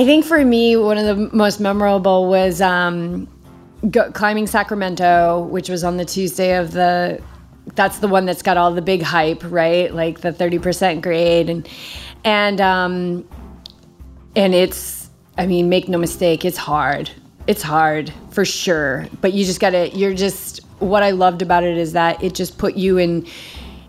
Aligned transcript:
I 0.00 0.04
think 0.06 0.24
for 0.24 0.42
me, 0.42 0.78
one 0.78 0.96
of 0.96 1.04
the 1.04 1.36
most 1.36 1.60
memorable 1.60 2.26
was 2.30 2.62
um, 2.62 3.28
go, 3.90 4.10
climbing 4.12 4.46
Sacramento, 4.46 5.40
which 5.50 5.68
was 5.68 5.84
on 5.84 5.98
the 5.98 6.06
Tuesday 6.06 6.56
of 6.56 6.72
the. 6.72 7.22
That's 7.74 7.98
the 7.98 8.08
one 8.08 8.24
that's 8.24 8.40
got 8.40 8.56
all 8.56 8.72
the 8.72 8.80
big 8.80 9.02
hype, 9.02 9.42
right? 9.44 9.94
Like 9.94 10.22
the 10.22 10.32
thirty 10.32 10.58
percent 10.58 11.02
grade, 11.02 11.50
and 11.50 11.68
and 12.24 12.62
um, 12.62 13.28
and 14.34 14.54
it's. 14.54 15.10
I 15.36 15.46
mean, 15.46 15.68
make 15.68 15.86
no 15.86 15.98
mistake, 15.98 16.46
it's 16.46 16.56
hard. 16.56 17.10
It's 17.46 17.62
hard 17.62 18.10
for 18.30 18.46
sure, 18.46 19.06
but 19.20 19.34
you 19.34 19.44
just 19.44 19.60
gotta. 19.60 19.90
You're 19.90 20.14
just. 20.14 20.60
What 20.78 21.02
I 21.02 21.10
loved 21.10 21.42
about 21.42 21.62
it 21.62 21.76
is 21.76 21.92
that 21.92 22.24
it 22.24 22.34
just 22.34 22.56
put 22.56 22.74
you 22.74 22.96
in. 22.96 23.26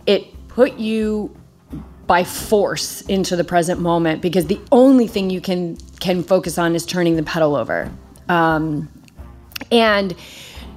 It 0.08 0.28
put 0.50 0.78
you 0.78 1.34
by 2.12 2.26
force 2.26 3.00
into 3.04 3.38
the 3.38 3.44
present 3.46 3.80
moment 3.80 4.22
because 4.22 4.48
the 4.48 4.60
only 4.74 5.08
thing 5.08 5.30
you 5.30 5.40
can 5.40 5.78
can 6.02 6.22
focus 6.22 6.58
on 6.58 6.76
is 6.76 6.86
turning 6.86 7.16
the 7.16 7.24
pedal 7.24 7.56
over. 7.56 7.90
Um, 8.28 8.92
and 9.72 10.14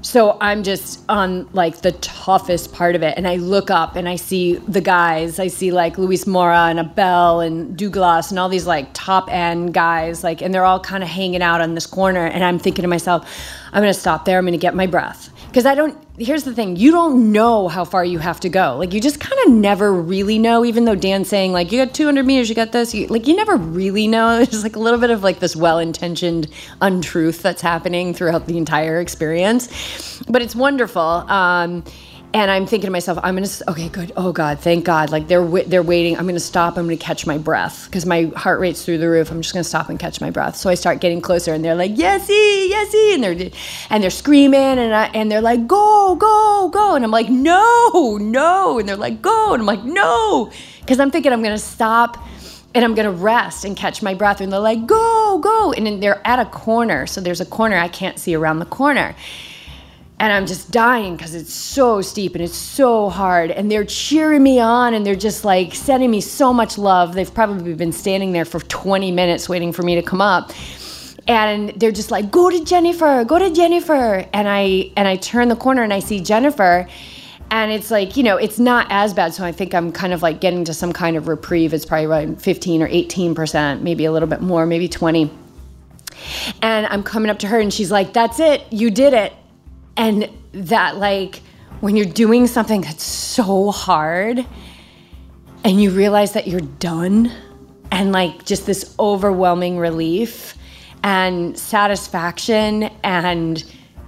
so 0.01 0.39
I'm 0.41 0.63
just 0.63 1.03
on 1.09 1.49
like 1.53 1.83
the 1.83 1.91
toughest 1.91 2.73
part 2.73 2.95
of 2.95 3.03
it. 3.03 3.15
And 3.17 3.27
I 3.27 3.35
look 3.35 3.69
up 3.69 3.97
and 3.97 4.09
I 4.09 4.15
see 4.15 4.59
the 4.59 4.81
guys. 4.81 5.41
I 5.41 5.49
see 5.49 5.73
like 5.73 5.99
Luis 5.99 6.25
Mora 6.25 6.67
and 6.67 6.79
Abel 6.79 7.41
and 7.41 7.77
Douglas 7.77 8.31
and 8.31 8.39
all 8.39 8.49
these 8.49 8.69
like 8.69 8.91
top 8.95 9.29
end 9.29 9.75
guys. 9.75 10.23
Like, 10.23 10.41
and 10.41 10.55
they're 10.55 10.65
all 10.65 10.79
kind 10.79 11.03
of 11.03 11.09
hanging 11.09 11.43
out 11.43 11.61
on 11.61 11.75
this 11.75 11.87
corner. 11.87 12.27
And 12.27 12.45
I'm 12.45 12.61
thinking 12.61 12.83
to 12.83 12.89
myself, 12.89 13.29
I'm 13.73 13.83
going 13.83 13.93
to 13.93 13.99
stop 13.99 14.25
there. 14.25 14.39
I'm 14.39 14.45
going 14.45 14.53
to 14.53 14.59
get 14.59 14.77
my 14.77 14.87
breath 14.87 15.34
because 15.55 15.67
I 15.67 15.77
don't. 15.77 15.97
Here's 16.19 16.43
the 16.43 16.53
thing: 16.53 16.75
you 16.75 16.91
don't 16.91 17.31
know 17.31 17.69
how 17.69 17.85
far 17.85 18.05
you 18.05 18.19
have 18.19 18.41
to 18.41 18.49
go. 18.49 18.77
Like 18.77 18.93
you 18.93 19.01
just 19.01 19.21
kind 19.21 19.41
of 19.47 19.53
never 19.53 19.93
really 19.93 20.37
know. 20.37 20.65
Even 20.65 20.85
though 20.85 20.97
Dan's 20.97 21.29
saying 21.29 21.53
like 21.53 21.71
you 21.71 21.85
got 21.85 21.95
200 21.95 22.27
meters, 22.27 22.49
you 22.49 22.57
got 22.57 22.73
this. 22.73 22.93
You, 22.93 23.07
like 23.07 23.29
you 23.29 23.37
never 23.37 23.57
really 23.57 24.09
know. 24.09 24.39
There's 24.45 24.65
like 24.65 24.75
a 24.75 24.81
little 24.81 24.99
bit 24.99 25.11
of 25.11 25.23
like 25.23 25.39
this 25.39 25.55
well-intentioned 25.55 26.49
untruth 26.81 27.41
that's 27.41 27.63
happening 27.63 28.15
throughout 28.15 28.47
the 28.47 28.59
entire 28.59 28.99
experience, 29.01 30.21
but 30.29 30.43
it's 30.43 30.57
wonderful. 30.57 31.01
Um, 31.01 31.85
and 32.35 32.51
I'm 32.51 32.67
thinking 32.67 32.89
to 32.89 32.91
myself, 32.91 33.17
I'm 33.23 33.37
gonna 33.37 33.49
okay, 33.69 33.89
good. 33.89 34.13
Oh 34.17 34.33
God, 34.33 34.59
thank 34.59 34.85
God. 34.85 35.11
Like 35.11 35.29
they're 35.29 35.47
they're 35.67 35.85
waiting. 35.85 36.19
I'm 36.19 36.27
gonna 36.27 36.41
stop. 36.41 36.77
I'm 36.77 36.85
gonna 36.87 36.97
catch 36.97 37.29
my 37.29 37.39
breath 37.39 37.87
because 37.87 38.05
my 38.05 38.25
heart 38.35 38.59
rate's 38.59 38.85
through 38.85 38.99
the 38.99 39.09
roof. 39.09 39.31
I'm 39.31 39.41
just 39.41 39.55
gonna 39.55 39.63
stop 39.63 39.89
and 39.89 40.01
catch 40.01 40.21
my 40.21 40.31
breath. 40.31 40.57
So 40.57 40.69
I 40.69 40.75
start 40.75 41.01
getting 41.01 41.21
closer, 41.21 41.55
and 41.55 41.65
they're 41.65 41.77
like, 41.77 41.95
Yesy, 41.95 42.71
Yesy, 42.71 43.15
and 43.15 43.23
they're 43.23 43.51
and 43.89 44.03
they're 44.03 44.11
screaming, 44.11 44.61
and 44.61 44.93
I, 44.93 45.05
and 45.15 45.31
they're 45.31 45.41
like, 45.41 45.69
go, 45.69 46.17
go, 46.17 46.71
go, 46.73 46.97
and 46.97 47.05
I'm 47.05 47.13
like, 47.13 47.31
no, 47.31 48.19
no, 48.21 48.81
and 48.81 48.89
they're 48.89 48.97
like, 48.97 49.23
go, 49.23 49.53
and 49.53 49.61
I'm 49.61 49.67
like, 49.67 49.85
no, 49.85 50.51
because 50.81 50.99
I'm 50.99 51.13
thinking 51.13 51.33
I'm 51.33 51.43
gonna 51.43 51.57
stop 51.57 52.19
and 52.75 52.85
I'm 52.85 52.97
gonna 52.97 53.13
rest 53.13 53.65
and 53.65 53.77
catch 53.77 54.03
my 54.03 54.15
breath. 54.15 54.41
And 54.41 54.53
they're 54.53 54.59
like, 54.59 54.87
go, 54.87 55.39
go. 55.39 55.73
And 55.73 55.87
then 55.87 56.01
they're 56.01 56.21
at 56.27 56.41
a 56.41 56.47
corner. 56.47 57.07
So 57.07 57.21
there's 57.21 57.41
a 57.41 57.47
corner 57.47 57.77
I 57.77 57.87
can't 57.87 58.19
see 58.19 58.35
around 58.35 58.59
the 58.59 58.67
corner 58.67 59.15
and 60.21 60.33
I'm 60.33 60.47
just 60.47 60.71
dying 60.71 61.17
because 61.17 61.35
it's 61.35 61.53
so 61.53 62.01
steep 62.01 62.35
and 62.35 62.45
it's 62.45 62.57
so 62.57 63.09
hard. 63.11 63.51
And 63.51 63.71
they're 63.71 63.85
cheering 63.85 64.43
me 64.43 64.61
on 64.61 64.95
and 64.95 65.05
they're 65.05 65.17
just 65.17 65.45
like 65.45 65.75
sending 65.75 66.11
me 66.11 66.21
so 66.21 66.53
much 66.53 66.79
love. 66.79 67.15
They've 67.15 67.33
probably 67.33 67.75
been 67.75 67.93
standing 67.93 68.33
there 68.33 68.45
for 68.45 68.61
20 68.61 69.11
minutes 69.11 69.49
waiting 69.49 69.73
for 69.73 69.83
me 69.83 69.97
to 69.97 70.03
come 70.03 70.21
up. 70.21 70.53
And 71.27 71.71
they're 71.71 71.93
just 71.93 72.11
like, 72.11 72.31
go 72.31 72.49
to 72.49 72.65
Jennifer, 72.65 73.25
go 73.25 73.39
to 73.39 73.51
Jennifer. 73.51 74.25
And 74.33 74.49
I 74.49 74.93
and 74.97 75.09
I 75.09 75.17
turn 75.17 75.49
the 75.49 75.57
corner 75.57 75.83
and 75.83 75.93
I 75.93 75.99
see 75.99 76.21
Jennifer. 76.21 76.87
And 77.51 77.73
it's 77.73 77.91
like, 77.91 78.17
you 78.17 78.23
know, 78.23 78.37
it's 78.37 78.59
not 78.59 78.87
as 78.91 79.13
bad. 79.13 79.35
So 79.35 79.45
I 79.45 79.53
think 79.53 79.75
I'm 79.75 79.91
kind 79.91 80.13
of 80.13 80.23
like 80.23 80.41
getting 80.41 80.65
to 80.65 80.75
some 80.75 80.93
kind 80.93 81.17
of 81.17 81.29
reprieve. 81.29 81.75
It's 81.75 81.85
probably 81.85 82.07
around 82.07 82.41
15 82.41 82.83
or 82.83 82.89
18%, 82.89 83.81
maybe 83.83 84.05
a 84.05 84.13
little 84.13 84.29
bit 84.29 84.41
more, 84.41 84.65
maybe 84.65 84.89
20. 84.89 85.31
And 86.63 86.87
I'm 86.87 87.03
coming 87.03 87.31
up 87.31 87.41
to 87.41 87.49
her 87.49 87.59
and 87.59 87.73
she's 87.73 87.91
like, 87.91 88.13
that's 88.13 88.39
it, 88.39 88.63
you 88.73 88.91
did 88.91 89.13
it 89.13 89.33
and 89.97 90.29
that 90.53 90.97
like 90.97 91.43
when 91.81 91.97
you're 91.97 92.07
doing 92.07 92.47
something 92.47 92.81
that's 92.81 93.03
so 93.03 93.71
hard 93.71 94.45
and 95.65 95.83
you 95.83 95.91
realize 95.91 96.33
that 96.33 96.47
you're 96.47 96.61
done 96.61 97.31
and 97.91 98.13
like 98.13 98.45
just 98.45 98.67
this 98.67 98.95
overwhelming 98.99 99.79
relief 99.79 100.57
and 101.03 101.59
satisfaction 101.59 102.85
and 103.03 103.65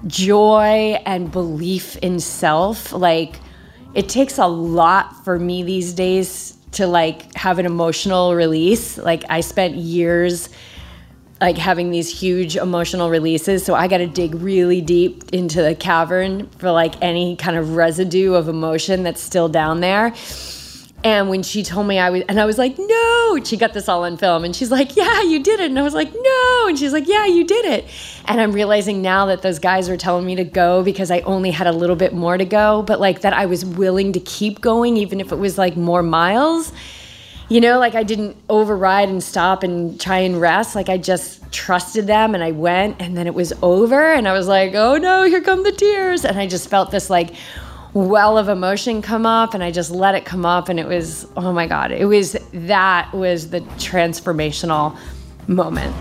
joy 0.07 0.99
and 1.05 1.31
belief 1.33 1.97
in 1.99 2.21
self 2.21 2.93
like 2.93 3.41
it 3.95 4.09
takes 4.09 4.39
a 4.39 4.47
lot 4.47 5.25
for 5.25 5.39
me 5.39 5.63
these 5.63 5.93
days 5.93 6.57
to 6.73 6.87
like 6.87 7.35
have 7.35 7.59
an 7.59 7.65
emotional 7.65 8.35
release. 8.35 8.99
Like 8.99 9.25
i 9.29 9.41
spent 9.41 9.77
years 9.77 10.49
like 11.41 11.59
having 11.59 11.91
these 11.91 12.09
huge 12.09 12.57
emotional 12.57 13.11
releases. 13.11 13.65
So 13.65 13.75
I 13.75 13.89
got 13.89 13.99
to 13.99 14.07
dig 14.07 14.35
really 14.35 14.81
deep 14.81 15.25
into 15.33 15.63
the 15.63 15.75
cavern 15.75 16.49
for 16.59 16.71
like 16.71 16.95
any 17.03 17.37
kind 17.37 17.57
of 17.57 17.77
residue 17.77 18.35
of 18.35 18.49
emotion 18.49 19.03
that's 19.03 19.21
still 19.21 19.49
down 19.49 19.81
there. 19.81 20.15
And 21.05 21.29
when 21.29 21.43
she 21.43 21.63
told 21.63 21.87
me 21.87 21.99
I 21.99 22.11
was, 22.11 22.23
and 22.29 22.41
I 22.41 22.47
was 22.47 22.59
like, 22.59 22.77
no, 22.79 23.39
she 23.45 23.57
got 23.57 23.75
this 23.75 23.89
all 23.89 24.05
on 24.05 24.17
film. 24.17 24.45
And 24.45 24.57
she's 24.57 24.71
like, 24.71 24.97
yeah, 24.97 25.23
you 25.23 25.41
did 25.41 25.61
it. 25.61 25.67
And 25.67 25.79
I 25.79 25.83
was 25.83 25.95
like, 25.95 26.13
no. 26.13 26.67
And 26.69 26.79
she's 26.79 26.93
like, 26.93 27.07
yeah, 27.07 27.27
you 27.27 27.45
did 27.45 27.65
it. 27.67 27.85
And 28.25 28.41
I'm 28.41 28.51
realizing 28.51 29.03
now 29.03 29.27
that 29.27 29.43
those 29.43 29.59
guys 29.59 29.89
were 29.89 29.99
telling 29.99 30.25
me 30.25 30.35
to 30.37 30.45
go 30.45 30.83
because 30.83 31.11
I 31.11 31.21
only 31.21 31.51
had 31.51 31.67
a 31.67 31.73
little 31.73 31.97
bit 31.97 32.15
more 32.15 32.39
to 32.39 32.47
go, 32.47 32.83
but 32.83 32.99
like 32.99 33.21
that 33.21 33.35
I 33.35 33.47
was 33.47 33.65
willing 33.65 34.15
to 34.15 34.21
keep 34.21 34.63
going, 34.63 34.97
even 34.97 35.21
if 35.21 35.31
it 35.31 35.37
was 35.37 35.59
like 35.59 35.77
more 35.77 36.03
miles 36.03 36.73
you 37.49 37.61
know, 37.61 37.79
like 37.79 37.95
I 37.95 38.03
didn't 38.03 38.37
override 38.49 39.09
and 39.09 39.23
stop 39.23 39.63
and 39.63 40.01
try 40.01 40.19
and 40.19 40.41
rest. 40.41 40.75
Like 40.75 40.89
I 40.89 40.99
just 40.99 41.51
trusted 41.53 42.07
them 42.07 42.35
and 42.35 42.43
I 42.43 42.51
went 42.51 43.01
and 43.01 43.17
then 43.17 43.27
it 43.27 43.35
was 43.35 43.53
over 43.63 44.13
and 44.13 44.27
I 44.27 44.33
was 44.33 44.49
like, 44.49 44.75
oh 44.75 44.97
no, 44.97 45.23
here 45.23 45.41
come 45.41 45.63
the 45.63 45.73
tears. 45.73 46.25
And 46.25 46.39
I 46.39 46.47
just 46.49 46.69
felt 46.69 46.91
this 46.91 47.09
like 47.09 47.35
well 47.95 48.37
of 48.37 48.49
emotion 48.49 49.01
come 49.01 49.25
up 49.27 49.55
and 49.55 49.63
I 49.63 49.71
just 49.71 49.91
let 49.91 50.15
it 50.15 50.25
come 50.25 50.45
up 50.45 50.69
and 50.69 50.81
it 50.81 50.87
was, 50.87 51.27
oh 51.37 51.53
my 51.53 51.67
God, 51.67 51.93
it 51.93 52.07
was 52.07 52.37
that 52.53 53.13
was 53.15 53.51
the 53.51 53.61
transformational 53.61 54.99
moment. 55.47 55.95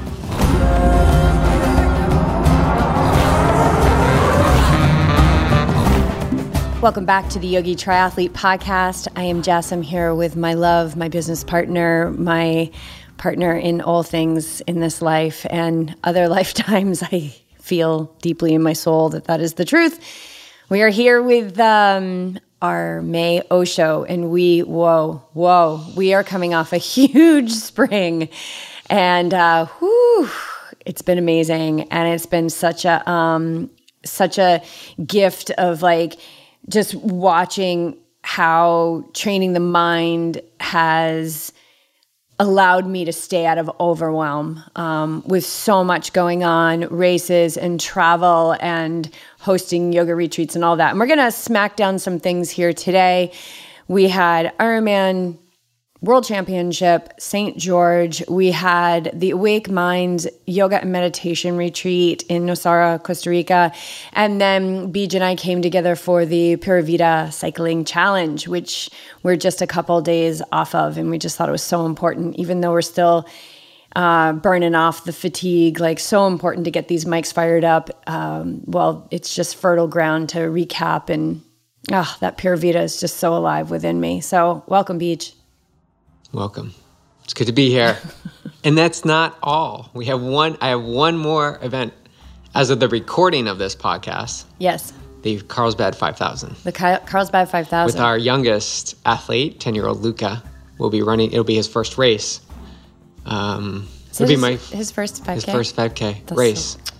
Welcome 6.86 7.06
back 7.06 7.30
to 7.30 7.40
the 7.40 7.48
Yogi 7.48 7.76
Triathlete 7.76 8.30
Podcast. 8.30 9.08
I 9.16 9.24
am 9.24 9.42
Jess. 9.42 9.72
I'm 9.72 9.82
here 9.82 10.14
with 10.14 10.36
my 10.36 10.54
love, 10.54 10.96
my 10.96 11.10
business 11.10 11.44
partner, 11.44 12.12
my 12.12 12.70
partner 13.18 13.56
in 13.56 13.82
all 13.82 14.04
things 14.04 14.62
in 14.62 14.82
this 14.82 15.02
life 15.02 15.48
and 15.50 15.96
other 16.04 16.28
lifetimes. 16.30 17.02
I 17.02 17.36
feel 17.60 18.16
deeply 18.22 18.54
in 18.54 18.62
my 18.62 18.74
soul 18.74 19.10
that 19.10 19.24
that 19.24 19.42
is 19.42 19.56
the 19.56 19.66
truth. 19.66 20.00
We 20.70 20.84
are 20.84 20.90
here 20.90 21.24
with 21.24 21.60
um, 21.60 22.38
our 22.62 23.02
May 23.02 23.42
Osho, 23.50 24.04
and 24.04 24.30
we, 24.30 24.60
whoa, 24.60 25.24
whoa, 25.34 25.84
we 25.98 26.14
are 26.14 26.24
coming 26.24 26.54
off 26.54 26.72
a 26.72 26.78
huge 26.98 27.50
spring. 27.50 28.30
And 28.92 29.34
uh, 29.34 29.66
whew, 29.80 30.30
it's 30.86 31.02
been 31.02 31.18
amazing. 31.18 31.92
And 31.92 32.14
it's 32.14 32.28
been 32.28 32.52
such 32.52 32.86
a, 32.86 33.10
um, 33.10 33.72
such 34.04 34.38
a 34.38 34.62
gift 35.04 35.50
of 35.50 35.82
like, 35.82 36.20
just 36.70 36.96
watching 36.96 37.98
how 38.24 39.06
training 39.14 39.54
the 39.54 39.60
mind 39.60 40.42
has 40.60 41.54
allowed 42.40 42.86
me 42.86 43.06
to 43.06 43.14
stay 43.14 43.46
out 43.46 43.58
of 43.58 43.72
overwhelm 43.80 44.62
um, 44.76 45.24
with 45.26 45.46
so 45.46 45.84
much 45.84 46.12
going 46.12 46.44
on 46.44 46.82
races 46.90 47.56
and 47.56 47.80
travel 47.80 48.58
and 48.60 49.10
hosting 49.40 49.94
yoga 49.94 50.14
retreats 50.14 50.56
and 50.56 50.66
all 50.66 50.76
that. 50.76 50.90
And 50.92 51.00
we're 51.00 51.06
going 51.06 51.20
to 51.20 51.32
smack 51.32 51.78
down 51.78 51.98
some 51.98 52.20
things 52.20 52.50
here 52.50 52.74
today. 52.74 53.32
We 53.88 54.10
had 54.10 54.58
ironman 54.58 55.38
World 56.02 56.26
Championship, 56.26 57.14
St. 57.20 57.58
George. 57.58 58.22
We 58.28 58.52
had 58.52 59.12
the 59.14 59.32
Awake 59.32 59.70
Minds 59.70 60.28
Yoga 60.46 60.82
and 60.82 60.92
Meditation 60.92 61.56
Retreat 61.56 62.24
in 62.24 62.46
Nosara, 62.46 63.02
Costa 63.02 63.30
Rica. 63.30 63.72
And 64.12 64.42
then 64.42 64.92
Beej 64.92 65.14
and 65.14 65.24
I 65.24 65.36
came 65.36 65.62
together 65.62 65.96
for 65.96 66.26
the 66.26 66.58
Pura 66.58 66.84
Vida 66.84 67.30
Cycling 67.32 67.86
Challenge, 67.86 68.46
which 68.48 68.90
we're 69.24 69.38
just 69.38 69.62
a 69.62 69.68
couple 69.68 70.02
days 70.02 70.42
off 70.52 70.76
of. 70.76 70.98
And 70.98 71.10
we 71.10 71.18
just 71.18 71.38
thought 71.38 71.48
it 71.48 71.54
was 71.54 71.64
so 71.64 71.86
important, 71.86 72.36
even 72.36 72.60
though 72.60 72.74
we're 72.74 72.82
still 72.82 73.26
uh, 73.96 74.34
burning 74.34 74.76
off 74.76 75.06
the 75.06 75.14
fatigue, 75.14 75.80
like 75.80 76.02
so 76.02 76.28
important 76.28 76.66
to 76.66 76.72
get 76.72 76.90
these 76.90 77.06
mics 77.06 77.32
fired 77.32 77.64
up. 77.64 77.90
Um, 78.06 78.64
well, 78.66 79.08
it's 79.12 79.34
just 79.34 79.56
fertile 79.56 79.88
ground 79.88 80.28
to 80.30 80.40
recap. 80.40 81.10
And 81.10 81.42
oh, 81.94 82.18
that 82.20 82.38
Pura 82.38 82.58
Vida 82.58 82.82
is 82.82 83.00
just 83.00 83.16
so 83.16 83.34
alive 83.34 83.72
within 83.72 84.02
me. 84.02 84.20
So, 84.20 84.66
welcome, 84.68 85.00
Beej. 85.00 85.35
Welcome. 86.32 86.74
It's 87.24 87.34
good 87.34 87.48
to 87.48 87.54
be 87.54 87.70
here. 87.70 87.98
and 88.64 88.78
that's 88.78 89.06
not 89.06 89.38
all. 89.42 89.90
We 89.94 90.06
have 90.06 90.22
one 90.22 90.58
I 90.62 90.70
have 90.70 90.84
one 90.84 91.18
more 91.18 91.60
event 91.62 91.94
as 92.54 92.70
of 92.70 92.80
the 92.80 92.88
recording 92.88 93.48
of 93.48 93.58
this 93.58 93.76
podcast. 93.76 94.46
Yes. 94.60 94.94
The 95.24 95.42
Carlsbad 95.42 95.96
5000. 95.96 96.56
The 96.64 96.72
Carlsbad 96.72 97.50
5000. 97.50 97.86
With 97.86 98.00
our 98.00 98.18
youngest 98.18 98.96
athlete, 99.06 99.60
10-year-old 99.60 100.02
Luca, 100.02 100.44
will 100.78 100.92
be 100.92 101.02
running 101.02 101.32
it'll 101.32 101.44
be 101.44 101.56
his 101.56 101.68
first 101.68 101.98
race. 101.98 102.42
Um, 103.26 103.88
It'll 104.12 104.28
be 104.28 104.34
his, 104.34 104.42
my 104.42 104.52
his 104.52 104.92
first 104.92 105.24
5K. 105.24 105.34
his 105.34 105.46
first 105.46 105.76
5K 105.76 106.26
That's 106.26 106.38
race. 106.38 106.78
So 106.84 106.95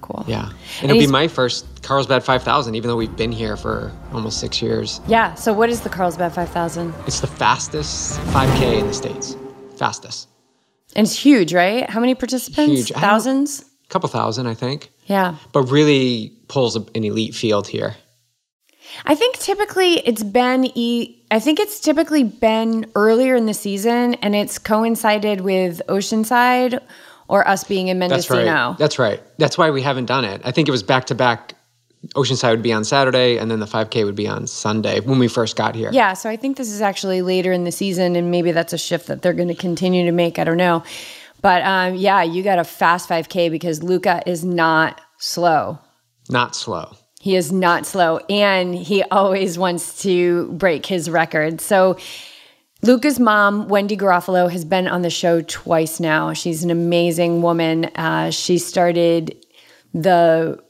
cool. 0.00 0.24
Yeah, 0.28 0.50
and 0.82 0.90
it'll 0.90 1.00
be 1.00 1.06
my 1.06 1.28
first 1.28 1.66
Carlsbad 1.82 2.24
5000, 2.24 2.74
even 2.74 2.88
though 2.88 2.96
we've 2.96 3.16
been 3.16 3.32
here 3.32 3.56
for 3.56 3.92
almost 4.12 4.40
six 4.40 4.60
years. 4.62 5.00
Yeah. 5.06 5.34
So 5.34 5.52
what 5.52 5.70
is 5.70 5.80
the 5.80 5.88
Carlsbad 5.88 6.32
5000? 6.34 6.94
It's 7.06 7.20
the 7.20 7.26
fastest 7.26 8.18
5K 8.32 8.80
in 8.80 8.86
the 8.86 8.94
states. 8.94 9.36
Fastest, 9.76 10.28
And 10.96 11.06
it's 11.06 11.16
huge, 11.16 11.54
right? 11.54 11.88
How 11.88 12.00
many 12.00 12.14
participants? 12.14 12.72
Huge. 12.88 12.92
Thousands. 12.92 13.62
a 13.62 13.88
couple 13.88 14.08
thousand, 14.08 14.46
I 14.48 14.54
think, 14.54 14.90
Yeah. 15.06 15.36
but 15.52 15.62
really 15.70 16.32
pulls 16.48 16.74
an 16.76 16.86
elite 17.04 17.34
field 17.34 17.68
here. 17.68 17.96
I 19.06 19.14
think 19.14 19.36
typically 19.38 19.94
it's 20.00 20.22
been 20.22 20.64
e- 20.76 21.14
I 21.30 21.40
think 21.40 21.60
it's 21.60 21.78
typically 21.78 22.24
been 22.24 22.90
earlier 22.94 23.36
in 23.36 23.44
the 23.46 23.52
season 23.54 24.14
and 24.14 24.34
it's 24.34 24.58
coincided 24.58 25.42
with 25.42 25.82
Oceanside 25.88 26.80
or 27.28 27.46
us 27.46 27.64
being 27.64 27.88
in 27.88 27.98
Mendocino. 27.98 28.44
That's 28.44 28.48
right. 28.48 28.78
That's 28.78 28.98
right. 28.98 29.38
That's 29.38 29.58
why 29.58 29.70
we 29.70 29.82
haven't 29.82 30.06
done 30.06 30.24
it. 30.24 30.40
I 30.44 30.50
think 30.50 30.68
it 30.68 30.70
was 30.70 30.82
back 30.82 31.06
to 31.06 31.14
back. 31.14 31.54
Oceanside 32.14 32.52
would 32.52 32.62
be 32.62 32.72
on 32.72 32.84
Saturday, 32.84 33.38
and 33.38 33.50
then 33.50 33.58
the 33.58 33.66
5K 33.66 34.04
would 34.04 34.14
be 34.14 34.28
on 34.28 34.46
Sunday 34.46 35.00
when 35.00 35.18
we 35.18 35.26
first 35.26 35.56
got 35.56 35.74
here. 35.74 35.90
Yeah, 35.92 36.12
so 36.14 36.30
I 36.30 36.36
think 36.36 36.56
this 36.56 36.70
is 36.70 36.80
actually 36.80 37.22
later 37.22 37.52
in 37.52 37.64
the 37.64 37.72
season, 37.72 38.14
and 38.14 38.30
maybe 38.30 38.52
that's 38.52 38.72
a 38.72 38.78
shift 38.78 39.08
that 39.08 39.20
they're 39.20 39.32
going 39.32 39.48
to 39.48 39.54
continue 39.54 40.04
to 40.04 40.12
make. 40.12 40.38
I 40.38 40.44
don't 40.44 40.56
know, 40.56 40.84
but 41.42 41.62
um, 41.64 41.96
yeah, 41.96 42.22
you 42.22 42.44
got 42.44 42.60
a 42.60 42.64
fast 42.64 43.08
5K 43.08 43.50
because 43.50 43.82
Luca 43.82 44.22
is 44.26 44.44
not 44.44 45.00
slow. 45.18 45.80
Not 46.30 46.54
slow. 46.54 46.96
He 47.20 47.34
is 47.34 47.50
not 47.50 47.84
slow, 47.84 48.18
and 48.30 48.76
he 48.76 49.02
always 49.02 49.58
wants 49.58 50.02
to 50.02 50.52
break 50.52 50.86
his 50.86 51.10
record. 51.10 51.60
So. 51.60 51.98
Luca's 52.82 53.18
mom, 53.18 53.66
Wendy 53.66 53.96
Garofalo, 53.96 54.50
has 54.50 54.64
been 54.64 54.86
on 54.86 55.02
the 55.02 55.10
show 55.10 55.42
twice 55.42 55.98
now. 55.98 56.32
She's 56.32 56.62
an 56.62 56.70
amazing 56.70 57.42
woman. 57.42 57.86
Uh, 57.86 58.30
she 58.30 58.58
started 58.58 59.44
the 59.92 60.62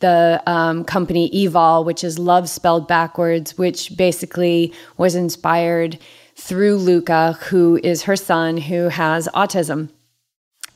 the 0.00 0.40
um, 0.46 0.84
company 0.84 1.28
Evol, 1.30 1.84
which 1.84 2.04
is 2.04 2.20
love 2.20 2.48
spelled 2.48 2.86
backwards, 2.86 3.58
which 3.58 3.96
basically 3.96 4.72
was 4.96 5.16
inspired 5.16 5.98
through 6.36 6.76
Luca, 6.76 7.32
who 7.48 7.80
is 7.82 8.02
her 8.02 8.14
son 8.14 8.56
who 8.56 8.88
has 8.88 9.28
autism. 9.34 9.90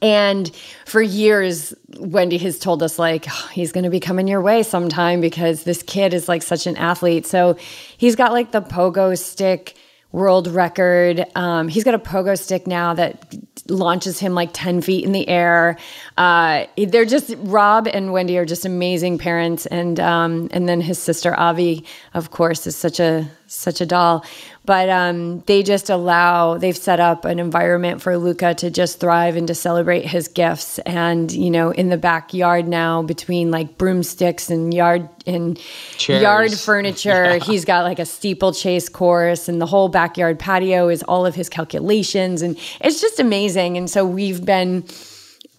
And 0.00 0.50
for 0.86 1.00
years, 1.00 1.72
Wendy 1.98 2.38
has 2.38 2.58
told 2.58 2.82
us, 2.82 2.98
like, 2.98 3.26
"Oh, 3.28 3.48
he's 3.52 3.70
going 3.70 3.84
to 3.84 3.90
be 3.90 4.00
coming 4.00 4.26
your 4.26 4.40
way 4.40 4.62
sometime 4.62 5.20
because 5.20 5.64
this 5.64 5.82
kid 5.82 6.14
is 6.14 6.28
like 6.28 6.42
such 6.42 6.66
an 6.66 6.76
athlete. 6.76 7.26
So 7.26 7.56
he's 7.96 8.16
got 8.16 8.32
like 8.32 8.52
the 8.52 8.62
pogo 8.62 9.16
stick 9.16 9.76
world 10.12 10.46
record. 10.46 11.24
Um, 11.34 11.68
he's 11.68 11.84
got 11.84 11.94
a 11.94 11.98
pogo 11.98 12.38
stick 12.38 12.66
now 12.66 12.94
that 12.94 13.34
launches 13.68 14.18
him 14.18 14.34
like 14.34 14.50
10 14.52 14.82
feet 14.82 15.04
in 15.04 15.12
the 15.12 15.26
air. 15.28 15.78
Uh, 16.16 16.66
they're 16.76 17.04
just, 17.04 17.34
Rob 17.38 17.88
and 17.88 18.12
Wendy 18.12 18.36
are 18.38 18.44
just 18.44 18.64
amazing 18.64 19.18
parents. 19.18 19.66
And, 19.66 19.98
um, 19.98 20.48
and 20.52 20.68
then 20.68 20.80
his 20.80 20.98
sister 20.98 21.38
Avi, 21.38 21.84
of 22.14 22.30
course, 22.30 22.66
is 22.66 22.76
such 22.76 23.00
a, 23.00 23.28
such 23.46 23.80
a 23.80 23.86
doll. 23.86 24.24
But 24.64 24.88
um, 24.88 25.40
they 25.40 25.62
just 25.62 25.90
allow, 25.90 26.56
they've 26.56 26.76
set 26.76 27.00
up 27.00 27.24
an 27.24 27.38
environment 27.38 28.00
for 28.00 28.16
Luca 28.16 28.54
to 28.54 28.70
just 28.70 29.00
thrive 29.00 29.36
and 29.36 29.48
to 29.48 29.54
celebrate 29.54 30.04
his 30.04 30.28
gifts. 30.28 30.78
And, 30.80 31.32
you 31.32 31.50
know, 31.50 31.70
in 31.70 31.88
the 31.88 31.96
backyard 31.96 32.68
now, 32.68 33.02
between 33.02 33.50
like 33.50 33.76
broomsticks 33.76 34.50
and 34.50 34.72
yard 34.72 35.08
and 35.26 35.58
Chairs. 35.96 36.22
yard 36.22 36.52
furniture, 36.52 37.38
he's 37.42 37.64
got 37.64 37.82
like 37.84 37.98
a 37.98 38.06
steeplechase 38.06 38.88
course, 38.88 39.48
and 39.48 39.60
the 39.60 39.66
whole 39.66 39.88
backyard 39.88 40.38
patio 40.38 40.88
is 40.88 41.02
all 41.04 41.26
of 41.26 41.34
his 41.34 41.48
calculations. 41.48 42.42
And 42.42 42.56
it's 42.80 43.00
just 43.00 43.18
amazing. 43.18 43.76
And 43.76 43.90
so 43.90 44.06
we've 44.06 44.44
been 44.44 44.84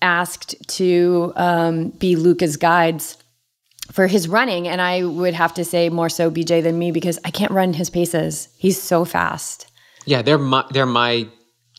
asked 0.03 0.55
to 0.67 1.33
um, 1.35 1.89
be 1.89 2.15
Luca's 2.15 2.57
guides 2.57 3.17
for 3.91 4.07
his 4.07 4.27
running. 4.27 4.67
And 4.67 4.81
I 4.81 5.03
would 5.03 5.33
have 5.33 5.53
to 5.55 5.65
say 5.65 5.89
more 5.89 6.09
so 6.09 6.29
BJ 6.29 6.61
than 6.61 6.77
me 6.77 6.91
because 6.91 7.19
I 7.25 7.31
can't 7.31 7.51
run 7.51 7.73
his 7.73 7.89
paces. 7.89 8.49
He's 8.57 8.81
so 8.81 9.05
fast. 9.05 9.67
Yeah, 10.05 10.21
they're 10.21 10.37
my, 10.37 10.65
they're 10.71 10.85
my 10.85 11.27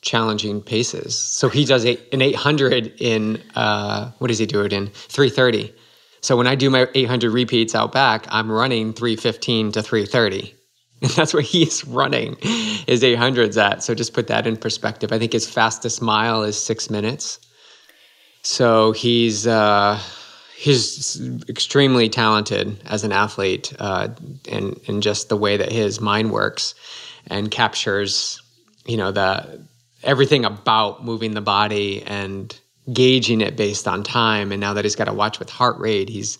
challenging 0.00 0.60
paces. 0.60 1.18
So 1.18 1.48
he 1.48 1.64
does 1.64 1.84
an 1.84 1.98
800 2.12 2.94
in 2.98 3.42
uh, 3.54 4.10
what 4.18 4.28
does 4.28 4.38
he 4.38 4.46
do 4.46 4.62
it 4.62 4.72
in 4.72 4.88
330. 4.88 5.74
So 6.20 6.36
when 6.36 6.46
I 6.46 6.54
do 6.54 6.70
my 6.70 6.88
800 6.94 7.30
repeats 7.30 7.74
out 7.74 7.92
back, 7.92 8.26
I'm 8.30 8.50
running 8.50 8.92
315 8.92 9.72
to 9.72 9.82
330. 9.82 10.54
And 11.02 11.10
that's 11.16 11.34
what 11.34 11.44
he's 11.44 11.84
running 11.86 12.36
his 12.40 13.02
800s 13.02 13.60
at. 13.60 13.82
So 13.82 13.94
just 13.94 14.14
put 14.14 14.28
that 14.28 14.46
in 14.46 14.56
perspective. 14.56 15.12
I 15.12 15.18
think 15.18 15.32
his 15.32 15.48
fastest 15.48 16.00
mile 16.00 16.42
is 16.42 16.58
six 16.58 16.88
minutes. 16.88 17.40
So 18.44 18.92
he's 18.92 19.46
uh, 19.46 19.98
he's 20.54 21.20
extremely 21.48 22.10
talented 22.10 22.78
as 22.84 23.02
an 23.02 23.10
athlete, 23.10 23.72
uh, 23.78 24.08
and 24.50 24.78
and 24.86 25.02
just 25.02 25.30
the 25.30 25.36
way 25.36 25.56
that 25.56 25.72
his 25.72 26.00
mind 26.00 26.30
works 26.30 26.74
and 27.26 27.50
captures, 27.50 28.40
you 28.84 28.98
know, 28.98 29.12
the 29.12 29.62
everything 30.02 30.44
about 30.44 31.04
moving 31.04 31.32
the 31.32 31.40
body 31.40 32.02
and 32.02 32.54
gauging 32.92 33.40
it 33.40 33.56
based 33.56 33.88
on 33.88 34.02
time. 34.02 34.52
And 34.52 34.60
now 34.60 34.74
that 34.74 34.84
he's 34.84 34.94
got 34.94 35.06
to 35.06 35.14
watch 35.14 35.38
with 35.38 35.48
heart 35.48 35.78
rate, 35.78 36.10
he's 36.10 36.38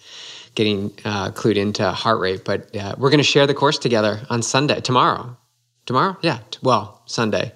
getting 0.54 0.92
uh, 1.06 1.30
clued 1.30 1.56
into 1.56 1.90
heart 1.90 2.20
rate. 2.20 2.44
But 2.44 2.76
uh, 2.76 2.94
we're 2.98 3.08
going 3.08 3.18
to 3.18 3.24
share 3.24 3.46
the 3.46 3.54
course 3.54 3.78
together 3.78 4.20
on 4.28 4.42
Sunday, 4.42 4.82
tomorrow. 4.82 5.38
Tomorrow, 5.86 6.18
yeah. 6.20 6.40
t- 6.50 6.58
Well, 6.62 7.00
Sunday. 7.06 7.52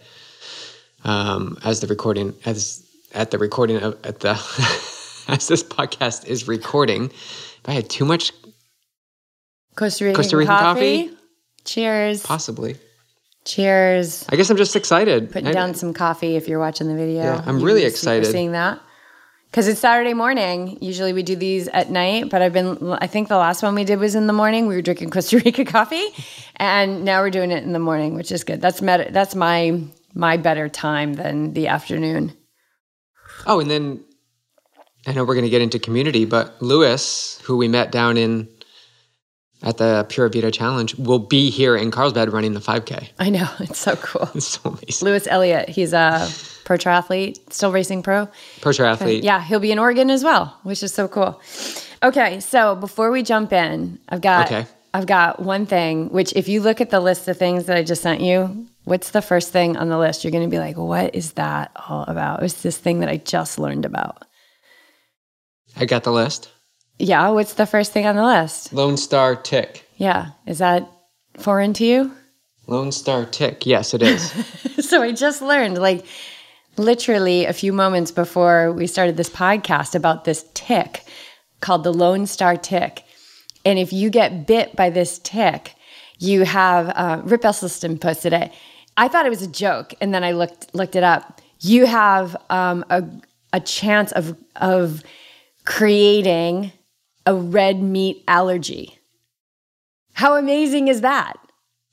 Um, 1.04 1.58
as 1.64 1.80
the 1.80 1.86
recording, 1.86 2.34
as 2.46 2.82
at 3.14 3.30
the 3.30 3.38
recording 3.38 3.78
of 3.78 3.98
at 4.04 4.20
the 4.20 4.30
as 5.28 5.48
this 5.48 5.62
podcast 5.62 6.26
is 6.26 6.48
recording. 6.48 7.06
If 7.10 7.62
I 7.66 7.72
had 7.72 7.88
too 7.90 8.04
much, 8.04 8.32
Costa 9.76 10.04
Rican, 10.04 10.16
Costa 10.16 10.36
Rican 10.36 10.56
coffee? 10.56 11.10
Cheers. 11.64 12.22
possibly. 12.22 12.76
Cheers. 13.44 14.26
I 14.28 14.36
guess 14.36 14.50
I'm 14.50 14.56
just 14.56 14.76
excited. 14.76 15.30
Putting 15.30 15.48
I- 15.48 15.52
down 15.52 15.74
some 15.74 15.94
coffee 15.94 16.36
if 16.36 16.48
you're 16.48 16.58
watching 16.58 16.88
the 16.88 16.94
video. 16.94 17.22
Yeah, 17.22 17.42
I'm 17.46 17.58
You 17.60 17.66
really 17.66 17.84
excited. 17.84 18.26
Seeing 18.26 18.52
that. 18.52 18.80
Because 19.50 19.66
it's 19.66 19.80
Saturday 19.80 20.12
morning. 20.12 20.76
Usually 20.82 21.14
we 21.14 21.22
do 21.22 21.34
these 21.34 21.68
at 21.68 21.90
night, 21.90 22.28
but 22.28 22.42
I've 22.42 22.52
been, 22.52 22.92
I 23.00 23.06
think 23.06 23.28
the 23.28 23.38
last 23.38 23.62
one 23.62 23.74
we 23.74 23.84
did 23.84 23.98
was 23.98 24.14
in 24.14 24.26
the 24.26 24.34
morning. 24.34 24.66
We 24.66 24.74
were 24.74 24.82
drinking 24.82 25.08
Costa 25.16 25.38
Rica 25.38 25.64
coffee, 25.64 26.06
and 26.56 27.02
now 27.02 27.22
we're 27.22 27.30
doing 27.30 27.50
it 27.50 27.64
in 27.64 27.72
the 27.72 27.78
morning, 27.78 28.14
which 28.14 28.30
is 28.30 28.44
good. 28.44 28.60
That's 28.60 28.82
med- 28.82 29.14
that's 29.14 29.34
my 29.34 29.80
my 30.12 30.36
better 30.36 30.68
time 30.68 31.14
than 31.14 31.54
the 31.54 31.68
afternoon. 31.68 32.34
Oh, 33.48 33.60
and 33.60 33.70
then 33.70 34.04
I 35.06 35.12
know 35.12 35.24
we're 35.24 35.34
going 35.34 35.44
to 35.44 35.50
get 35.50 35.62
into 35.62 35.78
community, 35.78 36.24
but 36.24 36.60
Lewis, 36.62 37.40
who 37.44 37.56
we 37.56 37.66
met 37.66 37.90
down 37.90 38.16
in 38.16 38.48
at 39.62 39.78
the 39.78 40.06
Pura 40.08 40.30
Vida 40.30 40.50
Challenge, 40.50 40.94
will 40.96 41.18
be 41.18 41.50
here 41.50 41.74
in 41.74 41.90
Carlsbad 41.90 42.32
running 42.32 42.52
the 42.52 42.60
5K. 42.60 43.08
I 43.18 43.30
know 43.30 43.48
it's 43.60 43.78
so 43.80 43.96
cool. 43.96 44.28
It's 44.34 44.46
so 44.46 44.70
amazing. 44.70 45.06
Lewis 45.06 45.26
Elliott, 45.26 45.68
he's 45.68 45.92
a 45.92 46.28
pro 46.64 46.76
triathlete, 46.76 47.52
still 47.52 47.72
racing 47.72 48.02
pro. 48.02 48.28
Pro 48.60 48.72
triathlete. 48.72 49.22
Yeah, 49.24 49.42
he'll 49.42 49.60
be 49.60 49.72
in 49.72 49.78
Oregon 49.78 50.10
as 50.10 50.22
well, 50.22 50.56
which 50.62 50.82
is 50.82 50.92
so 50.92 51.08
cool. 51.08 51.40
Okay, 52.02 52.38
so 52.40 52.76
before 52.76 53.10
we 53.10 53.22
jump 53.22 53.52
in, 53.52 53.98
I've 54.08 54.20
got 54.20 54.46
Okay. 54.46 54.66
I've 54.94 55.06
got 55.06 55.40
one 55.40 55.66
thing. 55.66 56.10
Which, 56.10 56.32
if 56.34 56.48
you 56.48 56.60
look 56.62 56.80
at 56.80 56.90
the 56.90 57.00
list 57.00 57.28
of 57.28 57.36
things 57.36 57.66
that 57.66 57.76
I 57.76 57.82
just 57.82 58.02
sent 58.02 58.20
you, 58.20 58.66
what's 58.88 59.10
the 59.10 59.22
first 59.22 59.52
thing 59.52 59.76
on 59.76 59.88
the 59.88 59.98
list? 59.98 60.24
You're 60.24 60.30
going 60.30 60.48
to 60.48 60.50
be 60.50 60.58
like, 60.58 60.76
"What 60.76 61.14
is 61.14 61.32
that 61.32 61.70
all 61.88 62.04
about?" 62.08 62.42
It's 62.42 62.62
this 62.62 62.78
thing 62.78 63.00
that 63.00 63.08
I 63.08 63.18
just 63.18 63.58
learned 63.58 63.84
about. 63.84 64.24
I 65.76 65.84
got 65.84 66.04
the 66.04 66.12
list. 66.12 66.50
Yeah, 66.98 67.28
what's 67.28 67.54
the 67.54 67.66
first 67.66 67.92
thing 67.92 68.06
on 68.06 68.16
the 68.16 68.24
list? 68.24 68.72
Lone 68.72 68.96
Star 68.96 69.36
Tick. 69.36 69.88
Yeah, 69.96 70.30
is 70.46 70.58
that 70.58 70.90
foreign 71.36 71.72
to 71.74 71.84
you? 71.84 72.12
Lone 72.66 72.90
Star 72.90 73.24
Tick. 73.24 73.66
Yes, 73.66 73.94
it 73.94 74.02
is. 74.02 74.30
so 74.88 75.02
I 75.02 75.12
just 75.12 75.40
learned, 75.40 75.78
like, 75.78 76.04
literally 76.76 77.44
a 77.44 77.52
few 77.52 77.72
moments 77.72 78.10
before 78.10 78.72
we 78.72 78.86
started 78.86 79.16
this 79.16 79.30
podcast 79.30 79.94
about 79.94 80.24
this 80.24 80.44
tick 80.54 81.04
called 81.60 81.84
the 81.84 81.92
Lone 81.92 82.26
Star 82.26 82.56
tick. 82.56 83.04
And 83.64 83.78
if 83.78 83.92
you 83.92 84.10
get 84.10 84.46
bit 84.46 84.74
by 84.74 84.90
this 84.90 85.18
tick, 85.18 85.74
you 86.18 86.44
have 86.44 86.88
uh, 86.88 87.22
Rip 87.24 87.42
Esselstyn 87.42 88.00
posted 88.00 88.32
it. 88.32 88.52
I 88.98 89.06
thought 89.06 89.24
it 89.24 89.30
was 89.30 89.42
a 89.42 89.48
joke, 89.48 89.94
and 90.00 90.12
then 90.12 90.24
I 90.24 90.32
looked 90.32 90.74
looked 90.74 90.96
it 90.96 91.04
up. 91.04 91.40
You 91.60 91.86
have 91.86 92.36
um, 92.50 92.84
a 92.90 93.04
a 93.52 93.60
chance 93.60 94.12
of 94.12 94.36
of 94.56 95.02
creating 95.64 96.72
a 97.24 97.34
red 97.34 97.80
meat 97.80 98.24
allergy. 98.26 98.98
How 100.14 100.36
amazing 100.36 100.88
is 100.88 101.02
that? 101.02 101.34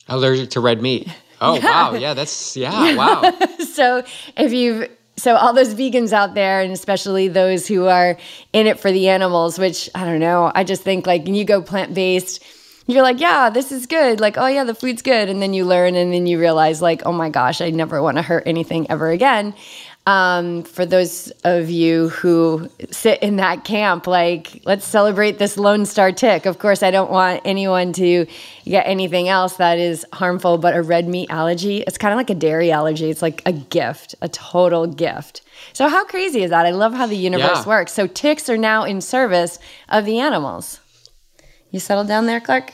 Allergic 0.10 0.50
to 0.52 0.60
red 0.60 0.82
meat. 0.82 1.08
Oh 1.40 1.60
wow, 1.64 1.94
yeah, 1.94 2.16
that's 2.16 2.58
yeah, 2.58 2.96
wow. 2.96 3.32
so 3.74 4.04
if 4.36 4.52
you've 4.52 4.90
so 5.18 5.36
all 5.36 5.54
those 5.54 5.76
vegans 5.76 6.12
out 6.12 6.34
there 6.34 6.62
and 6.62 6.72
especially 6.72 7.28
those 7.28 7.68
who 7.68 7.86
are 7.86 8.18
in 8.52 8.68
it 8.68 8.80
for 8.80 8.92
the 8.92 9.08
animals 9.08 9.58
which 9.58 9.90
i 9.96 10.04
don't 10.04 10.20
know 10.20 10.52
i 10.56 10.62
just 10.62 10.82
think 10.82 11.08
like 11.08 11.24
when 11.24 11.36
you 11.36 11.46
go 11.46 11.62
plant-based 11.62 12.44
you're 12.88 13.04
like 13.04 13.20
yeah 13.20 13.50
this 13.50 13.72
is 13.72 13.86
good 13.88 14.20
like 14.20 14.38
oh 14.38 14.48
yeah 14.48 14.64
the 14.64 14.76
food's 14.76 15.02
good 15.02 15.30
and 15.30 15.42
then 15.42 15.54
you 15.54 15.66
learn 15.66 15.96
and 15.96 16.14
then 16.14 16.28
you 16.28 16.40
realize 16.40 16.82
like 16.82 17.02
oh 17.06 17.12
my 17.12 17.30
gosh 17.30 17.62
i 17.62 17.70
never 17.70 18.02
want 18.02 18.18
to 18.18 18.22
hurt 18.22 18.44
anything 18.46 18.90
ever 18.90 19.10
again 19.10 19.54
um, 20.08 20.62
for 20.64 20.86
those 20.86 21.32
of 21.44 21.70
you 21.72 22.10
who 22.10 22.70
sit 22.92 23.24
in 23.24 23.38
that 23.38 23.64
camp, 23.64 24.06
like, 24.06 24.62
let's 24.66 24.86
celebrate 24.86 25.40
this 25.40 25.58
Lone 25.58 25.86
Star 25.88 26.12
tick. 26.12 26.46
Of 26.46 26.60
course, 26.60 26.84
I 26.84 26.92
don't 26.92 27.10
want 27.10 27.42
anyone 27.44 27.92
to 27.94 28.28
get 28.66 28.86
anything 28.86 29.30
else 29.30 29.56
that 29.56 29.80
is 29.80 30.06
harmful, 30.14 30.60
but 30.60 30.76
a 30.76 30.84
red 30.84 31.08
meat 31.08 31.32
allergy, 31.32 31.80
it's 31.80 31.98
kind 31.98 32.14
of 32.14 32.18
like 32.18 32.30
a 32.30 32.36
dairy 32.36 32.72
allergy. 32.72 33.10
It's 33.10 33.24
like 33.24 33.42
a 33.48 33.52
gift, 33.52 34.14
a 34.22 34.30
total 34.30 34.86
gift. 34.86 35.42
So, 35.74 35.90
how 35.90 36.06
crazy 36.06 36.44
is 36.44 36.52
that? 36.52 36.68
I 36.68 36.72
love 36.72 36.94
how 36.94 37.08
the 37.08 37.18
universe 37.18 37.64
Yeah. 37.64 37.66
works. 37.66 37.92
So, 37.92 38.06
ticks 38.06 38.48
are 38.48 38.58
now 38.58 38.84
in 38.84 39.02
service 39.02 39.58
of 39.90 40.06
the 40.06 40.20
animals. 40.20 40.82
You 41.76 41.82
settled 41.82 42.08
down 42.08 42.26
there, 42.26 42.40
Clark? 42.40 42.72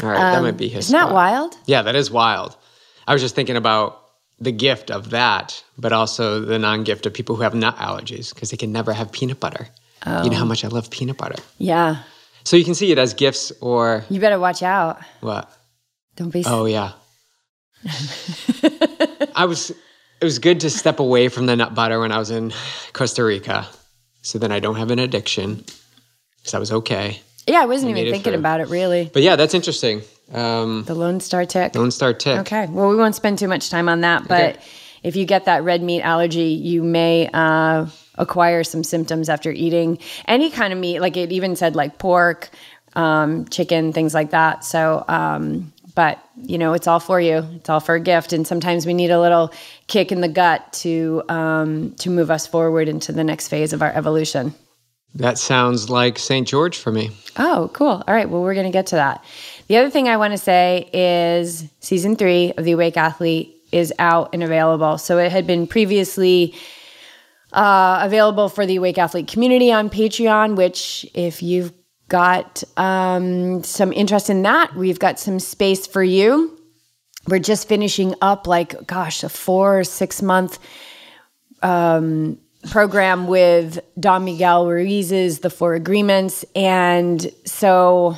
All 0.00 0.08
right, 0.08 0.16
that 0.16 0.42
might 0.42 0.56
be 0.56 0.66
um, 0.66 0.74
his. 0.74 0.84
Isn't 0.86 0.96
that 0.96 1.12
wild? 1.12 1.56
Yeah, 1.66 1.82
that 1.82 1.96
is 1.96 2.08
wild. 2.08 2.56
I 3.04 3.12
was 3.12 3.20
just 3.20 3.34
thinking 3.34 3.56
about 3.56 4.00
the 4.38 4.52
gift 4.52 4.92
of 4.92 5.10
that, 5.10 5.60
but 5.76 5.92
also 5.92 6.38
the 6.38 6.56
non-gift 6.56 7.04
of 7.04 7.14
people 7.14 7.34
who 7.34 7.42
have 7.42 7.52
nut 7.52 7.74
allergies 7.78 8.32
because 8.32 8.52
they 8.52 8.56
can 8.56 8.70
never 8.70 8.92
have 8.92 9.10
peanut 9.10 9.40
butter. 9.40 9.66
You 10.06 10.30
know 10.30 10.36
how 10.36 10.44
oh. 10.44 10.46
much 10.46 10.64
I 10.64 10.68
love 10.68 10.88
peanut 10.88 11.16
butter. 11.18 11.34
Yeah. 11.58 12.04
So 12.44 12.56
you 12.56 12.64
can 12.64 12.76
see 12.76 12.92
it 12.92 12.98
as 12.98 13.12
gifts 13.12 13.50
or 13.60 14.04
You 14.08 14.20
better 14.20 14.38
watch 14.38 14.62
out. 14.62 15.00
what? 15.20 15.50
Don't 16.14 16.30
be. 16.30 16.44
Oh 16.46 16.66
yeah. 16.66 16.92
I 19.34 19.46
was. 19.46 19.70
It 19.70 20.24
was 20.24 20.38
good 20.38 20.60
to 20.60 20.70
step 20.70 21.00
away 21.00 21.26
from 21.26 21.46
the 21.46 21.56
nut 21.56 21.74
butter 21.74 21.98
when 21.98 22.12
I 22.12 22.18
was 22.18 22.30
in 22.30 22.52
Costa 22.92 23.24
Rica, 23.24 23.66
so 24.20 24.38
then 24.38 24.52
I 24.52 24.60
don't 24.60 24.76
have 24.76 24.92
an 24.92 25.00
addiction. 25.00 25.64
Because 26.36 26.54
I 26.54 26.60
was 26.60 26.70
okay. 26.70 27.20
Yeah, 27.46 27.62
I 27.62 27.66
wasn't 27.66 27.96
even 27.96 28.12
thinking 28.12 28.34
about 28.34 28.60
it 28.60 28.68
really. 28.68 29.10
But 29.12 29.22
yeah, 29.22 29.36
that's 29.36 29.54
interesting. 29.54 30.02
Um, 30.32 30.84
The 30.84 30.94
Lone 30.94 31.20
Star 31.20 31.44
tick. 31.44 31.74
Lone 31.74 31.90
Star 31.90 32.14
tick. 32.14 32.38
Okay. 32.40 32.66
Well, 32.66 32.88
we 32.88 32.96
won't 32.96 33.14
spend 33.14 33.38
too 33.38 33.48
much 33.48 33.68
time 33.70 33.88
on 33.88 34.00
that, 34.02 34.26
but 34.28 34.56
Okay. 34.56 34.64
if 35.02 35.16
you 35.16 35.24
get 35.26 35.44
that 35.46 35.62
red 35.64 35.82
meat 35.82 36.02
allergy, 36.02 36.48
you 36.52 36.82
may 36.82 37.28
uh, 37.32 37.86
acquire 38.16 38.64
some 38.64 38.84
symptoms 38.84 39.28
after 39.28 39.50
eating 39.50 39.98
any 40.26 40.50
kind 40.50 40.72
of 40.72 40.78
meat. 40.78 41.00
Like 41.00 41.16
it 41.16 41.32
even 41.32 41.56
said, 41.56 41.74
like 41.76 41.98
pork, 41.98 42.50
um, 42.94 43.46
chicken, 43.48 43.92
things 43.92 44.14
like 44.14 44.30
that. 44.30 44.64
So, 44.64 45.04
um, 45.08 45.72
but 45.94 46.18
you 46.42 46.56
know, 46.56 46.72
it's 46.72 46.86
all 46.86 47.00
for 47.00 47.20
you. 47.20 47.44
It's 47.56 47.68
all 47.68 47.80
for 47.80 47.94
a 47.96 48.00
gift, 48.00 48.32
and 48.32 48.46
sometimes 48.46 48.86
we 48.86 48.94
need 48.94 49.10
a 49.10 49.20
little 49.20 49.52
kick 49.88 50.12
in 50.12 50.22
the 50.22 50.28
gut 50.28 50.72
to 50.74 51.22
um, 51.28 51.94
to 51.96 52.08
move 52.08 52.30
us 52.30 52.46
forward 52.46 52.88
into 52.88 53.12
the 53.12 53.24
next 53.24 53.48
phase 53.48 53.74
of 53.74 53.82
our 53.82 53.92
evolution. 53.92 54.54
That 55.14 55.38
sounds 55.38 55.90
like 55.90 56.18
St. 56.18 56.48
George 56.48 56.78
for 56.78 56.90
me. 56.90 57.10
Oh, 57.36 57.70
cool. 57.74 58.02
All 58.06 58.14
right. 58.14 58.28
Well, 58.28 58.42
we're 58.42 58.54
going 58.54 58.66
to 58.66 58.72
get 58.72 58.86
to 58.88 58.96
that. 58.96 59.24
The 59.68 59.76
other 59.76 59.90
thing 59.90 60.08
I 60.08 60.16
want 60.16 60.32
to 60.32 60.38
say 60.38 60.88
is 60.92 61.68
season 61.80 62.16
three 62.16 62.52
of 62.56 62.64
The 62.64 62.72
Awake 62.72 62.96
Athlete 62.96 63.56
is 63.72 63.92
out 63.98 64.30
and 64.32 64.42
available. 64.42 64.98
So 64.98 65.18
it 65.18 65.30
had 65.30 65.46
been 65.46 65.66
previously 65.66 66.54
uh, 67.52 68.00
available 68.02 68.48
for 68.48 68.64
the 68.64 68.76
Awake 68.76 68.98
Athlete 68.98 69.28
community 69.28 69.70
on 69.70 69.90
Patreon, 69.90 70.56
which, 70.56 71.06
if 71.14 71.42
you've 71.42 71.72
got 72.08 72.62
um, 72.76 73.62
some 73.64 73.92
interest 73.92 74.30
in 74.30 74.42
that, 74.42 74.74
we've 74.74 74.98
got 74.98 75.18
some 75.18 75.38
space 75.38 75.86
for 75.86 76.02
you. 76.02 76.58
We're 77.28 77.38
just 77.38 77.68
finishing 77.68 78.14
up, 78.20 78.46
like, 78.46 78.86
gosh, 78.86 79.22
a 79.22 79.28
four 79.28 79.80
or 79.80 79.84
six 79.84 80.22
month 80.22 80.58
program 82.70 83.26
with 83.26 83.80
Don 83.98 84.24
Miguel 84.24 84.66
Ruiz's 84.66 85.40
The 85.40 85.50
Four 85.50 85.74
Agreements. 85.74 86.44
And 86.54 87.32
so 87.44 88.16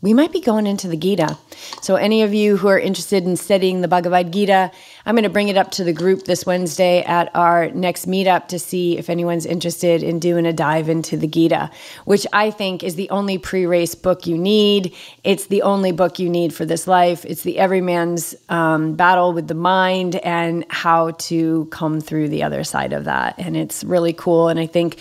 we 0.00 0.14
might 0.14 0.30
be 0.30 0.40
going 0.40 0.66
into 0.66 0.86
the 0.86 0.96
Gita. 0.96 1.36
So, 1.82 1.96
any 1.96 2.22
of 2.22 2.32
you 2.32 2.56
who 2.56 2.68
are 2.68 2.78
interested 2.78 3.24
in 3.24 3.36
studying 3.36 3.80
the 3.80 3.88
Bhagavad 3.88 4.32
Gita, 4.32 4.70
I'm 5.04 5.16
going 5.16 5.24
to 5.24 5.28
bring 5.28 5.48
it 5.48 5.56
up 5.56 5.72
to 5.72 5.84
the 5.84 5.92
group 5.92 6.24
this 6.24 6.46
Wednesday 6.46 7.02
at 7.02 7.34
our 7.34 7.70
next 7.70 8.06
meetup 8.06 8.46
to 8.48 8.60
see 8.60 8.96
if 8.96 9.10
anyone's 9.10 9.44
interested 9.44 10.04
in 10.04 10.20
doing 10.20 10.46
a 10.46 10.52
dive 10.52 10.88
into 10.88 11.16
the 11.16 11.26
Gita, 11.26 11.70
which 12.04 12.28
I 12.32 12.52
think 12.52 12.84
is 12.84 12.94
the 12.94 13.10
only 13.10 13.38
pre 13.38 13.66
race 13.66 13.96
book 13.96 14.26
you 14.26 14.38
need. 14.38 14.94
It's 15.24 15.46
the 15.46 15.62
only 15.62 15.90
book 15.90 16.20
you 16.20 16.30
need 16.30 16.54
for 16.54 16.64
this 16.64 16.86
life. 16.86 17.24
It's 17.24 17.42
the 17.42 17.58
everyman's 17.58 18.36
um, 18.48 18.94
battle 18.94 19.32
with 19.32 19.48
the 19.48 19.54
mind 19.54 20.14
and 20.16 20.64
how 20.68 21.10
to 21.12 21.64
come 21.72 22.00
through 22.00 22.28
the 22.28 22.44
other 22.44 22.62
side 22.62 22.92
of 22.92 23.04
that. 23.06 23.34
And 23.38 23.56
it's 23.56 23.82
really 23.82 24.12
cool. 24.12 24.48
And 24.48 24.60
I 24.60 24.66
think 24.66 24.98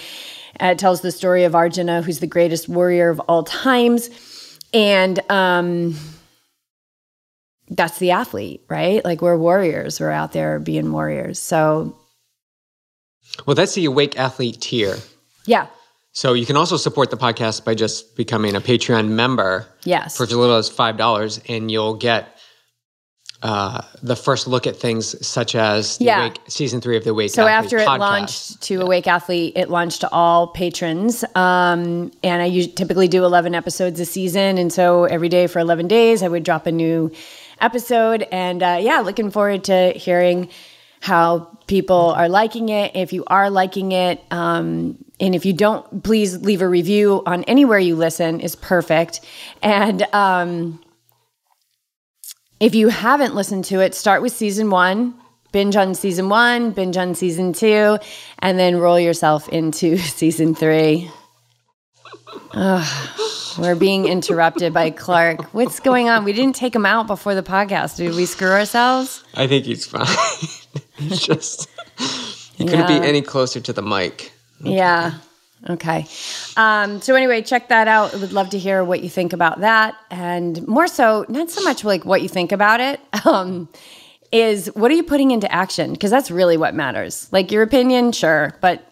it 0.60 0.80
tells 0.80 1.02
the 1.02 1.12
story 1.12 1.44
of 1.44 1.54
Arjuna, 1.54 2.02
who's 2.02 2.20
the 2.20 2.26
greatest 2.26 2.68
warrior 2.68 3.10
of 3.10 3.20
all 3.22 3.44
times 3.44 4.10
and 4.78 5.20
um 5.32 5.96
that's 7.70 7.98
the 8.00 8.12
athlete 8.12 8.62
right? 8.70 9.04
Like 9.04 9.22
we're 9.22 9.38
warriors. 9.38 10.00
We're 10.00 10.12
out 10.12 10.32
there 10.32 10.60
being 10.60 10.92
warriors. 10.92 11.40
So 11.40 11.98
Well, 13.46 13.56
that's 13.56 13.74
the 13.76 13.86
Awake 13.86 14.18
Athlete 14.18 14.62
tier. 14.62 14.98
yeah. 15.46 15.68
So 16.14 16.34
you 16.34 16.46
can 16.48 16.58
also 16.58 16.78
support 16.78 17.12
the 17.12 17.18
podcast 17.18 17.64
by 17.64 17.76
just 17.76 18.16
becoming 18.16 18.56
a 18.56 18.62
Patreon 18.62 19.10
member 19.10 19.68
yes. 19.84 20.18
for 20.18 20.24
as 20.24 20.34
little 20.34 20.56
as 20.56 20.68
five 20.68 20.98
dollars, 20.98 21.40
and 21.48 21.70
you'll 21.70 21.94
get 21.96 22.37
uh, 23.44 23.82
the 24.02 24.16
first 24.16 24.48
look 24.48 24.66
at 24.66 24.76
things 24.76 25.26
such 25.26 25.54
as 25.56 25.98
the 26.00 26.06
Yeah. 26.06 26.22
Awake, 26.26 26.40
season 26.48 26.82
three 26.82 26.98
of 26.98 27.04
the 27.04 27.12
Awake. 27.12 27.30
so 27.30 27.46
Athlete 27.48 27.66
after 27.66 27.78
it 27.78 27.88
podcast. 27.88 28.00
launched 28.00 28.62
to 28.64 28.82
awake 28.82 29.06
athlete 29.08 29.54
it 29.56 29.70
launched 29.70 30.02
to 30.02 30.10
all 30.12 30.48
patrons 30.48 31.24
um, 31.36 32.12
and 32.24 32.42
i 32.42 32.46
usually 32.46 32.74
typically 32.74 33.08
do 33.08 33.24
11 33.24 33.54
episodes 33.54 34.00
a 34.00 34.06
season 34.06 34.58
and 34.58 34.74
so 34.74 35.06
every 35.06 35.30
day 35.30 35.46
for 35.46 35.60
11 35.60 35.88
days 35.88 36.24
i 36.24 36.28
would 36.28 36.44
drop 36.44 36.66
a 36.66 36.72
new 36.72 37.12
episode 37.62 38.24
and 38.32 38.64
uh, 38.64 38.80
yeah 38.82 39.00
looking 39.02 39.30
forward 39.32 39.64
to 39.66 39.92
hearing 39.96 40.50
how 41.00 41.48
people 41.68 42.12
are 42.18 42.30
liking 42.30 42.70
it 42.70 42.96
if 42.96 43.14
you 43.14 43.24
are 43.28 43.50
liking 43.52 43.92
it 43.92 44.20
um, 44.32 44.98
and 45.20 45.36
if 45.36 45.46
you 45.46 45.54
don't 45.54 46.04
please 46.04 46.38
leave 46.42 46.62
a 46.64 46.68
review 46.68 47.22
on 47.28 47.44
anywhere 47.44 47.78
you 47.80 47.96
listen 47.96 48.40
is 48.40 48.56
perfect 48.56 49.22
and 49.62 50.02
um, 50.14 50.80
if 52.60 52.76
you 52.76 52.88
haven't 52.90 53.36
listened 53.36 53.66
to 53.66 53.80
it, 53.82 53.94
start 53.96 54.22
with 54.22 54.32
season 54.32 54.70
one, 54.70 55.14
binge 55.52 55.76
on 55.76 55.94
season 55.96 56.30
one, 56.30 56.72
binge 56.72 56.98
on 56.98 57.16
season 57.16 57.54
two, 57.54 57.98
and 58.40 58.58
then 58.60 58.78
roll 58.78 59.00
yourself 59.00 59.48
into 59.50 59.98
season 60.20 60.56
three. 60.56 61.10
Ugh, 62.54 63.20
we're 63.60 63.76
being 63.76 64.06
interrupted 64.08 64.74
by 64.74 64.90
Clark. 64.90 65.54
What's 65.54 65.80
going 65.80 66.10
on? 66.10 66.24
We 66.24 66.34
didn't 66.34 66.56
take 66.56 66.76
him 66.76 66.86
out 66.86 67.08
before 67.08 67.36
the 67.36 67.44
podcast. 67.44 67.98
Did 67.98 68.16
we 68.16 68.26
screw 68.26 68.50
ourselves? 68.52 69.24
I 69.36 69.48
think 69.48 69.66
he's 69.66 69.86
fine. 69.86 70.08
It's 71.00 71.24
just 71.28 71.70
he 72.56 72.66
couldn't 72.66 72.90
Yeah. 72.90 73.00
be 73.00 73.08
any 73.08 73.22
closer 73.22 73.60
to 73.60 73.72
the 73.72 73.84
mic. 73.84 74.32
Yeah. 74.64 75.14
Okay. 75.70 76.06
Um, 76.56 77.02
so 77.02 77.16
anyway, 77.16 77.42
check 77.42 77.70
that 77.70 77.88
out. 77.88 78.14
I 78.14 78.18
would 78.18 78.32
love 78.32 78.50
to 78.52 78.60
hear 78.60 78.84
what 78.84 79.02
you 79.02 79.10
think 79.10 79.34
about 79.34 79.62
that, 79.62 79.96
and 80.12 80.66
more 80.68 80.88
so, 80.88 81.26
not 81.30 81.50
so 81.50 81.64
much 81.64 81.84
like 81.84 82.06
what 82.06 82.22
you 82.22 82.30
think 82.30 82.52
about 82.52 82.80
it. 82.80 83.00
Um, 83.26 83.68
is 84.32 84.68
what 84.68 84.92
are 84.92 84.94
you 84.94 85.04
putting 85.04 85.32
into 85.32 85.52
action? 85.52 85.94
Because 85.94 86.12
that's 86.12 86.30
really 86.30 86.58
what 86.58 86.76
matters. 86.76 87.28
Like 87.32 87.52
your 87.52 87.64
opinion, 87.64 88.12
sure, 88.12 88.56
but 88.62 88.87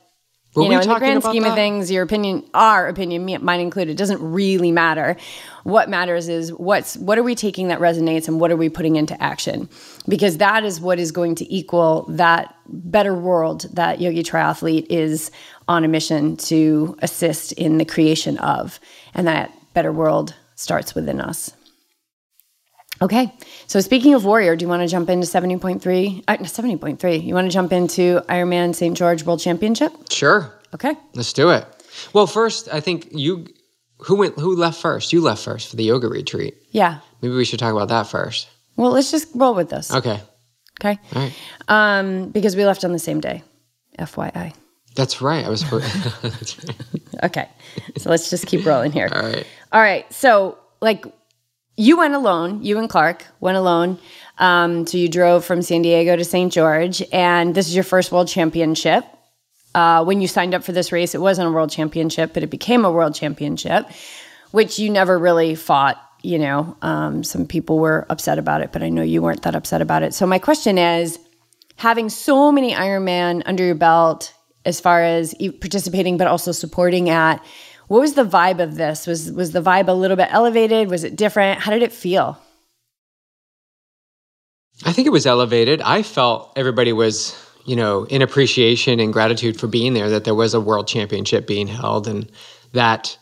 Were 0.56 0.64
you 0.64 0.70
know, 0.70 0.80
in 0.80 0.88
the 0.88 0.96
grand 0.96 1.22
scheme 1.22 1.44
of 1.44 1.54
things, 1.54 1.92
your 1.92 2.04
opinion, 2.04 2.46
our 2.54 2.88
opinion, 2.88 3.26
me, 3.26 3.38
mine 3.40 3.60
included, 3.60 3.98
doesn't 3.98 4.22
really 4.22 4.72
matter. 4.72 5.18
What 5.64 5.90
matters 5.90 6.30
is 6.30 6.54
what's 6.54 6.96
what 6.96 7.18
are 7.18 7.24
we 7.24 7.36
taking 7.36 7.68
that 7.68 7.80
resonates 7.80 8.30
and 8.30 8.40
what 8.40 8.52
are 8.52 8.56
we 8.56 8.70
putting 8.70 8.96
into 8.96 9.22
action? 9.22 9.68
Because 10.08 10.38
that 10.38 10.64
is 10.64 10.80
what 10.80 10.98
is 10.98 11.12
going 11.12 11.36
to 11.36 11.54
equal 11.54 12.06
that 12.10 12.56
better 12.68 13.14
world 13.14 13.66
that 13.74 14.00
Yogi 14.00 14.24
Triathlete 14.24 14.88
is 14.90 15.30
on 15.68 15.84
a 15.84 15.90
mission 15.90 16.38
to 16.38 16.96
assist 17.00 17.52
in 17.54 17.78
the 17.78 17.86
creation 17.86 18.38
of, 18.38 18.80
and 19.14 19.28
that 19.28 19.52
better 19.74 19.92
world 19.92 20.36
starts 20.56 20.96
within 20.96 21.20
us. 21.20 21.52
Okay, 23.02 23.34
so 23.68 23.80
speaking 23.82 24.14
of 24.14 24.26
warrior, 24.26 24.56
do 24.56 24.64
you 24.64 24.70
want 24.70 24.82
to 24.82 24.88
jump 24.88 25.10
into 25.10 25.26
seventy 25.28 25.58
point 25.58 25.82
three? 25.82 26.24
Uh, 26.28 26.44
seventy 26.46 26.78
point 26.78 27.00
three. 27.00 27.18
You 27.18 27.34
want 27.34 27.46
to 27.46 27.54
jump 27.54 27.72
into 27.74 28.22
Ironman 28.30 28.74
St. 28.76 28.96
George 28.98 29.24
World 29.24 29.40
Championship? 29.40 29.92
Sure, 30.10 30.54
Okay. 30.74 30.96
let's 31.14 31.34
do 31.34 31.50
it. 31.52 31.66
Well, 32.14 32.28
first, 32.28 32.68
I 32.74 32.80
think 32.80 33.08
you 33.12 33.48
who 34.00 34.16
went 34.18 34.38
who 34.38 34.56
left 34.56 34.80
first. 34.82 35.14
You 35.14 35.22
left 35.22 35.44
first 35.44 35.70
for 35.70 35.76
the 35.78 35.84
yoga 35.84 36.08
retreat. 36.08 36.56
Yeah. 36.72 37.00
Maybe 37.22 37.34
we 37.34 37.46
should 37.46 37.60
talk 37.60 37.74
about 37.74 37.88
that 37.90 38.08
first. 38.08 38.48
Well, 38.76 38.92
let's 38.92 39.10
just 39.12 39.30
roll 39.34 39.56
with 39.56 39.70
this. 39.70 39.92
Okay, 39.94 40.20
Okay. 40.82 41.00
all 41.16 41.22
right. 41.22 41.34
Um, 41.70 42.30
because 42.30 42.56
we 42.58 42.66
left 42.66 42.84
on 42.84 42.92
the 42.92 43.00
same 43.00 43.22
day. 43.22 43.42
FYI. 43.98 44.54
That's 44.96 45.22
right. 45.22 45.46
I 45.46 45.50
was. 45.50 45.64
Right. 45.72 47.24
Okay. 47.24 47.50
So 47.98 48.10
let's 48.10 48.30
just 48.30 48.46
keep 48.48 48.66
rolling 48.66 48.92
here. 48.92 49.10
All 49.12 49.22
right. 49.22 49.48
All 49.72 49.80
right. 49.82 50.12
So, 50.14 50.58
like, 50.82 51.06
you 51.78 51.98
went 51.98 52.14
alone. 52.14 52.64
You 52.64 52.80
and 52.80 52.90
Clark 52.90 53.26
went 53.40 53.58
alone. 53.58 54.00
Um, 54.38 54.86
so 54.88 54.98
you 54.98 55.10
drove 55.10 55.46
from 55.46 55.62
San 55.62 55.82
Diego 55.82 56.16
to 56.16 56.24
St. 56.24 56.52
George, 56.52 57.02
and 57.12 57.56
this 57.56 57.68
is 57.68 57.76
your 57.76 57.84
first 57.84 58.12
world 58.12 58.28
championship. 58.28 59.06
Uh, 59.74 60.04
when 60.04 60.22
you 60.22 60.28
signed 60.28 60.54
up 60.54 60.64
for 60.64 60.72
this 60.72 60.92
race, 60.92 61.16
it 61.16 61.22
wasn't 61.22 61.48
a 61.48 61.52
world 61.52 61.70
championship, 61.70 62.34
but 62.34 62.44
it 62.44 62.50
became 62.50 62.86
a 62.86 62.92
world 62.92 63.14
championship, 63.14 63.86
which 64.52 64.80
you 64.80 64.90
never 64.90 65.18
really 65.18 65.56
fought. 65.56 66.02
You 66.22 66.40
know, 66.40 66.76
um, 66.82 67.24
some 67.24 67.46
people 67.46 67.78
were 67.78 68.06
upset 68.10 68.40
about 68.40 68.62
it, 68.62 68.72
but 68.72 68.82
I 68.82 68.90
know 68.90 69.04
you 69.04 69.22
weren't 69.22 69.44
that 69.44 69.54
upset 69.54 69.82
about 69.82 70.02
it. 70.02 70.14
So 70.14 70.26
my 70.26 70.40
question 70.40 70.78
is, 70.78 71.20
having 71.76 72.10
so 72.10 72.52
many 72.52 72.74
Ironman 72.74 73.44
under 73.46 73.64
your 73.64 73.76
belt 73.76 74.34
as 74.66 74.80
far 74.80 75.04
as 75.04 75.36
participating, 75.60 76.18
but 76.18 76.28
also 76.28 76.52
supporting 76.52 77.10
at. 77.10 77.46
What 77.88 78.00
was 78.00 78.14
the 78.14 78.26
vibe 78.26 78.60
of 78.60 78.76
this? 78.76 79.06
Was 79.06 79.32
was 79.32 79.52
the 79.52 79.62
vibe 79.62 79.88
a 79.88 79.94
little 79.94 80.18
bit 80.18 80.30
elevated? 80.32 80.90
Was 80.90 81.04
it 81.04 81.16
different? 81.16 81.62
How 81.62 81.72
did 81.72 81.84
it 81.84 81.92
feel? 81.92 82.40
I 84.84 84.92
think 84.92 85.08
it 85.08 85.12
was 85.12 85.26
elevated. 85.26 85.82
I 85.82 86.04
felt 86.04 86.52
everybody 86.58 86.92
was, 86.92 87.36
you 87.66 87.76
know, 87.76 88.04
in 88.06 88.22
appreciation 88.22 89.00
and 89.00 89.14
gratitude 89.14 89.60
for 89.60 89.68
being 89.68 89.94
there, 89.94 90.10
that 90.10 90.26
there 90.26 90.36
was 90.36 90.54
a 90.54 90.60
world 90.60 90.88
championship 90.88 91.48
being 91.48 91.68
held, 91.68 92.08
and 92.08 92.30
that 92.74 93.18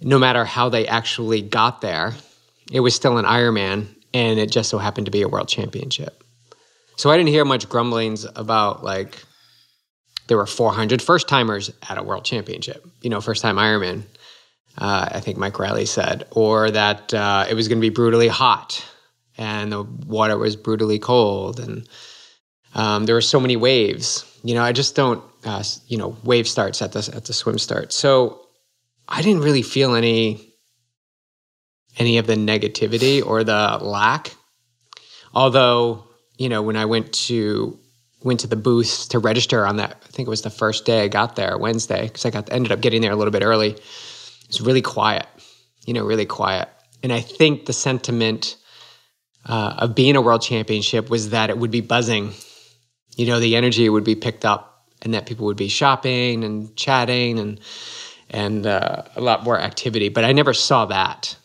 no 0.00 0.18
matter 0.18 0.44
how 0.44 0.68
they 0.68 0.86
actually 0.86 1.42
got 1.42 1.80
there, 1.80 2.14
it 2.72 2.80
was 2.80 2.94
still 2.94 3.18
an 3.18 3.24
Ironman, 3.24 3.86
and 4.12 4.38
it 4.38 4.50
just 4.50 4.70
so 4.70 4.78
happened 4.78 5.06
to 5.06 5.12
be 5.12 5.22
a 5.22 5.28
world 5.28 5.48
championship. 5.48 6.24
So 6.96 7.10
I 7.10 7.16
didn't 7.16 7.30
hear 7.30 7.44
much 7.44 7.68
grumblings 7.68 8.26
about 8.36 8.82
like 8.82 9.22
there 10.26 10.36
were 10.36 10.46
400 10.46 11.02
first 11.02 11.28
timers 11.28 11.70
at 11.88 11.98
a 11.98 12.02
world 12.02 12.24
championship, 12.24 12.86
you 13.02 13.10
know, 13.10 13.20
first 13.20 13.42
time 13.42 13.56
Ironman. 13.56 14.02
Uh, 14.76 15.08
I 15.12 15.20
think 15.20 15.38
Mike 15.38 15.58
Reilly 15.58 15.86
said, 15.86 16.26
or 16.32 16.70
that 16.70 17.14
uh, 17.14 17.46
it 17.48 17.54
was 17.54 17.68
going 17.68 17.78
to 17.78 17.80
be 17.80 17.94
brutally 17.94 18.28
hot 18.28 18.84
and 19.38 19.72
the 19.72 19.82
water 19.82 20.36
was 20.36 20.56
brutally 20.56 20.98
cold 20.98 21.60
and 21.60 21.88
um, 22.74 23.06
there 23.06 23.14
were 23.14 23.20
so 23.20 23.40
many 23.40 23.56
waves. 23.56 24.24
You 24.42 24.54
know, 24.54 24.62
I 24.62 24.72
just 24.72 24.94
don't, 24.94 25.22
uh, 25.44 25.62
you 25.86 25.96
know, 25.96 26.16
wave 26.24 26.48
starts 26.48 26.82
at 26.82 26.92
the 26.92 27.08
at 27.14 27.24
the 27.24 27.32
swim 27.32 27.58
start. 27.58 27.92
So 27.92 28.46
I 29.08 29.22
didn't 29.22 29.42
really 29.42 29.62
feel 29.62 29.94
any 29.94 30.54
any 31.96 32.18
of 32.18 32.26
the 32.26 32.34
negativity 32.34 33.24
or 33.24 33.44
the 33.44 33.78
lack. 33.80 34.34
Although, 35.32 36.04
you 36.36 36.48
know, 36.48 36.62
when 36.62 36.76
I 36.76 36.84
went 36.84 37.12
to 37.12 37.78
went 38.24 38.40
to 38.40 38.46
the 38.46 38.56
booth 38.56 39.08
to 39.10 39.18
register 39.18 39.64
on 39.66 39.76
that, 39.76 40.02
I 40.02 40.08
think 40.08 40.26
it 40.26 40.30
was 40.30 40.42
the 40.42 40.50
first 40.50 40.84
day 40.84 41.02
I 41.02 41.08
got 41.08 41.36
there, 41.36 41.56
Wednesday, 41.58 42.06
because 42.06 42.24
I 42.24 42.30
got 42.30 42.50
ended 42.50 42.72
up 42.72 42.80
getting 42.80 43.02
there 43.02 43.12
a 43.12 43.16
little 43.16 43.30
bit 43.30 43.42
early. 43.44 43.70
It 43.70 44.48
was 44.48 44.60
really 44.60 44.82
quiet, 44.82 45.26
you 45.86 45.92
know, 45.94 46.04
really 46.04 46.26
quiet. 46.26 46.68
And 47.02 47.12
I 47.12 47.20
think 47.20 47.66
the 47.66 47.72
sentiment 47.74 48.56
uh, 49.46 49.74
of 49.78 49.94
being 49.94 50.16
a 50.16 50.22
world 50.22 50.42
championship 50.42 51.10
was 51.10 51.30
that 51.30 51.50
it 51.50 51.58
would 51.58 51.70
be 51.70 51.82
buzzing. 51.82 52.32
You 53.16 53.26
know, 53.26 53.40
the 53.40 53.56
energy 53.56 53.88
would 53.88 54.04
be 54.04 54.14
picked 54.14 54.44
up, 54.44 54.88
and 55.02 55.12
that 55.12 55.26
people 55.26 55.44
would 55.46 55.56
be 55.56 55.68
shopping 55.68 56.44
and 56.44 56.74
chatting 56.76 57.38
and 57.38 57.60
and 58.30 58.66
uh, 58.66 59.02
a 59.14 59.20
lot 59.20 59.44
more 59.44 59.60
activity. 59.60 60.08
But 60.08 60.24
I 60.24 60.32
never 60.32 60.54
saw 60.54 60.86
that. 60.86 61.36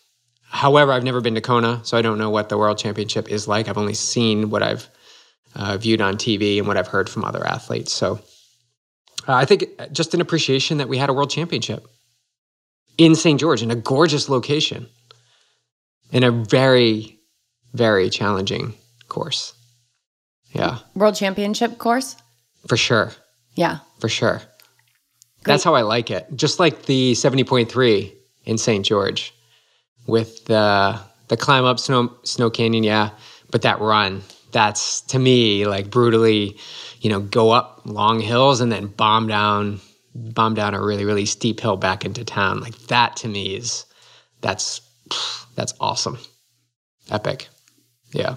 However, 0.43 0.93
I've 0.93 1.03
never 1.03 1.21
been 1.21 1.36
to 1.36 1.41
Kona, 1.41 1.81
so 1.83 1.98
I 1.98 2.01
don't 2.01 2.17
know 2.17 2.29
what 2.29 2.50
the 2.50 2.57
world 2.57 2.79
championship 2.79 3.29
is 3.29 3.48
like. 3.48 3.67
I've 3.67 3.77
only 3.77 3.93
seen 3.93 4.50
what 4.50 4.63
I've 4.63 4.89
uh, 5.56 5.77
viewed 5.77 6.01
on 6.01 6.18
TV 6.18 6.58
and 6.58 6.68
what 6.68 6.77
I've 6.77 6.88
heard 6.88 7.10
from 7.10 7.25
other 7.25 7.46
athletes. 7.46 7.91
So 7.91 8.20
uh, 9.27 9.34
I 9.34 9.46
think 9.46 9.65
just 9.91 10.13
an 10.13 10.22
appreciation 10.22 10.77
that 10.77 10.89
we 10.89 10.98
had 10.98 11.10
a 11.10 11.13
world 11.13 11.29
championship 11.29 11.88
in 12.98 13.15
St. 13.15 13.39
George 13.39 13.62
in 13.62 13.72
a 13.72 13.75
gorgeous 13.75 14.29
location 14.29 14.88
in 16.12 16.24
a 16.24 16.32
very, 16.32 17.20
very 17.74 18.10
challenging 18.10 18.74
course. 19.08 19.53
Yeah, 20.51 20.79
World 20.96 21.15
Championship 21.15 21.77
course? 21.77 22.15
for 22.68 22.77
sure. 22.77 23.12
Yeah. 23.56 23.79
For 24.00 24.10
sure. 24.10 24.41
That's 25.44 25.63
how 25.63 25.75
I 25.75 25.82
like 25.82 26.12
it. 26.12 26.27
Just 26.36 26.60
like 26.60 26.86
the 26.86 27.13
70.3 27.13 28.13
in 28.46 28.58
St. 28.58 28.86
George 28.86 29.34
with 30.08 30.46
the 30.46 31.00
the 31.27 31.38
climb 31.38 31.65
up 31.65 31.79
Snow 31.79 32.13
Snow 32.24 32.50
Canyon, 32.50 32.84
yeah. 32.84 33.12
But 33.51 33.62
that 33.62 33.79
run, 33.79 34.22
that's 34.51 35.01
to 35.01 35.20
me 35.20 35.65
like 35.65 35.89
brutally, 35.89 36.58
you 37.01 37.10
know, 37.10 37.20
go 37.20 37.51
up 37.51 37.82
long 37.86 38.20
hills 38.20 38.62
and 38.62 38.71
then 38.71 38.88
bomb 38.88 39.28
down 39.28 39.80
bomb 40.15 40.54
down 40.54 40.73
a 40.73 40.82
really, 40.82 41.06
really 41.06 41.26
steep 41.26 41.60
hill 41.60 41.78
back 41.78 42.06
into 42.06 42.23
town. 42.26 42.60
Like 42.60 42.78
that 42.88 43.15
to 43.17 43.28
me 43.28 43.56
is 43.56 43.86
that's 44.41 44.82
that's 45.56 45.73
awesome. 45.80 46.17
Epic. 47.10 47.47
Yeah. 48.12 48.36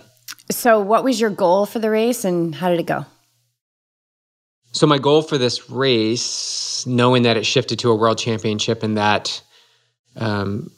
So, 0.51 0.81
what 0.81 1.05
was 1.05 1.21
your 1.21 1.31
goal 1.31 1.67
for 1.67 1.79
the 1.79 1.91
race 1.91 2.25
and 2.25 2.55
how 2.55 2.69
did 2.69 2.81
it 2.81 2.87
go? 2.87 3.07
So 4.73 4.87
my 4.87 4.99
goal 4.99 5.21
for 5.21 5.37
this 5.37 5.69
race, 5.69 6.87
knowing 6.87 7.25
that 7.25 7.37
it 7.37 7.45
shifted 7.45 7.79
to 7.81 7.91
a 7.91 7.95
world 7.95 8.19
championship 8.19 8.83
and 8.83 8.97
that 8.97 9.43
um, 10.17 10.71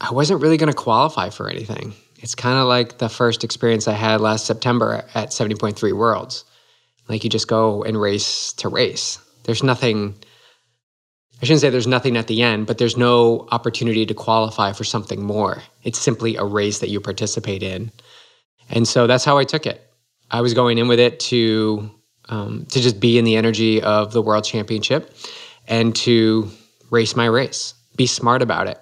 I 0.00 0.12
wasn't 0.12 0.40
really 0.40 0.56
going 0.56 0.72
to 0.72 0.76
qualify 0.76 1.28
for 1.28 1.50
anything. 1.50 1.92
It's 2.22 2.36
kind 2.36 2.56
of 2.56 2.68
like 2.68 2.98
the 2.98 3.08
first 3.08 3.42
experience 3.42 3.88
I 3.88 3.94
had 3.94 4.20
last 4.20 4.46
September 4.46 5.04
at 5.14 5.30
70.3 5.30 5.92
Worlds. 5.92 6.44
Like 7.08 7.24
you 7.24 7.30
just 7.30 7.48
go 7.48 7.82
and 7.82 8.00
race 8.00 8.52
to 8.54 8.68
race. 8.68 9.18
There's 9.42 9.64
nothing. 9.64 10.14
I 11.40 11.44
shouldn't 11.44 11.60
say 11.60 11.70
there's 11.70 11.88
nothing 11.88 12.16
at 12.16 12.28
the 12.28 12.42
end, 12.42 12.68
but 12.68 12.78
there's 12.78 12.96
no 12.96 13.48
opportunity 13.50 14.06
to 14.06 14.14
qualify 14.14 14.72
for 14.72 14.84
something 14.84 15.20
more. 15.20 15.60
It's 15.82 15.98
simply 15.98 16.36
a 16.36 16.44
race 16.44 16.78
that 16.78 16.90
you 16.90 17.00
participate 17.00 17.64
in. 17.64 17.90
And 18.70 18.86
so 18.86 19.08
that's 19.08 19.24
how 19.24 19.38
I 19.38 19.44
took 19.44 19.66
it. 19.66 19.82
I 20.30 20.40
was 20.40 20.54
going 20.54 20.78
in 20.78 20.86
with 20.86 21.00
it 21.00 21.18
to 21.20 21.90
um, 22.28 22.66
to 22.66 22.80
just 22.80 23.00
be 23.00 23.18
in 23.18 23.24
the 23.24 23.34
energy 23.34 23.82
of 23.82 24.12
the 24.12 24.22
world 24.22 24.44
championship 24.44 25.12
and 25.66 25.94
to 25.96 26.48
race 26.90 27.16
my 27.16 27.26
race, 27.26 27.74
be 27.96 28.06
smart 28.06 28.42
about 28.42 28.68
it, 28.68 28.78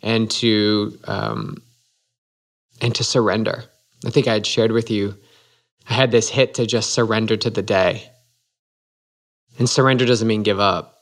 and 0.00 0.30
to 0.30 0.96
um, 1.04 1.60
and 2.80 2.94
to 2.94 3.04
surrender. 3.04 3.64
I 4.06 4.10
think 4.10 4.28
I 4.28 4.34
had 4.34 4.46
shared 4.46 4.72
with 4.72 4.90
you. 4.90 5.16
I 5.88 5.94
had 5.94 6.10
this 6.10 6.28
hit 6.28 6.54
to 6.54 6.66
just 6.66 6.90
surrender 6.90 7.36
to 7.36 7.50
the 7.50 7.62
day. 7.62 8.10
And 9.58 9.68
surrender 9.68 10.04
doesn't 10.04 10.26
mean 10.26 10.42
give 10.42 10.60
up. 10.60 10.98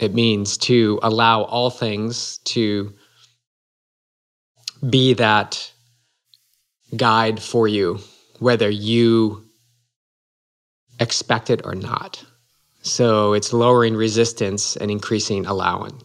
It 0.00 0.14
means 0.14 0.56
to 0.58 0.98
allow 1.02 1.42
all 1.42 1.70
things 1.70 2.38
to 2.44 2.94
be 4.88 5.14
that 5.14 5.72
guide 6.96 7.40
for 7.40 7.68
you, 7.68 8.00
whether 8.38 8.68
you 8.68 9.44
expect 10.98 11.50
it 11.50 11.62
or 11.64 11.74
not. 11.74 12.24
So 12.82 13.32
it's 13.32 13.52
lowering 13.52 13.94
resistance 13.94 14.76
and 14.76 14.90
increasing 14.90 15.46
allowing. 15.46 16.02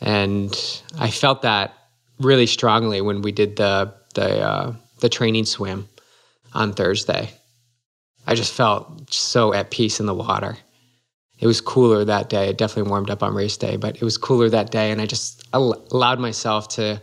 And 0.00 0.82
I 0.98 1.10
felt 1.10 1.42
that 1.42 1.74
really 2.20 2.46
strongly 2.46 3.00
when 3.00 3.22
we 3.22 3.32
did 3.32 3.56
the 3.56 3.94
the 4.14 4.40
uh, 4.40 4.74
the 5.00 5.08
training 5.08 5.44
swim 5.44 5.88
on 6.54 6.72
Thursday. 6.72 7.30
I 8.26 8.34
just 8.34 8.52
felt 8.52 9.12
so 9.12 9.54
at 9.54 9.70
peace 9.70 10.00
in 10.00 10.06
the 10.06 10.14
water. 10.14 10.56
It 11.38 11.46
was 11.46 11.60
cooler 11.60 12.04
that 12.04 12.28
day. 12.28 12.48
It 12.48 12.58
definitely 12.58 12.90
warmed 12.90 13.10
up 13.10 13.22
on 13.22 13.34
race 13.34 13.56
day, 13.56 13.76
but 13.76 13.96
it 13.96 14.02
was 14.02 14.18
cooler 14.18 14.50
that 14.50 14.70
day, 14.70 14.90
and 14.90 15.00
I 15.00 15.06
just 15.06 15.46
al- 15.54 15.86
allowed 15.92 16.18
myself 16.18 16.68
to 16.70 17.00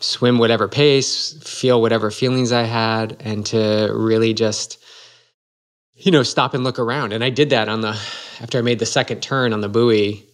swim 0.00 0.38
whatever 0.38 0.66
pace, 0.66 1.34
feel 1.42 1.82
whatever 1.82 2.10
feelings 2.10 2.52
I 2.52 2.62
had, 2.62 3.18
and 3.20 3.44
to 3.46 3.92
really 3.94 4.32
just, 4.32 4.82
you 5.94 6.10
know, 6.10 6.22
stop 6.22 6.54
and 6.54 6.64
look 6.64 6.78
around. 6.78 7.12
And 7.12 7.22
I 7.22 7.28
did 7.28 7.50
that 7.50 7.68
on 7.68 7.82
the 7.82 8.00
after 8.40 8.56
I 8.56 8.62
made 8.62 8.78
the 8.78 8.86
second 8.86 9.22
turn 9.22 9.52
on 9.52 9.60
the 9.60 9.68
buoy, 9.68 10.24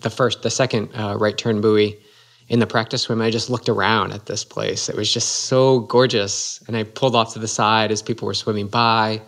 the 0.00 0.10
first, 0.10 0.42
the 0.42 0.50
second 0.50 0.90
uh, 0.92 1.16
right 1.16 1.38
turn 1.38 1.60
buoy 1.60 2.03
in 2.48 2.58
the 2.58 2.66
practice 2.66 3.02
swim. 3.02 3.20
I 3.22 3.30
just 3.30 3.50
looked 3.50 3.68
around 3.68 4.12
at 4.12 4.26
this 4.26 4.44
place. 4.44 4.88
It 4.88 4.96
was 4.96 5.12
just 5.12 5.46
so 5.46 5.80
gorgeous, 5.80 6.62
and 6.66 6.76
I 6.76 6.82
pulled 6.84 7.16
off 7.16 7.32
to 7.34 7.38
the 7.38 7.48
side 7.48 7.90
as 7.90 8.02
people 8.02 8.26
were 8.26 8.34
swimming 8.34 8.68
by. 8.68 9.22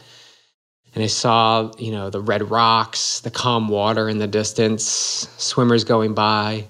And 0.94 1.04
I 1.04 1.08
saw, 1.08 1.72
you 1.78 1.92
know, 1.92 2.08
the 2.08 2.20
red 2.22 2.50
rocks, 2.50 3.20
the 3.20 3.30
calm 3.30 3.68
water 3.68 4.08
in 4.08 4.18
the 4.18 4.26
distance, 4.26 4.84
swimmers 5.36 5.84
going 5.84 6.14
by. 6.14 6.66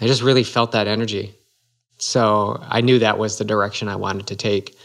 I 0.00 0.06
just 0.06 0.22
really 0.22 0.44
felt 0.44 0.72
that 0.72 0.86
energy. 0.88 1.34
So 1.98 2.58
I 2.62 2.82
knew 2.82 2.98
that 2.98 3.18
was 3.18 3.38
the 3.38 3.44
direction 3.44 3.88
I 3.88 3.96
wanted 3.96 4.26
to 4.26 4.36
take 4.36 4.76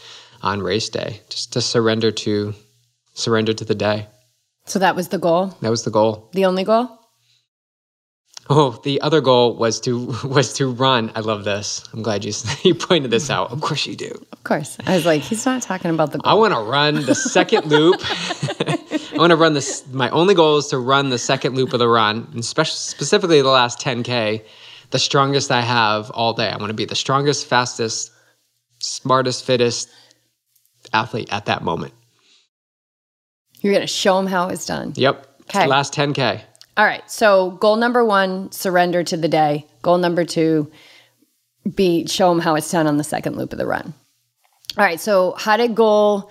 on 0.42 0.62
race 0.62 0.88
day, 0.88 1.20
just 1.28 1.52
to 1.52 1.60
surrender 1.60 2.10
to 2.10 2.54
surrender 3.14 3.52
to 3.52 3.64
the 3.64 3.74
day. 3.74 4.06
So, 4.64 4.78
that 4.78 4.96
was 4.96 5.08
the 5.08 5.18
goal, 5.18 5.56
That 5.60 5.70
was 5.70 5.82
the 5.84 5.90
goal. 5.90 6.30
the 6.32 6.44
only 6.46 6.64
goal? 6.64 6.88
Oh, 8.50 8.80
the 8.82 9.00
other 9.02 9.20
goal 9.20 9.54
was 9.56 9.80
to 9.80 10.14
was 10.24 10.52
to 10.54 10.70
run. 10.70 11.12
I 11.14 11.20
love 11.20 11.44
this. 11.44 11.84
I'm 11.92 12.02
glad 12.02 12.24
you 12.24 12.32
you 12.64 12.74
pointed 12.74 13.10
this 13.10 13.30
out. 13.30 13.50
Of 13.52 13.60
course 13.60 13.86
you 13.86 13.96
do. 13.96 14.10
Of 14.32 14.44
course. 14.44 14.76
I 14.86 14.94
was 14.96 15.06
like, 15.06 15.22
he's 15.22 15.46
not 15.46 15.62
talking 15.62 15.90
about 15.90 16.12
the 16.12 16.20
I 16.24 16.34
want 16.34 16.52
to 16.54 16.60
run 16.60 17.06
the 17.06 17.14
second 17.14 17.66
loop. 17.66 18.00
I 18.02 19.14
want 19.16 19.30
to 19.30 19.36
run 19.36 19.54
this. 19.54 19.86
My 19.92 20.10
only 20.10 20.34
goal 20.34 20.58
is 20.58 20.66
to 20.68 20.78
run 20.78 21.10
the 21.10 21.18
second 21.18 21.54
loop 21.54 21.72
of 21.72 21.78
the 21.78 21.88
run, 21.88 22.28
and 22.32 22.44
spec- 22.44 22.66
specifically 22.66 23.40
the 23.42 23.48
last 23.48 23.78
10k, 23.78 24.42
the 24.90 24.98
strongest 24.98 25.50
I 25.50 25.60
have 25.60 26.10
all 26.10 26.32
day. 26.32 26.48
I 26.48 26.56
want 26.56 26.70
to 26.70 26.74
be 26.74 26.84
the 26.84 26.96
strongest, 26.96 27.46
fastest, 27.46 28.10
smartest, 28.80 29.44
fittest 29.44 29.88
athlete 30.92 31.28
at 31.32 31.44
that 31.46 31.62
moment. 31.62 31.94
You're 33.60 33.72
going 33.72 33.82
to 33.82 33.86
show 33.86 34.18
him 34.18 34.26
how 34.26 34.48
it's 34.48 34.66
done. 34.66 34.92
Yep. 34.96 35.28
'Kay. 35.48 35.66
Last 35.66 35.94
10k. 35.94 36.40
All 36.76 36.84
right. 36.84 37.08
So, 37.10 37.52
goal 37.52 37.76
number 37.76 38.04
one, 38.04 38.50
surrender 38.52 39.02
to 39.04 39.16
the 39.16 39.28
day. 39.28 39.66
Goal 39.82 39.98
number 39.98 40.24
two, 40.24 40.70
be 41.74 42.06
show 42.06 42.28
them 42.30 42.40
how 42.40 42.54
it's 42.54 42.70
done 42.70 42.86
on 42.86 42.96
the 42.96 43.04
second 43.04 43.36
loop 43.36 43.52
of 43.52 43.58
the 43.58 43.66
run. 43.66 43.94
All 44.78 44.84
right. 44.84 45.00
So 45.00 45.34
how 45.38 45.56
did 45.56 45.74
goal 45.74 46.30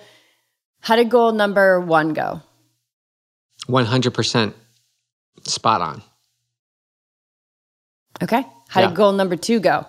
how 0.80 0.96
did 0.96 1.10
goal 1.10 1.32
number 1.32 1.80
one 1.80 2.12
go? 2.12 2.40
100% 3.68 4.52
spot 5.44 5.80
on. 5.80 6.02
Okay. 8.20 8.44
How 8.68 8.80
Yeah. 8.80 8.88
did 8.88 8.96
goal 8.96 9.12
number 9.12 9.36
two 9.36 9.60
go? 9.60 9.86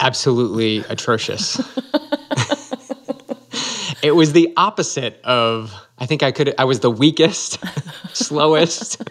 Absolutely 0.00 0.78
atrocious. 0.88 1.56
it 4.02 4.14
was 4.14 4.32
the 4.32 4.52
opposite 4.56 5.20
of, 5.24 5.74
I 5.98 6.06
think 6.06 6.22
I 6.22 6.32
could, 6.32 6.54
I 6.58 6.64
was 6.64 6.80
the 6.80 6.90
weakest, 6.90 7.58
slowest, 8.14 9.02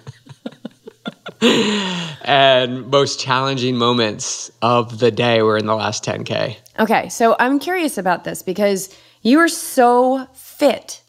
and 1.42 2.88
most 2.88 3.20
challenging 3.20 3.76
moments 3.76 4.52
of 4.62 5.00
the 5.00 5.12
day 5.12 5.42
were 5.42 5.58
in 5.58 5.66
the 5.66 5.76
last 5.76 6.06
10K. 6.06 6.56
Okay. 6.80 7.10
So 7.10 7.36
I'm 7.40 7.60
curious 7.60 7.98
about 7.98 8.24
this 8.24 8.44
because 8.44 8.96
you 9.22 9.38
were 9.38 9.48
so 9.48 10.28
fit 10.34 11.02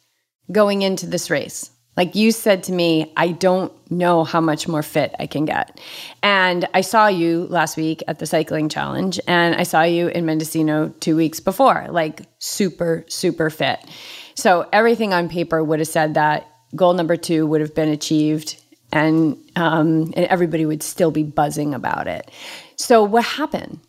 going 0.51 0.83
into 0.83 1.07
this 1.07 1.31
race. 1.31 1.71
Like 1.97 2.15
you 2.15 2.33
said 2.33 2.63
to 2.65 2.73
me, 2.73 3.13
I 3.19 3.33
don't 3.33 3.71
know 3.91 4.25
how 4.25 4.41
much 4.41 4.67
more 4.67 4.83
fit 4.83 5.15
I 5.19 5.27
can 5.27 5.45
get. 5.45 5.79
And 6.23 6.67
I 6.73 6.81
saw 6.81 7.07
you 7.09 7.47
last 7.51 7.77
week 7.77 8.03
at 8.09 8.19
the 8.19 8.25
cycling 8.25 8.71
challenge, 8.71 9.21
and 9.29 9.55
I 9.55 9.65
saw 9.65 9.83
you 9.83 10.09
in 10.09 10.25
Mendocino 10.25 10.89
two 11.01 11.17
weeks 11.17 11.39
before, 11.39 11.87
like 11.91 12.23
super, 12.39 13.05
super 13.09 13.51
fit. 13.51 13.79
So 14.35 14.67
everything 14.73 15.13
on 15.13 15.29
paper 15.29 15.63
would 15.63 15.81
have 15.81 15.89
said 15.89 16.15
that 16.15 16.49
goal 16.75 16.95
number 16.95 17.17
two 17.17 17.47
would 17.47 17.61
have 17.61 17.75
been 17.75 17.91
achieved, 17.91 18.62
and, 18.93 19.37
um, 19.57 20.13
and 20.17 20.27
everybody 20.27 20.67
would 20.67 20.83
still 20.83 21.11
be 21.11 21.23
buzzing 21.23 21.75
about 21.75 22.07
it. 22.07 22.31
So 22.77 23.03
what 23.03 23.25
happened? 23.25 23.81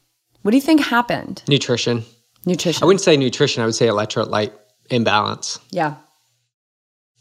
What 0.41 0.51
do 0.51 0.57
you 0.57 0.61
think 0.61 0.81
happened? 0.81 1.43
Nutrition. 1.47 2.03
Nutrition. 2.45 2.83
I 2.83 2.85
wouldn't 2.85 3.01
say 3.01 3.15
nutrition, 3.17 3.61
I 3.63 3.65
would 3.65 3.75
say 3.75 3.87
electrolyte 3.87 4.51
imbalance. 4.89 5.59
yeah. 5.71 5.95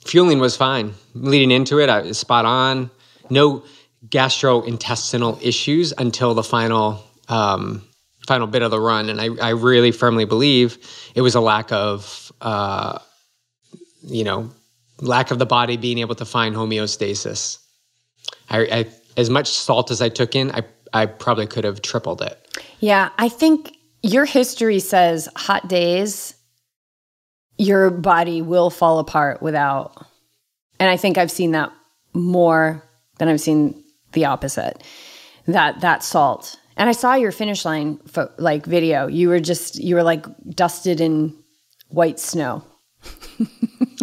Fueling 0.05 0.41
was 0.41 0.57
fine. 0.57 0.95
Leading 1.15 1.53
into 1.53 1.79
it, 1.79 1.89
I 1.89 2.01
was 2.01 2.19
spot 2.19 2.45
on. 2.45 2.91
No 3.31 3.63
gastrointestinal 4.09 5.41
issues 5.41 5.93
until 5.97 6.35
the 6.35 6.43
final 6.43 7.05
um, 7.29 7.83
final 8.27 8.49
bit 8.49 8.63
of 8.63 8.73
the 8.73 8.81
run, 8.81 9.09
and 9.09 9.21
I, 9.21 9.29
I 9.41 9.51
really 9.51 9.93
firmly 9.93 10.25
believe 10.25 10.77
it 11.15 11.21
was 11.21 11.37
a 11.37 11.41
lack 11.41 11.71
of 11.71 12.33
uh, 12.41 12.99
you 14.03 14.25
know 14.25 14.51
lack 15.01 15.31
of 15.31 15.39
the 15.39 15.47
body 15.47 15.77
being 15.77 15.99
able 15.99 16.17
to 16.17 16.25
find 16.25 16.57
homeostasis. 16.57 17.59
I, 18.51 18.61
I 18.61 18.87
as 19.17 19.31
much 19.31 19.49
salt 19.49 19.91
as 19.91 20.01
I 20.01 20.09
took 20.09 20.35
in, 20.35 20.51
I 20.53 20.63
I 20.93 21.07
probably 21.07 21.47
could 21.47 21.65
have 21.65 21.83
tripled 21.83 22.23
it. 22.23 22.39
Yeah, 22.81 23.11
I 23.19 23.29
think 23.29 23.77
your 24.03 24.25
history 24.25 24.79
says 24.79 25.29
hot 25.37 25.69
days, 25.69 26.35
your 27.57 27.91
body 27.91 28.43
will 28.43 28.71
fall 28.71 28.99
apart 28.99 29.43
without. 29.43 30.07
And 30.79 30.91
I 30.91 30.97
think 30.97 31.17
I've 31.17 31.31
seen 31.31 31.53
that 31.53 31.73
more 32.13 32.83
than 33.19 33.29
I've 33.29 33.41
seen 33.41 33.83
the 34.13 34.27
opposite. 34.27 34.83
That 35.47 35.81
that 35.81 36.03
salt. 36.03 36.57
And 36.77 36.89
I 36.89 36.93
saw 36.93 37.15
your 37.15 37.33
finish 37.33 37.65
line 37.65 37.99
fo- 38.07 38.33
like 38.39 38.67
video. 38.67 39.07
You 39.07 39.29
were 39.29 39.41
just 39.41 39.79
you 39.79 39.95
were 39.95 40.03
like 40.03 40.27
dusted 40.51 41.01
in 41.01 41.37
white 41.89 42.19
snow. 42.19 42.65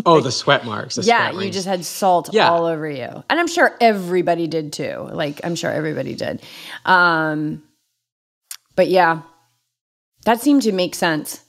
Oh, 0.05 0.21
the 0.21 0.31
sweat 0.31 0.65
marks. 0.65 0.95
the 0.95 1.01
Yeah, 1.03 1.31
sweat 1.31 1.45
you 1.45 1.51
just 1.51 1.67
had 1.67 1.83
salt 1.83 2.29
Yeah. 2.33 2.49
all 2.49 2.65
over 2.65 2.89
you. 2.89 3.03
And 3.29 3.39
I'm 3.39 3.47
sure 3.47 3.75
everybody 3.81 4.47
did 4.47 4.71
too. 4.71 5.09
Like 5.12 5.41
I'm 5.43 5.55
sure 5.55 5.71
everybody 5.71 6.15
did. 6.15 6.41
Um 6.85 7.63
but 8.75 8.88
yeah. 8.88 9.21
That 10.25 10.39
seemed 10.41 10.62
to 10.63 10.71
make 10.71 10.95
sense. 10.95 11.41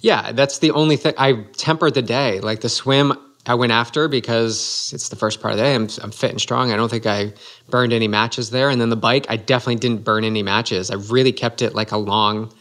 Yeah, 0.00 0.32
that's 0.32 0.58
the 0.58 0.70
only 0.72 0.96
thing. 0.96 1.14
I 1.18 1.44
tempered 1.56 1.94
the 1.94 2.02
day. 2.02 2.40
Like 2.40 2.60
the 2.62 2.68
swim, 2.68 3.12
I 3.46 3.54
went 3.54 3.72
after 3.72 4.08
because 4.08 4.90
it's 4.94 5.08
the 5.08 5.16
first 5.16 5.40
part 5.40 5.52
of 5.52 5.58
the 5.58 5.64
day. 5.64 5.74
I'm, 5.74 5.88
I'm 6.02 6.10
fit 6.10 6.30
and 6.30 6.40
strong. 6.40 6.72
I 6.72 6.76
don't 6.76 6.88
think 6.88 7.06
I 7.06 7.32
burned 7.68 7.92
any 7.92 8.08
matches 8.08 8.50
there. 8.50 8.70
And 8.70 8.80
then 8.80 8.88
the 8.90 8.96
bike, 8.96 9.26
I 9.28 9.36
definitely 9.36 9.76
didn't 9.76 10.02
burn 10.04 10.24
any 10.24 10.42
matches. 10.42 10.90
I 10.90 10.94
really 10.94 11.32
kept 11.32 11.60
it 11.62 11.74
like 11.74 11.92
a 11.92 11.96
long 11.98 12.52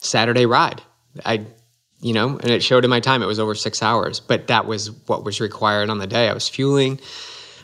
Saturday 0.00 0.46
ride. 0.46 0.82
I, 1.24 1.46
you 2.00 2.12
know, 2.12 2.38
and 2.38 2.50
it 2.50 2.62
showed 2.62 2.84
in 2.84 2.90
my 2.90 3.00
time. 3.00 3.22
It 3.22 3.26
was 3.26 3.38
over 3.38 3.54
six 3.54 3.82
hours, 3.82 4.20
but 4.20 4.48
that 4.48 4.66
was 4.66 4.90
what 5.06 5.24
was 5.24 5.40
required 5.40 5.90
on 5.90 5.98
the 5.98 6.06
day. 6.06 6.28
I 6.28 6.34
was 6.34 6.48
fueling. 6.48 7.00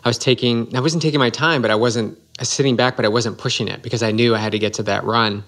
I 0.05 0.09
was 0.09 0.18
taking. 0.18 0.75
I 0.77 0.81
wasn't 0.81 1.03
taking 1.03 1.21
my 1.21 1.31
time, 1.31 1.62
but 1.62 1.71
I 1.71 1.75
wasn't 1.77 2.18
I 2.38 2.42
was 2.42 2.49
sitting 2.49 2.77
back, 2.77 2.97
but 2.97 3.05
I 3.05 3.09
wasn't 3.09 3.38
pushing 3.38 3.68
it 3.68 3.83
because 3.83 4.03
I 4.03 4.11
knew 4.11 4.35
I 4.35 4.38
had 4.38 4.53
to 4.53 4.59
get 4.59 4.75
to 4.75 4.83
that 4.85 5.05
run. 5.05 5.45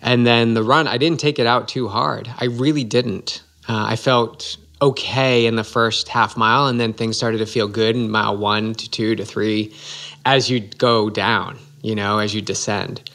And 0.00 0.26
then 0.26 0.54
the 0.54 0.62
run, 0.62 0.88
I 0.88 0.98
didn't 0.98 1.20
take 1.20 1.38
it 1.38 1.46
out 1.46 1.68
too 1.68 1.88
hard. 1.88 2.28
I 2.36 2.46
really 2.46 2.84
didn't. 2.84 3.42
Uh, 3.68 3.86
I 3.88 3.96
felt 3.96 4.56
okay 4.80 5.46
in 5.46 5.54
the 5.54 5.64
first 5.64 6.08
half 6.08 6.36
mile, 6.36 6.66
and 6.66 6.78
then 6.80 6.92
things 6.92 7.16
started 7.16 7.38
to 7.38 7.46
feel 7.46 7.68
good 7.68 7.94
in 7.94 8.10
mile 8.10 8.36
one 8.36 8.74
to 8.74 8.90
two 8.90 9.14
to 9.14 9.24
three 9.24 9.74
as 10.24 10.50
you 10.50 10.60
go 10.60 11.08
down, 11.08 11.56
you 11.82 11.94
know, 11.94 12.18
as 12.18 12.34
you 12.34 12.42
descend. 12.42 13.08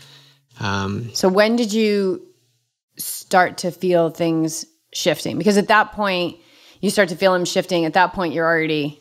Um, 0.60 1.12
So 1.14 1.28
when 1.28 1.56
did 1.56 1.74
you 1.74 2.26
start 2.98 3.60
to 3.60 3.72
feel 3.72 4.10
things 4.10 4.66
shifting? 4.98 5.38
Because 5.38 5.58
at 5.58 5.68
that 5.70 5.92
point, 5.94 6.38
you 6.82 6.90
start 6.90 7.10
to 7.10 7.16
feel 7.16 7.34
them 7.34 7.46
shifting. 7.46 7.86
At 7.86 7.94
that 7.94 8.14
point, 8.14 8.34
you're 8.34 8.46
already 8.46 9.00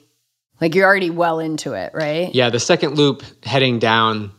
like 0.60 0.74
you're 0.74 0.86
already 0.86 1.10
well 1.10 1.38
into 1.40 1.72
it, 1.74 1.92
right? 1.94 2.34
yeah, 2.34 2.48
the 2.50 2.60
second 2.60 2.96
loop 2.96 3.22
heading 3.44 3.78
down 3.78 4.32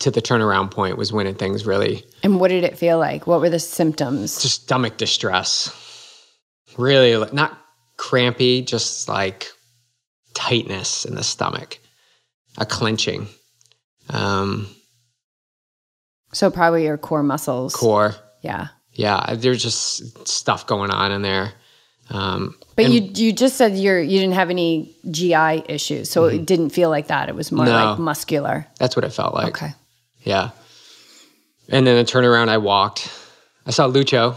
to 0.00 0.10
the 0.10 0.20
turnaround 0.22 0.70
point 0.70 0.96
was 0.98 1.12
when 1.12 1.26
it, 1.26 1.38
things 1.38 1.66
really 1.66 2.04
And 2.22 2.40
what 2.40 2.48
did 2.48 2.64
it 2.64 2.76
feel 2.78 2.98
like? 2.98 3.26
What 3.26 3.40
were 3.40 3.50
the 3.50 3.58
symptoms? 3.60 4.40
just 4.42 4.62
stomach 4.64 4.96
distress. 4.96 5.70
Really, 6.76 7.16
like, 7.16 7.32
not 7.32 7.56
crampy, 7.96 8.62
just 8.62 9.08
like 9.08 9.46
tightness 10.34 11.04
in 11.04 11.14
the 11.14 11.22
stomach, 11.22 11.78
a 12.58 12.66
clenching. 12.66 13.28
Um, 14.10 14.66
So 16.32 16.50
probably 16.50 16.84
your 16.84 16.98
core 16.98 17.22
muscles. 17.22 17.74
core. 17.76 18.16
Yeah. 18.42 18.68
Yeah, 18.94 19.34
there's 19.34 19.62
just 19.62 20.26
stuff 20.28 20.66
going 20.66 20.90
on 20.90 21.10
in 21.12 21.22
there. 21.22 21.52
Um, 22.10 22.54
But 22.76 22.84
and 22.86 22.94
you 22.94 23.00
you 23.14 23.32
just 23.32 23.56
said 23.56 23.76
you're 23.76 24.00
you 24.00 24.18
didn't 24.20 24.34
have 24.34 24.50
any 24.50 24.94
GI 25.10 25.64
issues, 25.68 26.10
so 26.10 26.24
it 26.26 26.44
didn't 26.46 26.70
feel 26.70 26.90
like 26.90 27.06
that. 27.08 27.28
It 27.28 27.34
was 27.34 27.50
more 27.50 27.66
Mm-hmm. 27.66 27.74
No. 27.84 27.90
like 27.90 27.98
muscular. 27.98 28.66
that's 28.78 28.94
what 28.96 29.04
it 29.04 29.10
felt 29.12 29.34
like. 29.34 29.48
Okay. 29.48 29.72
Yeah. 30.22 30.50
And 31.68 31.86
then 31.86 31.96
the 31.96 32.04
turnaround, 32.10 32.48
I 32.50 32.58
walked. 32.58 33.10
I 33.66 33.70
saw 33.70 33.88
Lucho 33.88 34.34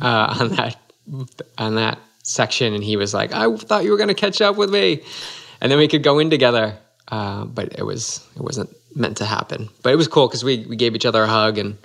uh, 0.00 0.36
on 0.40 0.48
that 0.56 0.76
on 1.58 1.74
that 1.74 1.98
section, 2.22 2.72
and 2.74 2.82
he 2.82 2.96
was 2.96 3.12
like, 3.12 3.32
"I 3.34 3.54
thought 3.56 3.84
you 3.84 3.90
were 3.90 3.98
going 3.98 4.08
to 4.08 4.14
catch 4.14 4.40
up 4.40 4.56
with 4.56 4.70
me," 4.70 5.02
and 5.60 5.70
then 5.70 5.78
we 5.78 5.88
could 5.88 6.02
go 6.02 6.18
in 6.18 6.30
together. 6.30 6.76
Uh, 7.08 7.44
but 7.44 7.78
it 7.78 7.82
was 7.84 8.24
it 8.36 8.42
wasn't 8.42 8.70
meant 8.94 9.18
to 9.18 9.24
happen. 9.26 9.68
But 9.82 9.92
it 9.92 9.96
was 9.96 10.08
cool 10.08 10.26
because 10.26 10.42
we 10.42 10.64
we 10.66 10.76
gave 10.76 10.94
each 10.94 11.04
other 11.06 11.22
a 11.22 11.26
hug 11.28 11.58
and 11.58 11.76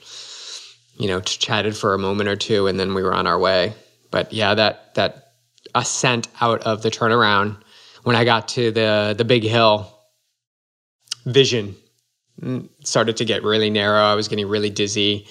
you 0.97 1.07
know 1.07 1.19
chatted 1.21 1.75
for 1.75 1.93
a 1.93 1.99
moment 1.99 2.29
or 2.29 2.35
two, 2.35 2.67
and 2.67 2.79
then 2.79 2.93
we 2.93 3.03
were 3.03 3.13
on 3.13 3.27
our 3.27 3.39
way. 3.39 3.73
But 4.11 4.33
yeah, 4.33 4.53
that 4.55 4.95
that 4.95 5.33
ascent 5.73 6.27
out 6.39 6.61
of 6.63 6.81
the 6.81 6.89
turnaround 6.89 7.57
when 8.03 8.15
I 8.15 8.23
got 8.23 8.47
to 8.49 8.71
the 8.71 9.15
the 9.17 9.25
big 9.25 9.43
hill, 9.43 9.91
vision 11.25 11.75
mm, 12.41 12.69
started 12.83 13.17
to 13.17 13.25
get 13.25 13.43
really 13.43 13.69
narrow. 13.69 14.03
I 14.03 14.15
was 14.15 14.27
getting 14.27 14.47
really 14.47 14.69
dizzy. 14.69 15.27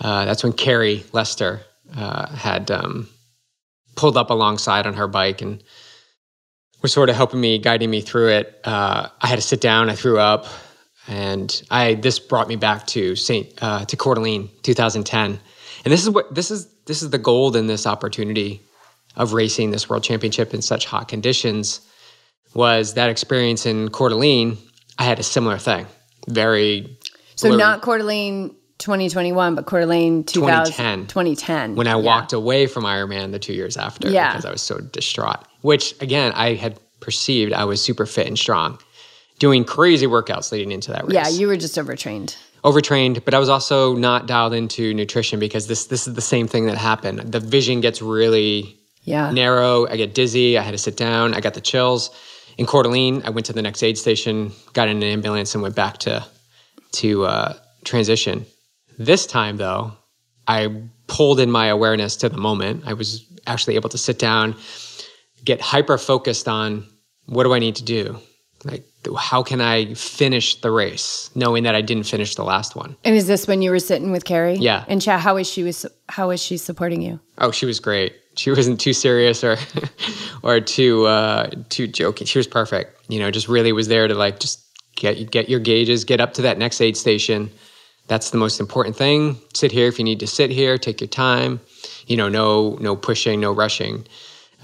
Uh, 0.00 0.24
that's 0.24 0.42
when 0.42 0.52
Carrie 0.52 1.04
Lester 1.12 1.60
uh, 1.94 2.28
had 2.34 2.70
um, 2.70 3.08
pulled 3.94 4.16
up 4.16 4.30
alongside 4.30 4.86
on 4.86 4.94
her 4.94 5.06
bike 5.06 5.40
and 5.42 5.62
was 6.82 6.92
sort 6.92 7.08
of 7.08 7.16
helping 7.16 7.40
me, 7.40 7.58
guiding 7.58 7.90
me 7.90 8.00
through 8.00 8.30
it. 8.30 8.60
Uh, 8.64 9.08
I 9.20 9.26
had 9.26 9.36
to 9.36 9.42
sit 9.42 9.60
down. 9.60 9.88
I 9.88 9.94
threw 9.94 10.18
up, 10.18 10.46
and 11.08 11.62
I 11.70 11.94
this 11.94 12.18
brought 12.18 12.48
me 12.48 12.56
back 12.56 12.86
to 12.88 13.16
Saint 13.16 13.48
uh, 13.62 13.84
to 13.86 13.96
Coeur 13.96 14.14
d'Alene, 14.14 14.48
2010. 14.62 15.38
And 15.84 15.92
this 15.92 16.02
is 16.02 16.10
what 16.10 16.34
this 16.34 16.50
is. 16.50 16.66
This 16.86 17.02
is 17.02 17.10
the 17.10 17.18
gold 17.18 17.56
in 17.56 17.66
this 17.66 17.86
opportunity 17.86 18.60
of 19.16 19.32
racing 19.32 19.70
this 19.70 19.88
world 19.88 20.02
championship 20.02 20.52
in 20.54 20.60
such 20.62 20.84
hot 20.86 21.08
conditions. 21.08 21.80
Was 22.54 22.94
that 22.94 23.08
experience 23.10 23.64
in 23.66 23.88
Coeur 23.90 24.10
d'Alene? 24.10 24.58
I 24.98 25.04
had 25.04 25.18
a 25.18 25.22
similar 25.22 25.58
thing. 25.58 25.86
Very 26.28 26.98
So 27.36 27.48
blurry. 27.48 27.58
not 27.58 27.80
Coeur 27.82 27.98
d'Alene 27.98 28.54
2021, 28.78 29.54
but 29.54 29.66
Coeur 29.66 29.80
d'Alene 29.80 30.24
2010. 30.24 31.06
2010. 31.06 31.74
when 31.76 31.86
I 31.86 31.92
Yeah. 31.92 31.96
walked 31.96 32.32
away 32.32 32.66
from 32.66 32.84
Ironman 32.84 33.32
the 33.32 33.38
two 33.38 33.52
years 33.54 33.76
after 33.76 34.08
Yeah. 34.10 34.32
because 34.32 34.44
I 34.44 34.50
was 34.50 34.62
so 34.62 34.78
distraught. 34.78 35.40
Which 35.62 35.94
again, 36.00 36.32
I 36.34 36.54
had 36.54 36.78
perceived 37.00 37.52
I 37.52 37.64
was 37.64 37.80
super 37.82 38.04
fit 38.06 38.26
and 38.26 38.38
strong, 38.38 38.78
doing 39.38 39.64
crazy 39.64 40.06
workouts 40.06 40.52
leading 40.52 40.72
into 40.72 40.90
that 40.92 41.04
race. 41.04 41.14
Yeah, 41.14 41.28
you 41.28 41.46
were 41.48 41.56
just 41.56 41.78
overtrained. 41.78 42.36
overtrained, 42.62 43.24
but 43.24 43.34
I 43.34 43.38
was 43.38 43.48
also 43.48 43.94
not 43.94 44.26
dialed 44.26 44.54
into 44.54 44.94
nutrition 44.94 45.38
because 45.40 45.66
this 45.66 45.86
this 45.86 46.06
is 46.06 46.14
the 46.14 46.20
same 46.22 46.48
thing 46.48 46.66
that 46.66 46.76
happened. 46.78 47.18
The 47.20 47.40
vision 47.40 47.80
gets 47.80 48.00
really 48.00 48.78
Yeah. 49.04 49.30
narrow. 49.30 49.86
I 49.86 49.96
get 49.96 50.14
dizzy. 50.14 50.56
I 50.56 50.62
had 50.62 50.70
to 50.72 50.78
sit 50.78 50.96
down. 50.96 51.34
I 51.34 51.40
got 51.40 51.54
the 51.54 51.60
chills. 51.60 52.10
In 52.56 52.64
Coeur 52.66 52.84
d'Alene, 52.84 53.20
I 53.24 53.30
went 53.30 53.46
to 53.46 53.52
the 53.52 53.62
next 53.62 53.82
aid 53.82 53.98
station, 53.98 54.52
got 54.72 54.88
in 54.88 54.96
an 54.98 55.02
ambulance, 55.02 55.54
and 55.54 55.62
went 55.62 55.74
back 55.74 55.98
to 55.98 56.24
to 56.92 57.24
uh, 57.26 57.54
transition. 57.84 58.46
This 58.98 59.26
time, 59.26 59.56
though, 59.56 59.92
I 60.46 60.68
pulled 61.08 61.40
in 61.40 61.50
my 61.50 61.66
awareness 61.66 62.16
to 62.18 62.28
the 62.28 62.36
moment. 62.38 62.84
I 62.86 62.92
was 62.92 63.26
actually 63.46 63.74
able 63.74 63.88
to 63.90 63.98
sit 63.98 64.18
down, 64.18 64.54
get 65.44 65.60
hyper 65.60 65.98
focused 65.98 66.46
on 66.48 66.86
what 67.26 67.42
do 67.44 67.52
I 67.52 67.58
need 67.58 67.74
to 67.76 67.84
do? 67.84 68.18
Like, 68.64 68.84
how 69.16 69.42
can 69.42 69.60
I 69.60 69.94
finish 69.94 70.60
the 70.60 70.70
race, 70.70 71.30
knowing 71.34 71.64
that 71.64 71.74
I 71.74 71.80
didn't 71.80 72.04
finish 72.04 72.34
the 72.34 72.44
last 72.44 72.76
one? 72.76 72.96
And 73.04 73.14
is 73.14 73.26
this 73.26 73.46
when 73.46 73.62
you 73.62 73.70
were 73.70 73.78
sitting 73.78 74.12
with 74.12 74.24
Carrie? 74.24 74.56
Yeah. 74.56 74.84
And 74.88 75.00
Chad, 75.00 75.20
how 75.20 75.36
is 75.36 75.48
she 75.48 75.62
was 75.62 75.86
how 76.08 76.30
is 76.30 76.42
she 76.42 76.56
supporting 76.56 77.02
you? 77.02 77.20
Oh, 77.38 77.50
she 77.50 77.66
was 77.66 77.80
great. 77.80 78.14
She 78.36 78.50
wasn't 78.50 78.80
too 78.80 78.92
serious 78.92 79.44
or 79.44 79.56
or 80.42 80.60
too 80.60 81.06
uh, 81.06 81.50
too 81.68 81.86
joking. 81.86 82.26
She 82.26 82.38
was 82.38 82.46
perfect. 82.46 83.00
You 83.08 83.18
know, 83.20 83.30
just 83.30 83.48
really 83.48 83.72
was 83.72 83.88
there 83.88 84.08
to 84.08 84.14
like 84.14 84.40
just 84.40 84.64
get 84.96 85.30
get 85.30 85.48
your 85.48 85.60
gauges, 85.60 86.04
get 86.04 86.20
up 86.20 86.34
to 86.34 86.42
that 86.42 86.58
next 86.58 86.80
aid 86.80 86.96
station. 86.96 87.50
That's 88.06 88.30
the 88.30 88.38
most 88.38 88.60
important 88.60 88.96
thing. 88.96 89.38
Sit 89.54 89.72
here 89.72 89.88
if 89.88 89.98
you 89.98 90.04
need 90.04 90.20
to 90.20 90.26
sit 90.26 90.50
here. 90.50 90.76
Take 90.76 91.00
your 91.00 91.08
time. 91.08 91.60
You 92.06 92.16
know, 92.16 92.28
no 92.28 92.76
no 92.80 92.96
pushing, 92.96 93.40
no 93.40 93.52
rushing. 93.52 94.06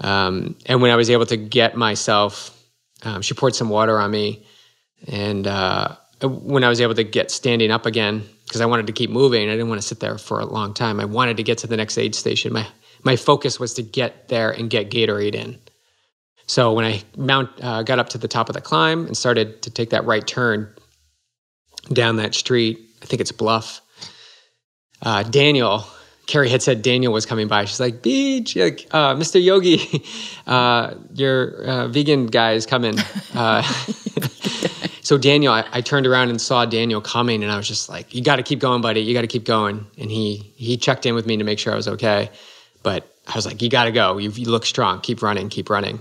Um, 0.01 0.55
and 0.65 0.81
when 0.81 0.91
I 0.91 0.95
was 0.95 1.09
able 1.09 1.27
to 1.27 1.37
get 1.37 1.75
myself 1.75 2.57
um, 3.03 3.21
she 3.21 3.33
poured 3.33 3.55
some 3.55 3.69
water 3.69 3.99
on 3.99 4.11
me, 4.11 4.45
and 5.07 5.47
uh, 5.47 5.95
when 6.21 6.63
I 6.63 6.69
was 6.69 6.81
able 6.81 6.95
to 6.95 7.03
get 7.03 7.31
standing 7.31 7.71
up 7.71 7.85
again, 7.85 8.23
because 8.45 8.61
I 8.61 8.65
wanted 8.65 8.87
to 8.87 8.93
keep 8.93 9.09
moving, 9.09 9.49
I 9.49 9.53
didn't 9.53 9.69
want 9.69 9.81
to 9.81 9.87
sit 9.87 9.99
there 9.99 10.17
for 10.17 10.39
a 10.39 10.45
long 10.45 10.73
time. 10.73 10.99
I 10.99 11.05
wanted 11.05 11.37
to 11.37 11.43
get 11.43 11.59
to 11.59 11.67
the 11.67 11.77
next 11.77 11.97
aid 11.97 12.15
station. 12.15 12.53
My 12.53 12.67
my 13.03 13.15
focus 13.15 13.59
was 13.59 13.73
to 13.75 13.81
get 13.81 14.27
there 14.27 14.51
and 14.51 14.69
get 14.69 14.91
Gatorade 14.91 15.35
in. 15.35 15.59
So 16.45 16.73
when 16.73 16.85
I 16.85 17.01
mount, 17.15 17.49
uh, 17.61 17.83
got 17.83 17.97
up 17.97 18.09
to 18.09 18.17
the 18.17 18.27
top 18.27 18.49
of 18.49 18.55
the 18.55 18.61
climb 18.61 19.07
and 19.07 19.15
started 19.15 19.61
to 19.63 19.71
take 19.71 19.91
that 19.91 20.05
right 20.05 20.25
turn 20.25 20.73
down 21.91 22.17
that 22.17 22.35
street, 22.35 22.79
I 23.01 23.05
think 23.05 23.21
it's 23.21 23.31
Bluff. 23.31 23.81
Uh, 25.01 25.23
Daniel 25.23 25.85
Carrie 26.31 26.49
had 26.49 26.61
said 26.61 26.81
Daniel 26.81 27.11
was 27.11 27.25
coming 27.25 27.49
by. 27.49 27.65
She's 27.65 27.81
like, 27.81 28.01
Beej, 28.01 28.55
like, 28.55 28.87
uh, 28.91 29.15
Mr. 29.15 29.43
Yogi, 29.43 30.01
uh, 30.47 30.93
your 31.13 31.61
uh, 31.65 31.87
vegan 31.89 32.27
guy 32.27 32.53
is 32.53 32.65
coming. 32.65 32.97
Uh, 33.35 33.61
so 35.01 35.17
Daniel, 35.17 35.51
I, 35.51 35.65
I, 35.73 35.81
turned 35.81 36.07
around 36.07 36.29
and 36.29 36.39
saw 36.39 36.63
Daniel 36.63 37.01
coming, 37.01 37.43
and 37.43 37.51
I 37.51 37.57
was 37.57 37.67
just 37.67 37.89
like, 37.89 38.15
"You 38.15 38.23
got 38.23 38.37
to 38.37 38.43
keep 38.43 38.59
going, 38.59 38.81
buddy. 38.81 39.01
You 39.01 39.13
got 39.13 39.21
to 39.21 39.27
keep 39.27 39.43
going." 39.43 39.85
And 39.97 40.09
he 40.09 40.53
he 40.55 40.77
checked 40.77 41.05
in 41.05 41.15
with 41.15 41.25
me 41.25 41.35
to 41.35 41.43
make 41.43 41.59
sure 41.59 41.73
I 41.73 41.75
was 41.75 41.89
okay. 41.89 42.29
But 42.81 43.13
I 43.27 43.35
was 43.35 43.45
like, 43.45 43.61
"You 43.61 43.69
got 43.69 43.83
to 43.83 43.91
go. 43.91 44.17
You, 44.17 44.29
you 44.29 44.49
look 44.49 44.65
strong. 44.65 45.01
Keep 45.01 45.21
running. 45.21 45.49
Keep 45.49 45.69
running." 45.69 45.99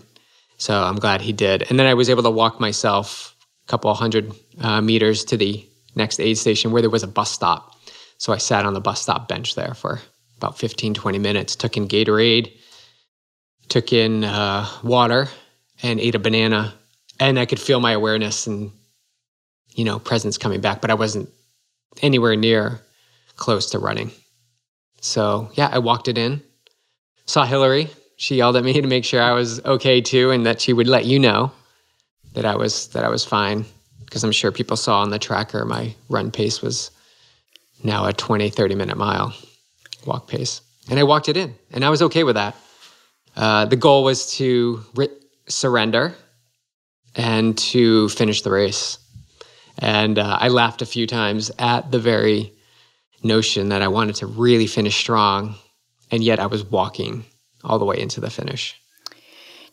So 0.58 0.80
I'm 0.80 0.96
glad 0.96 1.22
he 1.22 1.32
did. 1.32 1.68
And 1.68 1.76
then 1.76 1.88
I 1.88 1.94
was 1.94 2.08
able 2.08 2.22
to 2.22 2.30
walk 2.30 2.60
myself 2.60 3.34
a 3.66 3.68
couple 3.68 3.92
hundred 3.94 4.32
uh, 4.60 4.80
meters 4.80 5.24
to 5.24 5.36
the 5.36 5.66
next 5.96 6.20
aid 6.20 6.38
station 6.38 6.70
where 6.70 6.82
there 6.82 6.90
was 6.90 7.02
a 7.02 7.08
bus 7.08 7.32
stop. 7.32 7.74
So 8.18 8.32
I 8.32 8.38
sat 8.38 8.64
on 8.64 8.74
the 8.74 8.80
bus 8.80 9.02
stop 9.02 9.26
bench 9.26 9.56
there 9.56 9.74
for 9.74 10.00
about 10.40 10.58
15, 10.58 10.94
20 10.94 11.18
minutes, 11.18 11.54
took 11.54 11.76
in 11.76 11.86
Gatorade, 11.86 12.50
took 13.68 13.92
in 13.92 14.24
uh, 14.24 14.66
water, 14.82 15.28
and 15.82 16.00
ate 16.00 16.14
a 16.14 16.18
banana. 16.18 16.72
And 17.18 17.38
I 17.38 17.44
could 17.44 17.60
feel 17.60 17.78
my 17.78 17.92
awareness 17.92 18.46
and, 18.46 18.72
you 19.74 19.84
know, 19.84 19.98
presence 19.98 20.38
coming 20.38 20.62
back, 20.62 20.80
but 20.80 20.90
I 20.90 20.94
wasn't 20.94 21.28
anywhere 22.00 22.36
near 22.36 22.80
close 23.36 23.70
to 23.70 23.78
running. 23.78 24.10
So, 25.02 25.50
yeah, 25.54 25.68
I 25.70 25.78
walked 25.78 26.08
it 26.08 26.16
in, 26.16 26.42
saw 27.26 27.44
Hillary. 27.44 27.90
She 28.16 28.36
yelled 28.36 28.56
at 28.56 28.64
me 28.64 28.72
to 28.80 28.86
make 28.86 29.04
sure 29.04 29.22
I 29.22 29.32
was 29.32 29.62
okay 29.64 30.00
too 30.00 30.30
and 30.30 30.46
that 30.46 30.60
she 30.62 30.72
would 30.72 30.88
let 30.88 31.04
you 31.04 31.18
know 31.18 31.52
that 32.32 32.46
I 32.46 32.56
was 32.56 32.88
that 32.88 33.04
I 33.04 33.08
was 33.08 33.24
fine 33.24 33.66
because 34.04 34.24
I'm 34.24 34.32
sure 34.32 34.52
people 34.52 34.76
saw 34.76 35.00
on 35.00 35.10
the 35.10 35.18
tracker 35.18 35.64
my 35.64 35.94
run 36.08 36.30
pace 36.30 36.60
was 36.60 36.90
now 37.82 38.04
a 38.04 38.12
20 38.12 38.50
30 38.50 38.74
minute 38.74 38.98
mile 38.98 39.32
walk 40.06 40.28
pace. 40.28 40.60
And 40.88 40.98
I 40.98 41.04
walked 41.04 41.28
it 41.28 41.36
in, 41.36 41.54
and 41.72 41.84
I 41.84 41.90
was 41.90 42.02
okay 42.02 42.24
with 42.24 42.34
that. 42.36 42.56
Uh, 43.36 43.64
the 43.66 43.76
goal 43.76 44.02
was 44.02 44.34
to 44.36 44.82
re- 44.94 45.08
surrender 45.46 46.14
and 47.14 47.56
to 47.58 48.08
finish 48.10 48.42
the 48.42 48.50
race. 48.50 48.98
And 49.78 50.18
uh, 50.18 50.38
I 50.40 50.48
laughed 50.48 50.82
a 50.82 50.86
few 50.86 51.06
times 51.06 51.50
at 51.58 51.90
the 51.90 51.98
very 51.98 52.52
notion 53.22 53.68
that 53.68 53.82
I 53.82 53.88
wanted 53.88 54.16
to 54.16 54.26
really 54.26 54.66
finish 54.66 54.96
strong, 54.96 55.54
and 56.10 56.24
yet 56.24 56.40
I 56.40 56.46
was 56.46 56.64
walking 56.64 57.24
all 57.64 57.78
the 57.78 57.84
way 57.84 57.98
into 57.98 58.20
the 58.20 58.30
finish. 58.30 58.74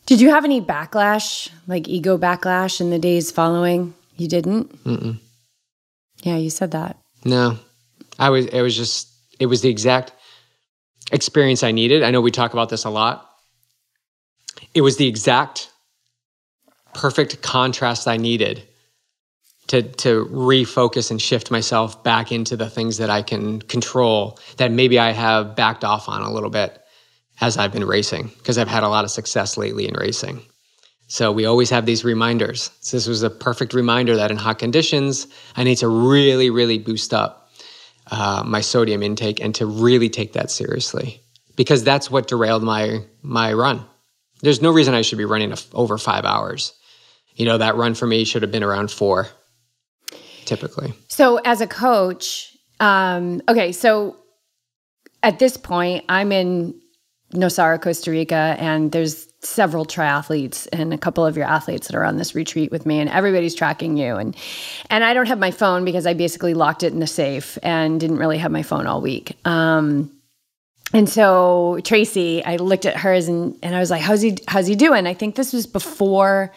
Did 0.06 0.20
you 0.20 0.30
have 0.30 0.44
any 0.44 0.60
backlash, 0.60 1.50
like 1.66 1.88
ego 1.88 2.16
backlash, 2.16 2.80
in 2.80 2.90
the 2.90 2.98
days 2.98 3.30
following? 3.30 3.94
You 4.16 4.28
didn't. 4.28 4.84
Mm-mm. 4.84 5.18
Yeah, 6.22 6.36
you 6.36 6.50
said 6.50 6.70
that. 6.72 6.98
No, 7.24 7.58
I 8.18 8.30
was. 8.30 8.46
It 8.46 8.62
was 8.62 8.76
just. 8.76 9.08
It 9.38 9.46
was 9.46 9.60
the 9.60 9.68
exact 9.68 10.12
experience 11.12 11.62
I 11.62 11.72
needed. 11.72 12.02
I 12.02 12.10
know 12.10 12.20
we 12.20 12.30
talk 12.30 12.52
about 12.52 12.68
this 12.68 12.84
a 12.84 12.90
lot. 12.90 13.28
It 14.74 14.82
was 14.82 14.96
the 14.96 15.06
exact 15.06 15.70
perfect 16.94 17.42
contrast 17.42 18.08
I 18.08 18.16
needed 18.16 18.62
to 19.68 19.82
to 19.82 20.26
refocus 20.26 21.10
and 21.10 21.20
shift 21.20 21.50
myself 21.50 22.02
back 22.02 22.32
into 22.32 22.56
the 22.56 22.68
things 22.68 22.96
that 22.96 23.10
I 23.10 23.22
can 23.22 23.60
control 23.62 24.38
that 24.56 24.72
maybe 24.72 24.98
I 24.98 25.12
have 25.12 25.54
backed 25.54 25.84
off 25.84 26.08
on 26.08 26.22
a 26.22 26.32
little 26.32 26.50
bit 26.50 26.82
as 27.40 27.56
I've 27.56 27.72
been 27.72 27.86
racing 27.86 28.32
because 28.38 28.58
I've 28.58 28.68
had 28.68 28.82
a 28.82 28.88
lot 28.88 29.04
of 29.04 29.10
success 29.10 29.56
lately 29.56 29.86
in 29.86 29.94
racing. 29.94 30.42
So 31.06 31.32
we 31.32 31.46
always 31.46 31.70
have 31.70 31.86
these 31.86 32.04
reminders. 32.04 32.70
So 32.80 32.96
this 32.96 33.06
was 33.06 33.22
a 33.22 33.30
perfect 33.30 33.72
reminder 33.72 34.16
that 34.16 34.30
in 34.30 34.36
hot 34.36 34.58
conditions, 34.58 35.26
I 35.56 35.64
need 35.64 35.76
to 35.76 35.88
really, 35.88 36.50
really 36.50 36.78
boost 36.78 37.14
up 37.14 37.47
uh, 38.10 38.42
my 38.46 38.60
sodium 38.60 39.02
intake 39.02 39.40
and 39.40 39.54
to 39.56 39.66
really 39.66 40.08
take 40.08 40.32
that 40.32 40.50
seriously 40.50 41.20
because 41.56 41.84
that's 41.84 42.10
what 42.10 42.28
derailed 42.28 42.62
my 42.62 43.00
my 43.22 43.52
run. 43.52 43.84
There's 44.40 44.62
no 44.62 44.70
reason 44.70 44.94
I 44.94 45.02
should 45.02 45.18
be 45.18 45.24
running 45.24 45.52
over 45.72 45.98
five 45.98 46.24
hours. 46.24 46.72
You 47.34 47.44
know, 47.44 47.58
that 47.58 47.76
run 47.76 47.94
for 47.94 48.06
me 48.06 48.24
should 48.24 48.42
have 48.42 48.50
been 48.52 48.64
around 48.64 48.90
four, 48.90 49.28
typically. 50.44 50.92
So, 51.08 51.36
as 51.38 51.60
a 51.60 51.66
coach, 51.66 52.56
um, 52.80 53.42
okay, 53.48 53.72
so 53.72 54.16
at 55.22 55.38
this 55.38 55.56
point, 55.56 56.04
I'm 56.08 56.32
in 56.32 56.80
Nosara, 57.32 57.80
Costa 57.80 58.10
Rica, 58.10 58.56
and 58.58 58.90
there's 58.90 59.27
several 59.40 59.86
triathletes 59.86 60.66
and 60.72 60.92
a 60.92 60.98
couple 60.98 61.24
of 61.24 61.36
your 61.36 61.46
athletes 61.46 61.86
that 61.86 61.96
are 61.96 62.04
on 62.04 62.16
this 62.16 62.34
retreat 62.34 62.72
with 62.72 62.84
me 62.84 62.98
and 62.98 63.08
everybody's 63.08 63.54
tracking 63.54 63.96
you 63.96 64.16
and 64.16 64.36
and 64.90 65.04
I 65.04 65.14
don't 65.14 65.26
have 65.26 65.38
my 65.38 65.52
phone 65.52 65.84
because 65.84 66.06
I 66.06 66.14
basically 66.14 66.54
locked 66.54 66.82
it 66.82 66.92
in 66.92 66.98
the 66.98 67.06
safe 67.06 67.56
and 67.62 68.00
didn't 68.00 68.18
really 68.18 68.38
have 68.38 68.50
my 68.50 68.64
phone 68.64 68.86
all 68.86 69.00
week. 69.00 69.36
Um, 69.44 70.10
and 70.92 71.08
so 71.08 71.78
Tracy, 71.84 72.44
I 72.44 72.56
looked 72.56 72.86
at 72.86 72.96
hers 72.96 73.28
and 73.28 73.56
and 73.62 73.76
I 73.76 73.80
was 73.80 73.90
like, 73.90 74.02
"How's 74.02 74.22
he? 74.22 74.38
How's 74.48 74.66
he 74.66 74.74
doing?" 74.74 75.06
I 75.06 75.14
think 75.14 75.34
this 75.34 75.52
was 75.52 75.66
before. 75.66 76.52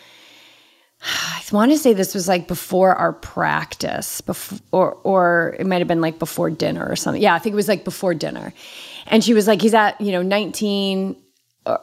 I 1.03 1.41
want 1.51 1.71
to 1.71 1.77
say 1.77 1.93
this 1.93 2.15
was 2.15 2.27
like 2.27 2.47
before 2.47 2.95
our 2.95 3.11
practice, 3.11 4.21
before 4.21 4.59
or 4.71 4.93
or 5.03 5.55
it 5.59 5.67
might 5.67 5.79
have 5.79 5.87
been 5.87 5.99
like 5.99 6.17
before 6.17 6.49
dinner 6.49 6.85
or 6.87 6.95
something. 6.95 7.21
Yeah, 7.21 7.35
I 7.35 7.39
think 7.39 7.53
it 7.53 7.57
was 7.57 7.67
like 7.67 7.83
before 7.83 8.13
dinner. 8.13 8.53
And 9.07 9.21
she 9.21 9.33
was 9.33 9.47
like, 9.47 9.61
"He's 9.61 9.73
at 9.73 9.99
you 9.99 10.13
know 10.13 10.21
19 10.21 11.11
uh, 11.11 11.19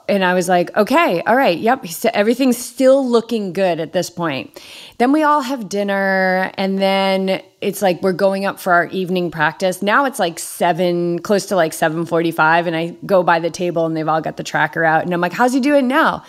and 0.09 0.25
I 0.25 0.35
was 0.35 0.49
like, 0.49 0.77
okay, 0.77 1.23
all 1.23 1.37
right, 1.37 1.57
yep, 1.57 1.85
everything's 2.13 2.57
still 2.57 3.09
looking 3.09 3.53
good 3.53 3.79
at 3.79 3.93
this 3.93 4.11
point. 4.11 4.61
Then 4.99 5.13
we 5.13 5.23
all 5.23 5.41
have 5.41 5.69
dinner, 5.69 6.51
and 6.55 6.79
then 6.79 7.41
it's 7.61 7.81
like 7.81 8.03
we're 8.03 8.13
going 8.13 8.45
up 8.45 8.59
for 8.59 8.73
our 8.73 8.87
evening 8.87 9.31
practice. 9.31 9.81
Now 9.81 10.05
it's 10.05 10.19
like 10.19 10.41
seven, 10.41 11.21
close 11.21 11.47
to 11.47 11.57
like 11.57 11.73
seven 11.73 12.07
forty-five, 12.07 12.67
and 12.67 12.75
I 12.75 12.97
go 13.07 13.23
by 13.23 13.39
the 13.39 13.51
table, 13.51 13.87
and 13.87 13.97
they've 13.97 14.09
all 14.09 14.21
got 14.21 14.37
the 14.37 14.43
tracker 14.43 14.83
out, 14.85 15.05
and 15.05 15.15
I'm 15.15 15.21
like, 15.21 15.33
how's 15.33 15.53
he 15.53 15.61
doing 15.61 15.87
now? 15.87 16.25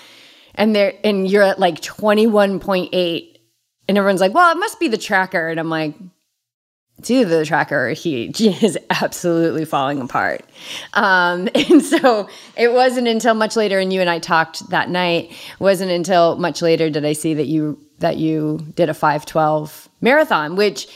And 0.54 0.76
they're 0.76 0.94
and 1.04 1.28
you're 1.28 1.44
at 1.44 1.60
like 1.60 1.82
twenty-one 1.82 2.60
point 2.60 2.90
eight, 2.94 3.40
and 3.88 3.98
everyone's 3.98 4.22
like, 4.22 4.34
well, 4.34 4.52
it 4.52 4.60
must 4.60 4.80
be 4.80 4.90
the 4.90 4.98
tracker, 4.98 5.48
and 5.48 5.60
I'm 5.60 5.70
like, 5.70 5.96
to 7.04 7.26
the 7.26 7.46
tracker, 7.46 7.90
he 7.90 8.26
is 8.62 8.78
absolutely 8.90 9.66
falling 9.66 10.02
apart. 10.02 10.46
Um, 10.94 11.50
and 11.56 11.84
so 11.84 12.30
it 12.56 12.72
wasn't 12.72 13.08
until 13.08 13.34
much 13.34 13.56
later, 13.56 13.80
and 13.80 13.92
you 13.92 14.02
and 14.02 14.10
I 14.10 14.20
talked 14.20 14.70
that 14.70 14.90
night. 14.90 15.32
wasn't 15.60 15.92
until 15.92 16.36
much 16.38 16.62
later 16.62 16.90
did 16.90 17.06
I 17.06 17.14
see 17.14 17.34
that 17.36 17.48
you 17.48 17.80
that 18.00 18.18
you 18.18 18.66
did 18.76 18.90
a 18.90 18.94
five 18.94 19.26
twelve 19.26 19.90
marathon, 20.02 20.56
which 20.56 20.88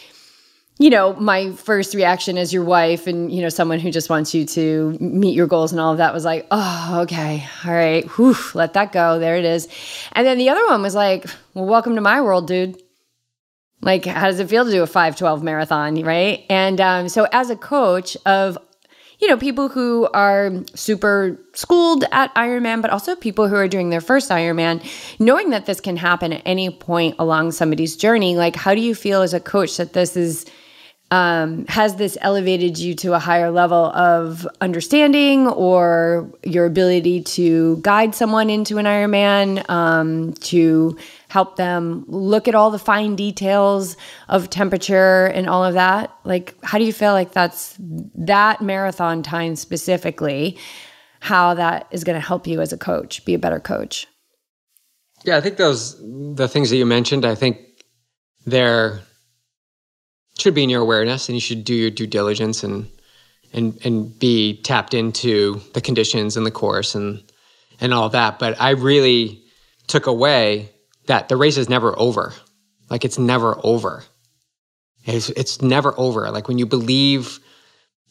you 0.80 0.90
know 0.90 1.14
my 1.14 1.52
first 1.52 1.94
reaction 1.94 2.38
as 2.38 2.52
your 2.52 2.64
wife 2.64 3.08
and 3.08 3.32
you 3.32 3.42
know 3.42 3.50
someone 3.50 3.80
who 3.80 3.92
just 3.92 4.10
wants 4.10 4.34
you 4.34 4.46
to 4.46 4.98
meet 5.00 5.36
your 5.36 5.48
goals 5.48 5.72
and 5.72 5.80
all 5.80 5.92
of 5.92 6.00
that 6.00 6.14
was 6.14 6.26
like 6.26 6.48
oh 6.52 7.00
okay 7.04 7.48
all 7.66 7.74
right 7.74 8.06
whew, 8.12 8.36
let 8.54 8.74
that 8.74 8.92
go 8.92 9.20
there 9.20 9.38
it 9.38 9.46
is 9.46 9.68
and 10.14 10.26
then 10.26 10.38
the 10.38 10.50
other 10.50 10.66
one 10.68 10.82
was 10.82 10.96
like 10.96 11.26
well 11.54 11.66
welcome 11.66 11.96
to 11.96 12.02
my 12.02 12.22
world 12.22 12.48
dude 12.48 12.82
like, 13.84 14.06
how 14.06 14.28
does 14.28 14.40
it 14.40 14.50
feel 14.50 14.66
to 14.66 14.72
do 14.72 14.84
a 14.84 14.88
512 14.88 15.44
marathon, 15.44 16.02
right? 16.04 16.46
And 16.50 16.80
um, 16.82 17.10
so, 17.10 17.28
as 17.32 17.50
a 17.50 17.56
coach 17.56 18.18
of 18.26 18.58
you 19.20 19.30
know, 19.30 19.38
people 19.38 19.70
who 19.70 20.10
are 20.14 20.52
super 20.76 21.40
schooled 21.54 22.04
at 22.12 22.36
Ironman, 22.36 22.82
but 22.82 22.92
also 22.92 23.16
people 23.16 23.48
who 23.48 23.56
are 23.56 23.70
doing 23.70 23.90
their 23.90 24.02
first 24.02 24.30
Ironman, 24.30 24.86
knowing 25.18 25.52
that 25.52 25.66
this 25.66 25.80
can 25.80 25.96
happen 25.96 26.34
at 26.34 26.42
any 26.46 26.70
point 26.70 27.16
along 27.20 27.54
somebody's 27.54 27.96
journey. 27.96 28.36
Like, 28.36 28.58
how 28.58 28.76
do 28.76 28.82
you 28.82 28.94
feel 28.94 29.22
as 29.22 29.34
a 29.34 29.40
coach 29.40 29.78
that 29.78 29.94
this 29.94 30.18
is 30.18 30.46
um, 31.14 31.66
has 31.68 31.96
this 31.98 32.18
elevated 32.22 32.80
you 32.80 32.96
to 32.96 33.14
a 33.14 33.20
higher 33.20 33.52
level 33.52 33.86
of 33.94 34.48
understanding 34.62 35.48
or 35.48 36.28
your 36.44 36.66
ability 36.66 37.22
to 37.22 37.78
guide 37.78 38.16
someone 38.16 38.50
into 38.50 38.80
an 38.80 38.86
Ironman, 38.86 39.70
um, 39.70 40.34
to 40.34 40.98
help 41.34 41.56
them 41.56 42.06
look 42.08 42.48
at 42.48 42.54
all 42.54 42.70
the 42.70 42.78
fine 42.78 43.16
details 43.16 43.98
of 44.30 44.52
temperature 44.52 45.26
and 45.26 45.50
all 45.50 45.66
of 45.66 45.74
that? 45.74 46.16
Like, 46.24 46.56
how 46.64 46.78
do 46.78 46.86
you 46.86 46.94
feel 46.94 47.14
like 47.14 47.32
that's 47.32 47.76
that 47.80 48.62
marathon 48.62 49.24
time 49.24 49.56
specifically? 49.56 50.60
How 51.22 51.56
that 51.56 51.88
is 51.90 52.04
going 52.04 52.22
to 52.22 52.26
help 52.26 52.46
you 52.46 52.62
as 52.62 52.72
a 52.72 52.78
coach 52.78 53.26
be 53.26 53.34
a 53.34 53.40
better 53.40 53.60
coach? 53.60 54.06
Yeah, 55.24 55.38
I 55.38 55.42
think 55.42 55.58
those 55.58 55.98
the 56.36 56.48
things 56.48 56.70
that 56.70 56.78
you 56.78 56.86
mentioned. 56.86 57.26
I 57.26 57.34
think 57.34 57.58
they're 58.46 59.02
should 60.38 60.54
be 60.54 60.64
in 60.64 60.70
your 60.70 60.82
awareness 60.82 61.30
and 61.30 61.36
you 61.36 61.42
should 61.42 61.64
do 61.64 61.74
your 61.74 61.90
due 61.90 62.06
diligence 62.06 62.64
and 62.64 62.88
and 63.54 63.80
and 63.84 64.20
be 64.20 64.62
tapped 64.62 64.94
into 64.94 65.62
the 65.74 65.82
conditions 65.82 66.38
and 66.38 66.46
the 66.46 66.52
course 66.52 66.94
and 66.96 67.24
and 67.80 67.94
all 67.94 68.10
that 68.10 68.40
but 68.40 68.60
i 68.60 68.72
really 68.72 69.44
took 69.88 70.08
away 70.08 70.73
that 71.08 71.30
the 71.30 71.36
race 71.36 71.58
is 71.58 71.70
never 71.70 71.98
over. 71.98 72.34
Like 72.90 73.06
it's 73.06 73.18
never 73.18 73.60
over. 73.64 74.04
It's, 75.06 75.30
it's 75.30 75.62
never 75.62 75.94
over. 75.98 76.30
Like 76.32 76.48
when 76.48 76.60
you 76.60 76.66
believe 76.66 77.40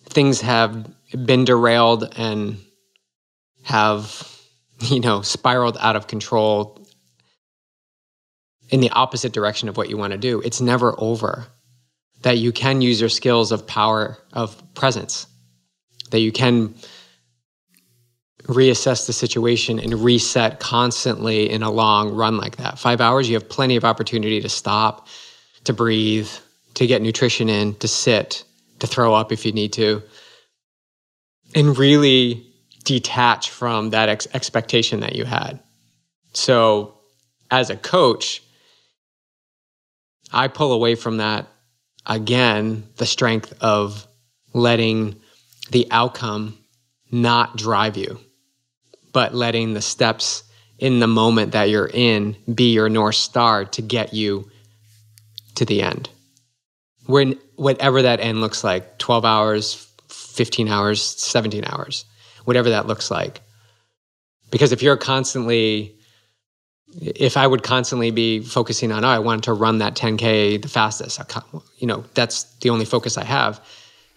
things 0.08 0.40
have 0.40 0.90
been 1.24 1.44
derailed 1.44 2.12
and 2.16 2.58
have 3.62 4.28
you 4.80 5.00
know 5.00 5.22
spiraled 5.22 5.76
out 5.78 5.96
of 5.96 6.06
control 6.06 6.84
in 8.70 8.80
the 8.80 8.90
opposite 8.90 9.32
direction 9.32 9.68
of 9.68 9.76
what 9.76 9.88
you 9.88 9.96
want 9.96 10.12
to 10.12 10.18
do 10.18 10.40
it's 10.40 10.60
never 10.60 10.94
over. 10.98 11.46
That 12.22 12.38
you 12.38 12.52
can 12.52 12.80
use 12.80 13.00
your 13.00 13.08
skills 13.08 13.50
of 13.50 13.66
power 13.66 14.16
of 14.32 14.74
presence, 14.74 15.26
that 16.10 16.20
you 16.20 16.30
can 16.30 16.76
reassess 18.44 19.06
the 19.06 19.12
situation 19.12 19.78
and 19.78 19.94
reset 19.94 20.60
constantly 20.60 21.50
in 21.50 21.62
a 21.62 21.70
long 21.70 22.14
run 22.14 22.36
like 22.36 22.56
that. 22.56 22.78
Five 22.78 23.00
hours, 23.00 23.28
you 23.28 23.34
have 23.34 23.48
plenty 23.48 23.76
of 23.76 23.84
opportunity 23.84 24.40
to 24.40 24.48
stop, 24.48 25.06
to 25.64 25.72
breathe, 25.72 26.28
to 26.74 26.86
get 26.86 27.02
nutrition 27.02 27.48
in, 27.48 27.74
to 27.76 27.88
sit, 27.88 28.44
to 28.80 28.86
throw 28.86 29.14
up 29.14 29.30
if 29.30 29.46
you 29.46 29.52
need 29.52 29.72
to, 29.74 30.02
and 31.54 31.78
really 31.78 32.46
detach 32.84 33.50
from 33.50 33.90
that 33.90 34.08
ex- 34.08 34.26
expectation 34.34 35.00
that 35.00 35.14
you 35.14 35.24
had. 35.24 35.60
So, 36.32 36.98
as 37.50 37.70
a 37.70 37.76
coach, 37.76 38.42
I 40.32 40.48
pull 40.48 40.72
away 40.72 40.94
from 40.94 41.18
that 41.18 41.46
again, 42.06 42.88
the 42.96 43.06
strength 43.06 43.52
of 43.60 44.06
letting 44.54 45.20
the 45.70 45.86
outcome 45.90 46.58
not 47.10 47.56
drive 47.56 47.96
you, 47.96 48.18
but 49.12 49.34
letting 49.34 49.74
the 49.74 49.82
steps 49.82 50.44
in 50.78 51.00
the 51.00 51.06
moment 51.06 51.52
that 51.52 51.70
you're 51.70 51.90
in 51.92 52.36
be 52.52 52.72
your 52.72 52.88
North 52.88 53.14
Star 53.14 53.64
to 53.66 53.82
get 53.82 54.12
you 54.12 54.50
to 55.54 55.64
the 55.64 55.82
end. 55.82 56.08
When 57.06 57.38
whatever 57.56 58.02
that 58.02 58.20
end 58.20 58.40
looks 58.40 58.64
like 58.64 58.98
12 58.98 59.24
hours, 59.24 59.88
15 60.08 60.68
hours, 60.68 61.02
17 61.02 61.64
hours, 61.64 62.04
whatever 62.44 62.70
that 62.70 62.86
looks 62.86 63.10
like. 63.10 63.40
Because 64.50 64.72
if 64.72 64.82
you're 64.82 64.96
constantly 64.96 65.96
if 67.00 67.36
I 67.36 67.46
would 67.46 67.62
constantly 67.62 68.10
be 68.10 68.40
focusing 68.40 68.92
on, 68.92 69.04
oh, 69.04 69.08
I 69.08 69.18
want 69.18 69.44
to 69.44 69.52
run 69.52 69.78
that 69.78 69.94
10K 69.94 70.60
the 70.60 70.68
fastest, 70.68 71.20
you 71.78 71.86
know, 71.86 72.04
that's 72.14 72.44
the 72.56 72.70
only 72.70 72.84
focus 72.84 73.16
I 73.16 73.24
have, 73.24 73.64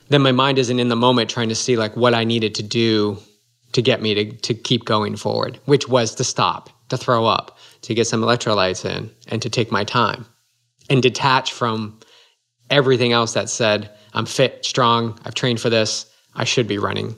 then 0.09 0.21
my 0.21 0.33
mind 0.33 0.57
isn't 0.59 0.79
in 0.79 0.89
the 0.89 0.95
moment 0.95 1.29
trying 1.29 1.49
to 1.49 1.55
see 1.55 1.77
like 1.77 1.95
what 1.95 2.13
I 2.13 2.25
needed 2.25 2.55
to 2.55 2.63
do 2.63 3.17
to 3.75 3.81
get 3.81 4.01
me 4.01 4.13
to, 4.13 4.31
to 4.37 4.53
keep 4.53 4.85
going 4.85 5.17
forward, 5.17 5.59
which 5.65 5.89
was 5.89 6.15
to 6.15 6.23
stop, 6.23 6.69
to 6.87 6.95
throw 6.95 7.25
up, 7.25 7.57
to 7.81 7.93
get 7.93 8.07
some 8.07 8.21
electrolytes 8.21 8.85
in, 8.85 9.11
and 9.27 9.41
to 9.41 9.49
take 9.49 9.69
my 9.69 9.83
time 9.83 10.25
and 10.89 11.03
detach 11.03 11.51
from 11.51 11.99
everything 12.69 13.11
else 13.11 13.33
that 13.33 13.49
said, 13.49 13.91
I'm 14.13 14.25
fit, 14.25 14.63
strong, 14.63 15.19
I've 15.25 15.35
trained 15.35 15.59
for 15.59 15.69
this, 15.69 16.09
I 16.35 16.45
should 16.45 16.69
be 16.69 16.77
running, 16.77 17.15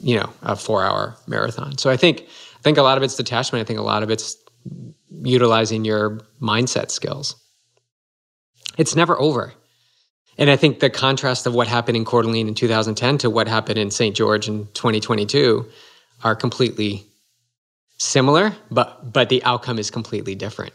you 0.00 0.16
know, 0.16 0.30
a 0.40 0.56
four 0.56 0.82
hour 0.82 1.18
marathon. 1.26 1.76
So 1.76 1.90
I 1.90 1.98
think 1.98 2.22
I 2.22 2.62
think 2.62 2.78
a 2.78 2.82
lot 2.82 2.96
of 2.96 3.04
it's 3.04 3.14
detachment. 3.14 3.60
I 3.60 3.66
think 3.66 3.78
a 3.78 3.82
lot 3.82 4.02
of 4.02 4.10
it's 4.10 4.38
utilizing 5.10 5.84
your 5.84 6.20
mindset 6.40 6.90
skills. 6.90 7.36
It's 8.78 8.96
never 8.96 9.20
over. 9.20 9.52
And 10.38 10.50
I 10.50 10.56
think 10.56 10.80
the 10.80 10.90
contrast 10.90 11.46
of 11.46 11.54
what 11.54 11.66
happened 11.66 11.96
in 11.96 12.04
Coeur 12.04 12.22
d'Alene 12.22 12.48
in 12.48 12.54
2010 12.54 13.18
to 13.18 13.30
what 13.30 13.48
happened 13.48 13.78
in 13.78 13.90
St. 13.90 14.14
George 14.14 14.48
in 14.48 14.66
2022 14.74 15.66
are 16.22 16.34
completely 16.34 17.06
similar, 17.98 18.54
but 18.70 19.12
but 19.12 19.28
the 19.28 19.42
outcome 19.44 19.78
is 19.78 19.90
completely 19.90 20.34
different. 20.34 20.72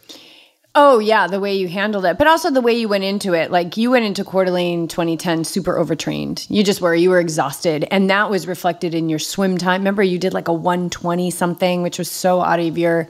Oh 0.73 0.99
yeah, 0.99 1.27
the 1.27 1.39
way 1.39 1.53
you 1.55 1.67
handled 1.67 2.05
it, 2.05 2.17
but 2.17 2.27
also 2.27 2.49
the 2.49 2.61
way 2.61 2.73
you 2.73 2.87
went 2.87 3.03
into 3.03 3.33
it. 3.33 3.51
Like 3.51 3.75
you 3.75 3.91
went 3.91 4.05
into 4.05 4.23
Coeur 4.23 4.45
d'Alene 4.45 4.87
2010 4.87 5.43
super 5.43 5.77
overtrained. 5.77 6.47
You 6.49 6.63
just 6.63 6.79
were. 6.79 6.95
You 6.95 7.09
were 7.09 7.19
exhausted, 7.19 7.85
and 7.91 8.09
that 8.09 8.29
was 8.29 8.47
reflected 8.47 8.95
in 8.95 9.09
your 9.09 9.19
swim 9.19 9.57
time. 9.57 9.81
Remember, 9.81 10.01
you 10.01 10.17
did 10.17 10.33
like 10.33 10.47
a 10.47 10.53
120 10.53 11.29
something, 11.29 11.81
which 11.81 11.99
was 11.99 12.09
so 12.09 12.41
out 12.41 12.59
of 12.59 12.77
your 12.77 13.09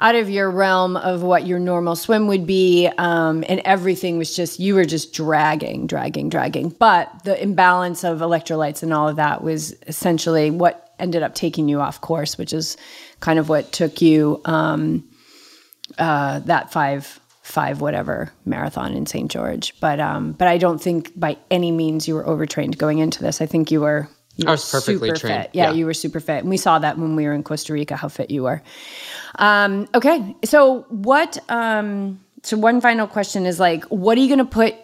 out 0.00 0.14
of 0.14 0.30
your 0.30 0.50
realm 0.50 0.96
of 0.96 1.22
what 1.22 1.46
your 1.46 1.58
normal 1.58 1.94
swim 1.94 2.26
would 2.26 2.46
be, 2.46 2.88
um, 2.98 3.44
and 3.48 3.60
everything 3.64 4.18
was 4.18 4.34
just 4.34 4.58
you 4.58 4.74
were 4.74 4.86
just 4.86 5.12
dragging, 5.12 5.86
dragging, 5.86 6.30
dragging. 6.30 6.70
But 6.70 7.24
the 7.24 7.40
imbalance 7.40 8.02
of 8.02 8.18
electrolytes 8.18 8.82
and 8.82 8.92
all 8.92 9.08
of 9.08 9.16
that 9.16 9.44
was 9.44 9.74
essentially 9.86 10.50
what 10.50 10.92
ended 10.98 11.22
up 11.22 11.34
taking 11.34 11.68
you 11.68 11.80
off 11.80 12.00
course, 12.00 12.38
which 12.38 12.52
is 12.52 12.76
kind 13.20 13.38
of 13.38 13.48
what 13.48 13.70
took 13.72 14.00
you. 14.00 14.40
Um, 14.44 15.06
uh, 15.98 16.40
that 16.40 16.72
five 16.72 17.20
five 17.42 17.80
whatever 17.80 18.32
marathon 18.44 18.94
in 18.94 19.06
St. 19.06 19.30
George. 19.30 19.74
But 19.80 20.00
um, 20.00 20.32
but 20.32 20.48
I 20.48 20.56
don't 20.58 20.80
think 20.80 21.18
by 21.18 21.36
any 21.50 21.72
means 21.72 22.08
you 22.08 22.14
were 22.14 22.26
overtrained 22.26 22.78
going 22.78 22.98
into 22.98 23.22
this. 23.22 23.40
I 23.40 23.46
think 23.46 23.70
you 23.70 23.80
were. 23.80 24.08
You 24.40 24.48
I 24.48 24.52
was 24.52 24.70
perfectly 24.70 25.08
super 25.08 25.18
trained. 25.18 25.42
Fit. 25.42 25.50
Yeah, 25.52 25.70
yeah, 25.70 25.72
you 25.72 25.86
were 25.86 25.94
super 25.94 26.20
fit, 26.20 26.40
and 26.40 26.50
we 26.50 26.56
saw 26.56 26.78
that 26.78 26.98
when 26.98 27.16
we 27.16 27.26
were 27.26 27.32
in 27.32 27.42
Costa 27.42 27.72
Rica 27.72 27.96
how 27.96 28.08
fit 28.08 28.30
you 28.30 28.42
were. 28.44 28.62
Um, 29.36 29.88
okay, 29.94 30.34
so 30.44 30.82
what? 30.88 31.38
Um, 31.48 32.20
so 32.42 32.56
one 32.56 32.80
final 32.80 33.06
question 33.06 33.46
is 33.46 33.60
like, 33.60 33.84
what 33.84 34.16
are 34.16 34.20
you 34.20 34.28
going 34.28 34.38
to 34.38 34.44
put? 34.44 34.74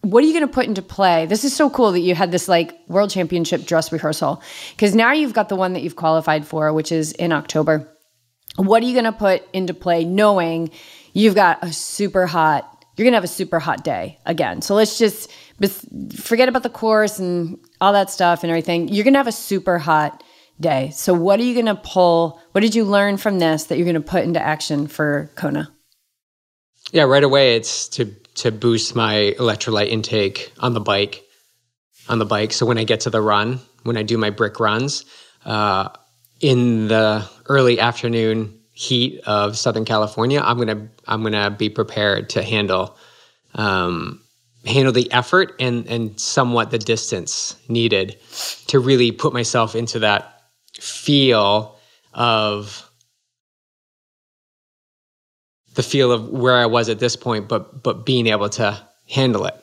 What 0.00 0.22
are 0.22 0.26
you 0.26 0.32
going 0.32 0.46
to 0.46 0.52
put 0.52 0.66
into 0.66 0.82
play? 0.82 1.26
This 1.26 1.44
is 1.44 1.54
so 1.56 1.70
cool 1.70 1.92
that 1.92 2.00
you 2.00 2.14
had 2.14 2.30
this 2.30 2.48
like 2.48 2.78
world 2.88 3.10
championship 3.10 3.64
dress 3.64 3.90
rehearsal 3.92 4.42
because 4.72 4.94
now 4.94 5.12
you've 5.12 5.32
got 5.32 5.48
the 5.48 5.56
one 5.56 5.72
that 5.74 5.82
you've 5.82 5.96
qualified 5.96 6.46
for, 6.46 6.72
which 6.72 6.92
is 6.92 7.12
in 7.12 7.32
October 7.32 7.88
what 8.56 8.82
are 8.82 8.86
you 8.86 8.92
going 8.92 9.04
to 9.04 9.12
put 9.12 9.42
into 9.52 9.74
play 9.74 10.04
knowing 10.04 10.70
you've 11.12 11.34
got 11.34 11.58
a 11.62 11.72
super 11.72 12.26
hot 12.26 12.70
you're 12.96 13.04
going 13.04 13.12
to 13.12 13.16
have 13.16 13.24
a 13.24 13.28
super 13.28 13.58
hot 13.58 13.82
day 13.82 14.18
again 14.26 14.62
so 14.62 14.74
let's 14.74 14.98
just 14.98 15.30
forget 15.68 16.48
about 16.48 16.62
the 16.62 16.70
course 16.70 17.18
and 17.18 17.58
all 17.80 17.92
that 17.92 18.10
stuff 18.10 18.42
and 18.42 18.50
everything 18.50 18.88
you're 18.88 19.04
going 19.04 19.14
to 19.14 19.18
have 19.18 19.26
a 19.26 19.32
super 19.32 19.78
hot 19.78 20.22
day. 20.60 20.90
So 20.90 21.14
what 21.14 21.40
are 21.40 21.42
you 21.42 21.54
going 21.54 21.66
to 21.66 21.74
pull 21.76 22.40
what 22.52 22.60
did 22.60 22.74
you 22.74 22.84
learn 22.84 23.16
from 23.16 23.38
this 23.38 23.64
that 23.64 23.76
you're 23.76 23.84
going 23.84 23.94
to 23.94 24.00
put 24.00 24.24
into 24.24 24.40
action 24.40 24.86
for 24.86 25.30
kona? 25.34 25.70
Yeah 26.92 27.04
right 27.04 27.24
away 27.24 27.56
it's 27.56 27.88
to 27.90 28.06
to 28.36 28.50
boost 28.50 28.96
my 28.96 29.34
electrolyte 29.38 29.88
intake 29.88 30.52
on 30.58 30.74
the 30.74 30.80
bike 30.80 31.24
on 32.08 32.18
the 32.18 32.26
bike. 32.26 32.52
So 32.52 32.66
when 32.66 32.78
i 32.78 32.84
get 32.84 33.00
to 33.00 33.10
the 33.10 33.20
run 33.20 33.60
when 33.82 33.96
i 33.96 34.02
do 34.02 34.18
my 34.18 34.30
brick 34.30 34.60
runs 34.60 35.04
uh, 35.44 35.88
in 36.40 36.88
the 36.88 37.28
early 37.46 37.80
afternoon 37.80 38.60
heat 38.74 39.20
of 39.24 39.56
Southern 39.56 39.84
California, 39.84 40.40
I'm 40.40 40.58
gonna 40.58 40.88
I'm 41.06 41.22
gonna 41.22 41.50
be 41.50 41.70
prepared 41.70 42.30
to 42.30 42.42
handle 42.42 42.96
um, 43.54 44.20
handle 44.66 44.92
the 44.92 45.10
effort 45.12 45.54
and 45.60 45.86
and 45.86 46.18
somewhat 46.18 46.70
the 46.70 46.78
distance 46.78 47.56
needed 47.68 48.16
to 48.66 48.78
really 48.78 49.12
put 49.12 49.32
myself 49.32 49.74
into 49.74 49.98
that 49.98 50.42
feel 50.80 51.78
of 52.12 52.90
the 55.74 55.82
feel 55.82 56.12
of 56.12 56.28
where 56.28 56.56
I 56.56 56.66
was 56.66 56.88
at 56.88 56.98
this 56.98 57.16
point, 57.16 57.48
but 57.48 57.82
but 57.82 58.06
being 58.06 58.26
able 58.26 58.48
to 58.50 58.80
handle 59.08 59.44
it 59.46 59.54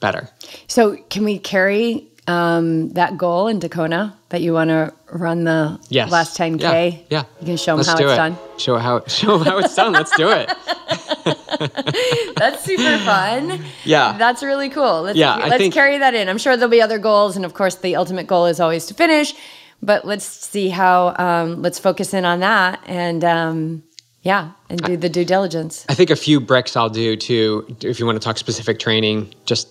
better. 0.00 0.28
So, 0.66 0.96
can 1.10 1.24
we 1.24 1.38
carry 1.38 2.08
um, 2.26 2.90
that 2.90 3.16
goal 3.18 3.48
in 3.48 3.60
Kona 3.60 4.16
that 4.30 4.40
you 4.40 4.52
want 4.52 4.70
to 4.70 4.92
run 5.12 5.44
the 5.44 5.78
yes. 5.88 6.10
last 6.10 6.36
10K? 6.38 6.60
Yeah. 6.60 7.02
yeah. 7.10 7.24
You 7.40 7.46
can 7.46 7.56
show 7.56 7.76
them 7.76 7.84
how 7.84 7.92
it's 7.92 8.12
it. 8.12 8.16
done. 8.16 8.38
Show 8.58 8.78
how, 8.78 9.04
show 9.06 9.38
how 9.38 9.58
it's 9.58 9.74
done. 9.74 9.92
Let's 9.92 10.16
do 10.16 10.30
it. 10.30 10.50
That's 12.36 12.64
super 12.64 12.98
fun. 13.04 13.64
Yeah. 13.84 14.16
That's 14.18 14.42
really 14.42 14.68
cool. 14.68 15.02
Let's, 15.02 15.18
yeah, 15.18 15.36
let's 15.36 15.56
think, 15.56 15.74
carry 15.74 15.98
that 15.98 16.14
in. 16.14 16.28
I'm 16.28 16.38
sure 16.38 16.56
there'll 16.56 16.70
be 16.70 16.82
other 16.82 16.98
goals. 16.98 17.36
And 17.36 17.44
of 17.44 17.54
course, 17.54 17.76
the 17.76 17.96
ultimate 17.96 18.26
goal 18.26 18.46
is 18.46 18.60
always 18.60 18.86
to 18.86 18.94
finish. 18.94 19.34
But 19.82 20.04
let's 20.04 20.24
see 20.24 20.68
how, 20.68 21.14
um, 21.18 21.62
let's 21.62 21.78
focus 21.78 22.14
in 22.14 22.24
on 22.24 22.40
that. 22.40 22.80
And, 22.86 23.24
um, 23.24 23.82
yeah, 24.22 24.52
and 24.70 24.80
do 24.82 24.96
the 24.96 25.10
due 25.10 25.24
diligence. 25.24 25.84
I 25.88 25.94
think 25.94 26.10
a 26.10 26.16
few 26.16 26.40
bricks 26.40 26.76
I'll 26.76 26.88
do 26.88 27.14
too, 27.14 27.76
if 27.82 28.00
you 28.00 28.06
want 28.06 28.16
to 28.16 28.24
talk 28.24 28.38
specific 28.38 28.78
training, 28.78 29.34
just 29.44 29.68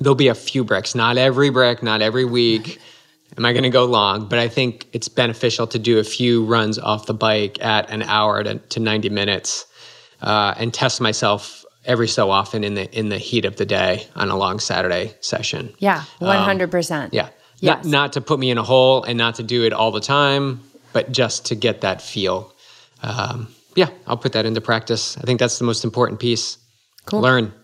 there'll 0.00 0.14
be 0.14 0.28
a 0.28 0.34
few 0.34 0.64
bricks, 0.64 0.94
not 0.94 1.16
every 1.16 1.50
brick, 1.50 1.82
not 1.82 2.02
every 2.02 2.24
week. 2.24 2.78
Am 3.36 3.44
I 3.44 3.52
going 3.52 3.64
to 3.64 3.70
go 3.70 3.84
long? 3.84 4.28
But 4.28 4.38
I 4.38 4.48
think 4.48 4.86
it's 4.92 5.08
beneficial 5.08 5.66
to 5.68 5.78
do 5.78 5.98
a 5.98 6.04
few 6.04 6.44
runs 6.44 6.78
off 6.78 7.06
the 7.06 7.14
bike 7.14 7.62
at 7.62 7.90
an 7.90 8.02
hour 8.02 8.42
to, 8.42 8.58
to 8.58 8.80
90 8.80 9.08
minutes 9.10 9.65
uh, 10.22 10.54
and 10.56 10.72
test 10.72 11.00
myself 11.00 11.64
every 11.84 12.08
so 12.08 12.30
often 12.30 12.64
in 12.64 12.74
the 12.74 12.98
in 12.98 13.08
the 13.08 13.18
heat 13.18 13.44
of 13.44 13.56
the 13.56 13.66
day 13.66 14.06
on 14.14 14.28
a 14.28 14.36
long 14.36 14.58
Saturday 14.58 15.14
session. 15.20 15.72
Yeah, 15.78 16.04
100%. 16.20 17.04
Um, 17.04 17.10
yeah. 17.12 17.28
Yes. 17.58 17.84
Not, 17.84 17.90
not 17.90 18.12
to 18.14 18.20
put 18.20 18.38
me 18.38 18.50
in 18.50 18.58
a 18.58 18.62
hole 18.62 19.02
and 19.04 19.16
not 19.16 19.36
to 19.36 19.42
do 19.42 19.64
it 19.64 19.72
all 19.72 19.90
the 19.90 20.00
time, 20.00 20.60
but 20.92 21.10
just 21.10 21.46
to 21.46 21.54
get 21.54 21.80
that 21.80 22.02
feel. 22.02 22.54
Um, 23.02 23.48
yeah, 23.74 23.88
I'll 24.06 24.18
put 24.18 24.32
that 24.32 24.44
into 24.44 24.60
practice. 24.60 25.16
I 25.18 25.22
think 25.22 25.40
that's 25.40 25.58
the 25.58 25.64
most 25.64 25.84
important 25.84 26.20
piece. 26.20 26.58
Cool. 27.06 27.20
Learn. 27.20 27.54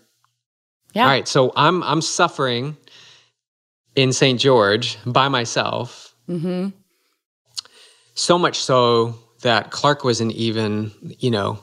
Yeah. 0.94 1.02
All 1.02 1.08
right, 1.08 1.28
so 1.28 1.52
I'm 1.56 1.82
I'm 1.82 2.00
suffering 2.00 2.76
in 3.96 4.12
St. 4.12 4.38
George 4.40 4.98
by 5.04 5.28
myself. 5.28 6.14
Mm-hmm. 6.28 6.68
So 8.14 8.38
much 8.38 8.58
so 8.58 9.14
that 9.42 9.70
Clark 9.70 10.04
wasn't 10.04 10.32
even, 10.32 10.92
you 11.18 11.30
know, 11.30 11.58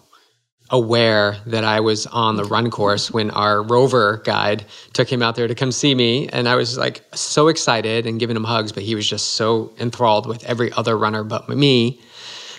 aware 0.72 1.38
that 1.47 1.63
I 1.63 1.80
was 1.80 2.05
on 2.07 2.36
the 2.36 2.43
run 2.43 2.70
course 2.70 3.09
when 3.11 3.32
our 3.32 3.63
rover 3.63 4.22
guide 4.24 4.65
took 4.93 5.11
him 5.11 5.22
out 5.22 5.36
there 5.36 5.47
to 5.47 5.55
come 5.55 5.72
see 5.72 5.95
me. 5.95 6.28
And 6.30 6.47
I 6.47 6.55
was 6.55 6.78
like 6.78 7.03
so 7.15 7.47
excited 7.47 8.05
and 8.05 8.20
giving 8.20 8.36
him 8.36 8.43
hugs, 8.43 8.72
but 8.72 8.84
he 8.84 8.93
was 8.95 9.07
just 9.09 9.32
so 9.32 9.74
enthralled 9.80 10.28
with 10.28 10.43
every 10.43 10.72
other 10.74 10.97
runner 10.97 11.24
but 11.24 11.49
me. 11.49 11.99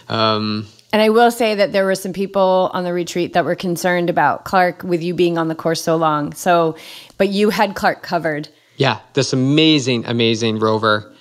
Um, 0.08 0.66
And 0.92 1.00
I 1.00 1.10
will 1.10 1.30
say 1.30 1.54
that 1.54 1.72
there 1.72 1.84
were 1.84 1.94
some 1.94 2.12
people 2.12 2.70
on 2.74 2.82
the 2.82 2.92
retreat 2.92 3.32
that 3.34 3.44
were 3.44 3.54
concerned 3.54 4.10
about 4.10 4.44
Clark 4.44 4.82
with 4.82 5.02
you 5.02 5.14
being 5.14 5.38
on 5.38 5.46
the 5.46 5.54
course 5.54 5.80
so 5.82 5.94
long. 5.94 6.32
So, 6.34 6.76
but 7.16 7.28
you 7.28 7.50
had 7.50 7.76
Clark 7.76 8.02
covered. 8.02 8.48
yeah, 8.76 8.98
this 9.14 9.32
amazing, 9.32 10.06
amazing 10.06 10.58
rover 10.58 11.14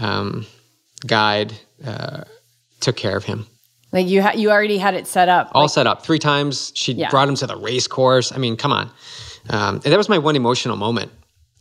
um, 0.00 0.46
guide 1.06 1.52
uh, 1.86 2.24
took 2.80 2.96
care 2.96 3.16
of 3.16 3.24
him. 3.24 3.46
Like 3.94 4.08
you, 4.08 4.22
ha- 4.22 4.32
you 4.34 4.50
already 4.50 4.76
had 4.78 4.94
it 4.94 5.06
set 5.06 5.28
up. 5.28 5.50
all 5.52 5.68
set 5.68 5.86
up 5.86 6.02
three 6.04 6.18
times. 6.18 6.72
She 6.74 6.92
Yeah. 6.94 7.10
brought 7.10 7.28
him 7.28 7.36
to 7.36 7.46
the 7.46 7.56
race 7.56 7.86
course. 7.86 8.32
I 8.32 8.38
mean, 8.38 8.56
come 8.56 8.72
on. 8.72 8.90
Um, 9.50 9.76
and 9.76 9.84
that 9.84 9.96
was 9.96 10.08
my 10.08 10.18
one 10.18 10.34
emotional 10.36 10.76
moment. 10.76 11.12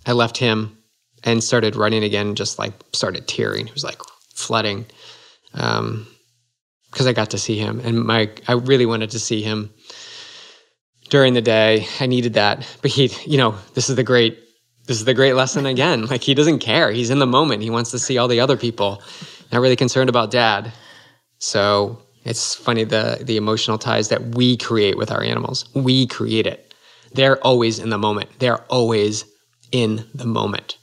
I 0.07 0.13
left 0.13 0.37
him 0.37 0.75
and 1.23 1.43
started 1.43 1.75
running 1.75 2.03
again, 2.03 2.33
just 2.35 2.57
like 2.59 2.73
started 2.91 3.27
tearing. 3.27 3.67
It 3.67 3.73
was 3.73 3.83
like 3.83 4.01
flooding 4.33 4.85
because 5.53 7.05
I 7.07 7.13
got 7.13 7.29
to 7.31 7.37
see 7.37 7.57
him. 7.57 7.79
And 7.85 8.03
my, 8.03 8.31
I 8.47 8.53
really 8.53 8.85
wanted 8.87 9.11
to 9.11 9.19
see 9.19 9.41
him 9.43 9.69
during 11.09 11.33
the 11.35 11.41
day. 11.41 11.85
I 11.99 12.07
needed 12.07 12.33
that. 12.33 12.67
But 12.81 12.91
he, 12.91 13.11
you 13.29 13.37
know, 13.37 13.55
this 13.75 13.89
is 13.89 13.95
the 13.95 14.03
great. 14.03 14.39
This 14.85 14.97
is 14.97 15.05
the 15.05 15.13
great 15.13 15.33
lesson 15.35 15.65
again. 15.65 16.07
Like 16.09 16.23
he 16.23 16.33
doesn't 16.33 16.59
care. 16.59 16.91
He's 16.91 17.09
in 17.09 17.19
the 17.19 17.25
moment. 17.27 17.61
He 17.61 17.69
wants 17.69 17.91
to 17.91 17.99
see 17.99 18.17
all 18.17 18.27
the 18.27 18.41
other 18.41 18.57
people. 18.57 19.01
Not 19.51 19.61
really 19.61 19.77
concerned 19.77 20.09
about 20.09 20.29
dad. 20.29 20.73
So 21.39 22.01
it's 22.25 22.55
funny 22.55 22.83
the 22.83 23.19
the 23.21 23.37
emotional 23.37 23.77
ties 23.77 24.09
that 24.09 24.35
we 24.35 24.57
create 24.57 24.97
with 24.97 25.11
our 25.11 25.23
animals. 25.23 25.65
We 25.73 26.07
create 26.07 26.47
it. 26.47 26.73
They're 27.13 27.37
always 27.43 27.79
in 27.79 27.89
the 27.89 27.97
moment. 27.97 28.29
They're 28.39 28.61
always 28.63 29.25
in 29.71 30.05
the 30.13 30.25
moment. 30.25 30.77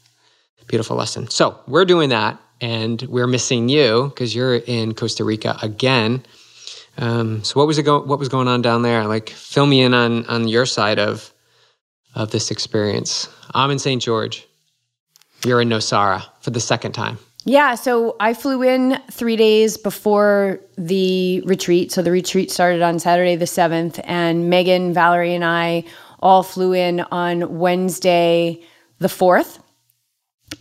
Beautiful 0.66 0.97
lesson. 0.97 1.28
So 1.28 1.59
we're 1.66 1.84
doing 1.84 2.11
that, 2.11 2.38
and 2.61 3.03
we're 3.03 3.26
missing 3.26 3.68
you 3.68 4.09
because 4.11 4.34
you're 4.34 4.57
in 4.57 4.95
Costa 4.95 5.24
Rica 5.24 5.57
again. 5.62 6.24
Um, 6.99 7.43
so 7.43 7.59
what 7.59 7.66
was 7.66 7.78
it 7.78 7.82
go- 7.84 8.03
What 8.03 8.18
was 8.18 8.28
going 8.28 8.47
on 8.49 8.62
down 8.62 8.82
there? 8.82 9.07
Like, 9.07 9.30
fill 9.30 9.66
me 9.66 9.80
in 9.82 9.95
on 9.95 10.26
on 10.26 10.47
your 10.47 10.66
side 10.66 10.99
of 10.99 11.32
of 12.14 12.30
this 12.30 12.51
experience. 12.51 13.28
I'm 13.55 13.70
in 13.70 13.78
St. 13.78 14.03
George. 14.03 14.47
You're 15.45 15.62
in 15.62 15.68
Nosara 15.68 16.24
for 16.41 16.51
the 16.51 16.61
second 16.61 16.93
time. 16.93 17.18
Yeah, 17.45 17.74
so 17.74 18.16
I 18.20 18.34
flew 18.34 18.62
in 18.62 19.01
three 19.11 19.36
days 19.36 19.78
before 19.78 20.61
the 20.76 21.41
retreat. 21.47 21.91
So 21.91 22.03
the 22.03 22.11
retreat 22.11 22.51
started 22.51 22.82
on 22.82 22.99
Saturday 22.99 23.36
the 23.36 23.47
7th, 23.47 23.99
and 24.05 24.51
Megan, 24.51 24.93
Valerie, 24.93 25.34
and 25.34 25.45
I 25.45 25.84
all 26.20 26.43
flew 26.43 26.74
in 26.74 27.01
on 27.01 27.59
Wednesday 27.59 28.62
the 28.99 29.09
4th. 29.09 29.59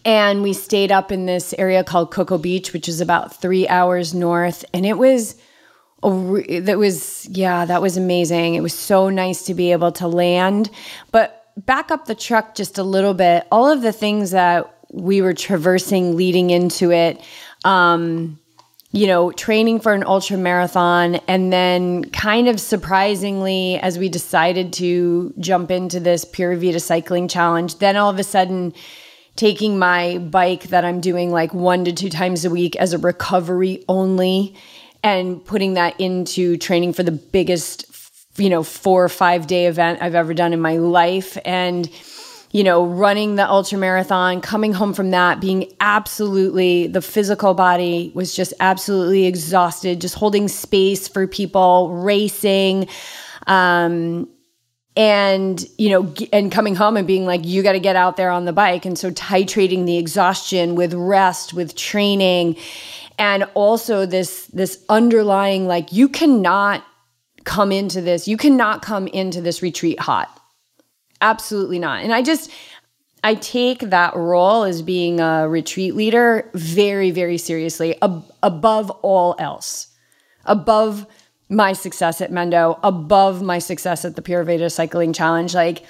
And 0.05 0.41
we 0.41 0.53
stayed 0.53 0.91
up 0.91 1.11
in 1.11 1.25
this 1.25 1.53
area 1.57 1.83
called 1.83 2.11
Cocoa 2.11 2.37
Beach, 2.37 2.71
which 2.71 2.87
is 2.87 3.01
about 3.01 3.35
three 3.35 3.67
hours 3.67 4.13
north. 4.13 4.63
And 4.73 4.85
it 4.85 4.97
was, 4.97 5.35
re- 6.01 6.59
that 6.61 6.77
was, 6.77 7.27
yeah, 7.27 7.65
that 7.65 7.81
was 7.81 7.97
amazing. 7.97 8.55
It 8.55 8.61
was 8.61 8.73
so 8.73 9.09
nice 9.09 9.43
to 9.45 9.53
be 9.53 9.73
able 9.73 9.91
to 9.93 10.07
land. 10.07 10.69
But 11.11 11.51
back 11.57 11.91
up 11.91 12.05
the 12.05 12.15
truck 12.15 12.55
just 12.55 12.77
a 12.77 12.83
little 12.83 13.13
bit, 13.13 13.45
all 13.51 13.69
of 13.69 13.81
the 13.81 13.91
things 13.91 14.31
that 14.31 14.78
we 14.91 15.21
were 15.21 15.33
traversing 15.33 16.15
leading 16.15 16.49
into 16.49 16.91
it, 16.91 17.21
um, 17.63 18.39
you 18.91 19.05
know, 19.05 19.31
training 19.31 19.79
for 19.79 19.93
an 19.93 20.03
ultra 20.03 20.35
marathon, 20.35 21.15
and 21.27 21.53
then 21.53 22.03
kind 22.05 22.47
of 22.47 22.59
surprisingly, 22.59 23.77
as 23.77 23.99
we 23.99 24.09
decided 24.09 24.73
to 24.73 25.31
jump 25.39 25.69
into 25.69 25.99
this 25.99 26.25
Pura 26.25 26.57
Vida 26.57 26.79
cycling 26.79 27.27
challenge, 27.27 27.77
then 27.77 27.95
all 27.95 28.09
of 28.09 28.17
a 28.17 28.23
sudden, 28.23 28.73
taking 29.35 29.77
my 29.77 30.17
bike 30.17 30.63
that 30.63 30.83
I'm 30.83 30.99
doing 30.99 31.31
like 31.31 31.53
one 31.53 31.85
to 31.85 31.93
two 31.93 32.09
times 32.09 32.43
a 32.43 32.49
week 32.49 32.75
as 32.77 32.93
a 32.93 32.97
recovery 32.97 33.85
only, 33.87 34.55
and 35.03 35.45
putting 35.45 35.75
that 35.75 35.99
into 35.99 36.57
training 36.57 36.93
for 36.93 37.03
the 37.03 37.11
biggest, 37.11 37.85
you 38.37 38.49
know, 38.49 38.63
four 38.63 39.03
or 39.03 39.09
five 39.09 39.45
day 39.45 39.67
event 39.67 40.01
I've 40.01 40.15
ever 40.15 40.33
done 40.33 40.51
in 40.51 40.59
my 40.59 40.77
life, 40.77 41.37
and 41.45 41.87
you 42.51 42.63
know, 42.63 42.85
running 42.85 43.35
the 43.35 43.47
ultra 43.47 43.77
marathon, 43.77 44.41
coming 44.41 44.73
home 44.73 44.93
from 44.93 45.11
that, 45.11 45.39
being 45.39 45.71
absolutely, 45.79 46.87
the 46.87 47.01
physical 47.01 47.53
body 47.53 48.11
was 48.15 48.35
just 48.35 48.53
absolutely 48.59 49.25
exhausted, 49.25 50.01
just 50.01 50.15
holding 50.15 50.47
space 50.47 51.07
for 51.07 51.27
people, 51.27 51.91
racing. 51.91 52.87
Um, 53.45 54.27
and 54.95 55.65
you 55.77 55.89
know 55.89 56.13
and 56.33 56.51
coming 56.51 56.75
home 56.75 56.97
and 56.97 57.07
being 57.07 57.25
like 57.25 57.45
you 57.45 57.61
got 57.63 57.73
to 57.73 57.79
get 57.79 57.95
out 57.95 58.17
there 58.17 58.31
on 58.31 58.45
the 58.45 58.51
bike 58.51 58.85
and 58.85 58.97
so 58.97 59.11
titrating 59.11 59.85
the 59.85 59.97
exhaustion 59.97 60.75
with 60.75 60.93
rest 60.93 61.53
with 61.53 61.75
training 61.75 62.57
and 63.17 63.45
also 63.53 64.05
this 64.05 64.47
this 64.47 64.83
underlying 64.89 65.67
like 65.67 65.93
you 65.93 66.09
cannot 66.09 66.83
come 67.45 67.71
into 67.71 68.01
this 68.01 68.27
you 68.27 68.35
cannot 68.35 68.81
come 68.81 69.07
into 69.07 69.39
this 69.39 69.61
retreat 69.61 69.99
hot 69.99 70.38
absolutely 71.21 71.79
not 71.79 72.03
and 72.03 72.13
i 72.13 72.21
just 72.21 72.51
i 73.23 73.35
take 73.35 73.79
that 73.79 74.15
role 74.15 74.63
as 74.63 74.81
being 74.81 75.19
a 75.19 75.47
retreat 75.47 75.95
leader 75.95 76.49
very 76.53 77.11
very 77.11 77.37
seriously 77.37 77.99
ab- 78.01 78.25
above 78.43 78.89
all 79.01 79.35
else 79.39 79.87
above 80.45 81.05
my 81.49 81.73
success 81.73 82.21
at 82.21 82.31
Mendo, 82.31 82.79
above 82.83 83.41
my 83.41 83.59
success 83.59 84.05
at 84.05 84.15
the 84.15 84.21
Pura 84.21 84.45
Vida 84.45 84.69
Cycling 84.69 85.13
Challenge. 85.13 85.53
Like, 85.55 85.85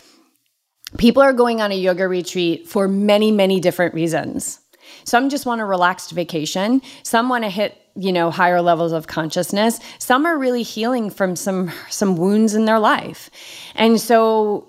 people 0.98 1.22
are 1.22 1.34
going 1.34 1.62
on 1.62 1.72
a 1.72 1.76
yoga 1.76 2.08
retreat 2.08 2.68
for 2.68 2.88
many, 2.88 3.32
many 3.32 3.60
different 3.60 3.94
reasons. 3.94 4.60
Some 5.04 5.30
just 5.30 5.46
want 5.46 5.62
a 5.62 5.66
relaxed 5.66 6.12
vacation. 6.12 6.82
Some 7.04 7.30
want 7.30 7.44
to 7.44 7.50
hit, 7.50 7.78
you 7.96 8.12
know, 8.12 8.32
higher 8.32 8.62
levels 8.62 8.92
of 8.92 9.08
consciousness. 9.08 9.80
Some 10.00 10.26
are 10.26 10.38
really 10.38 10.64
healing 10.64 11.10
from 11.10 11.36
some 11.36 11.72
some 11.90 12.16
wounds 12.16 12.56
in 12.56 12.66
their 12.66 12.80
life. 12.80 13.30
And 13.76 14.00
so 14.00 14.69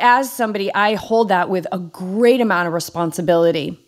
as 0.00 0.32
somebody, 0.32 0.72
I 0.74 0.94
hold 0.94 1.28
that 1.28 1.48
with 1.48 1.66
a 1.72 1.78
great 1.78 2.40
amount 2.40 2.68
of 2.68 2.74
responsibility 2.74 3.78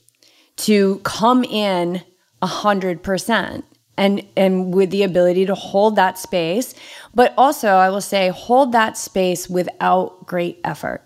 to 0.57 0.99
come 0.99 1.45
in 1.45 2.03
a 2.41 2.47
hundred 2.47 3.03
percent 3.03 3.65
and 3.97 4.27
and 4.37 4.75
with 4.75 4.91
the 4.91 5.03
ability 5.03 5.47
to 5.47 5.55
hold 5.55 5.97
that 5.97 6.19
space. 6.19 6.75
But 7.15 7.35
also 7.37 7.69
i 7.69 7.91
will 7.91 8.01
say 8.01 8.29
hold 8.29 8.73
that 8.73 8.97
space 8.97 9.49
without 9.49 10.27
great 10.27 10.61
effort. 10.65 11.03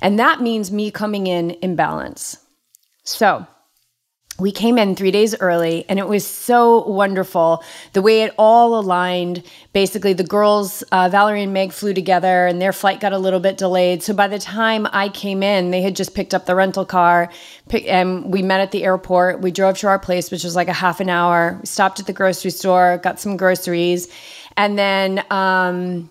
And 0.00 0.18
that 0.18 0.40
means 0.40 0.72
me 0.72 0.90
coming 0.90 1.26
in 1.26 1.50
in 1.50 1.76
balance. 1.76 2.36
So 3.04 3.46
we 4.42 4.52
came 4.52 4.76
in 4.76 4.94
three 4.94 5.10
days 5.10 5.34
early 5.40 5.84
and 5.88 5.98
it 5.98 6.06
was 6.06 6.26
so 6.26 6.84
wonderful. 6.86 7.62
The 7.92 8.02
way 8.02 8.22
it 8.22 8.34
all 8.36 8.78
aligned 8.78 9.42
basically 9.72 10.12
the 10.12 10.24
girls 10.24 10.82
uh, 10.92 11.08
valerie 11.08 11.42
and 11.42 11.52
meg 11.52 11.72
flew 11.72 11.94
together 11.94 12.46
and 12.46 12.60
their 12.60 12.72
flight 12.72 13.00
got 13.00 13.12
a 13.12 13.18
little 13.18 13.40
bit 13.40 13.56
delayed. 13.56 14.02
So 14.02 14.12
by 14.12 14.28
the 14.28 14.38
time 14.38 14.86
i 14.92 15.08
came 15.08 15.42
in 15.42 15.70
they 15.70 15.82
had 15.82 15.96
just 15.96 16.14
picked 16.14 16.34
up 16.34 16.46
the 16.46 16.54
rental 16.54 16.84
car 16.84 17.30
pick, 17.68 17.86
and 17.88 18.32
we 18.32 18.42
met 18.42 18.60
at 18.60 18.72
the 18.72 18.84
airport. 18.84 19.40
We 19.40 19.50
drove 19.50 19.78
to 19.78 19.88
our 19.88 19.98
place 19.98 20.30
which 20.30 20.44
was 20.44 20.56
like 20.56 20.68
a 20.68 20.72
half 20.72 21.00
an 21.00 21.08
hour. 21.08 21.58
We 21.60 21.66
stopped 21.66 22.00
at 22.00 22.06
the 22.06 22.12
grocery 22.12 22.50
store 22.50 22.98
got 23.02 23.18
some 23.18 23.36
groceries 23.36 24.08
and 24.56 24.78
then 24.78 25.24
um, 25.30 26.10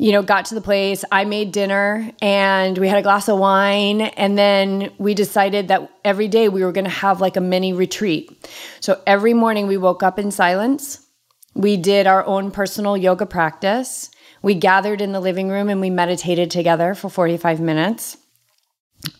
you 0.00 0.12
know, 0.12 0.22
got 0.22 0.46
to 0.46 0.54
the 0.54 0.62
place. 0.62 1.04
I 1.12 1.26
made 1.26 1.52
dinner 1.52 2.10
and 2.22 2.78
we 2.78 2.88
had 2.88 2.96
a 2.96 3.02
glass 3.02 3.28
of 3.28 3.38
wine. 3.38 4.00
And 4.00 4.38
then 4.38 4.90
we 4.96 5.12
decided 5.12 5.68
that 5.68 5.90
every 6.06 6.26
day 6.26 6.48
we 6.48 6.64
were 6.64 6.72
going 6.72 6.86
to 6.86 6.90
have 6.90 7.20
like 7.20 7.36
a 7.36 7.40
mini 7.42 7.74
retreat. 7.74 8.48
So 8.80 9.02
every 9.06 9.34
morning 9.34 9.66
we 9.66 9.76
woke 9.76 10.02
up 10.02 10.18
in 10.18 10.30
silence. 10.30 11.06
We 11.54 11.76
did 11.76 12.06
our 12.06 12.24
own 12.24 12.50
personal 12.50 12.96
yoga 12.96 13.26
practice. 13.26 14.10
We 14.40 14.54
gathered 14.54 15.02
in 15.02 15.12
the 15.12 15.20
living 15.20 15.50
room 15.50 15.68
and 15.68 15.82
we 15.82 15.90
meditated 15.90 16.50
together 16.50 16.94
for 16.94 17.10
45 17.10 17.60
minutes. 17.60 18.16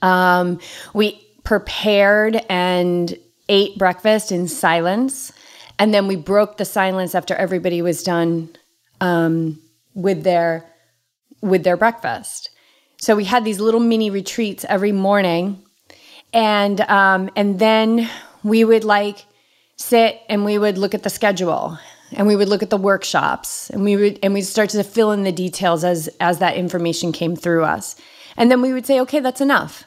Um, 0.00 0.60
we 0.94 1.20
prepared 1.44 2.42
and 2.48 3.18
ate 3.50 3.76
breakfast 3.76 4.32
in 4.32 4.48
silence. 4.48 5.30
And 5.78 5.92
then 5.92 6.06
we 6.06 6.16
broke 6.16 6.56
the 6.56 6.64
silence 6.64 7.14
after 7.14 7.34
everybody 7.34 7.82
was 7.82 8.02
done 8.02 8.56
um, 9.02 9.60
with 9.94 10.22
their 10.22 10.69
with 11.40 11.64
their 11.64 11.76
breakfast. 11.76 12.50
So 12.98 13.16
we 13.16 13.24
had 13.24 13.44
these 13.44 13.60
little 13.60 13.80
mini 13.80 14.10
retreats 14.10 14.64
every 14.68 14.92
morning, 14.92 15.62
and 16.32 16.80
um, 16.82 17.30
and 17.34 17.58
then 17.58 18.08
we 18.42 18.64
would 18.64 18.84
like 18.84 19.24
sit 19.76 20.20
and 20.28 20.44
we 20.44 20.58
would 20.58 20.76
look 20.76 20.94
at 20.94 21.02
the 21.02 21.10
schedule 21.10 21.78
and 22.12 22.26
we 22.26 22.36
would 22.36 22.48
look 22.48 22.62
at 22.62 22.70
the 22.70 22.76
workshops 22.76 23.70
and 23.70 23.82
we 23.84 23.96
would 23.96 24.18
and 24.22 24.34
we'd 24.34 24.42
start 24.42 24.68
to 24.70 24.84
fill 24.84 25.12
in 25.12 25.22
the 25.22 25.32
details 25.32 25.84
as 25.84 26.08
as 26.20 26.38
that 26.38 26.56
information 26.56 27.12
came 27.12 27.34
through 27.34 27.64
us. 27.64 27.96
And 28.36 28.50
then 28.50 28.60
we 28.60 28.72
would 28.72 28.86
say 28.86 29.00
okay 29.00 29.20
that's 29.20 29.40
enough. 29.40 29.84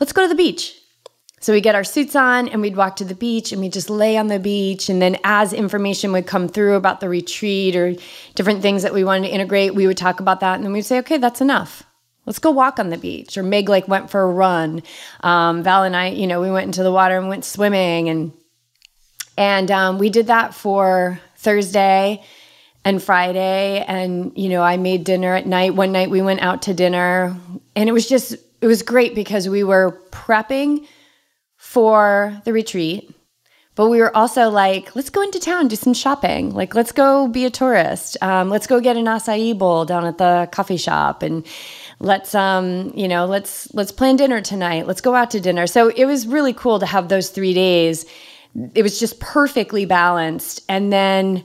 Let's 0.00 0.12
go 0.12 0.22
to 0.22 0.28
the 0.28 0.34
beach 0.34 0.81
so 1.42 1.52
we 1.52 1.60
get 1.60 1.74
our 1.74 1.84
suits 1.84 2.16
on 2.16 2.48
and 2.48 2.62
we'd 2.62 2.76
walk 2.76 2.96
to 2.96 3.04
the 3.04 3.14
beach 3.14 3.52
and 3.52 3.60
we 3.60 3.68
just 3.68 3.90
lay 3.90 4.16
on 4.16 4.28
the 4.28 4.38
beach 4.38 4.88
and 4.88 5.02
then 5.02 5.18
as 5.24 5.52
information 5.52 6.12
would 6.12 6.26
come 6.26 6.48
through 6.48 6.76
about 6.76 7.00
the 7.00 7.08
retreat 7.08 7.76
or 7.76 7.94
different 8.34 8.62
things 8.62 8.82
that 8.82 8.94
we 8.94 9.04
wanted 9.04 9.28
to 9.28 9.34
integrate 9.34 9.74
we 9.74 9.86
would 9.86 9.98
talk 9.98 10.20
about 10.20 10.40
that 10.40 10.54
and 10.54 10.64
then 10.64 10.72
we'd 10.72 10.82
say 10.82 10.98
okay 10.98 11.18
that's 11.18 11.40
enough 11.40 11.82
let's 12.26 12.38
go 12.38 12.50
walk 12.50 12.78
on 12.78 12.88
the 12.88 12.98
beach 12.98 13.36
or 13.36 13.42
meg 13.42 13.68
like 13.68 13.86
went 13.86 14.10
for 14.10 14.22
a 14.22 14.32
run 14.32 14.82
um, 15.20 15.62
val 15.62 15.84
and 15.84 15.94
i 15.94 16.08
you 16.08 16.26
know 16.26 16.40
we 16.40 16.50
went 16.50 16.66
into 16.66 16.82
the 16.82 16.92
water 16.92 17.18
and 17.18 17.28
went 17.28 17.44
swimming 17.44 18.08
and 18.08 18.32
and 19.36 19.70
um, 19.70 19.98
we 19.98 20.10
did 20.10 20.26
that 20.26 20.54
for 20.54 21.20
Thursday 21.36 22.22
and 22.84 23.02
Friday. 23.02 23.84
And, 23.86 24.32
you 24.36 24.48
know, 24.48 24.62
I 24.62 24.76
made 24.76 25.04
dinner 25.04 25.34
at 25.34 25.46
night. 25.46 25.74
One 25.74 25.92
night 25.92 26.10
we 26.10 26.22
went 26.22 26.40
out 26.40 26.62
to 26.62 26.74
dinner. 26.74 27.36
And 27.74 27.88
it 27.88 27.92
was 27.92 28.08
just, 28.08 28.36
it 28.60 28.66
was 28.66 28.82
great 28.82 29.14
because 29.14 29.48
we 29.48 29.64
were 29.64 30.00
prepping 30.10 30.86
for 31.72 32.40
the 32.44 32.52
retreat. 32.52 33.14
But 33.74 33.88
we 33.88 33.98
were 34.00 34.14
also 34.14 34.50
like, 34.50 34.94
let's 34.94 35.08
go 35.08 35.22
into 35.22 35.40
town, 35.40 35.68
do 35.68 35.76
some 35.76 35.94
shopping. 35.94 36.52
Like, 36.54 36.74
let's 36.74 36.92
go 36.92 37.26
be 37.26 37.46
a 37.46 37.50
tourist. 37.50 38.18
Um, 38.20 38.50
let's 38.50 38.66
go 38.66 38.80
get 38.80 38.98
an 38.98 39.06
acai 39.06 39.56
bowl 39.56 39.86
down 39.86 40.04
at 40.04 40.18
the 40.18 40.46
coffee 40.52 40.76
shop, 40.76 41.22
and 41.22 41.46
let's, 41.98 42.34
um, 42.34 42.92
you 42.94 43.08
know, 43.08 43.24
let's 43.24 43.72
let's 43.72 43.90
plan 43.90 44.16
dinner 44.16 44.42
tonight. 44.42 44.86
Let's 44.86 45.00
go 45.00 45.14
out 45.14 45.30
to 45.30 45.40
dinner. 45.40 45.66
So 45.66 45.88
it 45.88 46.04
was 46.04 46.26
really 46.26 46.52
cool 46.52 46.80
to 46.80 46.86
have 46.86 47.08
those 47.08 47.30
three 47.30 47.54
days 47.54 48.04
it 48.74 48.82
was 48.82 48.98
just 48.98 49.20
perfectly 49.20 49.84
balanced. 49.84 50.60
And 50.68 50.92
then 50.92 51.44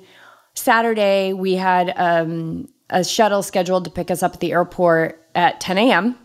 Saturday, 0.53 1.33
we 1.33 1.53
had 1.53 1.93
um, 1.95 2.67
a 2.89 3.03
shuttle 3.03 3.43
scheduled 3.43 3.85
to 3.85 3.91
pick 3.91 4.11
us 4.11 4.23
up 4.23 4.33
at 4.33 4.39
the 4.39 4.51
airport 4.51 5.23
at 5.35 5.61
10 5.61 5.77
a.m., 5.77 6.17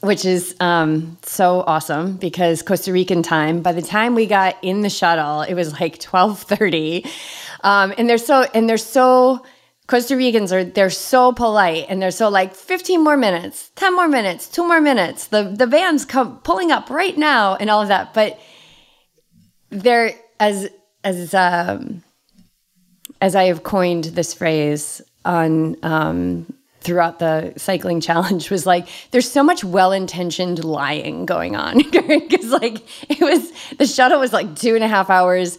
which 0.00 0.24
is 0.24 0.54
um, 0.60 1.18
so 1.22 1.60
awesome 1.66 2.16
because 2.16 2.62
Costa 2.62 2.92
Rican 2.92 3.22
time. 3.22 3.62
By 3.62 3.72
the 3.72 3.82
time 3.82 4.14
we 4.14 4.26
got 4.26 4.56
in 4.62 4.82
the 4.82 4.90
shuttle, 4.90 5.42
it 5.42 5.54
was 5.54 5.78
like 5.80 5.98
12:30, 5.98 7.06
um, 7.62 7.94
and 7.96 8.08
they're 8.08 8.18
so 8.18 8.46
and 8.54 8.68
they're 8.68 8.78
so. 8.78 9.44
Costa 9.86 10.16
Ricans 10.16 10.50
are 10.50 10.64
they're 10.64 10.88
so 10.88 11.32
polite 11.32 11.84
and 11.90 12.00
they're 12.00 12.10
so 12.10 12.30
like 12.30 12.54
15 12.54 13.04
more 13.04 13.18
minutes, 13.18 13.70
10 13.76 13.94
more 13.94 14.08
minutes, 14.08 14.48
2 14.48 14.66
more 14.66 14.80
minutes. 14.80 15.26
The 15.26 15.42
the 15.42 15.66
van's 15.66 16.06
come 16.06 16.38
pulling 16.38 16.72
up 16.72 16.88
right 16.88 17.18
now 17.18 17.56
and 17.56 17.68
all 17.68 17.82
of 17.82 17.88
that. 17.88 18.14
But 18.14 18.40
they're 19.68 20.12
as 20.40 20.70
as 21.02 21.34
um, 21.34 22.02
as 23.20 23.36
I 23.36 23.44
have 23.44 23.62
coined 23.62 24.04
this 24.04 24.32
phrase 24.32 25.02
on 25.24 25.76
um, 25.82 26.52
throughout 26.84 27.18
the 27.18 27.52
cycling 27.56 28.00
challenge 28.00 28.50
was 28.50 28.66
like 28.66 28.86
there's 29.10 29.30
so 29.30 29.42
much 29.42 29.64
well-intentioned 29.64 30.62
lying 30.62 31.26
going 31.26 31.56
on 31.56 31.78
because 31.90 32.50
like 32.50 32.82
it 33.10 33.20
was 33.20 33.52
the 33.78 33.86
shuttle 33.86 34.20
was 34.20 34.32
like 34.32 34.54
two 34.54 34.74
and 34.74 34.84
a 34.84 34.88
half 34.88 35.10
hours 35.10 35.58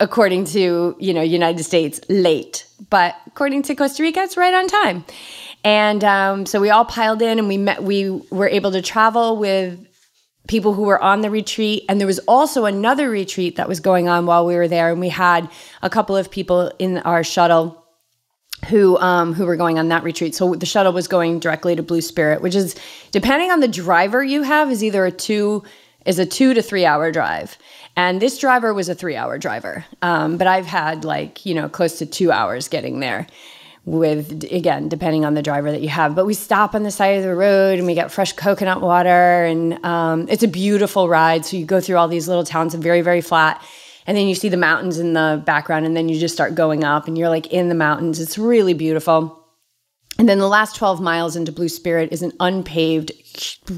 according 0.00 0.44
to 0.44 0.96
you 0.98 1.12
know 1.12 1.22
united 1.22 1.62
states 1.62 2.00
late 2.08 2.66
but 2.88 3.14
according 3.26 3.62
to 3.62 3.74
costa 3.74 4.02
rica 4.02 4.20
it's 4.20 4.36
right 4.36 4.54
on 4.54 4.66
time 4.66 5.04
and 5.64 6.02
um, 6.02 6.44
so 6.44 6.60
we 6.60 6.70
all 6.70 6.84
piled 6.84 7.22
in 7.22 7.38
and 7.38 7.46
we 7.46 7.56
met 7.56 7.82
we 7.82 8.10
were 8.30 8.48
able 8.48 8.72
to 8.72 8.82
travel 8.82 9.36
with 9.36 9.86
people 10.48 10.74
who 10.74 10.82
were 10.82 11.00
on 11.00 11.20
the 11.20 11.30
retreat. 11.30 11.84
And 11.88 12.00
there 12.00 12.06
was 12.06 12.18
also 12.20 12.64
another 12.64 13.08
retreat 13.08 13.56
that 13.56 13.68
was 13.68 13.80
going 13.80 14.08
on 14.08 14.26
while 14.26 14.44
we 14.44 14.54
were 14.54 14.68
there. 14.68 14.90
And 14.90 15.00
we 15.00 15.08
had 15.08 15.48
a 15.82 15.90
couple 15.90 16.16
of 16.16 16.30
people 16.30 16.72
in 16.78 16.98
our 16.98 17.22
shuttle 17.22 17.81
who 18.68 18.98
um, 18.98 19.32
who 19.34 19.44
were 19.46 19.56
going 19.56 19.78
on 19.78 19.88
that 19.88 20.04
retreat. 20.04 20.34
So 20.34 20.54
the 20.54 20.66
shuttle 20.66 20.92
was 20.92 21.08
going 21.08 21.40
directly 21.40 21.76
to 21.76 21.82
Blue 21.82 22.00
Spirit, 22.00 22.42
which 22.42 22.54
is 22.54 22.76
depending 23.10 23.50
on 23.50 23.60
the 23.60 23.68
driver 23.68 24.22
you 24.22 24.42
have, 24.42 24.70
is 24.70 24.84
either 24.84 25.04
a 25.04 25.10
two 25.10 25.64
is 26.06 26.18
a 26.18 26.26
two 26.26 26.54
to 26.54 26.62
three 26.62 26.84
hour 26.84 27.12
drive. 27.12 27.56
And 27.96 28.22
this 28.22 28.38
driver 28.38 28.72
was 28.72 28.88
a 28.88 28.94
three 28.94 29.16
hour 29.16 29.38
driver. 29.38 29.84
Um, 30.00 30.38
but 30.38 30.46
I've 30.46 30.66
had 30.66 31.04
like, 31.04 31.44
you 31.44 31.54
know, 31.54 31.68
close 31.68 31.98
to 31.98 32.06
two 32.06 32.32
hours 32.32 32.68
getting 32.68 33.00
there 33.00 33.26
with 33.84 34.44
again 34.52 34.88
depending 34.88 35.24
on 35.24 35.34
the 35.34 35.42
driver 35.42 35.72
that 35.72 35.82
you 35.82 35.88
have 35.88 36.14
but 36.14 36.24
we 36.24 36.34
stop 36.34 36.72
on 36.72 36.84
the 36.84 36.90
side 36.90 37.16
of 37.16 37.24
the 37.24 37.34
road 37.34 37.78
and 37.78 37.86
we 37.86 37.94
get 37.94 38.12
fresh 38.12 38.32
coconut 38.32 38.80
water 38.80 39.44
and 39.44 39.84
um, 39.84 40.28
it's 40.28 40.44
a 40.44 40.48
beautiful 40.48 41.08
ride 41.08 41.44
so 41.44 41.56
you 41.56 41.66
go 41.66 41.80
through 41.80 41.96
all 41.96 42.06
these 42.06 42.28
little 42.28 42.44
towns 42.44 42.74
and 42.74 42.82
very 42.82 43.00
very 43.00 43.20
flat 43.20 43.60
and 44.06 44.16
then 44.16 44.28
you 44.28 44.34
see 44.34 44.48
the 44.48 44.56
mountains 44.56 44.98
in 44.98 45.12
the 45.12 45.42
background 45.44 45.86
and 45.86 45.96
then 45.96 46.08
you 46.08 46.18
just 46.18 46.34
start 46.34 46.54
going 46.54 46.84
up 46.84 47.06
and 47.06 47.16
you're 47.16 47.28
like 47.28 47.46
in 47.48 47.68
the 47.68 47.74
mountains 47.74 48.20
it's 48.20 48.38
really 48.38 48.74
beautiful 48.74 49.42
and 50.18 50.28
then 50.28 50.38
the 50.38 50.48
last 50.48 50.76
12 50.76 51.00
miles 51.00 51.36
into 51.36 51.52
Blue 51.52 51.68
Spirit 51.68 52.12
is 52.12 52.22
an 52.22 52.32
unpaved, 52.38 53.12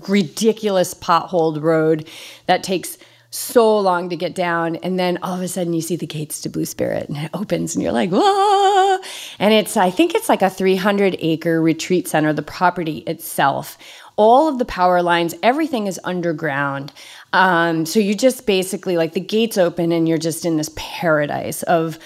ridiculous 0.08 0.92
potholed 0.92 1.62
road 1.62 2.08
that 2.46 2.64
takes 2.64 2.98
so 3.30 3.78
long 3.78 4.08
to 4.08 4.16
get 4.16 4.34
down. 4.34 4.76
And 4.76 4.98
then 4.98 5.18
all 5.22 5.34
of 5.34 5.40
a 5.40 5.48
sudden 5.48 5.72
you 5.72 5.80
see 5.80 5.96
the 5.96 6.06
gates 6.06 6.40
to 6.42 6.48
Blue 6.48 6.64
Spirit 6.64 7.08
and 7.08 7.18
it 7.18 7.30
opens 7.34 7.74
and 7.74 7.82
you're 7.82 7.92
like, 7.92 8.10
whoa. 8.10 8.98
And 9.38 9.54
it's, 9.54 9.76
I 9.76 9.90
think 9.90 10.14
it's 10.14 10.28
like 10.28 10.42
a 10.42 10.50
300 10.50 11.16
acre 11.18 11.60
retreat 11.60 12.08
center, 12.08 12.32
the 12.32 12.42
property 12.42 12.98
itself. 13.06 13.78
All 14.16 14.48
of 14.48 14.58
the 14.58 14.64
power 14.64 15.02
lines, 15.02 15.34
everything 15.42 15.86
is 15.88 16.00
underground. 16.04 16.92
Um, 17.34 17.84
so 17.84 17.98
you 17.98 18.14
just 18.14 18.46
basically 18.46 18.96
like 18.96 19.12
the 19.12 19.20
gates 19.20 19.58
open 19.58 19.90
and 19.90 20.08
you're 20.08 20.18
just 20.18 20.44
in 20.44 20.56
this 20.56 20.70
paradise 20.76 21.64
of, 21.64 21.98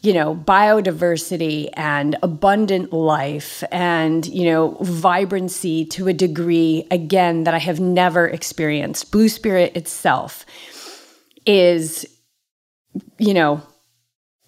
you 0.00 0.14
know, 0.14 0.36
biodiversity 0.36 1.70
and 1.72 2.16
abundant 2.22 2.92
life 2.92 3.64
and, 3.72 4.24
you 4.26 4.44
know, 4.44 4.78
vibrancy 4.82 5.84
to 5.86 6.06
a 6.06 6.12
degree, 6.12 6.86
again, 6.92 7.42
that 7.44 7.52
I 7.52 7.58
have 7.58 7.80
never 7.80 8.28
experienced. 8.28 9.10
Blue 9.10 9.28
Spirit 9.28 9.76
itself 9.76 10.46
is, 11.46 12.06
you 13.18 13.34
know, 13.34 13.60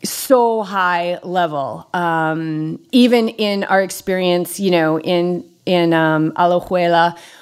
so 0.05 0.63
high 0.63 1.19
level. 1.25 1.91
Um, 1.93 2.79
even 2.93 3.29
in 3.29 3.65
our 3.65 3.83
experience, 3.83 4.61
you 4.61 4.71
know, 4.71 5.01
in 5.01 5.45
in 5.67 5.93
um, 5.93 6.33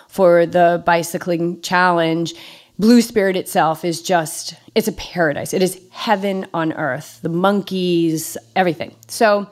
for 0.08 0.46
the 0.46 0.82
bicycling 0.86 1.60
challenge, 1.60 2.32
Blue 2.78 3.00
Spirit 3.00 3.36
itself 3.36 3.84
is 3.84 4.02
just 4.02 4.54
it's 4.74 4.88
a 4.88 4.92
paradise. 4.92 5.54
It 5.54 5.62
is 5.62 5.80
heaven 5.90 6.46
on 6.52 6.72
earth. 6.74 7.20
The 7.22 7.28
monkeys, 7.28 8.36
everything. 8.54 8.94
So. 9.08 9.48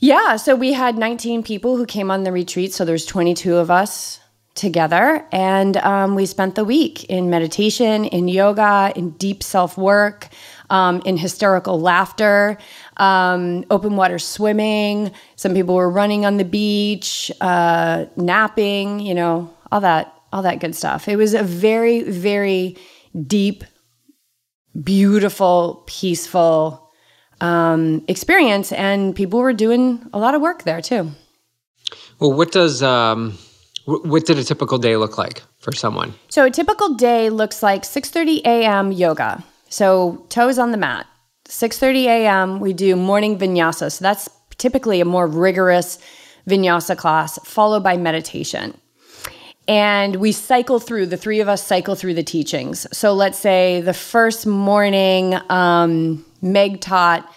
Yeah, 0.00 0.36
so 0.36 0.54
we 0.54 0.74
had 0.74 0.96
19 0.96 1.42
people 1.42 1.76
who 1.76 1.84
came 1.84 2.08
on 2.08 2.22
the 2.22 2.30
retreat. 2.30 2.72
So 2.72 2.84
there's 2.84 3.04
22 3.04 3.56
of 3.56 3.68
us 3.68 4.20
together. 4.58 5.24
And 5.32 5.76
um, 5.78 6.14
we 6.14 6.26
spent 6.26 6.56
the 6.56 6.64
week 6.64 7.04
in 7.04 7.30
meditation, 7.30 8.04
in 8.04 8.28
yoga, 8.28 8.92
in 8.94 9.10
deep 9.10 9.42
self 9.42 9.78
work, 9.78 10.28
um, 10.68 11.00
in 11.04 11.16
hysterical 11.16 11.80
laughter, 11.80 12.58
um, 12.98 13.64
open 13.70 13.96
water 13.96 14.18
swimming. 14.18 15.12
Some 15.36 15.54
people 15.54 15.76
were 15.76 15.88
running 15.90 16.26
on 16.26 16.36
the 16.36 16.44
beach, 16.44 17.30
uh, 17.40 18.06
napping, 18.16 19.00
you 19.00 19.14
know, 19.14 19.54
all 19.72 19.80
that, 19.80 20.14
all 20.32 20.42
that 20.42 20.60
good 20.60 20.74
stuff. 20.74 21.08
It 21.08 21.16
was 21.16 21.34
a 21.34 21.42
very, 21.42 22.02
very 22.02 22.76
deep, 23.26 23.64
beautiful, 24.82 25.84
peaceful 25.86 26.90
um, 27.40 28.04
experience. 28.08 28.72
And 28.72 29.14
people 29.14 29.40
were 29.40 29.52
doing 29.52 30.08
a 30.12 30.18
lot 30.18 30.34
of 30.34 30.42
work 30.42 30.64
there 30.64 30.80
too. 30.80 31.10
Well, 32.18 32.32
what 32.32 32.52
does 32.52 32.82
um, 32.82 33.38
what 33.84 34.26
did 34.26 34.38
a 34.38 34.44
typical 34.44 34.78
day 34.78 34.96
look 34.96 35.16
like 35.16 35.42
for 35.60 35.72
someone? 35.72 36.14
So 36.28 36.44
a 36.44 36.50
typical 36.50 36.94
day 36.94 37.30
looks 37.30 37.62
like 37.62 37.82
6:30 37.82 38.42
a.m. 38.44 38.92
yoga. 38.92 39.42
So 39.68 40.26
toes 40.28 40.58
on 40.58 40.72
the 40.72 40.78
mat. 40.78 41.06
6:30 41.48 42.04
a.m. 42.04 42.60
we 42.60 42.72
do 42.72 42.96
morning 42.96 43.38
vinyasa. 43.38 43.90
So 43.92 44.02
that's 44.02 44.28
typically 44.58 45.00
a 45.00 45.04
more 45.04 45.26
rigorous 45.26 45.98
vinyasa 46.48 46.96
class 46.96 47.38
followed 47.44 47.82
by 47.82 47.96
meditation. 47.96 48.76
And 49.68 50.16
we 50.16 50.32
cycle 50.32 50.80
through, 50.80 51.06
the 51.06 51.18
three 51.18 51.40
of 51.40 51.48
us 51.48 51.62
cycle 51.62 51.94
through 51.94 52.14
the 52.14 52.22
teachings. 52.22 52.86
So 52.90 53.12
let's 53.12 53.38
say 53.38 53.82
the 53.82 53.92
first 53.92 54.46
morning, 54.46 55.38
um, 55.50 56.24
Meg 56.40 56.80
taught 56.80 57.30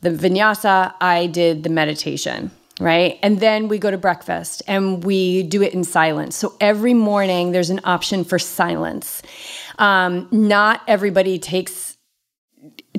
the 0.00 0.10
vinyasa, 0.10 0.92
I 1.00 1.26
did 1.26 1.62
the 1.62 1.70
meditation. 1.70 2.50
right? 2.80 3.18
And 3.22 3.40
then 3.40 3.68
we 3.68 3.78
go 3.78 3.90
to 3.90 3.98
breakfast 3.98 4.62
and 4.66 5.02
we 5.02 5.42
do 5.44 5.62
it 5.62 5.74
in 5.74 5.84
silence. 5.84 6.36
So 6.36 6.54
every 6.60 6.94
morning 6.94 7.52
there's 7.52 7.70
an 7.70 7.80
option 7.84 8.24
for 8.24 8.38
silence. 8.38 9.22
Um, 9.78 10.28
not 10.30 10.82
everybody 10.86 11.38
takes 11.38 11.96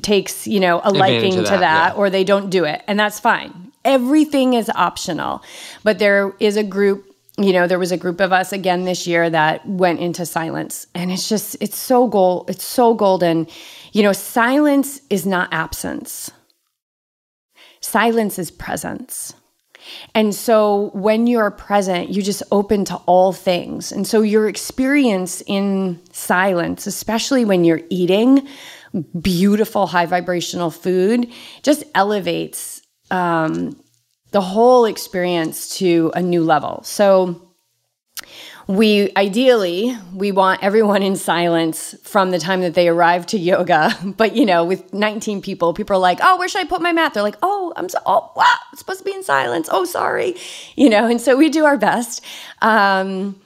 takes 0.00 0.46
you 0.46 0.60
know 0.60 0.80
a 0.84 0.92
liking 0.92 1.32
to 1.34 1.42
that, 1.42 1.60
that 1.60 1.92
yeah. 1.92 1.98
or 1.98 2.08
they 2.08 2.24
don't 2.24 2.50
do 2.50 2.64
it, 2.64 2.82
and 2.86 2.98
that's 2.98 3.18
fine. 3.20 3.72
Everything 3.84 4.54
is 4.54 4.70
optional, 4.74 5.42
but 5.82 5.98
there 5.98 6.34
is 6.40 6.56
a 6.56 6.62
group. 6.62 7.04
You 7.38 7.52
know, 7.52 7.66
there 7.66 7.78
was 7.78 7.92
a 7.92 7.96
group 7.96 8.20
of 8.20 8.32
us 8.32 8.52
again 8.52 8.84
this 8.84 9.06
year 9.06 9.30
that 9.30 9.66
went 9.66 10.00
into 10.00 10.26
silence, 10.26 10.86
and 10.94 11.12
it's 11.12 11.28
just 11.28 11.56
it's 11.60 11.78
so 11.78 12.08
gold. 12.08 12.50
It's 12.50 12.64
so 12.64 12.94
golden. 12.94 13.46
You 13.92 14.02
know, 14.02 14.12
silence 14.12 15.00
is 15.08 15.24
not 15.24 15.48
absence. 15.52 16.30
Silence 17.80 18.38
is 18.38 18.50
presence. 18.50 19.34
And 20.14 20.34
so 20.34 20.90
when 20.94 21.26
you're 21.26 21.50
present, 21.50 22.10
you 22.10 22.22
just 22.22 22.42
open 22.50 22.84
to 22.86 22.96
all 23.06 23.32
things. 23.32 23.92
And 23.92 24.06
so 24.06 24.22
your 24.22 24.48
experience 24.48 25.42
in 25.46 26.00
silence, 26.12 26.86
especially 26.86 27.44
when 27.44 27.64
you're 27.64 27.82
eating 27.88 28.46
beautiful, 29.20 29.86
high 29.86 30.06
vibrational 30.06 30.70
food, 30.70 31.30
just 31.62 31.84
elevates 31.94 32.82
um, 33.10 33.78
the 34.30 34.40
whole 34.40 34.84
experience 34.84 35.76
to 35.78 36.12
a 36.14 36.22
new 36.22 36.44
level. 36.44 36.82
So 36.84 37.48
we 38.66 39.10
ideally 39.16 39.96
we 40.14 40.30
want 40.30 40.62
everyone 40.62 41.02
in 41.02 41.16
silence 41.16 41.94
from 42.02 42.30
the 42.30 42.38
time 42.38 42.60
that 42.60 42.74
they 42.74 42.88
arrive 42.88 43.26
to 43.26 43.38
yoga. 43.38 43.96
But 44.18 44.36
you 44.36 44.44
know 44.44 44.64
with 44.64 44.92
19 44.92 45.40
people 45.40 45.72
people 45.72 45.96
are 45.96 46.00
like 46.00 46.18
oh 46.22 46.36
where 46.38 46.48
should 46.48 46.60
i 46.60 46.68
put 46.68 46.82
my 46.82 46.92
mat? 46.92 47.14
They're 47.14 47.22
like 47.22 47.38
oh 47.42 47.72
i'm 47.76 47.88
so 47.88 47.98
oh 48.04 48.30
wow 48.36 48.54
it's 48.72 48.80
supposed 48.80 48.98
to 49.00 49.04
be 49.04 49.14
in 49.14 49.22
silence. 49.22 49.68
Oh 49.72 49.84
sorry. 49.84 50.34
You 50.76 50.90
know 50.90 51.06
and 51.06 51.20
so 51.20 51.36
we 51.36 51.48
do 51.48 51.64
our 51.64 51.78
best. 51.78 52.22
Um, 52.60 53.40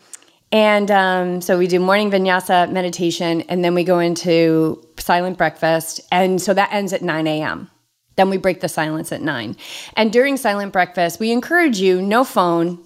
and 0.50 0.90
um, 0.90 1.40
so 1.40 1.56
we 1.56 1.66
do 1.66 1.80
morning 1.80 2.10
vinyasa 2.10 2.70
meditation 2.70 3.40
and 3.42 3.64
then 3.64 3.74
we 3.74 3.84
go 3.84 4.00
into 4.00 4.86
silent 4.98 5.38
breakfast. 5.38 6.00
And 6.10 6.42
so 6.42 6.52
that 6.52 6.70
ends 6.72 6.92
at 6.92 7.00
9 7.00 7.26
a.m 7.26 7.71
then 8.16 8.30
we 8.30 8.36
break 8.36 8.60
the 8.60 8.68
silence 8.68 9.12
at 9.12 9.22
9 9.22 9.56
and 9.96 10.12
during 10.12 10.36
silent 10.36 10.72
breakfast 10.72 11.20
we 11.20 11.32
encourage 11.32 11.78
you 11.78 12.00
no 12.02 12.24
phone 12.24 12.82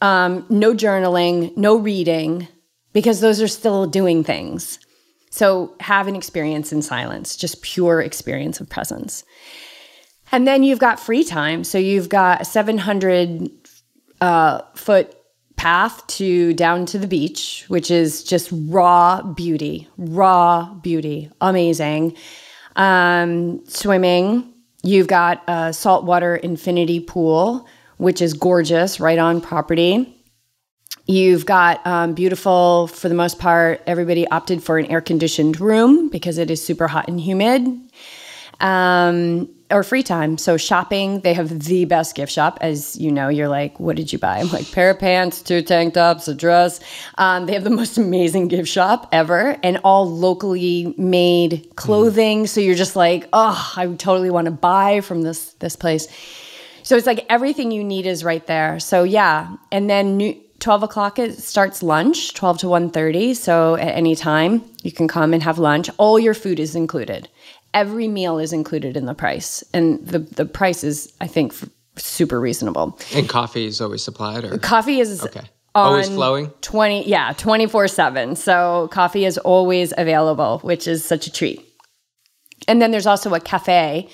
um, 0.00 0.46
no 0.48 0.74
journaling, 0.74 1.56
no 1.56 1.76
reading, 1.76 2.48
because 2.92 3.20
those 3.20 3.40
are 3.40 3.48
still 3.48 3.86
doing 3.86 4.24
things. 4.24 4.78
So 5.30 5.74
have 5.80 6.08
an 6.08 6.16
experience 6.16 6.72
in 6.72 6.82
silence, 6.82 7.36
just 7.36 7.62
pure 7.62 8.00
experience 8.00 8.60
of 8.60 8.68
presence. 8.68 9.24
And 10.32 10.46
then 10.46 10.62
you've 10.62 10.78
got 10.78 11.00
free 11.00 11.24
time. 11.24 11.64
So 11.64 11.78
you've 11.78 12.08
got 12.08 12.42
a 12.42 12.44
700 12.44 13.50
uh, 14.20 14.62
foot 14.74 15.14
path 15.56 16.06
to 16.06 16.54
down 16.54 16.86
to 16.86 16.98
the 16.98 17.06
beach, 17.06 17.64
which 17.68 17.90
is 17.90 18.22
just 18.22 18.50
raw 18.52 19.22
beauty, 19.22 19.88
raw 19.96 20.72
beauty, 20.74 21.30
amazing. 21.40 22.16
Um, 22.78 23.66
swimming, 23.66 24.54
you've 24.82 25.08
got 25.08 25.42
a 25.46 25.72
saltwater 25.74 26.36
infinity 26.36 27.00
pool 27.00 27.68
which 27.98 28.22
is 28.22 28.32
gorgeous, 28.32 28.98
right 28.98 29.18
on 29.18 29.40
property. 29.40 30.14
You've 31.06 31.46
got 31.46 31.86
um, 31.86 32.14
beautiful, 32.14 32.86
for 32.86 33.08
the 33.08 33.14
most 33.14 33.38
part, 33.38 33.82
everybody 33.86 34.26
opted 34.28 34.62
for 34.62 34.78
an 34.78 34.86
air 34.86 35.00
conditioned 35.00 35.60
room 35.60 36.08
because 36.08 36.38
it 36.38 36.50
is 36.50 36.64
super 36.64 36.88
hot 36.88 37.08
and 37.08 37.20
humid. 37.20 37.66
Um, 38.60 39.48
or 39.70 39.82
free 39.82 40.02
time. 40.02 40.38
So 40.38 40.56
shopping, 40.56 41.20
they 41.20 41.34
have 41.34 41.64
the 41.64 41.84
best 41.84 42.14
gift 42.14 42.32
shop. 42.32 42.58
As 42.60 42.96
you 42.96 43.12
know, 43.12 43.28
you're 43.28 43.48
like, 43.48 43.78
what 43.78 43.96
did 43.96 44.12
you 44.12 44.18
buy? 44.18 44.38
I'm 44.38 44.50
like, 44.50 44.70
pair 44.72 44.90
of 44.90 44.98
pants, 44.98 45.42
two 45.42 45.62
tank 45.62 45.94
tops, 45.94 46.26
a 46.28 46.34
dress. 46.34 46.80
Um, 47.18 47.46
they 47.46 47.52
have 47.52 47.64
the 47.64 47.70
most 47.82 47.98
amazing 47.98 48.48
gift 48.48 48.68
shop 48.68 49.08
ever 49.12 49.58
and 49.62 49.78
all 49.84 50.08
locally 50.08 50.94
made 50.96 51.68
clothing. 51.76 52.44
Mm. 52.44 52.48
So 52.48 52.60
you're 52.60 52.74
just 52.74 52.96
like, 52.96 53.28
oh, 53.32 53.72
I 53.76 53.86
totally 53.86 54.30
want 54.30 54.46
to 54.46 54.50
buy 54.50 55.00
from 55.00 55.22
this 55.22 55.52
this 55.54 55.76
place. 55.76 56.08
So 56.82 56.96
it's 56.96 57.06
like 57.06 57.26
everything 57.28 57.70
you 57.70 57.84
need 57.84 58.06
is 58.06 58.24
right 58.24 58.46
there. 58.46 58.80
So 58.80 59.04
yeah, 59.04 59.54
and 59.70 59.90
then 59.90 60.16
new, 60.16 60.40
12 60.60 60.82
o'clock 60.82 61.18
it 61.18 61.38
starts 61.38 61.84
lunch 61.84 62.34
12 62.34 62.58
to 62.58 62.66
1.30 62.66 63.36
so 63.36 63.76
at 63.76 63.94
any 63.94 64.16
time 64.16 64.64
you 64.82 64.90
can 64.90 65.06
come 65.06 65.32
and 65.32 65.42
have 65.44 65.58
lunch 65.58 65.88
all 65.98 66.18
your 66.18 66.34
food 66.34 66.58
is 66.58 66.74
included 66.74 67.28
every 67.74 68.08
meal 68.08 68.38
is 68.38 68.52
included 68.52 68.96
in 68.96 69.06
the 69.06 69.14
price. 69.14 69.62
And 69.72 70.04
the, 70.06 70.20
the 70.20 70.44
price 70.44 70.84
is 70.84 71.12
i 71.20 71.26
think 71.26 71.52
super 71.96 72.40
reasonable. 72.40 72.98
And 73.14 73.28
coffee 73.28 73.66
is 73.66 73.80
always 73.80 74.02
supplied 74.02 74.44
or? 74.44 74.58
Coffee 74.58 75.00
is 75.00 75.22
okay. 75.24 75.48
always 75.74 76.08
flowing? 76.08 76.50
20 76.60 77.08
yeah 77.08 77.32
24 77.36 77.88
7 77.88 78.36
so 78.36 78.88
coffee 78.92 79.24
is 79.24 79.38
always 79.38 79.92
available 79.96 80.60
which 80.60 80.86
is 80.86 81.04
such 81.04 81.26
a 81.26 81.32
treat. 81.32 81.64
And 82.66 82.82
then 82.82 82.90
there's 82.90 83.06
also 83.06 83.32
a 83.34 83.40
cafe 83.40 84.08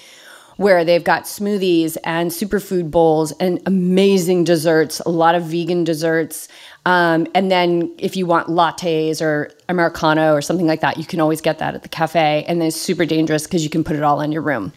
where 0.57 0.85
they've 0.85 1.05
got 1.05 1.25
smoothies 1.25 1.97
and 2.05 2.31
superfood 2.31 2.91
bowls 2.91 3.33
and 3.33 3.61
amazing 3.67 4.45
desserts, 4.45 5.01
a 5.01 5.09
lot 5.09 5.35
of 5.35 5.45
vegan 5.45 5.85
desserts. 5.85 6.49
Um, 6.87 7.27
and 7.35 7.51
then 7.51 7.95
if 7.99 8.17
you 8.17 8.27
want 8.27 8.49
lattes 8.49 9.23
or 9.23 9.51
Americano 9.69 10.35
or 10.35 10.43
something 10.43 10.67
like 10.67 10.81
that, 10.81 10.99
you 10.99 11.05
can 11.05 11.21
always 11.21 11.41
get 11.41 11.59
that 11.59 11.75
at 11.75 11.83
the 11.83 11.89
cafe. 11.89 12.45
And 12.47 12.61
then 12.61 12.69
it's 12.69 12.81
super 12.81 13.07
dangerous 13.07 13.45
because 13.45 13.65
you 13.65 13.71
can 13.71 13.85
put 13.85 13.97
it 13.97 14.03
all 14.03 14.21
in 14.21 14.33
your 14.33 14.43
room. 14.43 14.73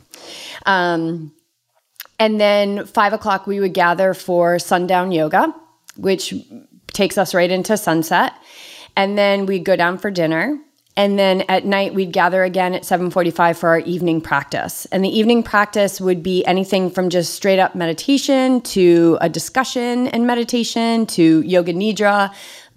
Um, 0.66 1.34
and 2.20 2.40
then 2.40 2.86
five 2.86 3.14
o'clock, 3.14 3.46
we 3.46 3.60
would 3.60 3.74
gather 3.74 4.14
for 4.14 4.58
sundown 4.58 5.12
yoga, 5.12 5.54
which 5.98 6.34
takes 6.94 7.18
us 7.18 7.34
right 7.34 7.52
into 7.52 7.78
sunset. 7.78 8.34
And 8.96 9.18
then 9.18 9.46
we'd 9.46 9.66
go 9.66 9.76
down 9.76 9.98
for 9.98 10.10
dinner 10.10 10.60
and 10.98 11.18
then 11.18 11.44
at 11.48 11.64
night 11.64 11.94
we'd 11.94 12.12
gather 12.12 12.44
again 12.44 12.74
at 12.74 12.84
7:45 12.84 13.58
for 13.58 13.70
our 13.70 13.80
evening 13.80 14.20
practice. 14.20 14.86
And 14.92 15.06
the 15.06 15.18
evening 15.18 15.44
practice 15.44 16.02
would 16.02 16.22
be 16.22 16.44
anything 16.46 16.90
from 16.90 17.10
just 17.10 17.34
straight 17.34 17.60
up 17.60 17.76
meditation 17.76 18.60
to 18.62 19.18
a 19.22 19.30
discussion 19.30 20.08
and 20.08 20.28
meditation 20.28 21.06
to 21.06 21.42
yoga 21.44 21.74
nidra, 21.74 22.34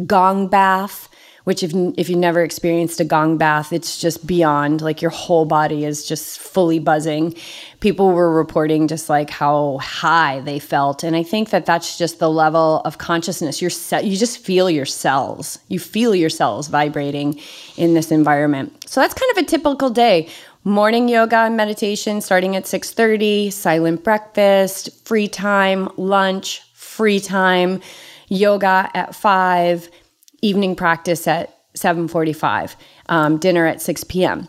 gong 0.06 0.46
bath, 0.46 1.08
which 1.50 1.64
if 1.64 1.72
if 1.98 2.08
you've 2.08 2.16
never 2.16 2.44
experienced 2.44 3.00
a 3.00 3.04
gong 3.04 3.36
bath, 3.36 3.72
it's 3.72 4.00
just 4.00 4.24
beyond 4.24 4.80
like 4.80 5.02
your 5.02 5.10
whole 5.10 5.44
body 5.44 5.84
is 5.84 6.06
just 6.06 6.38
fully 6.38 6.78
buzzing. 6.78 7.34
People 7.80 8.12
were 8.12 8.32
reporting 8.32 8.86
just 8.86 9.08
like 9.08 9.30
how 9.30 9.78
high 9.78 10.38
they 10.44 10.60
felt, 10.60 11.02
and 11.02 11.16
I 11.16 11.24
think 11.24 11.50
that 11.50 11.66
that's 11.66 11.98
just 11.98 12.20
the 12.20 12.30
level 12.30 12.82
of 12.84 12.98
consciousness. 12.98 13.60
You're 13.60 13.68
set, 13.68 14.04
you 14.04 14.16
just 14.16 14.38
feel 14.38 14.70
your 14.70 14.86
cells. 14.86 15.58
You 15.66 15.80
feel 15.80 16.14
your 16.14 16.30
cells 16.30 16.68
vibrating 16.68 17.40
in 17.76 17.94
this 17.94 18.12
environment. 18.12 18.88
So 18.88 19.00
that's 19.00 19.14
kind 19.14 19.32
of 19.32 19.38
a 19.38 19.46
typical 19.46 19.90
day. 19.90 20.28
Morning 20.62 21.08
yoga 21.08 21.38
and 21.38 21.56
meditation 21.56 22.20
starting 22.20 22.54
at 22.54 22.62
6:30, 22.62 23.50
silent 23.50 24.04
breakfast, 24.04 25.04
free 25.04 25.26
time, 25.26 25.88
lunch, 25.96 26.62
free 26.74 27.18
time, 27.18 27.80
yoga 28.28 28.88
at 28.94 29.16
5 29.16 29.90
evening 30.42 30.74
practice 30.74 31.26
at 31.26 31.56
7.45 31.74 32.74
um, 33.08 33.38
dinner 33.38 33.66
at 33.66 33.80
6 33.80 34.04
p.m 34.04 34.48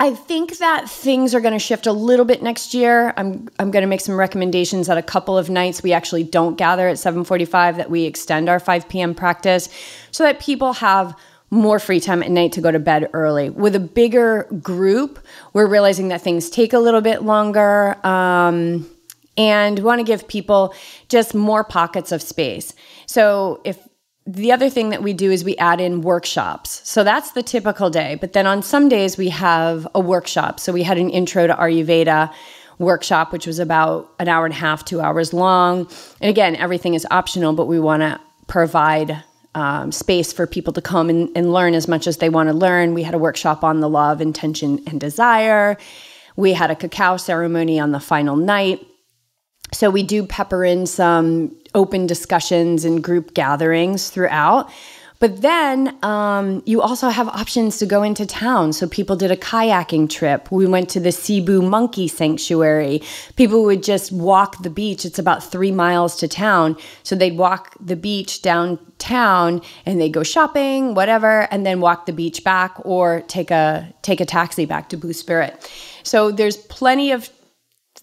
i 0.00 0.14
think 0.14 0.58
that 0.58 0.88
things 0.88 1.34
are 1.34 1.40
going 1.40 1.52
to 1.52 1.58
shift 1.58 1.86
a 1.86 1.92
little 1.92 2.24
bit 2.24 2.42
next 2.42 2.74
year 2.74 3.14
i'm, 3.16 3.48
I'm 3.58 3.70
going 3.70 3.82
to 3.82 3.88
make 3.88 4.00
some 4.00 4.16
recommendations 4.16 4.88
that 4.88 4.98
a 4.98 5.02
couple 5.02 5.38
of 5.38 5.50
nights 5.50 5.82
we 5.82 5.92
actually 5.92 6.24
don't 6.24 6.56
gather 6.56 6.88
at 6.88 6.96
7.45 6.96 7.76
that 7.76 7.90
we 7.90 8.04
extend 8.04 8.48
our 8.48 8.58
5 8.58 8.88
p.m 8.88 9.14
practice 9.14 9.68
so 10.10 10.24
that 10.24 10.40
people 10.40 10.72
have 10.74 11.16
more 11.52 11.78
free 11.78 12.00
time 12.00 12.22
at 12.22 12.30
night 12.30 12.50
to 12.52 12.62
go 12.62 12.70
to 12.70 12.78
bed 12.78 13.10
early. 13.12 13.50
With 13.50 13.76
a 13.76 13.80
bigger 13.80 14.44
group, 14.62 15.18
we're 15.52 15.66
realizing 15.66 16.08
that 16.08 16.22
things 16.22 16.48
take 16.48 16.72
a 16.72 16.78
little 16.78 17.02
bit 17.02 17.22
longer. 17.22 17.94
Um, 18.06 18.88
and 19.36 19.78
want 19.78 19.98
to 19.98 20.04
give 20.04 20.28
people 20.28 20.74
just 21.08 21.34
more 21.34 21.64
pockets 21.64 22.12
of 22.12 22.20
space. 22.20 22.74
So 23.06 23.60
if 23.64 23.78
the 24.26 24.52
other 24.52 24.70
thing 24.70 24.90
that 24.90 25.02
we 25.02 25.12
do 25.12 25.30
is 25.30 25.42
we 25.44 25.56
add 25.56 25.80
in 25.80 26.00
workshops. 26.00 26.80
So 26.88 27.02
that's 27.02 27.32
the 27.32 27.42
typical 27.42 27.90
day. 27.90 28.16
But 28.20 28.32
then 28.34 28.46
on 28.46 28.62
some 28.62 28.88
days 28.88 29.16
we 29.16 29.30
have 29.30 29.86
a 29.94 30.00
workshop. 30.00 30.60
So 30.60 30.72
we 30.72 30.84
had 30.84 30.96
an 30.96 31.10
intro 31.10 31.46
to 31.46 31.54
Ayurveda 31.54 32.32
workshop, 32.78 33.32
which 33.32 33.46
was 33.46 33.58
about 33.58 34.12
an 34.18 34.28
hour 34.28 34.44
and 34.44 34.54
a 34.54 34.56
half, 34.56 34.84
two 34.84 35.00
hours 35.00 35.32
long. 35.32 35.88
And 36.20 36.30
again, 36.30 36.54
everything 36.56 36.94
is 36.94 37.06
optional, 37.10 37.52
but 37.52 37.66
we 37.66 37.80
want 37.80 38.02
to 38.02 38.20
provide 38.46 39.22
um, 39.54 39.92
space 39.92 40.32
for 40.32 40.46
people 40.46 40.72
to 40.72 40.80
come 40.80 41.10
and, 41.10 41.28
and 41.36 41.52
learn 41.52 41.74
as 41.74 41.88
much 41.88 42.06
as 42.06 42.18
they 42.18 42.28
want 42.28 42.48
to 42.48 42.54
learn. 42.54 42.94
We 42.94 43.02
had 43.02 43.14
a 43.14 43.18
workshop 43.18 43.64
on 43.64 43.80
the 43.80 43.88
law 43.88 44.12
of 44.12 44.20
intention 44.20 44.82
and 44.86 45.00
desire. 45.00 45.76
We 46.36 46.52
had 46.52 46.70
a 46.70 46.76
cacao 46.76 47.16
ceremony 47.16 47.78
on 47.78 47.92
the 47.92 48.00
final 48.00 48.36
night. 48.36 48.86
So 49.72 49.90
we 49.90 50.02
do 50.02 50.26
pepper 50.26 50.64
in 50.64 50.86
some 50.86 51.56
open 51.74 52.06
discussions 52.06 52.84
and 52.84 53.02
group 53.02 53.34
gatherings 53.34 54.10
throughout. 54.10 54.70
But 55.22 55.40
then 55.40 55.96
um, 56.02 56.64
you 56.66 56.82
also 56.82 57.08
have 57.08 57.28
options 57.28 57.78
to 57.78 57.86
go 57.86 58.02
into 58.02 58.26
town. 58.26 58.72
So 58.72 58.88
people 58.88 59.14
did 59.14 59.30
a 59.30 59.36
kayaking 59.36 60.10
trip. 60.10 60.50
We 60.50 60.66
went 60.66 60.88
to 60.90 61.00
the 61.00 61.10
SIBU 61.10 61.62
Monkey 61.62 62.08
Sanctuary. 62.08 63.02
People 63.36 63.62
would 63.62 63.84
just 63.84 64.10
walk 64.10 64.60
the 64.64 64.68
beach. 64.68 65.04
It's 65.04 65.20
about 65.20 65.44
three 65.44 65.70
miles 65.70 66.16
to 66.16 66.26
town. 66.26 66.76
So 67.04 67.14
they'd 67.14 67.38
walk 67.38 67.76
the 67.78 67.94
beach 67.94 68.42
downtown 68.42 69.62
and 69.86 70.00
they'd 70.00 70.12
go 70.12 70.24
shopping, 70.24 70.94
whatever, 70.94 71.46
and 71.52 71.64
then 71.64 71.80
walk 71.80 72.06
the 72.06 72.12
beach 72.12 72.42
back 72.42 72.74
or 72.84 73.20
take 73.28 73.52
a 73.52 73.94
take 74.02 74.20
a 74.20 74.26
taxi 74.26 74.66
back 74.66 74.88
to 74.88 74.96
Blue 74.96 75.12
Spirit. 75.12 75.70
So 76.02 76.32
there's 76.32 76.56
plenty 76.56 77.12
of 77.12 77.30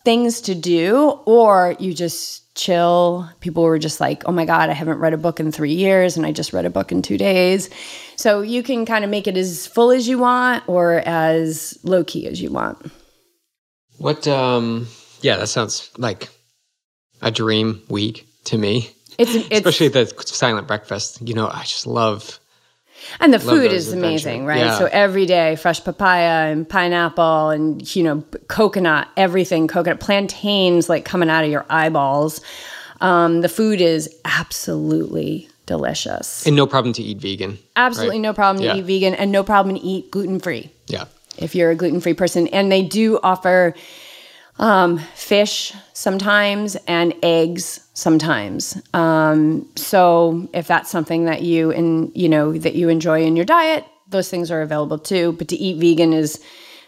things 0.06 0.42
to 0.42 0.56
do, 0.56 1.20
or 1.26 1.76
you 1.80 1.94
just 1.94 2.56
chill. 2.56 3.30
People 3.40 3.64
were 3.64 3.80
just 3.80 4.00
like, 4.00 4.24
oh 4.28 4.32
my 4.32 4.46
God, 4.46 4.70
I 4.70 4.74
haven't 4.74 5.00
read 5.00 5.14
a 5.14 5.18
book 5.18 5.40
in 5.40 5.52
three 5.52 5.74
years 5.74 6.18
and 6.18 6.26
I 6.26 6.32
just 6.32 6.52
read 6.54 6.66
a 6.66 6.70
book 6.70 6.92
in 6.92 7.02
two 7.02 7.18
days. 7.18 7.70
So 8.16 8.42
you 8.42 8.64
can 8.64 8.86
kind 8.86 9.04
of 9.04 9.10
make 9.10 9.28
it 9.28 9.38
as 9.38 9.66
full 9.66 9.92
as 9.92 10.08
you 10.08 10.20
want 10.20 10.68
or 10.68 11.02
as 11.06 11.78
low 11.84 12.04
key 12.04 12.28
as 12.28 12.42
you 12.42 12.52
want. 12.52 12.92
What, 13.98 14.28
um, 14.28 14.88
yeah, 15.22 15.38
that 15.38 15.48
sounds 15.48 15.90
like 15.98 16.30
a 17.22 17.32
dream 17.32 17.82
week 17.90 18.28
to 18.46 18.58
me. 18.58 18.92
It's, 19.18 19.36
it's 19.36 19.50
especially 19.52 19.90
the 19.90 20.06
silent 20.26 20.68
breakfast. 20.68 21.22
You 21.28 21.34
know, 21.34 21.50
I 21.50 21.64
just 21.64 21.86
love. 21.88 22.40
And 23.20 23.34
the 23.34 23.40
food 23.40 23.72
is 23.72 23.92
amazing, 23.92 24.46
right? 24.46 24.60
Yeah. 24.60 24.78
So 24.78 24.86
every 24.92 25.26
day, 25.26 25.56
fresh 25.56 25.84
papaya 25.84 26.52
and 26.52 26.68
pineapple 26.68 27.50
and, 27.50 27.96
you 27.96 28.04
know, 28.04 28.24
coconut, 28.48 29.08
everything, 29.18 29.68
coconut, 29.68 30.00
plantains 30.00 30.90
like 30.90 31.06
coming 31.06 31.30
out 31.30 31.44
of 31.44 31.50
your 31.50 31.66
eyeballs. 31.70 32.42
Um, 33.02 33.42
the 33.42 33.50
food 33.50 33.82
is 33.82 34.14
absolutely 34.26 35.50
delicious. 35.66 36.46
And 36.46 36.56
no 36.56 36.68
problem 36.68 36.94
to 36.94 37.04
eat 37.04 37.20
vegan. 37.20 37.58
Absolutely 37.76 38.18
right? 38.18 38.22
no 38.22 38.34
problem 38.34 38.62
to 38.62 38.66
yeah. 38.66 38.76
eat 38.76 38.86
vegan 38.86 39.14
and 39.14 39.32
no 39.32 39.44
problem 39.44 39.76
to 39.76 39.82
eat 39.82 40.12
gluten 40.12 40.40
free. 40.40 40.72
Yeah. 40.88 41.06
If 41.38 41.56
you're 41.56 41.72
a 41.72 41.76
gluten 41.76 42.02
free 42.02 42.14
person. 42.14 42.48
And 42.48 42.72
they 42.72 42.84
do 42.84 43.20
offer 43.24 43.74
um, 44.60 45.00
fish 45.16 45.74
sometimes 45.94 46.76
and 46.88 47.14
eggs 47.24 47.88
sometimes. 47.94 48.80
Um, 48.94 49.68
so 49.76 50.48
if 50.54 50.68
that's 50.68 50.92
something 50.92 51.26
that 51.26 51.42
you 51.42 51.72
and 51.72 52.12
you 52.14 52.30
know 52.30 52.58
that 52.58 52.76
you 52.76 52.90
enjoy 52.90 53.24
in 53.24 53.36
your 53.36 53.46
diet, 53.46 53.86
those 54.10 54.30
things 54.30 54.52
are 54.52 54.62
available 54.62 55.00
too. 55.00 55.32
But 55.34 55.48
to 55.48 55.56
eat 55.56 55.80
vegan 55.80 56.14
is 56.14 56.44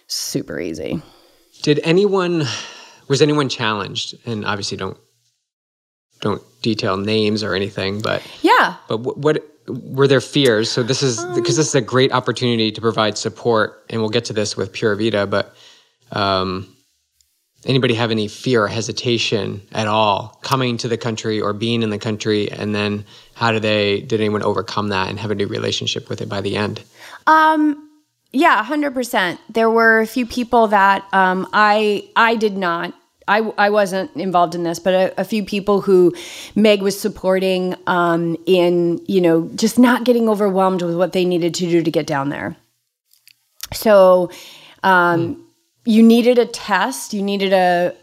super 0.08 0.60
easy. 0.60 1.02
Did 1.64 1.80
anyone 1.84 2.44
was 3.08 3.22
anyone 3.22 3.50
challenged? 3.50 4.16
And 4.26 4.46
obviously 4.46 4.78
don't 4.78 4.98
don't 6.20 6.42
detail 6.62 6.98
names 6.98 7.42
or 7.42 7.56
anything, 7.56 8.02
but 8.02 8.22
yeah. 8.42 8.76
But 8.90 9.00
what, 9.00 9.18
what 9.18 9.44
were 9.68 10.08
there 10.08 10.22
fears? 10.22 10.70
So 10.70 10.84
this 10.84 11.02
is 11.02 11.18
because 11.18 11.36
um, 11.36 11.44
this 11.44 11.68
is 11.70 11.76
a 11.76 11.82
great 11.82 12.12
opportunity 12.12 12.72
to 12.72 12.82
provide 12.82 13.18
support, 13.18 13.86
and 13.90 14.02
we'll 14.02 14.10
get 14.10 14.26
to 14.26 14.34
this 14.34 14.58
with 14.58 14.74
Pura 14.74 14.98
Vida, 14.98 15.26
but. 15.26 15.56
Um, 16.14 16.68
anybody 17.66 17.94
have 17.94 18.12
any 18.12 18.28
fear 18.28 18.64
or 18.64 18.68
hesitation 18.68 19.62
at 19.72 19.88
all 19.88 20.40
coming 20.42 20.78
to 20.78 20.88
the 20.88 20.98
country 20.98 21.40
or 21.40 21.54
being 21.54 21.84
in 21.84 21.90
the 21.90 22.00
country? 22.00 22.52
And 22.52 22.74
then 22.74 23.06
how 23.34 23.52
did 23.52 23.62
they 23.62 24.02
did 24.02 24.20
anyone 24.20 24.44
overcome 24.44 24.90
that 24.90 25.10
and 25.10 25.20
have 25.20 25.32
a 25.32 25.36
new 25.36 25.48
relationship 25.48 26.10
with 26.10 26.22
it 26.22 26.30
by 26.30 26.42
the 26.42 26.56
end? 26.56 26.84
Um 27.28 27.88
yeah 28.34 28.64
100% 28.64 29.40
there 29.50 29.70
were 29.70 30.00
a 30.00 30.08
few 30.08 30.26
people 30.26 30.68
that 30.68 31.06
um, 31.12 31.46
i 31.52 32.08
i 32.16 32.36
did 32.38 32.56
not 32.56 32.94
I, 33.28 33.40
I 33.58 33.70
wasn't 33.70 34.14
involved 34.16 34.56
in 34.56 34.64
this, 34.64 34.80
but 34.80 34.94
a, 34.94 35.22
a 35.22 35.24
few 35.24 35.46
people 35.46 35.80
who 35.80 36.14
Meg 36.56 36.82
was 36.82 37.00
supporting 37.00 37.76
um, 37.88 38.36
in, 38.46 39.00
you 39.08 39.22
know, 39.22 39.50
just 39.56 39.80
not 39.80 40.04
getting 40.04 40.28
overwhelmed 40.28 40.82
with 40.82 40.98
what 40.98 41.14
they 41.14 41.24
needed 41.24 41.54
to 41.56 41.70
do 41.70 41.82
to 41.82 41.92
get 41.92 42.06
down 42.06 42.30
there. 42.30 42.58
So, 43.72 44.32
um, 44.84 45.36
mm 45.36 45.42
you 45.86 46.04
needed 46.04 46.38
a 46.38 46.46
test, 46.46 47.14
you 47.14 47.22
needed 47.22 47.54
a 47.54 47.96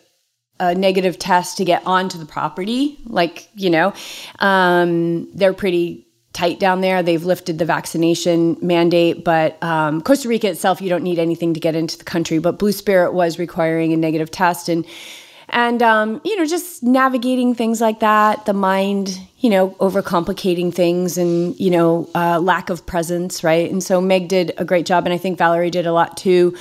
a 0.60 0.74
negative 0.74 1.18
test 1.18 1.56
to 1.58 1.64
get 1.64 1.82
onto 1.86 2.18
the 2.18 2.26
property. 2.26 2.98
Like, 3.06 3.48
you 3.54 3.70
know, 3.70 3.92
um, 4.40 5.30
they're 5.32 5.52
pretty 5.52 6.06
tight 6.32 6.60
down 6.60 6.80
there. 6.80 7.02
They've 7.02 7.24
lifted 7.24 7.58
the 7.58 7.64
vaccination 7.64 8.56
mandate, 8.60 9.24
but 9.24 9.62
um, 9.62 10.00
Costa 10.00 10.28
Rica 10.28 10.48
itself, 10.48 10.80
you 10.80 10.88
don't 10.88 11.02
need 11.02 11.18
anything 11.18 11.54
to 11.54 11.60
get 11.60 11.74
into 11.74 11.96
the 11.96 12.04
country. 12.04 12.38
But 12.38 12.58
Blue 12.58 12.72
Spirit 12.72 13.12
was 13.12 13.38
requiring 13.38 13.92
a 13.92 13.96
negative 13.96 14.30
test, 14.30 14.68
and 14.68 14.84
and 15.50 15.82
um, 15.82 16.20
you 16.24 16.36
know, 16.36 16.44
just 16.44 16.82
navigating 16.82 17.54
things 17.54 17.80
like 17.80 18.00
that. 18.00 18.44
The 18.44 18.52
mind, 18.52 19.18
you 19.38 19.50
know, 19.50 19.70
overcomplicating 19.80 20.74
things, 20.74 21.18
and 21.18 21.58
you 21.58 21.70
know, 21.70 22.08
uh, 22.14 22.38
lack 22.38 22.68
of 22.68 22.84
presence, 22.84 23.42
right? 23.42 23.70
And 23.70 23.82
so 23.82 24.00
Meg 24.00 24.28
did 24.28 24.52
a 24.58 24.64
great 24.64 24.86
job, 24.86 25.06
and 25.06 25.14
I 25.14 25.18
think 25.18 25.38
Valerie 25.38 25.70
did 25.70 25.86
a 25.86 25.92
lot 25.92 26.16
too 26.16 26.56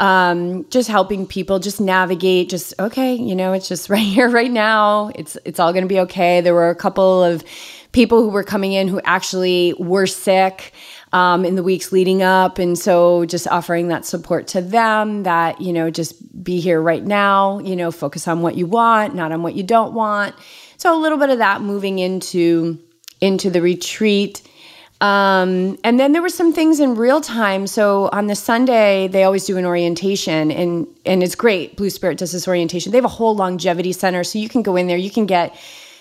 um, 0.00 0.68
just 0.70 0.88
helping 0.88 1.26
people 1.26 1.58
just 1.58 1.80
navigate 1.80 2.48
just 2.48 2.72
okay 2.80 3.14
you 3.14 3.36
know 3.36 3.52
it's 3.52 3.68
just 3.68 3.90
right 3.90 3.98
here 4.00 4.28
right 4.28 4.50
now. 4.50 5.10
It's 5.14 5.36
it's 5.44 5.60
all 5.60 5.72
going 5.72 5.84
to 5.84 5.88
be 5.88 6.00
okay. 6.00 6.40
There 6.40 6.54
were 6.54 6.70
a 6.70 6.74
couple 6.74 7.22
of 7.22 7.44
people 7.92 8.22
who 8.22 8.28
were 8.28 8.44
coming 8.44 8.72
in 8.72 8.88
who 8.88 9.00
actually 9.04 9.74
were 9.78 10.06
sick 10.06 10.72
um, 11.12 11.44
in 11.44 11.56
the 11.56 11.62
weeks 11.62 11.90
leading 11.90 12.22
up. 12.22 12.58
And 12.58 12.78
so 12.78 13.24
just 13.24 13.48
offering 13.48 13.88
that 13.88 14.04
support 14.04 14.46
to 14.48 14.60
them 14.60 15.24
that 15.24 15.60
you 15.60 15.72
know 15.72 15.90
just 15.90 16.14
be 16.42 16.60
here 16.60 16.80
right 16.80 17.04
now 17.04 17.58
you 17.58 17.76
know 17.76 17.90
focus 17.90 18.26
on 18.26 18.40
what 18.40 18.56
you 18.56 18.66
want 18.66 19.14
not 19.14 19.32
on 19.32 19.42
what 19.42 19.54
you 19.54 19.62
don't 19.62 19.92
want. 19.94 20.34
So 20.76 20.96
a 20.96 21.00
little 21.00 21.18
bit 21.18 21.30
of 21.30 21.38
that 21.38 21.60
moving 21.60 21.98
into 21.98 22.78
into 23.20 23.50
the 23.50 23.60
retreat 23.60 24.42
um, 25.00 25.78
and 25.82 25.98
then 25.98 26.12
there 26.12 26.20
were 26.20 26.28
some 26.28 26.52
things 26.52 26.78
in 26.78 26.94
real 26.94 27.22
time. 27.22 27.66
So 27.66 28.10
on 28.12 28.26
the 28.26 28.34
Sunday, 28.34 29.08
they 29.08 29.24
always 29.24 29.46
do 29.46 29.56
an 29.56 29.64
orientation, 29.64 30.50
and 30.50 30.86
and 31.06 31.22
it's 31.22 31.34
great. 31.34 31.76
Blue 31.76 31.88
Spirit 31.88 32.18
does 32.18 32.32
this 32.32 32.46
orientation. 32.46 32.92
They 32.92 32.98
have 32.98 33.06
a 33.06 33.08
whole 33.08 33.34
longevity 33.34 33.92
center, 33.92 34.24
so 34.24 34.38
you 34.38 34.48
can 34.48 34.62
go 34.62 34.76
in 34.76 34.88
there. 34.88 34.98
You 34.98 35.10
can 35.10 35.24
get 35.24 35.56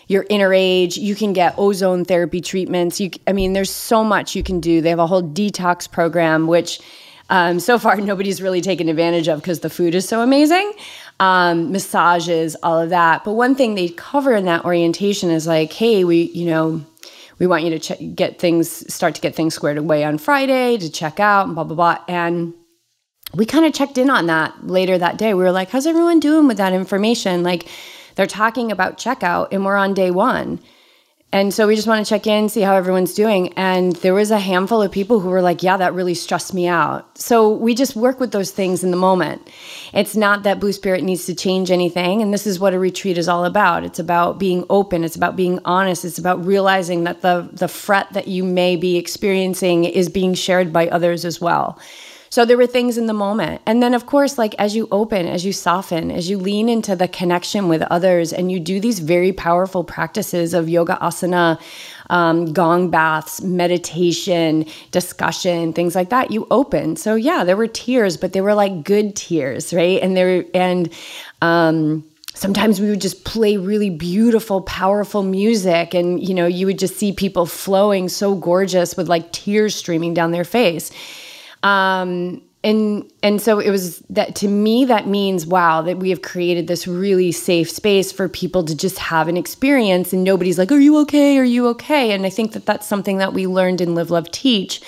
your 0.07 0.25
inner 0.29 0.53
age. 0.53 0.97
You 0.97 1.15
can 1.15 1.31
get 1.31 1.55
ozone 1.57 2.03
therapy 2.03 2.41
treatments. 2.41 2.99
You, 2.99 3.11
I 3.25 3.31
mean, 3.31 3.53
there's 3.53 3.69
so 3.69 4.03
much 4.03 4.35
you 4.35 4.43
can 4.43 4.59
do. 4.59 4.81
They 4.81 4.89
have 4.89 4.99
a 4.99 5.07
whole 5.07 5.23
detox 5.23 5.89
program, 5.89 6.47
which 6.47 6.81
um, 7.29 7.61
so 7.61 7.79
far 7.79 7.95
nobody's 8.01 8.41
really 8.41 8.59
taken 8.59 8.89
advantage 8.89 9.29
of 9.29 9.39
because 9.39 9.61
the 9.61 9.69
food 9.69 9.95
is 9.95 10.09
so 10.09 10.21
amazing. 10.21 10.73
Um, 11.21 11.71
massages, 11.71 12.57
all 12.63 12.79
of 12.79 12.89
that. 12.89 13.23
But 13.23 13.33
one 13.33 13.55
thing 13.55 13.75
they 13.75 13.89
cover 13.89 14.35
in 14.35 14.45
that 14.45 14.65
orientation 14.65 15.29
is 15.29 15.47
like, 15.47 15.71
hey, 15.71 16.03
we, 16.03 16.23
you 16.33 16.47
know 16.47 16.85
we 17.39 17.47
want 17.47 17.63
you 17.63 17.79
to 17.79 18.05
get 18.05 18.37
things, 18.39 18.93
start 18.93 19.15
to 19.15 19.21
get 19.21 19.35
things 19.35 19.53
squared 19.53 19.77
away 19.77 20.03
on 20.03 20.17
Friday 20.17 20.77
to 20.77 20.89
check 20.89 21.19
out 21.19 21.45
and 21.45 21.55
blah, 21.55 21.63
blah, 21.63 21.75
blah. 21.75 22.03
And 22.07 22.53
we 23.33 23.45
kind 23.45 23.65
of 23.65 23.73
checked 23.73 23.97
in 23.97 24.09
on 24.09 24.27
that 24.27 24.67
later 24.67 24.97
that 24.97 25.17
day. 25.17 25.33
We 25.33 25.43
were 25.43 25.51
like, 25.51 25.69
how's 25.69 25.87
everyone 25.87 26.19
doing 26.19 26.47
with 26.47 26.57
that 26.57 26.73
information? 26.73 27.43
Like, 27.43 27.67
they're 28.15 28.27
talking 28.27 28.71
about 28.71 28.97
checkout 28.97 29.49
and 29.51 29.65
we're 29.65 29.77
on 29.77 29.93
day 29.93 30.11
one. 30.11 30.59
And 31.31 31.53
so 31.53 31.67
we 31.67 31.75
just 31.75 31.87
want 31.87 32.03
to 32.03 32.09
check 32.09 32.25
in, 32.25 32.49
see 32.49 32.61
how 32.61 32.75
everyone's 32.75 33.13
doing. 33.13 33.53
And 33.53 33.95
there 33.97 34.15
was 34.15 34.31
a 34.31 34.39
handful 34.39 34.81
of 34.81 34.91
people 34.91 35.19
who 35.19 35.29
were 35.29 35.43
like, 35.43 35.61
yeah, 35.61 35.77
that 35.77 35.93
really 35.93 36.15
stressed 36.15 36.55
me 36.55 36.67
out. 36.67 37.19
So 37.19 37.51
we 37.51 37.75
just 37.75 37.95
work 37.95 38.19
with 38.19 38.31
those 38.31 38.49
things 38.49 38.83
in 38.83 38.89
the 38.89 38.97
moment. 38.97 39.47
It's 39.93 40.15
not 40.15 40.41
that 40.43 40.59
Blue 40.59 40.73
Spirit 40.73 41.03
needs 41.03 41.27
to 41.27 41.35
change 41.35 41.69
anything. 41.69 42.23
And 42.23 42.33
this 42.33 42.47
is 42.47 42.59
what 42.59 42.73
a 42.73 42.79
retreat 42.79 43.19
is 43.19 43.27
all 43.27 43.45
about. 43.45 43.83
It's 43.83 43.99
about 43.99 44.39
being 44.39 44.65
open. 44.71 45.03
It's 45.03 45.15
about 45.15 45.35
being 45.35 45.59
honest. 45.65 46.03
It's 46.03 46.17
about 46.17 46.43
realizing 46.43 47.03
that 47.03 47.21
the, 47.21 47.47
the 47.53 47.67
fret 47.67 48.11
that 48.13 48.27
you 48.27 48.43
may 48.43 48.75
be 48.75 48.97
experiencing 48.97 49.85
is 49.85 50.09
being 50.09 50.33
shared 50.33 50.73
by 50.73 50.87
others 50.87 51.25
as 51.25 51.39
well. 51.39 51.79
So 52.29 52.45
there 52.45 52.57
were 52.57 52.67
things 52.67 52.97
in 52.97 53.07
the 53.07 53.13
moment. 53.13 53.61
And 53.65 53.81
then, 53.81 53.93
of 53.93 54.05
course, 54.05 54.37
like 54.37 54.53
as 54.55 54.75
you 54.75 54.87
open, 54.91 55.25
as 55.25 55.45
you 55.45 55.51
soften, 55.53 56.11
as 56.11 56.29
you 56.29 56.37
lean 56.37 56.69
into 56.69 56.95
the 56.95 57.07
connection 57.07 57.67
with 57.67 57.81
others, 57.83 58.31
and 58.31 58.51
you 58.51 58.59
do 58.59 58.79
these 58.79 58.99
very 58.99 59.31
powerful 59.31 59.83
practices 59.83 60.53
of 60.53 60.69
yoga 60.69 60.97
asana, 61.01 61.59
um, 62.09 62.53
gong 62.53 62.89
baths, 62.89 63.41
meditation, 63.41 64.65
discussion, 64.91 65.73
things 65.73 65.95
like 65.95 66.09
that, 66.09 66.31
you 66.31 66.47
open. 66.51 66.95
So 66.95 67.15
yeah, 67.15 67.43
there 67.43 67.57
were 67.57 67.67
tears, 67.67 68.17
but 68.17 68.33
they 68.33 68.41
were 68.41 68.53
like 68.53 68.83
good 68.83 69.15
tears, 69.15 69.73
right? 69.73 70.01
And 70.01 70.15
there 70.15 70.45
and 70.53 70.91
um, 71.41 72.03
sometimes 72.33 72.79
we 72.79 72.89
would 72.89 73.01
just 73.01 73.25
play 73.25 73.57
really 73.57 73.89
beautiful 73.89 74.61
powerful 74.61 75.23
music 75.23 75.93
and 75.93 76.25
you 76.25 76.33
know 76.33 76.45
you 76.45 76.65
would 76.65 76.79
just 76.79 76.95
see 76.95 77.11
people 77.11 77.45
flowing 77.45 78.07
so 78.07 78.35
gorgeous 78.35 78.95
with 78.95 79.09
like 79.09 79.31
tears 79.31 79.75
streaming 79.75 80.13
down 80.13 80.31
their 80.31 80.45
face 80.45 80.91
um, 81.63 82.41
and 82.63 83.09
and 83.23 83.41
so 83.41 83.59
it 83.59 83.69
was 83.69 83.99
that 84.09 84.35
to 84.35 84.47
me 84.47 84.85
that 84.85 85.07
means 85.07 85.45
wow 85.45 85.81
that 85.81 85.97
we 85.97 86.09
have 86.09 86.21
created 86.21 86.67
this 86.67 86.87
really 86.87 87.31
safe 87.31 87.69
space 87.69 88.11
for 88.11 88.27
people 88.27 88.65
to 88.65 88.75
just 88.75 88.99
have 88.99 89.29
an 89.29 89.37
experience 89.37 90.11
and 90.11 90.25
nobody's 90.25 90.57
like 90.57 90.71
are 90.71 90.79
you 90.79 90.97
okay? 90.99 91.37
Are 91.37 91.43
you 91.43 91.67
okay? 91.69 92.11
And 92.11 92.25
i 92.25 92.29
think 92.29 92.51
that 92.53 92.65
that's 92.65 92.85
something 92.85 93.17
that 93.19 93.33
we 93.33 93.47
learned 93.47 93.79
in 93.79 93.95
live 93.95 94.11
love 94.11 94.29
teach 94.31 94.81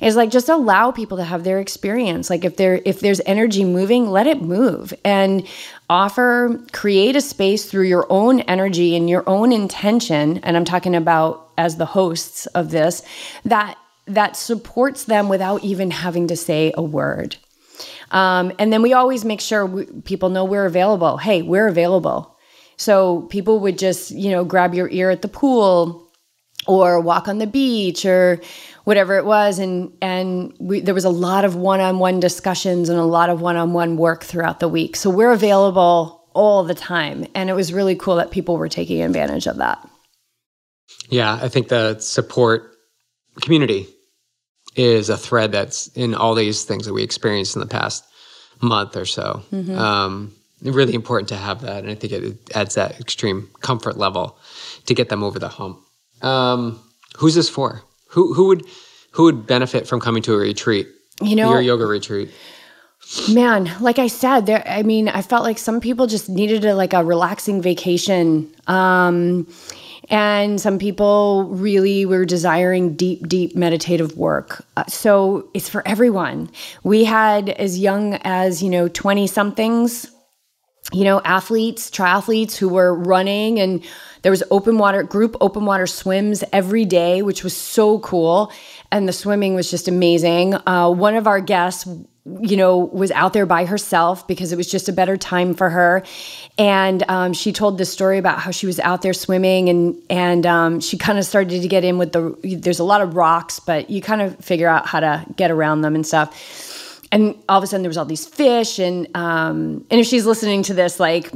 is 0.00 0.16
like 0.16 0.30
just 0.30 0.48
allow 0.48 0.90
people 0.90 1.18
to 1.18 1.24
have 1.24 1.44
their 1.44 1.60
experience. 1.60 2.30
Like 2.30 2.44
if 2.46 2.56
there 2.56 2.80
if 2.86 3.00
there's 3.00 3.20
energy 3.26 3.64
moving 3.64 4.10
let 4.10 4.26
it 4.26 4.40
move 4.40 4.94
and 5.04 5.46
offer 5.90 6.58
create 6.72 7.16
a 7.16 7.20
space 7.20 7.66
through 7.66 7.84
your 7.84 8.06
own 8.08 8.40
energy 8.42 8.96
and 8.96 9.10
your 9.10 9.28
own 9.28 9.52
intention 9.52 10.38
and 10.38 10.56
i'm 10.56 10.64
talking 10.64 10.94
about 10.94 11.50
as 11.58 11.76
the 11.76 11.84
hosts 11.84 12.46
of 12.46 12.70
this 12.70 13.02
that 13.44 13.76
that 14.14 14.36
supports 14.36 15.04
them 15.04 15.28
without 15.28 15.64
even 15.64 15.90
having 15.90 16.28
to 16.28 16.36
say 16.36 16.72
a 16.76 16.82
word. 16.82 17.36
Um, 18.10 18.52
and 18.58 18.72
then 18.72 18.82
we 18.82 18.92
always 18.92 19.24
make 19.24 19.40
sure 19.40 19.64
we, 19.64 19.86
people 20.02 20.28
know 20.28 20.44
we're 20.44 20.66
available. 20.66 21.16
Hey, 21.16 21.42
we're 21.42 21.68
available. 21.68 22.36
So 22.76 23.22
people 23.22 23.60
would 23.60 23.78
just, 23.78 24.10
you 24.10 24.30
know, 24.30 24.44
grab 24.44 24.74
your 24.74 24.88
ear 24.90 25.10
at 25.10 25.22
the 25.22 25.28
pool 25.28 26.10
or 26.66 27.00
walk 27.00 27.28
on 27.28 27.38
the 27.38 27.46
beach 27.46 28.04
or 28.04 28.40
whatever 28.84 29.16
it 29.16 29.24
was 29.24 29.58
and 29.58 29.96
and 30.02 30.52
we, 30.58 30.80
there 30.80 30.94
was 30.94 31.04
a 31.04 31.10
lot 31.10 31.44
of 31.44 31.56
one-on-one 31.56 32.20
discussions 32.20 32.88
and 32.88 32.98
a 32.98 33.04
lot 33.04 33.30
of 33.30 33.40
one-on-one 33.40 33.96
work 33.96 34.24
throughout 34.24 34.60
the 34.60 34.68
week 34.68 34.94
so 34.94 35.08
we're 35.08 35.32
available 35.32 36.28
all 36.34 36.62
the 36.64 36.74
time 36.74 37.26
and 37.34 37.48
it 37.48 37.54
was 37.54 37.72
really 37.72 37.96
cool 37.96 38.16
that 38.16 38.30
people 38.30 38.56
were 38.56 38.68
taking 38.68 39.00
advantage 39.00 39.46
of 39.46 39.56
that 39.56 39.88
yeah 41.08 41.38
i 41.40 41.48
think 41.48 41.68
the 41.68 41.98
support 41.98 42.74
community 43.40 43.86
is 44.76 45.08
a 45.08 45.16
thread 45.16 45.52
that's 45.52 45.88
in 45.88 46.14
all 46.14 46.34
these 46.34 46.64
things 46.64 46.86
that 46.86 46.92
we 46.92 47.02
experienced 47.02 47.56
in 47.56 47.60
the 47.60 47.66
past 47.66 48.04
month 48.60 48.96
or 48.96 49.06
so 49.06 49.42
mm-hmm. 49.52 49.76
um, 49.76 50.32
really 50.62 50.94
important 50.94 51.28
to 51.28 51.36
have 51.36 51.62
that 51.62 51.82
and 51.82 51.90
i 51.90 51.94
think 51.94 52.12
it 52.12 52.36
adds 52.54 52.74
that 52.74 53.00
extreme 53.00 53.48
comfort 53.60 53.96
level 53.96 54.38
to 54.86 54.94
get 54.94 55.08
them 55.08 55.22
over 55.22 55.38
the 55.38 55.48
hump 55.48 55.80
um, 56.22 56.80
who's 57.16 57.34
this 57.34 57.48
for? 57.48 57.82
Who 58.08 58.34
who 58.34 58.46
would 58.48 58.66
who 59.12 59.24
would 59.24 59.46
benefit 59.46 59.86
from 59.86 60.00
coming 60.00 60.22
to 60.24 60.34
a 60.34 60.38
retreat? 60.38 60.88
You 61.20 61.36
know, 61.36 61.50
your 61.52 61.60
yoga 61.60 61.86
retreat. 61.86 62.30
Man, 63.32 63.70
like 63.80 63.98
I 63.98 64.08
said, 64.08 64.46
there. 64.46 64.62
I 64.66 64.82
mean, 64.82 65.08
I 65.08 65.22
felt 65.22 65.42
like 65.42 65.58
some 65.58 65.80
people 65.80 66.06
just 66.06 66.28
needed 66.28 66.64
a 66.64 66.74
like 66.74 66.92
a 66.92 67.04
relaxing 67.04 67.62
vacation. 67.62 68.54
Um, 68.66 69.46
and 70.10 70.60
some 70.60 70.78
people 70.78 71.44
really 71.44 72.04
were 72.04 72.24
desiring 72.24 72.94
deep 72.94 73.26
deep 73.28 73.56
meditative 73.56 74.16
work 74.16 74.64
uh, 74.76 74.84
so 74.86 75.48
it's 75.54 75.68
for 75.68 75.86
everyone 75.86 76.50
we 76.82 77.04
had 77.04 77.48
as 77.50 77.78
young 77.78 78.14
as 78.22 78.62
you 78.62 78.68
know 78.68 78.88
20 78.88 79.26
somethings 79.26 80.10
you 80.92 81.04
know 81.04 81.20
athletes 81.24 81.90
triathletes 81.90 82.56
who 82.56 82.68
were 82.68 82.94
running 82.94 83.58
and 83.58 83.84
there 84.22 84.30
was 84.30 84.42
open 84.50 84.78
water, 84.78 85.02
group 85.02 85.36
open 85.40 85.64
water 85.64 85.86
swims 85.86 86.44
every 86.52 86.84
day, 86.84 87.22
which 87.22 87.42
was 87.42 87.56
so 87.56 87.98
cool. 88.00 88.52
And 88.92 89.08
the 89.08 89.12
swimming 89.12 89.54
was 89.54 89.70
just 89.70 89.88
amazing. 89.88 90.54
Uh, 90.66 90.90
one 90.90 91.14
of 91.14 91.26
our 91.26 91.40
guests, 91.40 91.88
you 92.26 92.56
know, 92.56 92.78
was 92.78 93.10
out 93.12 93.32
there 93.32 93.46
by 93.46 93.64
herself 93.64 94.26
because 94.28 94.52
it 94.52 94.56
was 94.56 94.70
just 94.70 94.88
a 94.88 94.92
better 94.92 95.16
time 95.16 95.54
for 95.54 95.70
her. 95.70 96.02
And 96.58 97.02
um, 97.08 97.32
she 97.32 97.52
told 97.52 97.78
this 97.78 97.90
story 97.90 98.18
about 98.18 98.38
how 98.38 98.50
she 98.50 98.66
was 98.66 98.78
out 98.80 99.02
there 99.02 99.14
swimming 99.14 99.68
and 99.68 100.00
and 100.10 100.46
um, 100.46 100.80
she 100.80 100.98
kind 100.98 101.18
of 101.18 101.24
started 101.24 101.62
to 101.62 101.68
get 101.68 101.84
in 101.84 101.98
with 101.98 102.12
the. 102.12 102.36
There's 102.42 102.78
a 102.78 102.84
lot 102.84 103.00
of 103.00 103.16
rocks, 103.16 103.58
but 103.58 103.88
you 103.88 104.02
kind 104.02 104.20
of 104.20 104.36
figure 104.44 104.68
out 104.68 104.86
how 104.86 105.00
to 105.00 105.24
get 105.36 105.50
around 105.50 105.80
them 105.80 105.94
and 105.94 106.06
stuff. 106.06 107.08
And 107.12 107.34
all 107.48 107.58
of 107.58 107.64
a 107.64 107.66
sudden, 107.66 107.82
there 107.82 107.88
was 107.88 107.96
all 107.96 108.04
these 108.04 108.26
fish, 108.26 108.78
and 108.78 109.08
um, 109.16 109.84
and 109.90 110.00
if 110.00 110.06
she's 110.06 110.26
listening 110.26 110.62
to 110.64 110.74
this, 110.74 111.00
like 111.00 111.32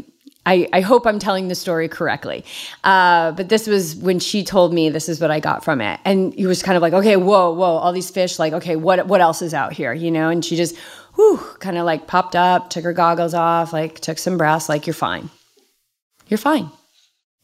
I, 0.47 0.69
I, 0.73 0.81
hope 0.83 1.07
I'm 1.07 1.19
telling 1.19 1.49
the 1.49 1.55
story 1.55 1.89
correctly. 1.89 2.45
Uh, 2.83 3.33
but 3.33 3.49
this 3.49 3.67
was 3.67 3.97
when 3.97 4.19
she 4.19 4.45
told 4.45 4.75
me 4.75 4.91
this 4.91 5.09
is 5.09 5.21
what 5.21 5.31
I 5.31 5.41
got 5.41 5.65
from 5.65 5.81
it. 5.81 6.01
And 6.05 6.35
he 6.35 6.47
was 6.47 6.63
kind 6.63 6.77
of 6.77 6.83
like, 6.83 6.93
okay, 6.93 7.17
whoa, 7.17 7.53
whoa, 7.53 7.77
all 7.77 7.93
these 7.93 8.11
fish, 8.11 8.39
like, 8.39 8.53
okay, 8.53 8.77
what 8.77 9.07
what 9.07 9.21
else 9.21 9.41
is 9.41 9.55
out 9.55 9.73
here? 9.73 9.93
You 9.93 10.11
know? 10.11 10.29
And 10.29 10.45
she 10.45 10.57
just 10.57 10.77
whew, 11.15 11.39
kind 11.61 11.79
of 11.79 11.85
like 11.85 12.07
popped 12.07 12.37
up, 12.37 12.71
took 12.71 12.85
her 12.85 12.93
goggles 12.93 13.35
off, 13.35 13.73
like 13.73 14.01
took 14.01 14.19
some 14.19 14.37
breaths, 14.37 14.69
like, 14.69 14.87
you're 14.87 14.95
fine. 14.95 15.31
You're 16.29 16.39
fine. 16.39 16.71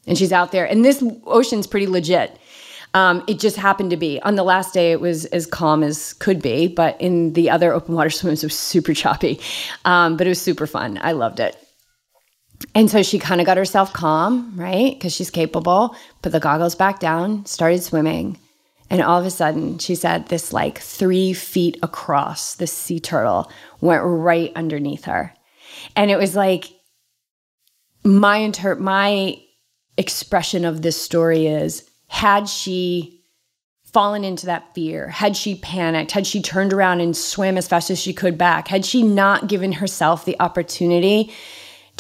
And 0.07 0.17
she's 0.17 0.33
out 0.33 0.53
there. 0.53 0.67
And 0.67 0.85
this 0.85 1.03
ocean's 1.27 1.67
pretty 1.67 1.87
legit. 1.87 2.37
Um, 2.95 3.23
it 3.29 3.39
just 3.39 3.57
happened 3.57 3.91
to 3.91 3.97
be 3.97 4.21
on 4.23 4.35
the 4.35 4.43
last 4.43 4.75
day. 4.75 4.91
It 4.91 5.01
was 5.01 5.27
as 5.27 5.47
calm 5.47 5.83
as 5.83 6.15
could 6.15 6.43
be, 6.43 6.67
but 6.67 7.01
in 7.01 7.35
the 7.35 7.51
other 7.51 7.73
open 7.73 7.95
water 7.95 8.11
swims, 8.11 8.43
it 8.43 8.47
was 8.47 8.59
super 8.59 8.95
choppy. 8.95 9.41
Um, 9.85 10.17
but 10.17 10.27
it 10.27 10.31
was 10.31 10.41
super 10.41 10.67
fun. 10.67 10.99
I 11.01 11.13
loved 11.13 11.41
it. 11.41 11.57
And 12.75 12.91
so 12.91 13.03
she 13.03 13.19
kind 13.19 13.41
of 13.41 13.47
got 13.47 13.57
herself 13.57 13.93
calm, 13.93 14.53
right? 14.57 14.95
Because 14.95 15.15
she's 15.15 15.31
capable, 15.31 15.97
put 16.23 16.33
the 16.33 16.41
goggles 16.41 16.75
back 16.75 17.01
down, 17.01 17.47
started 17.47 17.83
swimming. 17.83 18.39
And 18.91 19.01
all 19.03 19.21
of 19.21 19.27
a 19.27 19.31
sudden, 19.31 19.79
she 19.79 19.95
said 19.95 20.27
this 20.27 20.53
like 20.53 20.79
three 20.79 21.33
feet 21.33 21.79
across, 21.83 22.55
this 22.55 22.73
sea 22.73 23.01
turtle 23.01 23.51
went 23.81 24.03
right 24.05 24.53
underneath 24.57 25.05
her. 25.05 25.33
And 25.97 26.11
it 26.11 26.19
was 26.19 26.35
like 26.35 26.67
my 28.05 28.39
inter- 28.39 28.77
my 28.77 29.41
expression 29.97 30.65
of 30.65 30.83
this 30.83 31.01
story 31.01 31.47
is 31.47 31.89
had 32.09 32.49
she 32.49 33.23
fallen 33.85 34.25
into 34.25 34.47
that 34.47 34.75
fear, 34.75 35.09
had 35.09 35.37
she 35.37 35.57
panicked, 35.57 36.13
had 36.13 36.27
she 36.27 36.41
turned 36.41 36.73
around 36.73 37.01
and 37.01 37.17
swam 37.17 37.57
as 37.57 37.69
fast 37.69 37.91
as 37.91 37.99
she 37.99 38.13
could 38.13 38.39
back, 38.39 38.69
had 38.69 38.85
she 38.85 39.03
not 39.03 39.49
given 39.49 39.73
herself 39.73 40.25
the 40.25 40.39
opportunity 40.41 41.33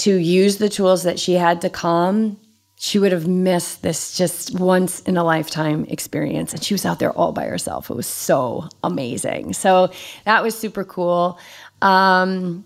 to 0.00 0.16
use 0.16 0.56
the 0.56 0.68
tools 0.68 1.02
that 1.02 1.18
she 1.18 1.34
had 1.34 1.60
to 1.60 1.70
calm, 1.70 2.38
she 2.78 2.98
would 2.98 3.12
have 3.12 3.28
missed 3.28 3.82
this 3.82 4.16
just 4.16 4.58
once 4.58 5.00
in 5.00 5.18
a 5.18 5.24
lifetime 5.24 5.84
experience. 5.84 6.54
And 6.54 6.64
she 6.64 6.72
was 6.72 6.86
out 6.86 6.98
there 6.98 7.12
all 7.12 7.32
by 7.32 7.44
herself. 7.44 7.90
It 7.90 7.94
was 7.94 8.06
so 8.06 8.68
amazing. 8.82 9.52
So 9.52 9.92
that 10.24 10.42
was 10.42 10.58
super 10.58 10.84
cool. 10.84 11.38
Um, 11.82 12.64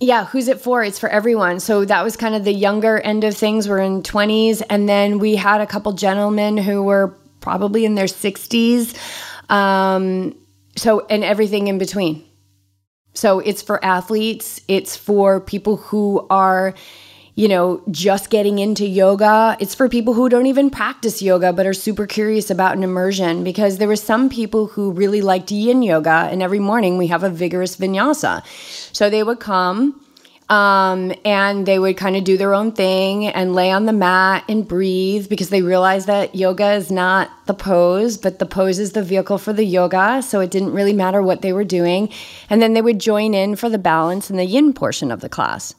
yeah, 0.00 0.24
who's 0.24 0.48
it 0.48 0.62
for? 0.62 0.82
It's 0.82 0.98
for 0.98 1.10
everyone. 1.10 1.60
So 1.60 1.84
that 1.84 2.02
was 2.02 2.16
kind 2.16 2.34
of 2.34 2.44
the 2.44 2.54
younger 2.54 2.98
end 2.98 3.24
of 3.24 3.36
things. 3.36 3.68
We're 3.68 3.80
in 3.80 4.02
20s. 4.02 4.62
And 4.70 4.88
then 4.88 5.18
we 5.18 5.36
had 5.36 5.60
a 5.60 5.66
couple 5.66 5.92
gentlemen 5.92 6.56
who 6.56 6.82
were 6.82 7.14
probably 7.40 7.84
in 7.84 7.94
their 7.94 8.06
60s. 8.06 8.96
Um, 9.50 10.34
so, 10.76 11.04
and 11.10 11.22
everything 11.22 11.68
in 11.68 11.76
between. 11.76 12.24
So 13.14 13.38
it's 13.38 13.62
for 13.62 13.82
athletes, 13.84 14.60
it's 14.68 14.96
for 14.96 15.40
people 15.40 15.76
who 15.76 16.26
are, 16.30 16.74
you 17.36 17.48
know, 17.48 17.82
just 17.90 18.28
getting 18.28 18.58
into 18.58 18.86
yoga. 18.86 19.56
It's 19.60 19.74
for 19.74 19.88
people 19.88 20.14
who 20.14 20.28
don't 20.28 20.46
even 20.46 20.68
practice 20.68 21.22
yoga 21.22 21.52
but 21.52 21.66
are 21.66 21.74
super 21.74 22.06
curious 22.06 22.50
about 22.50 22.76
an 22.76 22.82
immersion 22.82 23.44
because 23.44 23.78
there 23.78 23.88
were 23.88 23.96
some 23.96 24.28
people 24.28 24.66
who 24.66 24.90
really 24.90 25.22
liked 25.22 25.50
yin 25.50 25.82
yoga 25.82 26.28
and 26.30 26.42
every 26.42 26.58
morning 26.58 26.98
we 26.98 27.06
have 27.06 27.22
a 27.22 27.30
vigorous 27.30 27.76
vinyasa. 27.76 28.44
So 28.92 29.08
they 29.08 29.22
would 29.22 29.40
come 29.40 30.03
um, 30.48 31.12
and 31.24 31.64
they 31.64 31.78
would 31.78 31.96
kind 31.96 32.16
of 32.16 32.24
do 32.24 32.36
their 32.36 32.52
own 32.52 32.72
thing 32.72 33.26
and 33.26 33.54
lay 33.54 33.70
on 33.70 33.86
the 33.86 33.92
mat 33.92 34.44
and 34.48 34.68
breathe 34.68 35.28
because 35.28 35.48
they 35.48 35.62
realized 35.62 36.06
that 36.06 36.34
yoga 36.34 36.72
is 36.72 36.90
not 36.90 37.30
the 37.46 37.54
pose, 37.54 38.18
but 38.18 38.38
the 38.38 38.46
pose 38.46 38.78
is 38.78 38.92
the 38.92 39.02
vehicle 39.02 39.38
for 39.38 39.54
the 39.54 39.64
yoga. 39.64 40.20
So 40.22 40.40
it 40.40 40.50
didn't 40.50 40.72
really 40.72 40.92
matter 40.92 41.22
what 41.22 41.40
they 41.40 41.54
were 41.54 41.64
doing. 41.64 42.10
And 42.50 42.60
then 42.60 42.74
they 42.74 42.82
would 42.82 42.98
join 42.98 43.32
in 43.32 43.56
for 43.56 43.70
the 43.70 43.78
balance 43.78 44.28
and 44.28 44.38
the 44.38 44.44
yin 44.44 44.74
portion 44.74 45.10
of 45.10 45.20
the 45.20 45.30
class. 45.30 45.74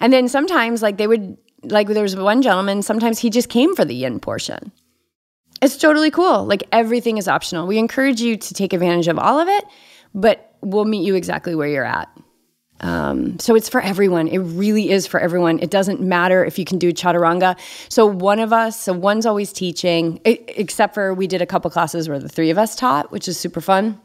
And 0.00 0.12
then 0.12 0.28
sometimes, 0.28 0.82
like, 0.82 0.96
they 0.96 1.06
would, 1.06 1.36
like, 1.62 1.86
there 1.86 2.02
was 2.02 2.16
one 2.16 2.42
gentleman, 2.42 2.82
sometimes 2.82 3.18
he 3.18 3.30
just 3.30 3.48
came 3.48 3.76
for 3.76 3.84
the 3.84 3.94
yin 3.94 4.18
portion. 4.18 4.72
It's 5.60 5.76
totally 5.76 6.10
cool. 6.10 6.44
Like, 6.44 6.64
everything 6.72 7.18
is 7.18 7.28
optional. 7.28 7.68
We 7.68 7.78
encourage 7.78 8.20
you 8.20 8.36
to 8.36 8.54
take 8.54 8.72
advantage 8.72 9.06
of 9.06 9.18
all 9.18 9.38
of 9.38 9.46
it, 9.48 9.64
but 10.12 10.56
we'll 10.60 10.86
meet 10.86 11.04
you 11.04 11.14
exactly 11.14 11.54
where 11.54 11.68
you're 11.68 11.84
at. 11.84 12.08
Um, 12.82 13.38
so 13.38 13.54
it's 13.54 13.68
for 13.68 13.80
everyone. 13.80 14.28
It 14.28 14.38
really 14.38 14.90
is 14.90 15.06
for 15.06 15.20
everyone. 15.20 15.60
It 15.60 15.70
doesn't 15.70 16.00
matter 16.00 16.44
if 16.44 16.58
you 16.58 16.64
can 16.64 16.78
do 16.78 16.92
chaturanga. 16.92 17.56
So 17.88 18.06
one 18.06 18.40
of 18.40 18.52
us, 18.52 18.78
so 18.78 18.92
one's 18.92 19.24
always 19.24 19.52
teaching, 19.52 20.20
except 20.24 20.94
for 20.94 21.14
we 21.14 21.26
did 21.26 21.40
a 21.40 21.46
couple 21.46 21.70
classes 21.70 22.08
where 22.08 22.18
the 22.18 22.28
three 22.28 22.50
of 22.50 22.58
us 22.58 22.74
taught, 22.74 23.12
which 23.12 23.28
is 23.28 23.38
super 23.38 23.60
fun. 23.60 24.00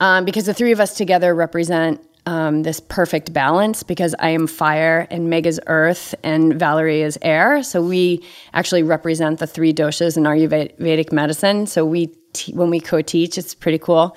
Um, 0.00 0.24
because 0.24 0.46
the 0.46 0.54
three 0.54 0.72
of 0.72 0.80
us 0.80 0.96
together 0.96 1.34
represent 1.34 2.00
um, 2.26 2.64
this 2.64 2.80
perfect 2.80 3.32
balance 3.32 3.82
because 3.82 4.14
I 4.18 4.30
am 4.30 4.46
fire 4.46 5.06
and 5.10 5.30
Meg 5.30 5.46
is 5.46 5.60
earth 5.68 6.14
and 6.24 6.58
Valerie 6.58 7.02
is 7.02 7.18
air. 7.22 7.62
So 7.62 7.80
we 7.80 8.24
actually 8.52 8.82
represent 8.82 9.38
the 9.38 9.46
three 9.46 9.72
doshas 9.72 10.16
in 10.16 10.24
Ayurvedic 10.24 11.12
medicine. 11.12 11.66
So 11.66 11.84
we, 11.84 12.08
te- 12.32 12.52
when 12.52 12.68
we 12.70 12.80
co-teach, 12.80 13.38
it's 13.38 13.54
pretty 13.54 13.78
cool. 13.78 14.16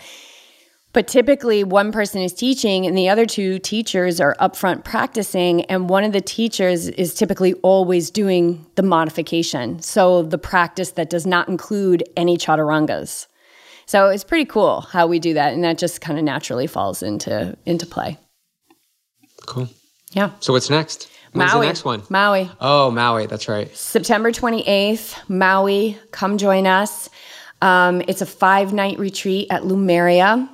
But 0.92 1.08
typically, 1.08 1.64
one 1.64 1.92
person 1.92 2.22
is 2.22 2.34
teaching 2.34 2.88
and 2.88 2.98
the 2.98 3.10
other 3.10 3.28
two 3.28 3.60
teachers 3.60 4.20
are 4.20 4.36
upfront 4.40 4.84
practicing. 4.84 5.62
And 5.66 5.88
one 5.88 6.04
of 6.04 6.14
the 6.14 6.22
teachers 6.22 6.88
is 6.88 7.14
typically 7.14 7.54
always 7.56 8.10
doing 8.10 8.66
the 8.76 8.82
modification. 8.82 9.82
So, 9.82 10.24
the 10.24 10.40
practice 10.40 10.92
that 10.92 11.10
does 11.10 11.28
not 11.28 11.48
include 11.48 12.04
any 12.18 12.38
chaturangas. 12.38 13.28
So, 13.86 14.10
it's 14.10 14.24
pretty 14.24 14.46
cool 14.46 14.82
how 14.82 15.06
we 15.06 15.20
do 15.20 15.36
that. 15.36 15.54
And 15.54 15.64
that 15.64 15.78
just 15.78 16.02
kind 16.02 16.18
of 16.18 16.26
naturally 16.26 16.66
falls 16.66 17.04
into, 17.04 17.56
into 17.66 17.86
play. 17.86 18.18
Cool. 19.46 19.70
Yeah. 20.12 20.32
So, 20.40 20.54
what's 20.54 20.72
next? 20.72 21.08
When's 21.34 21.54
Maui. 21.54 21.68
the 21.68 21.70
next 21.70 21.86
one? 21.86 22.02
Maui. 22.10 22.50
Oh, 22.60 22.90
Maui. 22.90 23.28
That's 23.28 23.48
right. 23.48 23.76
September 23.78 24.32
28th, 24.32 25.30
Maui. 25.30 26.00
Come 26.10 26.40
join 26.40 26.66
us. 26.66 27.12
Um, 27.62 28.02
it's 28.08 28.24
a 28.24 28.26
five 28.26 28.74
night 28.74 28.98
retreat 28.98 29.48
at 29.52 29.62
Lumeria 29.62 30.50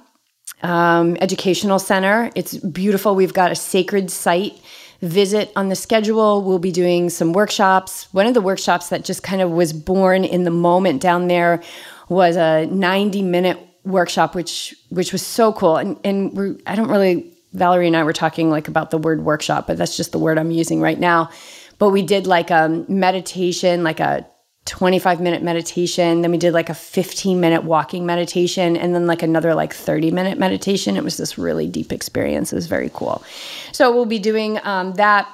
um, 0.63 1.17
educational 1.21 1.79
center. 1.79 2.31
It's 2.35 2.57
beautiful. 2.57 3.15
We've 3.15 3.33
got 3.33 3.51
a 3.51 3.55
sacred 3.55 4.09
site 4.11 4.59
visit 5.01 5.51
on 5.55 5.69
the 5.69 5.75
schedule. 5.75 6.41
We'll 6.41 6.59
be 6.59 6.71
doing 6.71 7.09
some 7.09 7.33
workshops. 7.33 8.11
One 8.13 8.27
of 8.27 8.33
the 8.33 8.41
workshops 8.41 8.89
that 8.89 9.03
just 9.03 9.23
kind 9.23 9.41
of 9.41 9.51
was 9.51 9.73
born 9.73 10.23
in 10.23 10.43
the 10.43 10.51
moment 10.51 11.01
down 11.01 11.27
there 11.27 11.61
was 12.09 12.35
a 12.35 12.65
90 12.67 13.21
minute 13.21 13.59
workshop, 13.83 14.35
which 14.35 14.75
which 14.89 15.11
was 15.11 15.21
so 15.21 15.53
cool. 15.53 15.77
And 15.77 15.99
and 16.03 16.61
I 16.65 16.75
don't 16.75 16.89
really 16.89 17.31
Valerie 17.53 17.87
and 17.87 17.95
I 17.95 18.03
were 18.03 18.13
talking 18.13 18.49
like 18.49 18.67
about 18.67 18.91
the 18.91 18.97
word 18.97 19.23
workshop, 19.23 19.67
but 19.67 19.77
that's 19.77 19.95
just 19.95 20.11
the 20.11 20.19
word 20.19 20.37
I'm 20.37 20.51
using 20.51 20.81
right 20.81 20.99
now. 20.99 21.29
But 21.77 21.89
we 21.89 22.01
did 22.01 22.27
like 22.27 22.51
a 22.51 22.85
meditation, 22.87 23.83
like 23.83 23.99
a 23.99 24.25
25 24.65 25.21
minute 25.21 25.43
meditation. 25.43 26.21
Then 26.21 26.31
we 26.31 26.37
did 26.37 26.53
like 26.53 26.69
a 26.69 26.73
15 26.73 27.39
minute 27.39 27.63
walking 27.63 28.05
meditation 28.05 28.75
and 28.75 28.95
then 28.95 29.05
like 29.07 29.21
another 29.21 29.53
like 29.53 29.73
30 29.73 30.11
minute 30.11 30.39
meditation. 30.39 30.97
It 30.97 31.03
was 31.03 31.17
this 31.17 31.37
really 31.37 31.67
deep 31.67 31.91
experience. 31.91 32.51
It 32.51 32.55
was 32.55 32.67
very 32.67 32.89
cool. 32.93 33.23
So 33.71 33.93
we'll 33.93 34.05
be 34.05 34.19
doing 34.19 34.59
um, 34.63 34.93
that. 34.93 35.29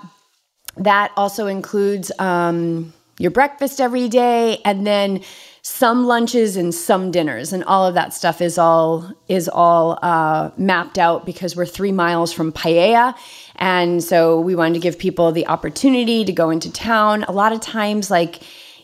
That 0.77 1.11
also 1.17 1.47
includes 1.47 2.13
um, 2.17 2.93
your 3.19 3.32
breakfast 3.32 3.82
every 3.82 4.07
day 4.07 4.61
and 4.63 4.88
then 4.88 5.21
some 5.61 6.07
lunches 6.07 6.57
and 6.57 6.73
some 6.73 7.11
dinners 7.11 7.53
and 7.53 7.63
all 7.65 7.86
of 7.86 7.93
that 7.93 8.13
stuff 8.13 8.41
is 8.41 8.57
all 8.57 9.11
is 9.27 9.47
all 9.47 9.99
uh, 10.01 10.49
mapped 10.57 10.97
out 10.97 11.25
because 11.25 11.55
we're 11.55 11.65
three 11.65 11.91
miles 11.91 12.34
from 12.34 12.51
Paia 12.51 13.13
and 13.57 14.03
so 14.03 14.39
we 14.39 14.55
wanted 14.55 14.73
to 14.73 14.79
give 14.79 14.97
people 14.97 15.32
the 15.32 15.45
opportunity 15.47 16.25
to 16.25 16.32
go 16.32 16.49
into 16.49 16.71
town 16.71 17.23
a 17.25 17.32
lot 17.32 17.53
of 17.53 17.61
times 17.61 18.09
like 18.09 18.41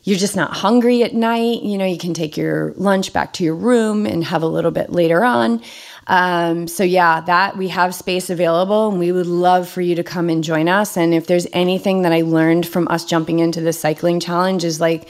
you're 0.07 0.17
just 0.17 0.37
not 0.37 0.55
hungry 0.55 1.03
at 1.03 1.13
night 1.13 1.61
you 1.63 1.77
know 1.77 1.85
you 1.85 1.97
can 1.97 2.13
take 2.13 2.37
your 2.37 2.73
lunch 2.77 3.11
back 3.11 3.33
to 3.33 3.43
your 3.43 3.53
room 3.53 4.05
and 4.05 4.23
have 4.23 4.41
a 4.41 4.47
little 4.47 4.71
bit 4.71 4.89
later 4.89 5.25
on 5.25 5.61
um, 6.07 6.65
so 6.65 6.81
yeah 6.81 7.19
that 7.19 7.57
we 7.57 7.67
have 7.67 7.93
space 7.93 8.29
available 8.29 8.89
and 8.89 8.99
we 8.99 9.11
would 9.11 9.27
love 9.27 9.67
for 9.67 9.81
you 9.81 9.95
to 9.95 10.03
come 10.03 10.29
and 10.29 10.45
join 10.45 10.69
us 10.69 10.95
and 10.95 11.13
if 11.13 11.27
there's 11.27 11.45
anything 11.51 12.03
that 12.03 12.13
i 12.13 12.21
learned 12.21 12.65
from 12.65 12.87
us 12.87 13.03
jumping 13.03 13.39
into 13.39 13.59
the 13.59 13.73
cycling 13.73 14.21
challenge 14.21 14.63
is 14.63 14.79
like 14.79 15.09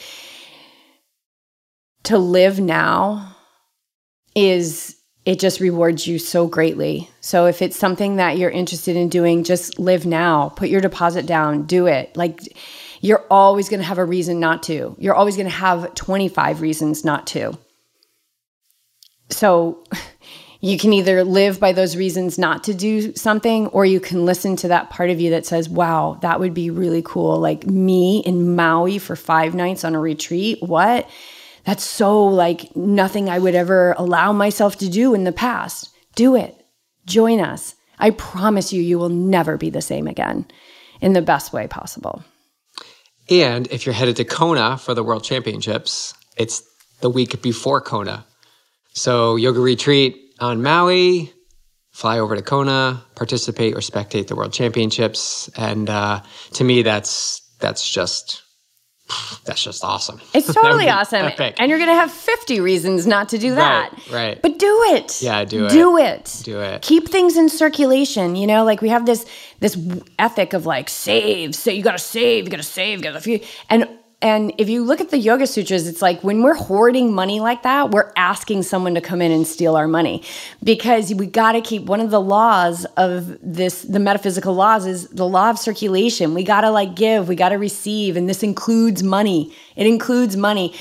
to 2.04 2.18
live 2.18 2.60
now 2.60 3.36
is 4.36 4.96
it 5.26 5.40
just 5.40 5.60
rewards 5.60 6.08
you 6.08 6.20
so 6.20 6.48
greatly. 6.48 7.10
So 7.20 7.48
if 7.48 7.62
it's 7.62 7.76
something 7.76 8.16
that 8.16 8.38
you're 8.38 8.50
interested 8.50 8.96
in 8.96 9.10
doing, 9.10 9.44
just 9.44 9.78
live 9.78 10.06
now. 10.06 10.54
Put 10.56 10.70
your 10.70 10.80
deposit 10.80 11.26
down, 11.26 11.64
do 11.64 11.86
it. 11.86 12.16
Like 12.16 12.40
you're 13.02 13.26
always 13.30 13.70
going 13.70 13.80
to 13.80 13.86
have 13.86 13.98
a 13.98 14.06
reason 14.06 14.40
not 14.40 14.64
to. 14.64 14.96
You're 14.98 15.16
always 15.16 15.36
going 15.36 15.48
to 15.48 15.56
have 15.56 15.94
25 15.96 16.62
reasons 16.62 17.06
not 17.06 17.28
to. 17.28 17.58
So 19.30 19.84
you 20.62 20.78
can 20.78 20.94
either 20.94 21.24
live 21.24 21.60
by 21.60 21.74
those 21.74 21.96
reasons 21.96 22.38
not 22.38 22.64
to 22.66 22.74
do 22.74 23.14
something 23.16 23.68
or 23.68 23.86
you 23.86 24.00
can 24.00 24.26
listen 24.26 24.56
to 24.58 24.70
that 24.70 24.90
part 24.90 25.10
of 25.10 25.20
you 25.20 25.30
that 25.32 25.46
says, 25.46 25.70
"Wow, 25.70 26.18
that 26.22 26.40
would 26.40 26.54
be 26.54 26.70
really 26.70 27.02
cool. 27.04 27.40
Like 27.40 27.68
me 27.68 28.24
in 28.26 28.56
Maui 28.56 28.98
for 28.98 29.16
5 29.16 29.54
nights 29.54 29.84
on 29.84 29.96
a 29.96 30.00
retreat. 30.00 30.60
What?" 30.62 31.08
That's 31.66 31.84
so 31.84 32.26
like 32.26 32.74
nothing 32.78 33.30
I 33.30 33.40
would 33.40 33.54
ever 33.54 33.94
allow 33.98 34.32
myself 34.32 34.78
to 34.78 34.90
do 34.90 35.14
in 35.14 35.26
the 35.26 35.34
past. 35.34 35.90
Do 36.16 36.36
it. 36.36 36.56
Join 37.06 37.42
us. 37.42 37.76
I 38.00 38.12
promise 38.12 38.72
you, 38.72 38.82
you 38.82 38.98
will 38.98 39.10
never 39.10 39.58
be 39.58 39.70
the 39.70 39.82
same 39.82 40.08
again 40.08 40.46
in 41.02 41.14
the 41.14 41.22
best 41.22 41.52
way 41.52 41.68
possible. 41.68 42.24
And 43.30 43.68
if 43.68 43.86
you're 43.86 43.94
headed 43.94 44.16
to 44.18 44.24
Kona 44.24 44.78
for 44.78 44.94
the 44.94 45.04
World 45.04 45.24
Championships, 45.24 46.14
it's 46.38 46.64
the 47.02 47.10
week 47.10 47.42
before 47.42 47.82
Kona. 47.82 48.26
So, 48.94 49.36
yoga 49.36 49.60
retreat 49.60 50.18
on 50.40 50.64
Maui, 50.64 51.34
fly 51.92 52.20
over 52.20 52.36
to 52.36 52.42
Kona, 52.42 53.04
participate 53.16 53.74
or 53.74 53.80
spectate 53.80 54.28
the 54.28 54.36
World 54.36 54.54
Championships. 54.54 55.50
And 55.58 55.90
uh, 55.90 56.22
to 56.54 56.64
me, 56.64 56.84
that's 56.84 57.42
that's 57.60 57.90
just 57.90 58.44
that's 59.46 59.64
just 59.64 59.84
awesome. 59.84 60.20
It's 60.34 60.54
totally 60.54 60.90
awesome. 60.90 61.26
Epic. 61.26 61.56
And 61.60 61.70
you're 61.70 61.80
going 61.80 61.90
to 61.90 61.96
have 61.96 62.12
50 62.12 62.60
reasons 62.60 63.08
not 63.08 63.30
to 63.30 63.38
do 63.38 63.56
that. 63.56 63.92
Right, 63.94 64.12
right. 64.12 64.42
But 64.42 64.60
do 64.60 64.84
it. 64.90 65.22
Yeah, 65.22 65.46
do 65.46 65.66
it. 65.66 65.72
Do 65.72 65.98
it. 65.98 66.42
Do 66.44 66.60
it. 66.60 66.82
Keep 66.82 67.08
things 67.10 67.38
in 67.38 67.50
circulation, 67.50 68.36
you 68.36 68.48
know, 68.48 68.64
like 68.64 68.82
we 68.82 68.90
have 68.90 69.06
this 69.06 69.26
this 69.60 69.78
ethic 70.20 70.54
of 70.54 70.66
like 70.66 70.88
save, 70.90 71.56
so 71.56 71.72
you 71.72 71.82
got 71.82 71.94
to 71.94 71.98
save, 71.98 72.46
you 72.46 72.52
got 72.52 72.58
to 72.58 72.64
save, 72.64 73.00
you 73.00 73.04
got 73.04 73.22
to 73.22 73.40
and 73.70 73.88
and 74.20 74.52
if 74.58 74.68
you 74.68 74.84
look 74.84 75.00
at 75.00 75.12
the 75.12 75.18
Yoga 75.20 75.46
Sutras, 75.46 75.88
it's 75.88 76.02
like 76.02 76.24
when 76.24 76.42
we're 76.42 76.56
hoarding 76.56 77.14
money 77.14 77.40
like 77.40 77.62
that, 77.62 77.92
we're 77.92 78.12
asking 78.16 78.64
someone 78.64 78.96
to 78.96 79.02
come 79.02 79.22
in 79.22 79.32
and 79.32 79.46
steal 79.46 79.76
our 79.76 79.88
money 79.88 80.24
because 80.64 81.14
we 81.14 81.28
got 81.28 81.52
to 81.52 81.62
keep 81.62 81.84
one 81.84 82.00
of 82.00 82.10
the 82.10 82.20
laws 82.20 82.86
of 82.98 83.38
this, 83.44 83.84
the 83.84 84.00
metaphysical 84.00 84.56
laws 84.56 84.88
is 84.88 85.08
the 85.10 85.28
law 85.28 85.52
of 85.52 85.60
circulation. 85.60 86.34
We 86.34 86.44
got 86.44 86.62
to 86.62 86.72
like 86.72 86.96
give, 86.96 87.28
we 87.28 87.36
got 87.36 87.50
to 87.50 87.58
receive, 87.58 88.18
and 88.18 88.28
this 88.28 88.42
includes 88.42 89.04
money. 89.04 89.56
It 89.76 89.86
includes 89.86 90.36
money. 90.36 90.74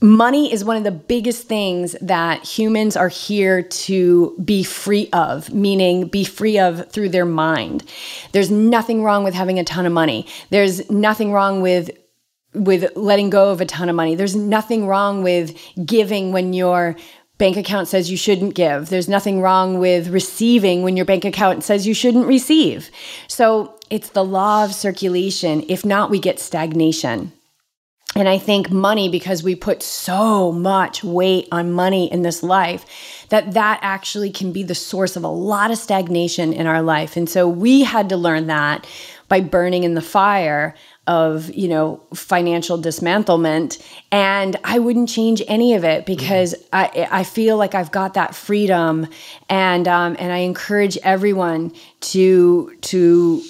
Money 0.00 0.52
is 0.52 0.64
one 0.64 0.76
of 0.76 0.84
the 0.84 0.92
biggest 0.92 1.48
things 1.48 1.96
that 2.00 2.44
humans 2.44 2.96
are 2.96 3.08
here 3.08 3.62
to 3.62 4.36
be 4.44 4.62
free 4.62 5.08
of, 5.12 5.52
meaning 5.52 6.06
be 6.06 6.22
free 6.22 6.56
of 6.56 6.88
through 6.90 7.08
their 7.08 7.24
mind. 7.24 7.82
There's 8.30 8.50
nothing 8.50 9.02
wrong 9.02 9.24
with 9.24 9.34
having 9.34 9.58
a 9.58 9.64
ton 9.64 9.86
of 9.86 9.92
money. 9.92 10.26
There's 10.50 10.88
nothing 10.88 11.32
wrong 11.32 11.62
with 11.62 11.90
with 12.54 12.90
letting 12.96 13.30
go 13.30 13.50
of 13.50 13.60
a 13.60 13.66
ton 13.66 13.88
of 13.88 13.96
money. 13.96 14.14
There's 14.14 14.36
nothing 14.36 14.86
wrong 14.86 15.22
with 15.22 15.56
giving 15.84 16.32
when 16.32 16.52
your 16.52 16.96
bank 17.36 17.56
account 17.56 17.88
says 17.88 18.10
you 18.10 18.16
shouldn't 18.16 18.54
give. 18.54 18.88
There's 18.88 19.08
nothing 19.08 19.40
wrong 19.40 19.78
with 19.78 20.08
receiving 20.08 20.82
when 20.82 20.96
your 20.96 21.06
bank 21.06 21.24
account 21.24 21.62
says 21.62 21.86
you 21.86 21.94
shouldn't 21.94 22.26
receive. 22.26 22.90
So 23.28 23.74
it's 23.90 24.10
the 24.10 24.24
law 24.24 24.64
of 24.64 24.74
circulation. 24.74 25.64
If 25.68 25.84
not, 25.84 26.10
we 26.10 26.18
get 26.18 26.40
stagnation. 26.40 27.32
And 28.16 28.28
I 28.28 28.38
think 28.38 28.70
money, 28.70 29.08
because 29.08 29.42
we 29.42 29.54
put 29.54 29.82
so 29.82 30.50
much 30.50 31.04
weight 31.04 31.46
on 31.52 31.70
money 31.70 32.10
in 32.10 32.22
this 32.22 32.42
life, 32.42 32.84
that 33.28 33.52
that 33.52 33.78
actually 33.82 34.30
can 34.30 34.50
be 34.50 34.64
the 34.64 34.74
source 34.74 35.14
of 35.14 35.22
a 35.22 35.28
lot 35.28 35.70
of 35.70 35.78
stagnation 35.78 36.52
in 36.52 36.66
our 36.66 36.82
life. 36.82 37.16
And 37.16 37.28
so 37.28 37.46
we 37.46 37.84
had 37.84 38.08
to 38.08 38.16
learn 38.16 38.48
that 38.48 38.86
by 39.28 39.40
burning 39.40 39.84
in 39.84 39.94
the 39.94 40.00
fire 40.00 40.74
of 41.08 41.52
you 41.54 41.66
know 41.66 42.00
financial 42.14 42.78
dismantlement 42.78 43.82
and 44.12 44.56
i 44.62 44.78
wouldn't 44.78 45.08
change 45.08 45.42
any 45.48 45.74
of 45.74 45.82
it 45.82 46.06
because 46.06 46.54
mm-hmm. 46.54 47.08
i 47.10 47.20
i 47.20 47.24
feel 47.24 47.56
like 47.56 47.74
i've 47.74 47.90
got 47.90 48.14
that 48.14 48.34
freedom 48.34 49.06
and 49.48 49.88
um 49.88 50.14
and 50.18 50.32
i 50.32 50.38
encourage 50.38 50.96
everyone 50.98 51.72
to 52.00 52.72
to 52.82 53.42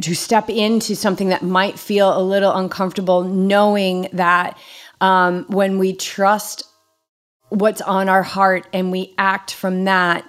to 0.00 0.14
step 0.14 0.48
into 0.48 0.94
something 0.96 1.28
that 1.28 1.42
might 1.42 1.78
feel 1.78 2.16
a 2.16 2.22
little 2.22 2.52
uncomfortable 2.52 3.24
knowing 3.24 4.08
that 4.12 4.58
um, 5.00 5.44
when 5.48 5.78
we 5.78 5.94
trust 5.94 6.64
what's 7.50 7.80
on 7.82 8.08
our 8.08 8.22
heart 8.22 8.66
and 8.72 8.90
we 8.90 9.14
act 9.18 9.52
from 9.52 9.84
that 9.84 10.24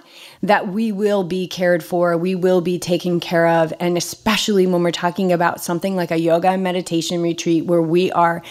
that 0.46 0.68
we 0.68 0.92
will 0.92 1.24
be 1.24 1.46
cared 1.46 1.82
for, 1.82 2.16
we 2.18 2.34
will 2.34 2.60
be 2.60 2.78
taken 2.78 3.18
care 3.18 3.46
of. 3.46 3.72
And 3.80 3.96
especially 3.96 4.66
when 4.66 4.82
we're 4.82 4.90
talking 4.90 5.32
about 5.32 5.62
something 5.62 5.96
like 5.96 6.10
a 6.10 6.18
yoga 6.18 6.48
and 6.50 6.62
meditation 6.62 7.22
retreat 7.22 7.64
where 7.64 7.82
we 7.82 8.12
are 8.12 8.42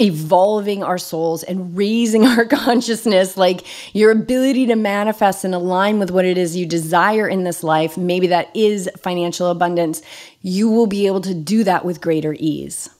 evolving 0.00 0.82
our 0.82 0.98
souls 0.98 1.42
and 1.42 1.76
raising 1.76 2.24
our 2.26 2.44
consciousness, 2.44 3.36
like 3.36 3.66
your 3.94 4.12
ability 4.12 4.66
to 4.66 4.76
manifest 4.76 5.44
and 5.44 5.54
align 5.54 5.98
with 5.98 6.10
what 6.10 6.24
it 6.24 6.38
is 6.38 6.56
you 6.56 6.66
desire 6.66 7.28
in 7.28 7.42
this 7.44 7.64
life, 7.64 7.96
maybe 7.96 8.28
that 8.28 8.54
is 8.54 8.88
financial 9.02 9.50
abundance, 9.50 10.02
you 10.40 10.70
will 10.70 10.86
be 10.86 11.06
able 11.06 11.20
to 11.20 11.34
do 11.34 11.64
that 11.64 11.84
with 11.84 12.00
greater 12.00 12.34
ease. 12.38 12.90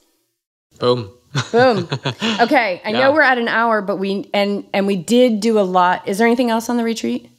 Boom. 0.79 1.11
Boom. 1.51 1.87
Okay, 2.39 2.81
I 2.83 2.89
yeah. 2.89 2.99
know 2.99 3.13
we're 3.13 3.21
at 3.21 3.37
an 3.37 3.47
hour, 3.47 3.81
but 3.81 3.97
we 3.97 4.29
and 4.33 4.65
and 4.73 4.87
we 4.87 4.97
did 4.97 5.39
do 5.39 5.57
a 5.59 5.61
lot. 5.61 6.07
Is 6.07 6.17
there 6.17 6.27
anything 6.27 6.49
else 6.49 6.69
on 6.69 6.77
the 6.77 6.83
retreat? 6.83 7.29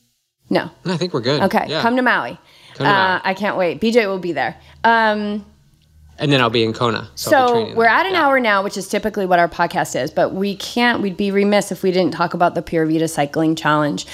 No. 0.51 0.71
I 0.85 0.97
think 0.97 1.13
we're 1.13 1.21
good. 1.21 1.43
Okay, 1.43 1.67
yeah. 1.69 1.83
come 1.83 1.97
to 1.97 2.03
Maui. 2.03 2.39
Come 2.75 2.85
to 2.87 2.93
Maui. 2.93 3.17
Uh, 3.17 3.21
I 3.25 3.35
can't 3.35 3.57
wait. 3.57 3.81
Beej 3.81 4.07
will 4.07 4.19
be 4.19 4.33
there. 4.33 4.57
Um, 4.85 5.45
and 6.19 6.33
then 6.33 6.41
I'll 6.41 6.51
be 6.51 6.65
in 6.65 6.73
Kona. 6.73 7.11
So, 7.15 7.31
so 7.31 7.75
we're 7.75 7.87
at 7.87 8.07
an 8.07 8.13
yeah. 8.13 8.25
hour 8.25 8.41
now, 8.41 8.63
which 8.63 8.77
is 8.77 8.89
typically 8.89 9.27
what 9.27 9.39
our 9.39 9.49
podcast 9.49 10.01
is, 10.01 10.11
but 10.11 10.33
we 10.33 10.57
can't, 10.57 11.03
we'd 11.03 11.17
be 11.17 11.31
remiss 11.31 11.71
if 11.71 11.83
we 11.83 11.93
didn't 11.93 12.15
talk 12.15 12.33
about 12.33 12.55
the 12.55 12.63
Pura 12.63 12.87
Vida 12.87 13.07
Cycling 13.07 13.55
Challenge. 13.55 14.07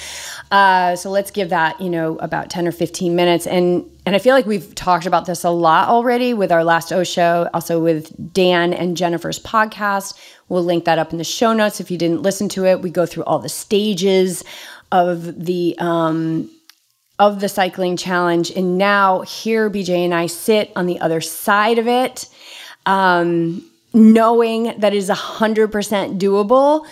Uh, 0.51 0.95
so 0.95 1.09
let's 1.09 1.31
give 1.31 1.49
that, 1.49 1.79
you 1.79 1.89
know, 1.89 2.17
about 2.17 2.49
10 2.49 2.67
or 2.67 2.71
15 2.71 3.15
minutes. 3.15 3.47
And 3.47 3.89
and 4.05 4.17
I 4.17 4.19
feel 4.19 4.35
like 4.35 4.45
we've 4.45 4.75
talked 4.75 5.05
about 5.05 5.25
this 5.25 5.45
a 5.45 5.49
lot 5.49 5.87
already 5.87 6.33
with 6.33 6.51
our 6.51 6.65
last 6.65 6.91
O 6.91 7.05
show, 7.05 7.49
also 7.53 7.79
with 7.79 8.33
Dan 8.33 8.73
and 8.73 8.97
Jennifer's 8.97 9.39
podcast. 9.39 10.19
We'll 10.49 10.63
link 10.63 10.83
that 10.83 10.99
up 10.99 11.13
in 11.13 11.19
the 11.19 11.23
show 11.23 11.53
notes 11.53 11.79
if 11.79 11.89
you 11.89 11.97
didn't 11.97 12.21
listen 12.21 12.49
to 12.49 12.65
it. 12.65 12.81
We 12.81 12.89
go 12.89 13.05
through 13.05 13.23
all 13.23 13.39
the 13.39 13.47
stages 13.47 14.43
of 14.93 15.45
the 15.45 15.75
um, 15.79 16.49
of 17.19 17.41
the 17.41 17.49
cycling 17.49 17.97
challenge, 17.97 18.51
and 18.51 18.77
now 18.77 19.21
here 19.21 19.69
Beej 19.69 19.89
and 19.89 20.13
I 20.13 20.27
sit 20.27 20.71
on 20.75 20.85
the 20.85 20.99
other 21.01 21.19
side 21.19 21.79
of 21.79 21.87
it, 21.87 22.29
um, 22.85 23.69
knowing 23.93 24.79
that 24.79 24.93
is 24.93 25.09
hundred 25.09 25.71
percent 25.71 26.21
doable. 26.21 26.85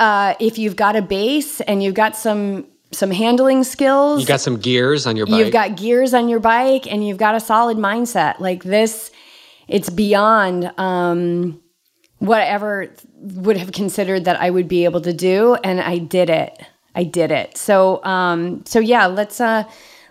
Uh, 0.00 0.34
if 0.40 0.58
you've 0.58 0.74
got 0.74 0.96
a 0.96 1.02
base 1.02 1.60
and 1.62 1.82
you've 1.82 1.94
got 1.94 2.16
some 2.16 2.66
some 2.90 3.10
handling 3.10 3.64
skills. 3.64 4.20
You 4.20 4.26
got 4.26 4.40
some 4.40 4.58
gears 4.58 5.06
on 5.06 5.16
your 5.16 5.26
bike. 5.26 5.38
You've 5.38 5.52
got 5.52 5.76
gears 5.76 6.14
on 6.14 6.28
your 6.28 6.40
bike 6.40 6.90
and 6.90 7.06
you've 7.06 7.18
got 7.18 7.34
a 7.34 7.40
solid 7.40 7.76
mindset. 7.76 8.40
Like 8.40 8.64
this, 8.64 9.10
it's 9.68 9.88
beyond 9.88 10.72
um, 10.78 11.60
whatever 12.18 12.92
would 13.20 13.56
have 13.56 13.72
considered 13.72 14.24
that 14.24 14.40
I 14.40 14.50
would 14.50 14.68
be 14.68 14.84
able 14.84 15.00
to 15.02 15.12
do, 15.12 15.54
and 15.54 15.80
I 15.80 15.98
did 15.98 16.28
it. 16.28 16.60
I 16.94 17.04
did 17.04 17.30
it. 17.30 17.56
So, 17.56 18.02
um, 18.04 18.64
so 18.66 18.78
yeah, 18.80 19.06
let's 19.06 19.40
uh, 19.40 19.64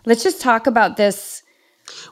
let's 0.05 0.23
just 0.23 0.41
talk 0.41 0.67
about 0.67 0.97
this. 0.97 1.43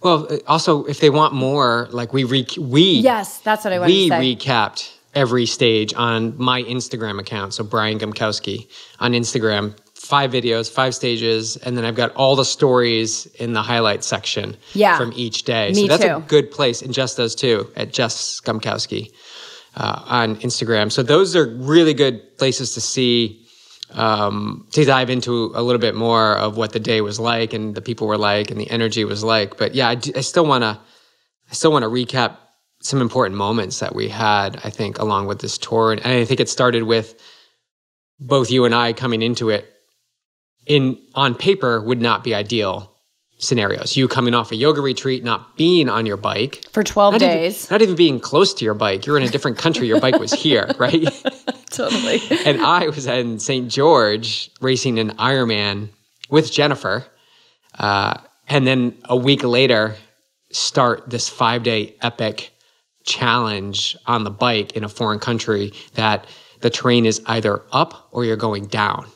well, 0.02 0.28
uh, 0.32 0.38
also, 0.48 0.86
if 0.86 1.00
they 1.00 1.10
want 1.10 1.34
more, 1.34 1.88
like 1.92 2.14
we 2.14 2.24
re- 2.24 2.48
we 2.60 2.82
Yes, 3.00 3.40
that's 3.40 3.64
what 3.64 3.74
I 3.74 3.80
wanted 3.80 3.94
we 3.94 4.10
to 4.10 4.16
say. 4.16 4.36
recapped 4.36 4.92
every 5.14 5.46
stage 5.46 5.94
on 5.96 6.34
my 6.38 6.64
Instagram 6.64 7.20
account. 7.20 7.54
So 7.54 7.64
Brian 7.66 8.00
Gumkowski 8.00 8.70
on 9.02 9.12
Instagram, 9.12 9.76
five 9.94 10.32
videos, 10.32 10.72
five 10.72 10.96
stages, 10.96 11.58
and 11.58 11.78
then 11.78 11.84
I've 11.84 11.96
got 11.96 12.16
all 12.16 12.38
the 12.38 12.46
stories 12.46 13.26
in 13.36 13.52
the 13.52 13.62
highlight 13.62 14.06
section 14.06 14.56
Yeah. 14.74 14.98
from 14.98 15.12
each 15.16 15.44
day. 15.44 15.72
Me 15.74 15.82
so 15.82 15.88
that's 15.88 16.04
a 16.06 16.24
good 16.30 16.50
place, 16.50 16.82
and 16.82 16.94
Jess 16.94 17.16
does 17.16 17.36
too 17.36 17.70
at 17.76 17.92
Jess 17.92 18.40
Gumkowski 18.40 19.12
uh, 19.76 20.02
on 20.06 20.38
Instagram. 20.38 20.90
So 20.94 21.04
those 21.04 21.36
are 21.36 21.48
really 21.58 21.94
good 21.94 22.38
places 22.38 22.74
to 22.76 22.82
see. 22.82 23.41
Um, 23.94 24.68
to 24.72 24.86
dive 24.86 25.10
into 25.10 25.52
a 25.54 25.62
little 25.62 25.80
bit 25.80 25.96
more 25.96 26.36
of 26.38 26.58
what 26.58 26.72
the 26.74 26.80
day 26.80 27.02
was 27.02 27.20
like 27.20 27.54
and 27.54 27.76
the 27.76 27.82
people 27.82 28.08
were 28.08 28.18
like 28.18 28.50
and 28.50 28.60
the 28.60 28.70
energy 28.70 29.04
was 29.04 29.24
like. 29.24 29.58
But 29.58 29.76
yeah, 29.76 29.90
I 29.90 30.22
still 30.22 30.46
want 30.46 30.64
to 30.64 30.80
I 31.50 31.54
still 31.54 31.72
want 31.72 31.84
to 31.84 31.90
recap 31.90 32.38
some 32.82 33.02
important 33.02 33.36
moments 33.36 33.80
that 33.80 33.94
we 33.94 34.08
had, 34.08 34.60
I 34.64 34.70
think, 34.70 34.98
along 35.00 35.28
with 35.28 35.40
this 35.40 35.58
tour. 35.58 35.92
And 35.92 36.02
I 36.02 36.26
think 36.26 36.40
it 36.40 36.50
started 36.50 36.84
with 36.84 37.20
both 38.20 38.50
you 38.50 38.66
and 38.66 38.74
I 38.74 38.94
coming 38.94 39.22
into 39.22 39.50
it 39.50 39.72
in 40.66 40.98
on 41.16 41.36
paper 41.36 41.82
would 41.82 42.02
not 42.02 42.24
be 42.24 42.34
ideal 42.34 42.92
scenarios. 43.38 43.98
You 43.98 44.08
coming 44.08 44.34
off 44.34 44.52
a 44.52 44.56
yoga 44.56 44.82
retreat, 44.82 45.24
not 45.24 45.58
being 45.58 45.90
on 45.90 46.06
your 46.06 46.18
bike. 46.18 46.64
For 46.72 46.84
12 46.84 47.14
Not 47.14 47.20
days. 47.20 47.66
Even, 47.66 47.74
not 47.74 47.82
even 47.82 47.96
being 47.96 48.20
close 48.20 48.54
to 48.54 48.66
your 48.66 48.76
bike. 48.76 49.06
You're 49.06 49.18
in 49.18 49.24
a 49.24 49.30
different 49.30 49.58
country. 49.58 49.88
Your 49.88 50.00
bike 50.00 50.20
was 50.20 50.32
here, 50.32 50.72
right? 50.78 51.04
Totally. 51.90 52.22
and 52.46 52.62
I 52.62 52.88
was 52.88 53.08
in 53.08 53.40
St. 53.40 53.70
George 53.70 54.52
racing 54.62 55.00
an 55.00 55.12
Ironman 55.12 55.90
with 56.30 56.52
Jennifer. 56.52 57.06
Uh, 57.78 58.18
and 58.48 58.68
then 58.68 58.98
a 59.06 59.16
week 59.16 59.44
later, 59.44 59.96
start 60.52 61.10
this 61.10 61.30
five 61.30 61.64
day 61.64 61.96
epic 62.02 62.52
challenge 63.04 63.98
on 64.06 64.24
the 64.24 64.30
bike 64.30 64.74
in 64.74 64.84
a 64.84 64.90
foreign 64.90 65.20
country 65.20 65.74
that 65.96 66.28
the 66.60 66.70
terrain 66.70 67.06
is 67.06 67.22
either 67.26 67.64
up 67.72 68.10
or 68.12 68.26
you're 68.26 68.36
going 68.36 68.68
down. 68.68 69.08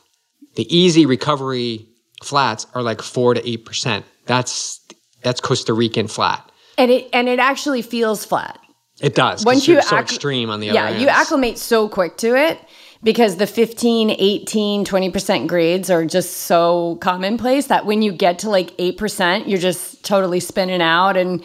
The 0.55 0.75
easy 0.75 1.05
recovery 1.05 1.87
flats 2.23 2.65
are 2.73 2.81
like 2.81 3.01
four 3.01 3.33
to 3.33 3.47
eight 3.47 3.65
percent. 3.65 4.05
That's 4.25 4.79
that's 5.21 5.41
Costa 5.41 5.73
Rican 5.73 6.07
flat. 6.07 6.49
And 6.77 6.89
it 6.89 7.09
and 7.13 7.27
it 7.27 7.39
actually 7.39 7.81
feels 7.81 8.25
flat. 8.25 8.59
It 9.01 9.15
does. 9.15 9.43
Once 9.45 9.67
you're 9.67 9.77
you 9.77 9.83
so 9.83 9.95
accl- 9.97 10.01
extreme 10.01 10.49
on 10.49 10.59
the 10.61 10.69
other 10.69 10.79
Yeah, 10.79 10.97
you 10.97 11.07
acclimate 11.07 11.57
so 11.57 11.89
quick 11.89 12.17
to 12.17 12.35
it 12.35 12.59
because 13.03 13.35
the 13.37 13.45
15, 13.47 14.09
18, 14.11 14.85
20% 14.85 15.47
grades 15.47 15.89
are 15.89 16.05
just 16.05 16.37
so 16.37 16.95
commonplace 17.01 17.67
that 17.67 17.85
when 17.85 18.01
you 18.01 18.11
get 18.13 18.39
to 18.39 18.49
like 18.49 18.75
8%, 18.77 19.47
you're 19.47 19.59
just 19.59 20.03
totally 20.05 20.39
spinning 20.39 20.81
out 20.81 21.17
and 21.17 21.43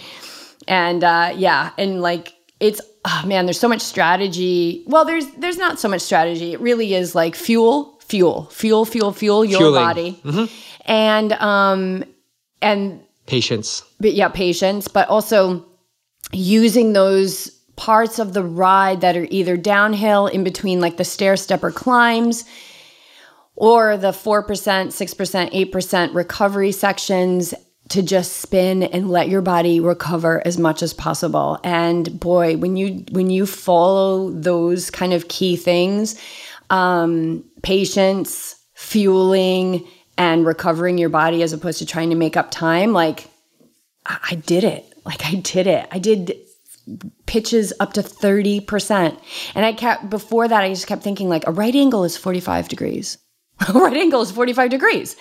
and 0.68 1.02
uh 1.02 1.32
yeah, 1.34 1.70
and 1.78 2.00
like 2.02 2.34
it's 2.60 2.80
oh 3.04 3.22
man, 3.26 3.46
there's 3.46 3.58
so 3.58 3.68
much 3.68 3.80
strategy. 3.80 4.84
Well, 4.86 5.04
there's 5.04 5.26
there's 5.32 5.56
not 5.58 5.80
so 5.80 5.88
much 5.88 6.02
strategy. 6.02 6.52
It 6.52 6.60
really 6.60 6.94
is 6.94 7.14
like 7.14 7.34
fuel, 7.34 7.98
fuel, 8.00 8.44
fuel, 8.52 8.84
fuel, 8.84 9.12
fuel 9.12 9.44
your 9.44 9.58
Fueling. 9.58 10.14
Mm-hmm. 10.16 10.30
body. 10.30 10.52
And 10.84 11.32
um 11.32 12.04
and 12.62 13.00
Patience. 13.26 13.82
but 13.98 14.12
yeah, 14.12 14.28
patience, 14.28 14.86
but 14.86 15.08
also 15.08 15.64
using 16.32 16.92
those 16.92 17.50
parts 17.76 18.18
of 18.18 18.34
the 18.34 18.44
ride 18.44 19.00
that 19.00 19.16
are 19.16 19.26
either 19.30 19.56
downhill 19.56 20.26
in 20.26 20.44
between 20.44 20.80
like 20.80 20.96
the 20.96 21.04
stair 21.04 21.36
stepper 21.36 21.70
climbs 21.70 22.44
or 23.56 23.96
the 23.96 24.10
4%, 24.10 24.44
6%, 24.46 25.70
8% 25.70 26.14
recovery 26.14 26.72
sections 26.72 27.54
to 27.90 28.02
just 28.02 28.38
spin 28.38 28.84
and 28.84 29.10
let 29.10 29.28
your 29.28 29.42
body 29.42 29.80
recover 29.80 30.46
as 30.46 30.58
much 30.58 30.82
as 30.82 30.94
possible. 30.94 31.58
And 31.64 32.20
boy, 32.20 32.56
when 32.56 32.76
you 32.76 33.04
when 33.10 33.30
you 33.30 33.46
follow 33.46 34.30
those 34.30 34.90
kind 34.90 35.12
of 35.12 35.28
key 35.28 35.56
things, 35.56 36.18
um, 36.70 37.44
patience, 37.62 38.56
fueling, 38.74 39.86
and 40.16 40.46
recovering 40.46 40.98
your 40.98 41.08
body 41.08 41.42
as 41.42 41.52
opposed 41.52 41.80
to 41.80 41.86
trying 41.86 42.10
to 42.10 42.16
make 42.16 42.36
up 42.36 42.50
time, 42.50 42.92
like 42.92 43.28
I 44.06 44.18
I 44.30 44.34
did 44.36 44.64
it. 44.64 44.89
Like 45.04 45.24
I 45.26 45.34
did 45.34 45.66
it. 45.66 45.88
I 45.90 45.98
did 45.98 46.34
pitches 47.26 47.72
up 47.80 47.92
to 47.94 48.02
30%. 48.02 49.20
And 49.54 49.64
I 49.64 49.72
kept, 49.72 50.10
before 50.10 50.48
that, 50.48 50.62
I 50.62 50.68
just 50.70 50.86
kept 50.86 51.02
thinking 51.02 51.28
like 51.28 51.46
a 51.46 51.52
right 51.52 51.74
angle 51.74 52.04
is 52.04 52.16
45 52.16 52.68
degrees. 52.68 53.18
A 53.68 53.72
right 53.72 53.96
angle 53.96 54.22
is 54.22 54.30
45 54.30 54.70
degrees. 54.70 55.16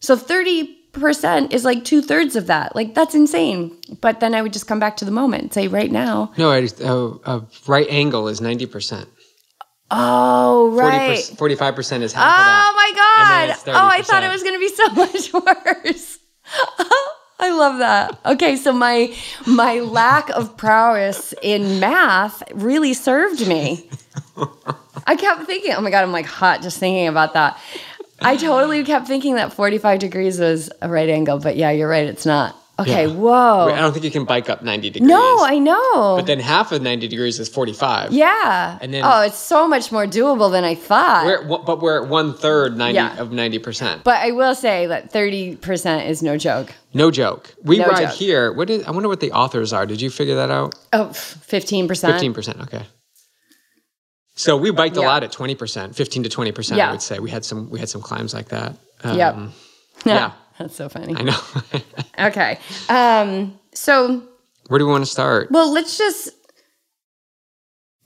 So 0.00 0.16
30% 0.16 1.52
is 1.52 1.64
like 1.64 1.84
two 1.84 2.00
thirds 2.00 2.34
of 2.34 2.46
that. 2.46 2.74
Like 2.74 2.94
that's 2.94 3.14
insane. 3.14 3.78
But 4.00 4.20
then 4.20 4.34
I 4.34 4.40
would 4.40 4.54
just 4.54 4.66
come 4.66 4.80
back 4.80 4.96
to 4.98 5.04
the 5.04 5.10
moment 5.10 5.42
and 5.42 5.52
say, 5.52 5.68
right 5.68 5.92
now. 5.92 6.32
No, 6.38 6.50
I 6.50 6.62
just, 6.62 6.80
uh, 6.80 7.12
a 7.24 7.42
right 7.66 7.86
angle 7.90 8.28
is 8.28 8.40
90%. 8.40 9.06
Oh, 9.90 10.70
right. 10.70 11.18
45% 11.18 12.00
is 12.00 12.12
half 12.14 12.24
Oh 12.24 12.40
of 12.40 12.46
that. 12.46 12.72
Oh, 12.72 12.76
my 12.76 12.92
God. 12.96 13.74
Oh, 13.76 13.88
I 13.88 14.02
thought 14.02 14.24
it 14.24 14.30
was 14.30 14.42
going 14.42 14.54
to 14.54 14.58
be 14.58 14.68
so 14.68 14.88
much 14.94 15.32
worse. 15.76 16.18
I 17.44 17.50
love 17.50 17.78
that. 17.78 18.18
Okay, 18.24 18.56
so 18.56 18.72
my 18.72 19.14
my 19.46 19.80
lack 19.80 20.30
of 20.30 20.56
prowess 20.56 21.34
in 21.42 21.78
math 21.78 22.42
really 22.54 22.94
served 22.94 23.46
me. 23.46 23.90
I 25.06 25.16
kept 25.16 25.44
thinking, 25.44 25.72
oh 25.72 25.82
my 25.82 25.90
god, 25.90 26.04
I'm 26.04 26.12
like 26.12 26.24
hot 26.24 26.62
just 26.62 26.78
thinking 26.78 27.06
about 27.06 27.34
that. 27.34 27.58
I 28.22 28.36
totally 28.36 28.82
kept 28.84 29.06
thinking 29.06 29.34
that 29.34 29.52
45 29.52 29.98
degrees 29.98 30.38
was 30.38 30.70
a 30.80 30.88
right 30.88 31.10
angle, 31.10 31.38
but 31.38 31.56
yeah, 31.56 31.70
you're 31.70 31.88
right, 31.88 32.06
it's 32.06 32.24
not. 32.24 32.56
Okay, 32.76 33.06
Yeah. 33.06 33.12
whoa. 33.14 33.68
I 33.72 33.80
don't 33.80 33.92
think 33.92 34.04
you 34.04 34.10
can 34.10 34.24
bike 34.24 34.50
up 34.50 34.60
90 34.62 34.90
degrees. 34.90 35.08
no, 35.08 35.44
I 35.44 35.58
know. 35.58 36.16
But 36.16 36.26
then 36.26 36.40
half 36.40 36.72
of 36.72 36.82
90 36.82 37.06
degrees 37.06 37.38
is 37.38 37.48
45. 37.48 38.12
yeah. 38.12 38.78
And 38.80 38.92
then- 38.92 39.04
oh, 39.06 39.20
it's 39.20 39.38
so 39.38 39.68
much 39.68 39.92
more 39.92 40.06
doable 40.06 40.50
than 40.50 40.64
I 40.64 40.74
thought. 40.74 41.24
We're, 41.24 41.42
at- 41.42 41.64
but 41.66 41.80
we're 41.80 42.02
at 42.02 42.08
one 42.08 42.34
third 42.34 42.76
90 42.76 42.94
Yeah. 42.96 43.16
of 43.18 43.28
90%. 43.30 44.02
but 44.02 44.16
I 44.16 44.32
will 44.32 44.56
say 44.56 44.86
that 44.88 45.12
30% 45.12 46.08
is 46.08 46.20
no 46.20 46.36
joke. 46.36 46.72
no 46.92 47.12
joke. 47.12 47.54
We 47.62 47.78
No 47.78 47.86
ride 47.86 48.08
joke. 48.08 48.14
here. 48.16 48.52
What 48.52 48.68
is, 48.70 48.84
I 48.86 48.90
wonder 48.90 49.08
what 49.08 49.20
the 49.20 49.30
authors 49.30 49.72
are. 49.72 49.86
Did 49.86 50.00
you 50.00 50.10
figure 50.10 50.34
that 50.34 50.50
out? 50.50 50.74
Oh, 50.92 51.06
15%. 51.12 51.86
15%. 52.34 52.60
Okay. 52.64 52.82
So 54.34 54.56
we 54.56 54.72
biked 54.72 54.96
a 54.96 55.00
Yeah. 55.00 55.06
lot 55.06 55.22
at 55.22 55.30
20%, 55.30 55.94
15 55.94 56.24
to 56.24 56.28
20%, 56.28 56.76
Yeah. 56.76 56.88
I 56.88 56.90
would 56.90 57.02
say. 57.02 57.20
We 57.20 57.30
had 57.30 57.44
some 57.44 57.70
we 57.70 57.78
had 57.78 57.88
some 57.88 58.02
climbs 58.02 58.34
like 58.34 58.48
that. 58.48 58.74
Um, 59.04 59.16
Yep. 59.16 59.36
Yeah. 60.06 60.32
That's 60.58 60.76
so 60.76 60.88
funny. 60.88 61.14
I 61.16 61.22
know. 61.22 61.40
Okay. 62.16 62.58
Um, 62.88 63.58
so, 63.74 64.22
Where 64.68 64.78
do 64.78 64.86
we 64.86 64.92
want 64.92 65.04
to 65.04 65.10
start? 65.10 65.50
well, 65.50 65.72
let's 65.72 65.98
just 65.98 66.30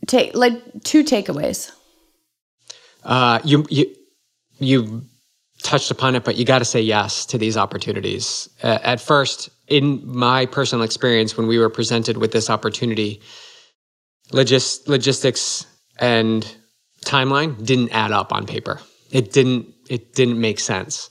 take 0.06 0.34
like 0.34 0.54
two 0.82 1.04
takeaways. 1.04 1.70
Uh, 3.04 3.38
you 3.44 3.66
you 3.68 3.94
you 4.58 5.02
touched 5.62 5.90
upon 5.90 6.16
it, 6.16 6.24
but 6.24 6.36
you 6.36 6.44
got 6.46 6.60
to 6.60 6.64
say 6.64 6.80
yes 6.80 7.26
to 7.26 7.36
these 7.38 7.56
opportunities. 7.58 8.48
Uh, 8.62 8.78
at 8.82 8.98
first, 9.00 9.50
in 9.66 10.00
my 10.06 10.46
personal 10.46 10.82
experience, 10.84 11.36
when 11.36 11.46
we 11.46 11.58
were 11.58 11.68
presented 11.68 12.16
with 12.16 12.32
this 12.32 12.48
opportunity, 12.48 13.20
logis- 14.32 14.88
logistics 14.88 15.66
and 15.98 16.56
timeline 17.04 17.62
didn't 17.64 17.90
add 17.90 18.12
up 18.12 18.32
on 18.32 18.46
paper. 18.46 18.80
It 19.10 19.32
didn't. 19.32 19.66
It 19.90 20.14
didn't 20.14 20.40
make 20.40 20.60
sense. 20.60 21.10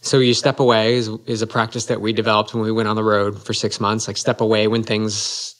So 0.00 0.18
you 0.18 0.34
step 0.34 0.60
away 0.60 0.94
is, 0.94 1.08
is 1.26 1.42
a 1.42 1.46
practice 1.46 1.86
that 1.86 2.00
we 2.00 2.12
developed 2.12 2.54
when 2.54 2.62
we 2.62 2.72
went 2.72 2.88
on 2.88 2.96
the 2.96 3.04
road 3.04 3.42
for 3.42 3.52
six 3.52 3.80
months. 3.80 4.06
Like 4.06 4.16
step 4.16 4.40
away 4.40 4.68
when 4.68 4.82
things 4.82 5.54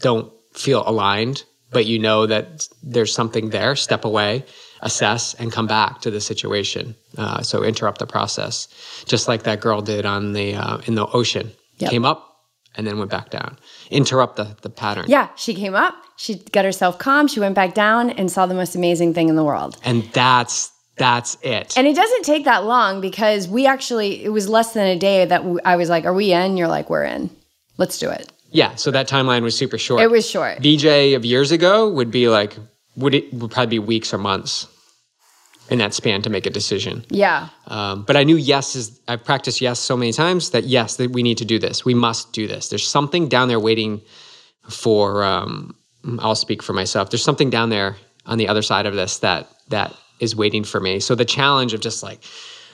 don't 0.00 0.32
feel 0.54 0.82
aligned, 0.86 1.44
but 1.70 1.86
you 1.86 1.98
know 1.98 2.26
that 2.26 2.66
there's 2.82 3.14
something 3.14 3.50
there. 3.50 3.76
Step 3.76 4.04
away, 4.04 4.44
assess, 4.82 5.34
and 5.34 5.52
come 5.52 5.66
back 5.66 6.00
to 6.02 6.10
the 6.10 6.20
situation. 6.20 6.94
Uh, 7.16 7.42
so 7.42 7.62
interrupt 7.62 7.98
the 7.98 8.06
process, 8.06 8.68
just 9.06 9.28
like 9.28 9.44
that 9.44 9.60
girl 9.60 9.80
did 9.80 10.04
on 10.04 10.32
the 10.32 10.54
uh, 10.54 10.78
in 10.86 10.94
the 10.94 11.06
ocean. 11.06 11.50
Yep. 11.78 11.90
Came 11.90 12.04
up 12.04 12.26
and 12.76 12.86
then 12.86 12.98
went 12.98 13.10
back 13.10 13.30
down. 13.30 13.58
Interrupt 13.90 14.36
the 14.36 14.56
the 14.62 14.70
pattern. 14.70 15.06
Yeah, 15.08 15.28
she 15.36 15.54
came 15.54 15.74
up, 15.74 15.94
she 16.16 16.36
got 16.52 16.64
herself 16.64 16.98
calm, 16.98 17.26
she 17.26 17.40
went 17.40 17.54
back 17.54 17.74
down 17.74 18.10
and 18.10 18.30
saw 18.30 18.46
the 18.46 18.54
most 18.54 18.74
amazing 18.74 19.14
thing 19.14 19.28
in 19.28 19.36
the 19.36 19.44
world. 19.44 19.78
And 19.84 20.02
that's 20.12 20.70
that's 21.00 21.36
it. 21.42 21.76
And 21.76 21.86
it 21.88 21.96
doesn't 21.96 22.24
take 22.24 22.44
that 22.44 22.64
long 22.64 23.00
because 23.00 23.48
we 23.48 23.66
actually, 23.66 24.22
it 24.22 24.28
was 24.28 24.48
less 24.48 24.74
than 24.74 24.86
a 24.86 24.98
day 24.98 25.24
that 25.24 25.42
I 25.64 25.74
was 25.76 25.88
like, 25.88 26.04
Are 26.04 26.12
we 26.14 26.32
in? 26.32 26.56
You're 26.58 26.68
like, 26.68 26.88
We're 26.90 27.04
in. 27.04 27.30
Let's 27.78 27.98
do 27.98 28.08
it. 28.10 28.30
yeah. 28.52 28.74
So 28.76 28.90
that 28.90 29.08
timeline 29.08 29.42
was 29.42 29.56
super 29.56 29.78
short. 29.78 30.02
It 30.02 30.10
was 30.10 30.28
short. 30.28 30.58
Beej 30.60 31.16
of 31.16 31.24
years 31.24 31.50
ago 31.52 31.88
would 31.90 32.10
be 32.10 32.28
like 32.28 32.52
would 32.96 33.14
it 33.14 33.32
would 33.32 33.50
probably 33.50 33.78
be 33.78 33.78
weeks 33.78 34.12
or 34.14 34.18
months. 34.18 34.66
in 35.70 35.78
that 35.78 35.94
span 35.94 36.20
to 36.22 36.30
make 36.30 36.46
a 36.46 36.50
decision. 36.50 37.04
Yeah. 37.08 37.48
Um, 37.68 38.02
but 38.04 38.16
I 38.16 38.24
knew 38.24 38.36
yes 38.36 38.74
is 38.76 39.00
I've 39.08 39.24
practiced 39.24 39.60
yes 39.60 39.78
so 39.80 39.96
many 39.96 40.12
times 40.12 40.50
that 40.50 40.64
yes 40.64 40.96
that 40.96 41.10
we 41.12 41.22
need 41.22 41.38
to 41.38 41.44
do 41.44 41.58
this. 41.58 41.84
We 41.84 41.94
must 41.94 42.32
do 42.32 42.46
this. 42.48 42.68
There's 42.70 42.86
something 42.86 43.28
down 43.28 43.48
there 43.48 43.60
waiting 43.60 44.02
for. 44.68 45.24
Um, 45.24 45.74
I'll 46.18 46.34
speak 46.34 46.62
for 46.62 46.72
myself. 46.72 47.10
There's 47.10 47.22
something 47.24 47.50
down 47.50 47.70
there 47.70 47.96
on 48.26 48.36
the 48.38 48.48
other 48.48 48.62
side 48.62 48.86
of 48.86 48.94
this 48.94 49.18
that 49.18 49.46
that 49.68 49.94
is 50.20 50.36
waiting 50.36 50.64
for 50.64 50.80
me. 50.80 51.00
So 51.00 51.14
the 51.14 51.24
challenge 51.24 51.74
of 51.74 51.80
just 51.80 52.02
like 52.02 52.22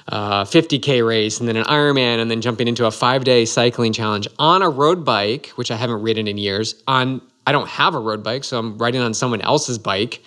uh, 0.09 0.45
50k 0.45 1.07
race 1.07 1.41
and 1.41 1.49
then 1.49 1.57
an 1.57 1.65
Ironman 1.65 2.21
and 2.21 2.31
then 2.31 2.41
jumping 2.41 2.69
into 2.69 2.87
a 2.87 2.91
five 2.91 3.25
day 3.25 3.45
cycling 3.45 3.93
challenge 3.93 4.29
on 4.39 4.63
a 4.63 4.69
road 4.69 5.05
bike, 5.05 5.49
which 5.57 5.71
I 5.71 5.77
haven't 5.77 6.03
ridden 6.03 6.29
in 6.29 6.39
years. 6.39 6.83
On 6.87 7.21
I 7.47 7.53
don't 7.53 7.69
have 7.69 7.95
a 7.95 8.01
road 8.01 8.23
bike, 8.23 8.45
so 8.45 8.59
I'm 8.59 8.77
riding 8.79 9.01
on 9.01 9.15
someone 9.15 9.41
else's 9.41 9.79
bike 9.79 10.23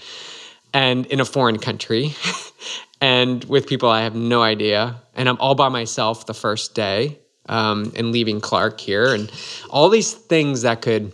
and 0.73 1.05
in 1.07 1.19
a 1.19 1.25
foreign 1.25 1.59
country 1.59 2.13
and 3.01 3.43
with 3.45 3.67
people 3.67 3.89
I 3.89 4.01
have 4.01 4.15
no 4.15 4.41
idea. 4.41 5.01
And 5.15 5.27
I'm 5.27 5.37
all 5.39 5.55
by 5.55 5.69
myself 5.69 6.25
the 6.25 6.33
first 6.33 6.75
day 6.75 7.19
um, 7.47 7.91
and 7.95 8.11
leaving 8.11 8.39
Clark 8.39 8.79
here 8.79 9.13
and 9.13 9.31
all 9.69 9.89
these 9.89 10.13
things 10.13 10.61
that 10.61 10.81
could 10.81 11.13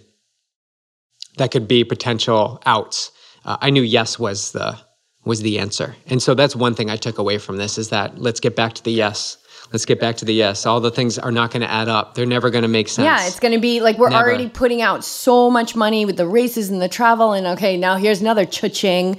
that 1.37 1.51
could 1.51 1.67
be 1.67 1.83
potential 1.83 2.61
outs. 2.65 3.11
Uh, 3.43 3.57
I 3.61 3.69
knew 3.69 3.81
yes 3.81 4.17
was 4.17 4.51
the 4.53 4.77
was 5.25 5.41
the 5.41 5.59
answer. 5.59 5.95
And 6.07 6.21
so 6.21 6.33
that's 6.33 6.55
one 6.55 6.75
thing 6.75 6.89
I 6.89 6.95
took 6.95 7.17
away 7.17 7.37
from 7.37 7.57
this 7.57 7.77
is 7.77 7.89
that 7.89 8.17
let's 8.19 8.39
get 8.39 8.55
back 8.55 8.73
to 8.73 8.83
the 8.83 8.91
yes. 8.91 9.37
Let's 9.73 9.85
get 9.85 9.99
back 9.99 10.15
to 10.17 10.25
the 10.25 10.33
yes. 10.33 10.65
All 10.65 10.79
the 10.79 10.91
things 10.91 11.17
are 11.17 11.31
not 11.31 11.51
going 11.51 11.61
to 11.61 11.69
add 11.69 11.89
up. 11.89 12.13
They're 12.13 12.27
never 12.27 12.51
going 12.51 12.61
to 12.61 12.67
make 12.67 12.87
sense. 12.87 13.05
Yeah, 13.05 13.25
it's 13.27 13.39
going 13.39 13.53
to 13.53 13.59
be 13.59 13.81
like 13.81 13.97
we're 13.97 14.09
Never. 14.09 14.23
already 14.23 14.47
putting 14.47 14.81
out 14.83 15.03
so 15.03 15.49
much 15.49 15.75
money 15.75 16.05
with 16.05 16.17
the 16.17 16.27
races 16.27 16.69
and 16.69 16.79
the 16.81 16.87
travel, 16.87 17.33
and 17.33 17.47
okay, 17.47 17.75
now 17.75 17.97
here's 17.97 18.21
another 18.21 18.45
cha-ching, 18.45 19.17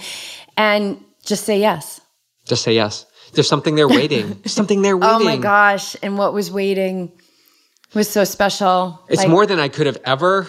and 0.56 1.02
just 1.24 1.44
say 1.44 1.58
yes. 1.58 2.00
Just 2.46 2.62
say 2.62 2.74
yes. 2.74 3.06
There's 3.32 3.48
something 3.48 3.74
there 3.74 3.88
waiting. 3.88 4.40
Something 4.46 4.82
there 4.82 4.96
waiting. 4.96 5.16
Oh 5.16 5.24
my 5.24 5.36
gosh! 5.36 5.96
And 6.00 6.16
what 6.16 6.32
was 6.32 6.50
waiting 6.50 7.10
was 7.92 8.08
so 8.08 8.22
special. 8.22 9.00
It's 9.08 9.22
Like, 9.22 9.28
more 9.28 9.46
than 9.46 9.58
I 9.58 9.68
could 9.68 9.86
have 9.86 9.98
ever. 10.04 10.46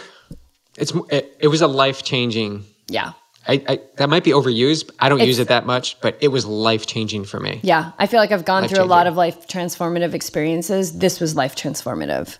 It's 0.77 0.93
it, 1.09 1.35
it 1.39 1.47
was 1.47 1.61
a 1.61 1.67
life 1.67 2.03
changing. 2.03 2.65
Yeah, 2.87 3.13
I, 3.47 3.63
I 3.67 3.79
that 3.97 4.09
might 4.09 4.23
be 4.23 4.31
overused. 4.31 4.89
I 4.99 5.09
don't 5.09 5.21
use 5.21 5.39
it 5.39 5.47
that 5.47 5.65
much, 5.65 5.99
but 6.01 6.17
it 6.21 6.27
was 6.29 6.45
life 6.45 6.85
changing 6.85 7.25
for 7.25 7.39
me. 7.39 7.59
yeah. 7.63 7.91
I 7.97 8.07
feel 8.07 8.19
like 8.19 8.31
I've 8.31 8.45
gone 8.45 8.67
through 8.67 8.83
a 8.83 8.85
lot 8.85 9.07
of 9.07 9.15
life 9.15 9.47
transformative 9.47 10.13
experiences. 10.13 10.97
This 10.99 11.19
was 11.19 11.35
life 11.35 11.55
transformative. 11.55 12.37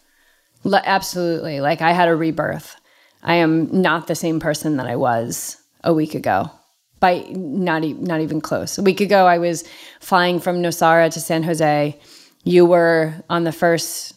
Le- 0.64 0.82
absolutely. 0.86 1.62
Like 1.62 1.82
I 1.82 1.92
had 1.94 2.08
a 2.10 2.16
rebirth. 2.16 2.76
I 3.24 3.36
am 3.36 3.82
not 3.82 4.08
the 4.08 4.16
same 4.16 4.40
person 4.40 4.78
that 4.78 4.88
I 4.88 4.96
was 4.96 5.58
a 5.84 5.94
week 5.94 6.14
ago. 6.16 6.52
By 7.00 7.20
not 7.30 7.84
e- 7.84 7.94
not 7.94 8.22
even 8.22 8.42
close. 8.42 8.78
A 8.78 8.82
week 8.82 9.02
ago, 9.02 9.28
I 9.28 9.38
was 9.38 9.64
flying 10.00 10.40
from 10.40 10.62
Nosara 10.64 11.12
to 11.14 11.20
San 11.20 11.44
Jose. 11.44 12.00
You 12.44 12.66
were 12.66 13.14
on 13.30 13.44
the 13.44 13.52
first 13.52 14.14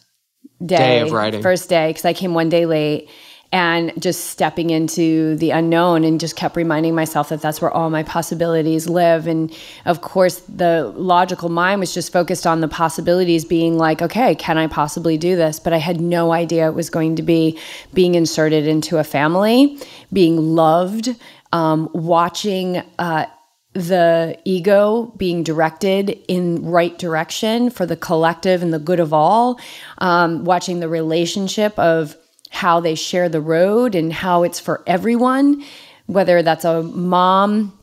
day, 0.65 0.77
Day 0.77 0.99
of 1.01 1.11
riding. 1.11 1.41
first 1.43 1.69
day 1.69 1.89
because 1.89 2.05
I 2.05 2.13
came 2.13 2.33
one 2.33 2.49
day 2.49 2.65
late, 2.65 3.07
and 3.51 3.91
just 4.01 4.27
stepping 4.27 4.69
into 4.69 5.35
the 5.35 5.51
unknown, 5.51 6.03
and 6.03 6.19
just 6.19 6.35
kept 6.35 6.55
reminding 6.55 6.95
myself 6.95 7.29
that 7.29 7.41
that's 7.41 7.61
where 7.61 7.71
all 7.71 7.89
my 7.89 8.03
possibilities 8.03 8.87
live. 8.87 9.27
And 9.27 9.53
of 9.85 10.01
course, 10.01 10.39
the 10.41 10.91
logical 10.95 11.49
mind 11.49 11.79
was 11.81 11.93
just 11.93 12.13
focused 12.13 12.47
on 12.47 12.61
the 12.61 12.67
possibilities, 12.67 13.43
being 13.43 13.77
like, 13.77 14.01
okay, 14.01 14.35
can 14.35 14.57
I 14.57 14.67
possibly 14.67 15.17
do 15.17 15.35
this? 15.35 15.59
But 15.59 15.73
I 15.73 15.77
had 15.77 15.99
no 15.99 16.31
idea 16.31 16.67
it 16.67 16.75
was 16.75 16.89
going 16.89 17.17
to 17.17 17.23
be 17.23 17.59
being 17.93 18.15
inserted 18.15 18.67
into 18.67 18.97
a 18.97 19.03
family, 19.03 19.77
being 20.13 20.37
loved, 20.37 21.15
um, 21.51 21.89
watching. 21.93 22.83
Uh, 22.97 23.25
the 23.73 24.37
ego 24.43 25.13
being 25.15 25.43
directed 25.43 26.19
in 26.27 26.61
right 26.65 26.99
direction 26.99 27.69
for 27.69 27.85
the 27.85 27.95
collective 27.95 28.61
and 28.61 28.73
the 28.73 28.79
good 28.79 28.99
of 28.99 29.13
all 29.13 29.57
um, 29.99 30.43
watching 30.43 30.81
the 30.81 30.89
relationship 30.89 31.79
of 31.79 32.17
how 32.51 32.79
they 32.79 32.93
share 32.93 33.29
the 33.29 33.41
road 33.41 33.95
and 33.95 34.13
how 34.13 34.43
it's 34.43 34.59
for 34.59 34.83
everyone 34.85 35.63
whether 36.11 36.43
that's 36.43 36.65
a 36.65 36.83
mom 36.83 37.77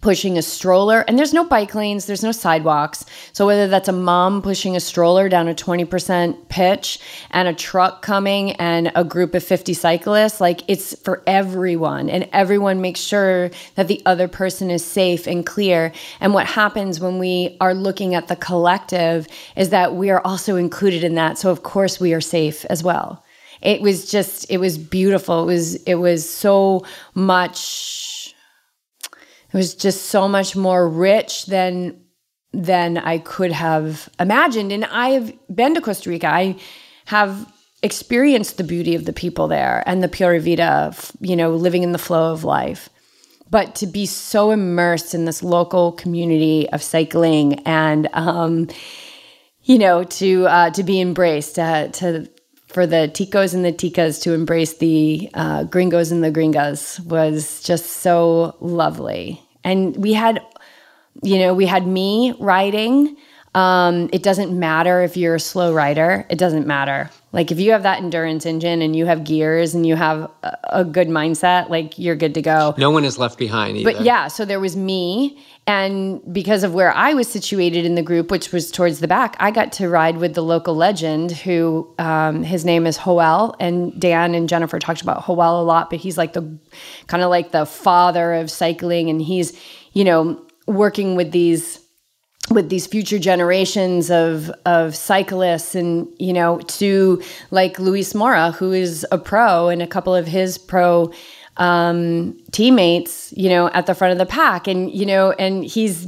pushing 0.00 0.38
a 0.38 0.42
stroller 0.42 1.04
and 1.06 1.18
there's 1.18 1.34
no 1.34 1.44
bike 1.44 1.74
lanes 1.74 2.06
there's 2.06 2.22
no 2.22 2.32
sidewalks. 2.32 3.04
So 3.32 3.46
whether 3.46 3.68
that's 3.68 3.88
a 3.88 3.92
mom 3.92 4.42
pushing 4.42 4.74
a 4.74 4.80
stroller 4.80 5.28
down 5.28 5.48
a 5.48 5.54
20% 5.54 6.48
pitch 6.48 6.98
and 7.30 7.46
a 7.46 7.52
truck 7.52 8.02
coming 8.02 8.52
and 8.52 8.90
a 8.94 9.04
group 9.04 9.34
of 9.34 9.44
50 9.44 9.74
cyclists 9.74 10.40
like 10.40 10.62
it's 10.66 10.98
for 11.02 11.22
everyone. 11.26 12.08
And 12.08 12.28
everyone 12.32 12.80
makes 12.80 13.00
sure 13.00 13.50
that 13.74 13.86
the 13.86 14.02
other 14.06 14.28
person 14.28 14.70
is 14.70 14.84
safe 14.84 15.26
and 15.26 15.44
clear. 15.44 15.92
And 16.20 16.32
what 16.32 16.46
happens 16.46 16.98
when 16.98 17.18
we 17.18 17.56
are 17.60 17.74
looking 17.74 18.14
at 18.14 18.28
the 18.28 18.36
collective 18.36 19.28
is 19.56 19.70
that 19.70 19.94
we 19.94 20.10
are 20.10 20.22
also 20.26 20.56
included 20.56 21.04
in 21.04 21.14
that. 21.16 21.38
So 21.38 21.50
of 21.50 21.62
course 21.62 22.00
we 22.00 22.14
are 22.14 22.20
safe 22.20 22.64
as 22.66 22.82
well 22.82 23.22
it 23.62 23.80
was 23.80 24.10
just 24.10 24.50
it 24.50 24.58
was 24.58 24.76
beautiful 24.78 25.42
it 25.42 25.46
was 25.46 25.74
it 25.84 25.94
was 25.94 26.28
so 26.28 26.84
much 27.14 28.34
it 29.52 29.56
was 29.56 29.74
just 29.74 30.06
so 30.06 30.28
much 30.28 30.56
more 30.56 30.88
rich 30.88 31.46
than 31.46 32.02
than 32.52 32.98
I 32.98 33.18
could 33.18 33.52
have 33.52 34.08
imagined. 34.20 34.72
And 34.72 34.84
I've 34.86 35.32
been 35.54 35.74
to 35.74 35.80
Costa 35.80 36.10
Rica. 36.10 36.28
I 36.28 36.56
have 37.06 37.50
experienced 37.82 38.56
the 38.56 38.64
beauty 38.64 38.94
of 38.94 39.04
the 39.04 39.12
people 39.12 39.48
there 39.48 39.82
and 39.86 40.02
the 40.02 40.08
pura 40.08 40.40
vida, 40.40 40.94
you 41.20 41.36
know, 41.36 41.50
living 41.50 41.82
in 41.82 41.92
the 41.92 41.98
flow 41.98 42.32
of 42.32 42.44
life. 42.44 42.88
But 43.50 43.74
to 43.76 43.86
be 43.86 44.06
so 44.06 44.50
immersed 44.50 45.14
in 45.14 45.26
this 45.26 45.42
local 45.42 45.92
community 45.92 46.68
of 46.70 46.82
cycling 46.82 47.60
and, 47.66 48.08
um, 48.14 48.68
you 49.62 49.78
know, 49.78 50.04
to 50.04 50.46
uh, 50.46 50.70
to 50.70 50.82
be 50.82 51.00
embraced, 51.00 51.58
uh, 51.58 51.88
to 51.88 52.26
for 52.72 52.86
the 52.86 53.10
ticos 53.12 53.54
and 53.54 53.64
the 53.64 53.72
ticas 53.72 54.20
to 54.22 54.32
embrace 54.32 54.74
the 54.78 55.30
uh, 55.34 55.64
gringos 55.64 56.10
and 56.10 56.24
the 56.24 56.30
gringas 56.30 57.04
was 57.06 57.62
just 57.62 57.86
so 57.86 58.56
lovely. 58.60 59.42
And 59.64 59.96
we 59.96 60.12
had, 60.14 60.44
you 61.22 61.38
know, 61.38 61.54
we 61.54 61.66
had 61.66 61.86
me 61.86 62.34
riding. 62.38 63.16
Um, 63.54 64.08
it 64.14 64.22
doesn't 64.22 64.58
matter 64.58 65.02
if 65.02 65.16
you're 65.16 65.34
a 65.34 65.40
slow 65.40 65.74
rider. 65.74 66.24
It 66.30 66.38
doesn't 66.38 66.66
matter. 66.66 67.10
Like 67.32 67.50
if 67.50 67.60
you 67.60 67.72
have 67.72 67.82
that 67.82 67.98
endurance 67.98 68.46
engine 68.46 68.80
and 68.80 68.96
you 68.96 69.04
have 69.06 69.24
gears 69.24 69.74
and 69.74 69.86
you 69.86 69.94
have 69.96 70.30
a, 70.42 70.58
a 70.70 70.84
good 70.84 71.08
mindset, 71.08 71.68
like 71.68 71.98
you're 71.98 72.16
good 72.16 72.34
to 72.34 72.42
go. 72.42 72.74
No 72.78 72.90
one 72.90 73.04
is 73.04 73.18
left 73.18 73.38
behind 73.38 73.76
either. 73.76 73.92
But 73.92 74.02
yeah, 74.02 74.28
so 74.28 74.44
there 74.46 74.60
was 74.60 74.74
me, 74.76 75.38
and 75.66 76.20
because 76.32 76.64
of 76.64 76.72
where 76.74 76.92
I 76.92 77.14
was 77.14 77.28
situated 77.28 77.84
in 77.84 77.94
the 77.94 78.02
group, 78.02 78.30
which 78.30 78.52
was 78.52 78.70
towards 78.70 79.00
the 79.00 79.08
back, 79.08 79.36
I 79.38 79.50
got 79.50 79.72
to 79.74 79.88
ride 79.88 80.16
with 80.16 80.34
the 80.34 80.42
local 80.42 80.74
legend 80.74 81.32
who 81.32 81.92
um, 81.98 82.42
his 82.42 82.64
name 82.64 82.86
is 82.86 82.96
Hoel. 82.96 83.54
And 83.60 83.98
Dan 84.00 84.34
and 84.34 84.48
Jennifer 84.48 84.78
talked 84.78 85.02
about 85.02 85.22
Hoel 85.22 85.60
a 85.60 85.64
lot, 85.64 85.90
but 85.90 85.98
he's 85.98 86.16
like 86.16 86.32
the 86.32 86.58
kind 87.06 87.22
of 87.22 87.28
like 87.28 87.52
the 87.52 87.66
father 87.66 88.32
of 88.32 88.50
cycling, 88.50 89.10
and 89.10 89.20
he's, 89.20 89.58
you 89.92 90.04
know, 90.04 90.40
working 90.66 91.16
with 91.16 91.32
these 91.32 91.81
with 92.50 92.68
these 92.68 92.86
future 92.86 93.18
generations 93.18 94.10
of 94.10 94.50
of 94.66 94.96
cyclists 94.96 95.74
and 95.74 96.08
you 96.18 96.32
know 96.32 96.58
to 96.60 97.22
like 97.50 97.78
Luis 97.78 98.14
Mora 98.14 98.50
who 98.52 98.72
is 98.72 99.06
a 99.12 99.18
pro 99.18 99.68
and 99.68 99.80
a 99.82 99.86
couple 99.86 100.14
of 100.14 100.26
his 100.26 100.58
pro 100.58 101.12
um 101.58 102.36
teammates 102.50 103.32
you 103.36 103.48
know 103.48 103.68
at 103.68 103.86
the 103.86 103.94
front 103.94 104.12
of 104.12 104.18
the 104.18 104.26
pack. 104.26 104.66
And 104.66 104.92
you 104.92 105.06
know 105.06 105.32
and 105.32 105.64
he's 105.64 106.06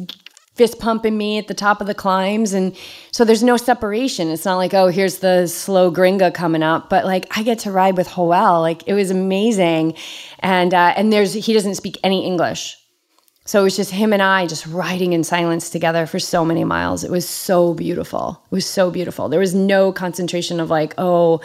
fist 0.55 0.79
pumping 0.79 1.19
me 1.19 1.39
at 1.39 1.49
the 1.49 1.55
top 1.55 1.81
of 1.81 1.89
the 1.89 1.95
climbs. 1.95 2.53
And 2.53 2.77
so 3.11 3.25
there's 3.25 3.43
no 3.43 3.57
separation. 3.57 4.29
It's 4.29 4.45
not 4.45 4.57
like 4.57 4.75
oh 4.75 4.89
here's 4.89 5.19
the 5.19 5.47
slow 5.47 5.91
gringa 5.93 6.35
coming 6.35 6.65
up. 6.65 6.91
But 6.91 7.05
like 7.05 7.27
i 7.37 7.45
get 7.45 7.61
to 7.61 7.71
ride 7.71 7.97
with 7.97 8.09
Hoel 8.09 8.61
like 8.61 8.83
it 8.89 8.95
was 8.95 9.11
amazing. 9.11 9.95
And 10.41 10.75
uh 10.75 10.95
and 10.97 11.13
there's 11.13 11.33
he 11.33 11.53
doesn't 11.53 11.77
speak 11.77 11.97
any 12.03 12.27
english 12.27 12.77
so 13.47 13.61
it 13.61 13.65
was 13.65 13.77
just 13.77 13.91
him 13.91 14.15
and 14.15 14.23
I 14.23 14.47
just 14.47 14.67
riding 14.67 15.13
in 15.13 15.23
silence 15.23 15.69
together 15.69 16.07
for 16.07 16.19
so 16.19 16.47
many 16.47 16.65
miles. 16.65 17.05
It 17.05 17.11
was 17.11 17.29
so 17.29 17.75
beautiful. 17.75 18.43
It 18.51 18.55
was 18.55 18.65
so 18.65 18.91
beautiful. 18.91 19.29
There 19.29 19.39
was 19.39 19.55
no 19.55 19.93
concentration 19.93 20.61
of 20.61 20.71
like, 20.71 20.95
oh, 20.97 21.43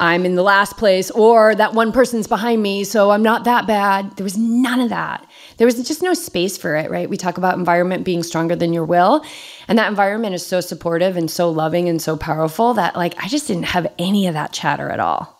I'm 0.00 0.26
in 0.26 0.34
the 0.34 0.42
last 0.42 0.76
place 0.76 1.08
or 1.12 1.54
that 1.54 1.72
one 1.72 1.92
person's 1.92 2.26
behind 2.26 2.62
me, 2.62 2.82
so 2.82 3.12
I'm 3.12 3.22
not 3.22 3.44
that 3.44 3.64
bad. 3.64 4.16
There 4.16 4.24
was 4.24 4.36
none 4.36 4.80
of 4.80 4.88
that. 4.88 5.24
There 5.58 5.66
was 5.66 5.76
just 5.86 6.02
no 6.02 6.14
space 6.14 6.58
for 6.58 6.74
it, 6.74 6.90
right? 6.90 7.08
We 7.08 7.16
talk 7.16 7.38
about 7.38 7.56
environment 7.56 8.04
being 8.04 8.24
stronger 8.24 8.56
than 8.56 8.72
your 8.72 8.84
will. 8.84 9.24
And 9.68 9.78
that 9.78 9.88
environment 9.88 10.34
is 10.34 10.44
so 10.44 10.60
supportive 10.60 11.16
and 11.16 11.30
so 11.30 11.48
loving 11.48 11.88
and 11.88 12.02
so 12.02 12.16
powerful 12.16 12.74
that 12.74 12.96
like 12.96 13.14
I 13.22 13.28
just 13.28 13.46
didn't 13.46 13.66
have 13.66 13.86
any 14.00 14.26
of 14.26 14.34
that 14.34 14.52
chatter 14.52 14.90
at 14.90 14.98
all. 14.98 15.32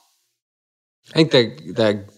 I 1.16 1.24
think 1.24 1.74
that 1.76 2.06
the 2.06 2.15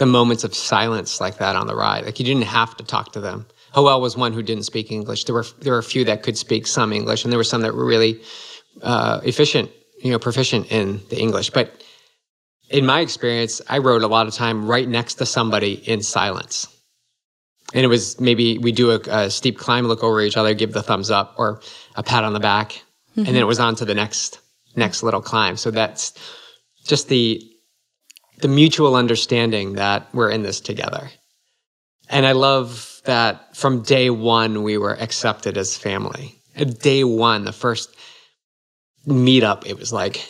the 0.00 0.06
moments 0.06 0.44
of 0.44 0.54
silence 0.54 1.20
like 1.20 1.36
that 1.36 1.54
on 1.56 1.66
the 1.66 1.76
ride, 1.76 2.04
like 2.06 2.18
you 2.18 2.24
didn't 2.24 2.48
have 2.60 2.76
to 2.78 2.84
talk 2.84 3.12
to 3.12 3.20
them. 3.20 3.46
Hoel 3.72 4.00
was 4.00 4.16
one 4.16 4.32
who 4.32 4.42
didn't 4.42 4.64
speak 4.64 4.90
English. 4.90 5.24
There 5.24 5.34
were 5.34 5.46
there 5.60 5.74
were 5.74 5.78
a 5.78 5.92
few 5.94 6.04
that 6.06 6.22
could 6.24 6.38
speak 6.38 6.66
some 6.66 6.92
English, 6.92 7.22
and 7.22 7.30
there 7.30 7.38
were 7.38 7.50
some 7.52 7.62
that 7.62 7.74
were 7.74 7.84
really 7.84 8.20
uh, 8.82 9.20
efficient, 9.22 9.70
you 10.02 10.10
know, 10.10 10.18
proficient 10.18 10.72
in 10.72 11.00
the 11.10 11.20
English. 11.20 11.50
But 11.50 11.84
in 12.70 12.86
my 12.86 13.00
experience, 13.00 13.60
I 13.68 13.78
rode 13.78 14.02
a 14.02 14.08
lot 14.08 14.26
of 14.26 14.34
time 14.34 14.66
right 14.66 14.88
next 14.88 15.14
to 15.16 15.26
somebody 15.26 15.74
in 15.86 16.02
silence. 16.02 16.66
and 17.74 17.84
it 17.84 17.88
was 17.88 18.20
maybe 18.20 18.58
we 18.58 18.72
do 18.72 18.90
a, 18.92 19.00
a 19.10 19.30
steep 19.30 19.58
climb, 19.58 19.86
look 19.86 20.02
over 20.02 20.20
each 20.20 20.36
other, 20.36 20.54
give 20.54 20.72
the 20.72 20.82
thumbs 20.82 21.10
up 21.10 21.34
or 21.38 21.60
a 21.96 22.02
pat 22.02 22.24
on 22.24 22.32
the 22.32 22.40
back, 22.40 22.82
and 23.16 23.26
then 23.26 23.36
it 23.36 23.46
was 23.46 23.60
on 23.60 23.74
to 23.76 23.84
the 23.84 23.94
next 23.94 24.40
next 24.76 25.02
little 25.02 25.20
climb. 25.20 25.56
So 25.56 25.70
that's 25.70 26.14
just 26.86 27.08
the 27.08 27.49
the 28.40 28.48
mutual 28.48 28.94
understanding 28.94 29.74
that 29.74 30.06
we're 30.14 30.30
in 30.30 30.42
this 30.42 30.60
together. 30.60 31.10
And 32.08 32.26
I 32.26 32.32
love 32.32 33.00
that 33.04 33.56
from 33.56 33.82
day 33.82 34.10
one 34.10 34.62
we 34.62 34.76
were 34.76 34.94
accepted 35.00 35.56
as 35.56 35.76
family. 35.76 36.34
At 36.56 36.80
day 36.80 37.04
one, 37.04 37.44
the 37.44 37.52
first 37.52 37.94
meetup, 39.06 39.66
it 39.66 39.78
was 39.78 39.92
like 39.92 40.28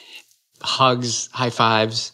hugs, 0.61 1.29
high 1.33 1.51
fives. 1.51 2.13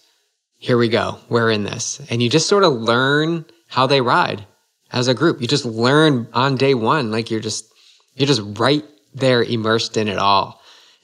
Here 0.58 0.78
we 0.78 0.88
go. 0.88 1.18
We're 1.28 1.50
in 1.50 1.64
this. 1.64 2.00
And 2.10 2.22
you 2.22 2.30
just 2.30 2.48
sort 2.48 2.64
of 2.64 2.72
learn 2.72 3.44
how 3.68 3.86
they 3.86 4.00
ride 4.00 4.46
as 4.92 5.08
a 5.08 5.14
group. 5.14 5.40
You 5.40 5.48
just 5.48 5.64
learn 5.64 6.28
on 6.32 6.56
day 6.56 6.74
one, 6.74 7.10
like 7.10 7.30
you're 7.30 7.40
just, 7.40 7.66
you're 8.14 8.28
just 8.28 8.42
right 8.58 8.84
there 9.14 9.42
immersed 9.42 9.96
in 9.96 10.08
it 10.08 10.18
all. 10.18 10.62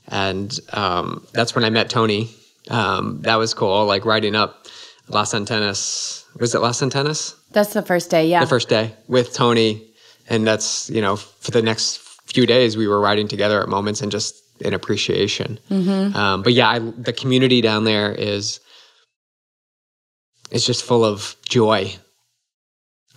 And 0.08 0.58
um, 0.72 1.26
that's 1.32 1.54
when 1.54 1.64
I 1.64 1.70
met 1.70 1.90
Tony. 1.90 2.30
Um, 2.70 3.22
that 3.22 3.36
was 3.36 3.54
cool, 3.54 3.84
like 3.86 4.04
riding 4.04 4.36
up 4.36 4.66
Las 5.08 5.32
Antenas. 5.34 6.24
Was 6.38 6.54
it 6.54 6.60
Las 6.60 6.80
Antenas? 6.82 7.34
That's 7.52 7.72
the 7.74 7.82
first 7.82 8.10
day. 8.10 8.26
Yeah. 8.28 8.40
The 8.40 8.46
first 8.46 8.68
day 8.68 8.94
with 9.08 9.32
Tony. 9.34 9.88
And 10.28 10.46
that's, 10.46 10.88
you 10.88 11.00
know, 11.02 11.16
for 11.16 11.50
the 11.50 11.60
next 11.62 11.98
few 12.26 12.46
days, 12.46 12.76
we 12.76 12.86
were 12.86 13.00
riding 13.00 13.28
together 13.28 13.60
at 13.62 13.68
moments 13.68 14.00
and 14.00 14.10
just 14.10 14.34
in 14.60 14.72
appreciation. 14.72 15.58
Um, 15.70 16.42
but 16.42 16.52
yeah, 16.52 16.68
I, 16.70 16.78
the 16.78 17.12
community 17.12 17.60
down 17.60 17.84
there 17.84 18.12
is, 18.12 18.60
is 20.50 20.64
just 20.64 20.84
full 20.84 21.04
of 21.04 21.34
joy. 21.48 21.94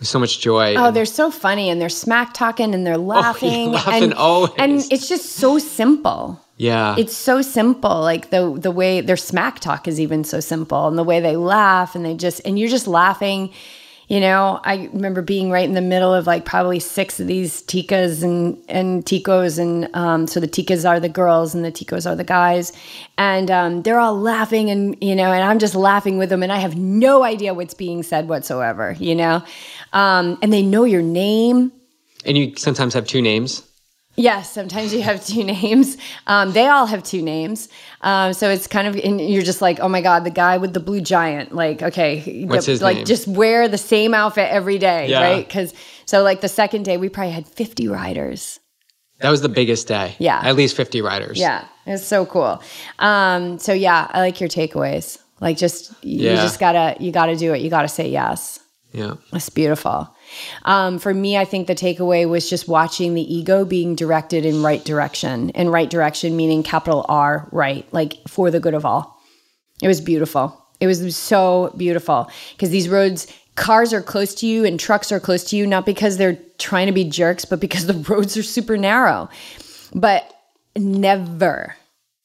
So 0.02 0.18
much 0.18 0.40
joy. 0.40 0.74
Oh, 0.74 0.86
and- 0.88 0.96
they're 0.96 1.06
so 1.06 1.30
funny 1.30 1.70
and 1.70 1.80
they're 1.80 1.88
smack 1.88 2.34
talking 2.34 2.74
and 2.74 2.86
they're 2.86 2.98
laughing, 3.16 3.72
laughing 3.72 4.02
and 4.02 4.14
always. 4.14 4.50
and 4.58 4.72
it's 4.90 5.08
just 5.08 5.36
so 5.36 5.58
simple. 5.58 6.40
Yeah. 6.56 6.96
It's 6.98 7.16
so 7.16 7.42
simple. 7.42 8.00
Like 8.00 8.30
the 8.30 8.56
the 8.58 8.70
way 8.70 9.00
their 9.00 9.16
smack 9.16 9.60
talk 9.60 9.86
is 9.86 10.00
even 10.00 10.24
so 10.24 10.40
simple, 10.40 10.88
and 10.88 10.96
the 10.96 11.04
way 11.04 11.20
they 11.20 11.36
laugh, 11.36 11.94
and 11.94 12.04
they 12.04 12.14
just 12.14 12.40
and 12.44 12.58
you're 12.58 12.68
just 12.68 12.86
laughing. 12.86 13.52
You 14.08 14.20
know, 14.20 14.60
I 14.62 14.88
remember 14.92 15.20
being 15.20 15.50
right 15.50 15.64
in 15.68 15.74
the 15.74 15.80
middle 15.80 16.14
of 16.14 16.28
like 16.28 16.44
probably 16.44 16.78
six 16.78 17.18
of 17.18 17.26
these 17.26 17.62
ticas 17.64 18.22
and 18.22 18.56
and 18.68 19.04
ticos, 19.04 19.58
and 19.58 19.94
um, 19.94 20.26
so 20.28 20.38
the 20.40 20.46
ticas 20.48 20.88
are 20.88 21.00
the 21.00 21.08
girls 21.08 21.54
and 21.54 21.64
the 21.64 21.72
ticos 21.72 22.08
are 22.08 22.14
the 22.14 22.24
guys, 22.24 22.72
and 23.18 23.50
um, 23.50 23.82
they're 23.82 23.98
all 23.98 24.18
laughing, 24.18 24.70
and 24.70 24.96
you 25.02 25.16
know, 25.16 25.32
and 25.32 25.42
I'm 25.42 25.58
just 25.58 25.74
laughing 25.74 26.18
with 26.18 26.28
them, 26.30 26.42
and 26.42 26.52
I 26.52 26.58
have 26.58 26.76
no 26.76 27.24
idea 27.24 27.52
what's 27.52 27.74
being 27.74 28.02
said 28.04 28.28
whatsoever. 28.28 28.96
You 28.98 29.16
know, 29.16 29.42
um, 29.92 30.38
and 30.40 30.52
they 30.52 30.62
know 30.62 30.84
your 30.84 31.02
name. 31.02 31.72
and 32.24 32.38
you 32.38 32.54
sometimes 32.56 32.94
have 32.94 33.06
two 33.06 33.20
names. 33.20 33.62
Yes, 34.16 34.50
sometimes 34.50 34.94
you 34.94 35.02
have 35.02 35.24
two 35.24 35.44
names. 35.56 35.96
Um, 36.26 36.52
they 36.52 36.66
all 36.68 36.86
have 36.86 37.02
two 37.02 37.20
names. 37.22 37.68
Um, 38.00 38.32
so 38.32 38.48
it's 38.50 38.66
kind 38.66 38.88
of, 38.88 38.96
and 38.96 39.20
you're 39.20 39.42
just 39.42 39.60
like, 39.60 39.78
oh 39.80 39.88
my 39.88 40.00
God, 40.00 40.24
the 40.24 40.30
guy 40.30 40.56
with 40.56 40.72
the 40.72 40.80
blue 40.80 41.00
giant. 41.02 41.54
Like, 41.54 41.82
okay, 41.82 42.44
What's 42.46 42.66
the- 42.66 42.72
his 42.72 42.82
like 42.82 42.96
name? 42.98 43.06
just 43.06 43.28
wear 43.28 43.68
the 43.68 43.78
same 43.78 44.14
outfit 44.14 44.48
every 44.50 44.78
day, 44.78 45.08
Yeah. 45.10 45.22
right? 45.22 45.46
Because 45.46 45.74
so 46.06 46.22
like 46.22 46.40
the 46.40 46.48
second 46.48 46.84
day, 46.84 46.96
we 46.96 47.08
probably 47.08 47.32
had 47.32 47.46
50 47.46 47.88
riders. 47.88 48.58
That 49.20 49.30
was 49.30 49.40
the 49.42 49.48
biggest 49.48 49.88
day. 49.88 50.14
Yeah. 50.18 50.40
At 50.42 50.56
least 50.56 50.76
50 50.76 51.00
riders. 51.02 51.38
Yeah, 51.38 51.66
it's 51.86 52.04
so 52.04 52.26
cool. 52.26 52.62
Um, 52.98 53.58
so 53.58 53.72
yeah, 53.72 54.06
I 54.10 54.20
like 54.20 54.40
your 54.40 54.48
takeaways. 54.48 55.18
Like, 55.40 55.56
just 55.58 55.92
you 56.04 56.30
Yeah. 56.30 56.36
just 56.36 56.58
gotta 56.60 56.96
you 57.00 57.12
gotta 57.12 57.36
do 57.36 57.52
it. 57.54 57.60
You 57.60 57.70
gotta 57.70 57.88
say 57.88 58.08
yes. 58.10 58.60
Yeah. 58.92 59.14
It's 59.32 59.50
beautiful. 59.50 60.08
Um, 60.64 60.98
for 60.98 61.12
me, 61.12 61.36
I 61.36 61.44
think 61.44 61.66
the 61.66 61.74
takeaway 61.74 62.28
was 62.28 62.48
just 62.48 62.68
watching 62.68 63.14
the 63.14 63.34
ego 63.34 63.64
being 63.64 63.94
directed 63.94 64.44
in 64.44 64.62
right 64.62 64.84
direction. 64.84 65.50
And 65.50 65.72
right 65.72 65.88
direction 65.88 66.36
meaning 66.36 66.62
capital 66.62 67.04
R, 67.08 67.48
right, 67.52 67.86
like 67.92 68.14
for 68.28 68.50
the 68.50 68.60
good 68.60 68.74
of 68.74 68.84
all. 68.84 69.20
It 69.82 69.88
was 69.88 70.00
beautiful. 70.00 70.62
It 70.80 70.86
was 70.86 71.16
so 71.16 71.72
beautiful 71.76 72.30
because 72.52 72.70
these 72.70 72.88
roads, 72.88 73.26
cars 73.54 73.92
are 73.92 74.02
close 74.02 74.34
to 74.36 74.46
you 74.46 74.64
and 74.64 74.78
trucks 74.78 75.10
are 75.10 75.20
close 75.20 75.44
to 75.44 75.56
you, 75.56 75.66
not 75.66 75.86
because 75.86 76.16
they're 76.16 76.38
trying 76.58 76.86
to 76.86 76.92
be 76.92 77.04
jerks, 77.04 77.44
but 77.44 77.60
because 77.60 77.86
the 77.86 77.94
roads 78.08 78.36
are 78.36 78.42
super 78.42 78.76
narrow. 78.76 79.28
But 79.94 80.32
never. 80.76 81.76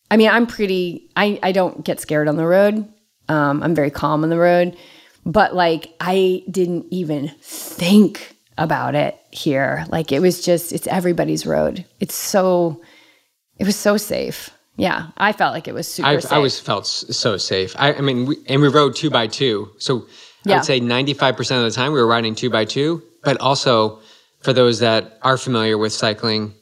I 0.09 0.17
mean, 0.17 0.29
I'm 0.29 0.45
pretty, 0.45 1.09
I, 1.15 1.39
I 1.41 1.51
don't 1.53 1.85
get 1.85 2.01
scared 2.01 2.27
on 2.27 2.35
the 2.35 2.45
road. 2.45 2.87
Um, 3.29 3.63
I'm 3.63 3.73
very 3.73 3.91
calm 3.91 4.23
on 4.23 4.29
the 4.29 4.37
road. 4.37 4.75
But 5.25 5.55
like, 5.55 5.93
I 5.99 6.43
didn't 6.49 6.87
even 6.89 7.29
think 7.41 8.35
about 8.57 8.95
it 8.95 9.17
here. 9.31 9.85
Like, 9.89 10.11
it 10.11 10.19
was 10.19 10.43
just, 10.43 10.73
it's 10.73 10.87
everybody's 10.87 11.45
road. 11.45 11.85
It's 11.99 12.15
so, 12.15 12.81
it 13.57 13.65
was 13.65 13.75
so 13.75 13.97
safe. 13.97 14.49
Yeah. 14.77 15.07
I 15.17 15.33
felt 15.33 15.53
like 15.53 15.67
it 15.67 15.73
was 15.73 15.87
super 15.87 16.09
I, 16.09 16.19
safe. 16.19 16.31
I 16.31 16.39
was 16.39 16.59
felt 16.59 16.87
so 16.87 17.37
safe. 17.37 17.75
I, 17.77 17.93
I 17.93 18.01
mean, 18.01 18.25
we, 18.25 18.37
and 18.47 18.61
we 18.61 18.67
rode 18.67 18.95
two 18.95 19.09
by 19.09 19.27
two. 19.27 19.69
So 19.77 20.07
I'd 20.47 20.65
say 20.65 20.79
95% 20.79 21.39
of 21.57 21.63
the 21.63 21.71
time 21.71 21.91
we 21.93 21.99
were 21.99 22.07
riding 22.07 22.35
two 22.35 22.49
by 22.49 22.65
two. 22.65 23.03
But 23.23 23.39
also, 23.39 23.99
for 24.39 24.53
those 24.53 24.79
that 24.79 25.19
are 25.21 25.37
familiar 25.37 25.77
with 25.77 25.93
cycling, 25.93 26.53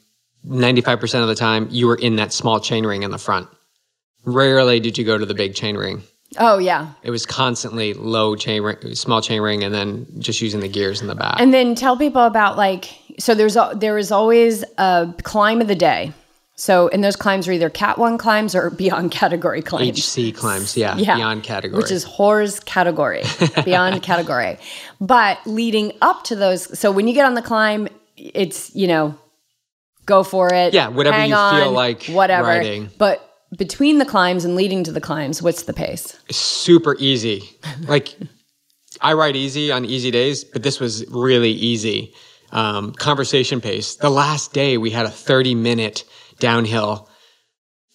95% 0.46 1.22
of 1.22 1.28
the 1.28 1.34
time 1.34 1.68
you 1.70 1.86
were 1.86 1.96
in 1.96 2.16
that 2.16 2.32
small 2.32 2.60
chain 2.60 2.84
ring 2.84 3.02
in 3.02 3.10
the 3.10 3.18
front. 3.18 3.48
Rarely 4.24 4.80
did 4.80 4.98
you 4.98 5.04
go 5.04 5.16
to 5.16 5.26
the 5.26 5.34
big 5.34 5.54
chain 5.54 5.76
ring. 5.76 6.02
Oh, 6.38 6.58
yeah. 6.58 6.92
It 7.02 7.10
was 7.10 7.26
constantly 7.26 7.94
low 7.94 8.36
chain 8.36 8.62
ring, 8.62 8.94
small 8.94 9.20
chain 9.20 9.40
ring, 9.40 9.64
and 9.64 9.74
then 9.74 10.06
just 10.18 10.40
using 10.40 10.60
the 10.60 10.68
gears 10.68 11.00
in 11.00 11.08
the 11.08 11.14
back. 11.14 11.36
And 11.40 11.52
then 11.52 11.74
tell 11.74 11.96
people 11.96 12.22
about 12.24 12.56
like 12.56 12.90
so 13.18 13.34
there's 13.34 13.56
there 13.76 13.98
is 13.98 14.10
always 14.12 14.64
a 14.78 15.12
climb 15.22 15.60
of 15.60 15.68
the 15.68 15.74
day. 15.74 16.12
So 16.56 16.88
and 16.88 17.02
those 17.02 17.16
climbs 17.16 17.48
are 17.48 17.52
either 17.52 17.70
cat 17.70 17.96
one 17.98 18.18
climbs 18.18 18.54
or 18.54 18.70
beyond 18.84 19.10
category 19.10 19.62
climbs. 19.62 19.98
HC 20.16 20.34
climbs, 20.34 20.76
yeah, 20.76 20.96
Yeah. 20.96 21.16
beyond 21.16 21.42
category. 21.42 21.82
Which 21.82 21.90
is 21.90 22.04
horrors 22.04 22.60
category, 22.60 23.22
beyond 23.64 24.02
category. 24.02 24.58
But 25.00 25.38
leading 25.46 25.92
up 26.02 26.24
to 26.24 26.36
those, 26.36 26.78
so 26.78 26.92
when 26.92 27.08
you 27.08 27.14
get 27.14 27.24
on 27.24 27.34
the 27.34 27.42
climb, 27.42 27.88
it's, 28.16 28.74
you 28.74 28.86
know, 28.86 29.14
go 30.04 30.22
for 30.22 30.52
it. 30.52 30.74
Yeah, 30.74 30.88
whatever 30.88 31.24
you 31.24 31.34
feel 31.34 31.72
like 31.72 32.04
whatever. 32.06 32.48
riding. 32.48 32.90
But 32.98 33.26
between 33.56 33.98
the 33.98 34.04
climbs 34.04 34.44
and 34.44 34.54
leading 34.54 34.84
to 34.84 34.92
the 34.92 35.00
climbs, 35.00 35.42
what's 35.42 35.64
the 35.64 35.72
pace? 35.72 36.18
super 36.30 36.96
easy. 36.98 37.50
Like 37.86 38.14
I 39.00 39.14
ride 39.14 39.36
easy 39.36 39.72
on 39.72 39.84
easy 39.84 40.10
days, 40.10 40.44
but 40.44 40.62
this 40.62 40.80
was 40.80 41.04
really 41.10 41.50
easy. 41.50 42.14
Um, 42.52 42.92
conversation 42.92 43.60
pace. 43.60 43.94
The 43.96 44.10
last 44.10 44.52
day 44.52 44.76
we 44.76 44.90
had 44.90 45.06
a 45.06 45.10
30 45.10 45.54
minute 45.54 46.04
downhill, 46.38 47.08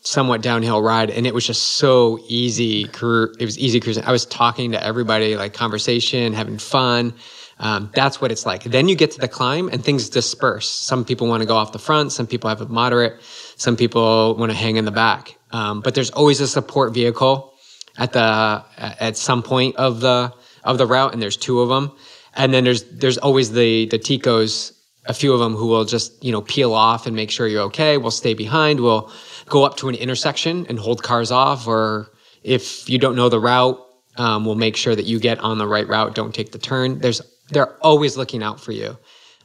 somewhat 0.01 0.41
downhill 0.41 0.81
ride, 0.81 1.09
and 1.09 1.27
it 1.27 1.33
was 1.33 1.45
just 1.45 1.63
so 1.77 2.19
easy. 2.27 2.83
It 2.83 3.45
was 3.45 3.57
easy 3.59 3.79
cruising. 3.79 4.03
I 4.05 4.11
was 4.11 4.25
talking 4.25 4.71
to 4.71 4.83
everybody, 4.83 5.35
like 5.35 5.53
conversation, 5.53 6.33
having 6.33 6.57
fun. 6.57 7.13
Um, 7.59 7.89
that's 7.93 8.19
what 8.19 8.31
it's 8.31 8.45
like. 8.45 8.63
Then 8.63 8.89
you 8.89 8.95
get 8.95 9.11
to 9.11 9.19
the 9.19 9.27
climb 9.27 9.69
and 9.69 9.83
things 9.83 10.09
disperse. 10.09 10.69
Some 10.69 11.05
people 11.05 11.27
want 11.27 11.41
to 11.41 11.47
go 11.47 11.55
off 11.55 11.71
the 11.71 11.79
front. 11.79 12.11
Some 12.11 12.27
people 12.27 12.49
have 12.49 12.61
a 12.61 12.67
moderate. 12.67 13.21
Some 13.55 13.77
people 13.77 14.35
want 14.35 14.51
to 14.51 14.57
hang 14.57 14.75
in 14.75 14.85
the 14.85 14.91
back. 14.91 15.37
Um, 15.55 15.79
but 15.79 15.95
there's 15.95 16.09
always 16.09 16.41
a 16.41 16.47
support 16.47 16.93
vehicle 16.93 17.53
at 17.97 18.11
the 18.11 18.65
at 18.77 19.15
some 19.15 19.41
point 19.41 19.77
of 19.77 20.01
the 20.01 20.33
of 20.65 20.77
the 20.77 20.85
route, 20.85 21.13
and 21.13 21.21
there's 21.21 21.37
two 21.37 21.61
of 21.61 21.69
them. 21.69 21.95
And 22.35 22.53
then 22.53 22.65
there's 22.65 22.83
there's 22.83 23.17
always 23.17 23.53
the 23.53 23.85
the 23.85 23.97
ticos, 23.97 24.73
a 25.05 25.13
few 25.13 25.31
of 25.33 25.39
them 25.39 25.55
who 25.55 25.67
will 25.67 25.85
just 25.85 26.21
you 26.21 26.33
know 26.33 26.41
peel 26.41 26.73
off 26.73 27.07
and 27.07 27.15
make 27.15 27.31
sure 27.31 27.47
you're 27.47 27.67
okay. 27.71 27.97
We'll 27.97 28.11
stay 28.11 28.33
behind. 28.33 28.81
We'll 28.81 29.09
go 29.45 29.63
up 29.63 29.77
to 29.77 29.87
an 29.87 29.95
intersection 29.95 30.65
and 30.67 30.77
hold 30.77 31.03
cars 31.03 31.31
off, 31.31 31.67
or 31.67 32.11
if 32.43 32.89
you 32.89 32.97
don't 32.97 33.15
know 33.15 33.29
the 33.29 33.39
route, 33.39 33.79
um, 34.17 34.43
we'll 34.43 34.55
make 34.67 34.75
sure 34.75 34.93
that 34.93 35.05
you 35.05 35.21
get 35.21 35.39
on 35.39 35.57
the 35.57 35.67
right 35.67 35.87
route. 35.87 36.15
Don't 36.15 36.35
take 36.35 36.51
the 36.51 36.59
turn. 36.59 36.99
There's 36.99 37.21
they're 37.49 37.73
always 37.81 38.17
looking 38.17 38.43
out 38.43 38.59
for 38.59 38.73
you, 38.73 38.97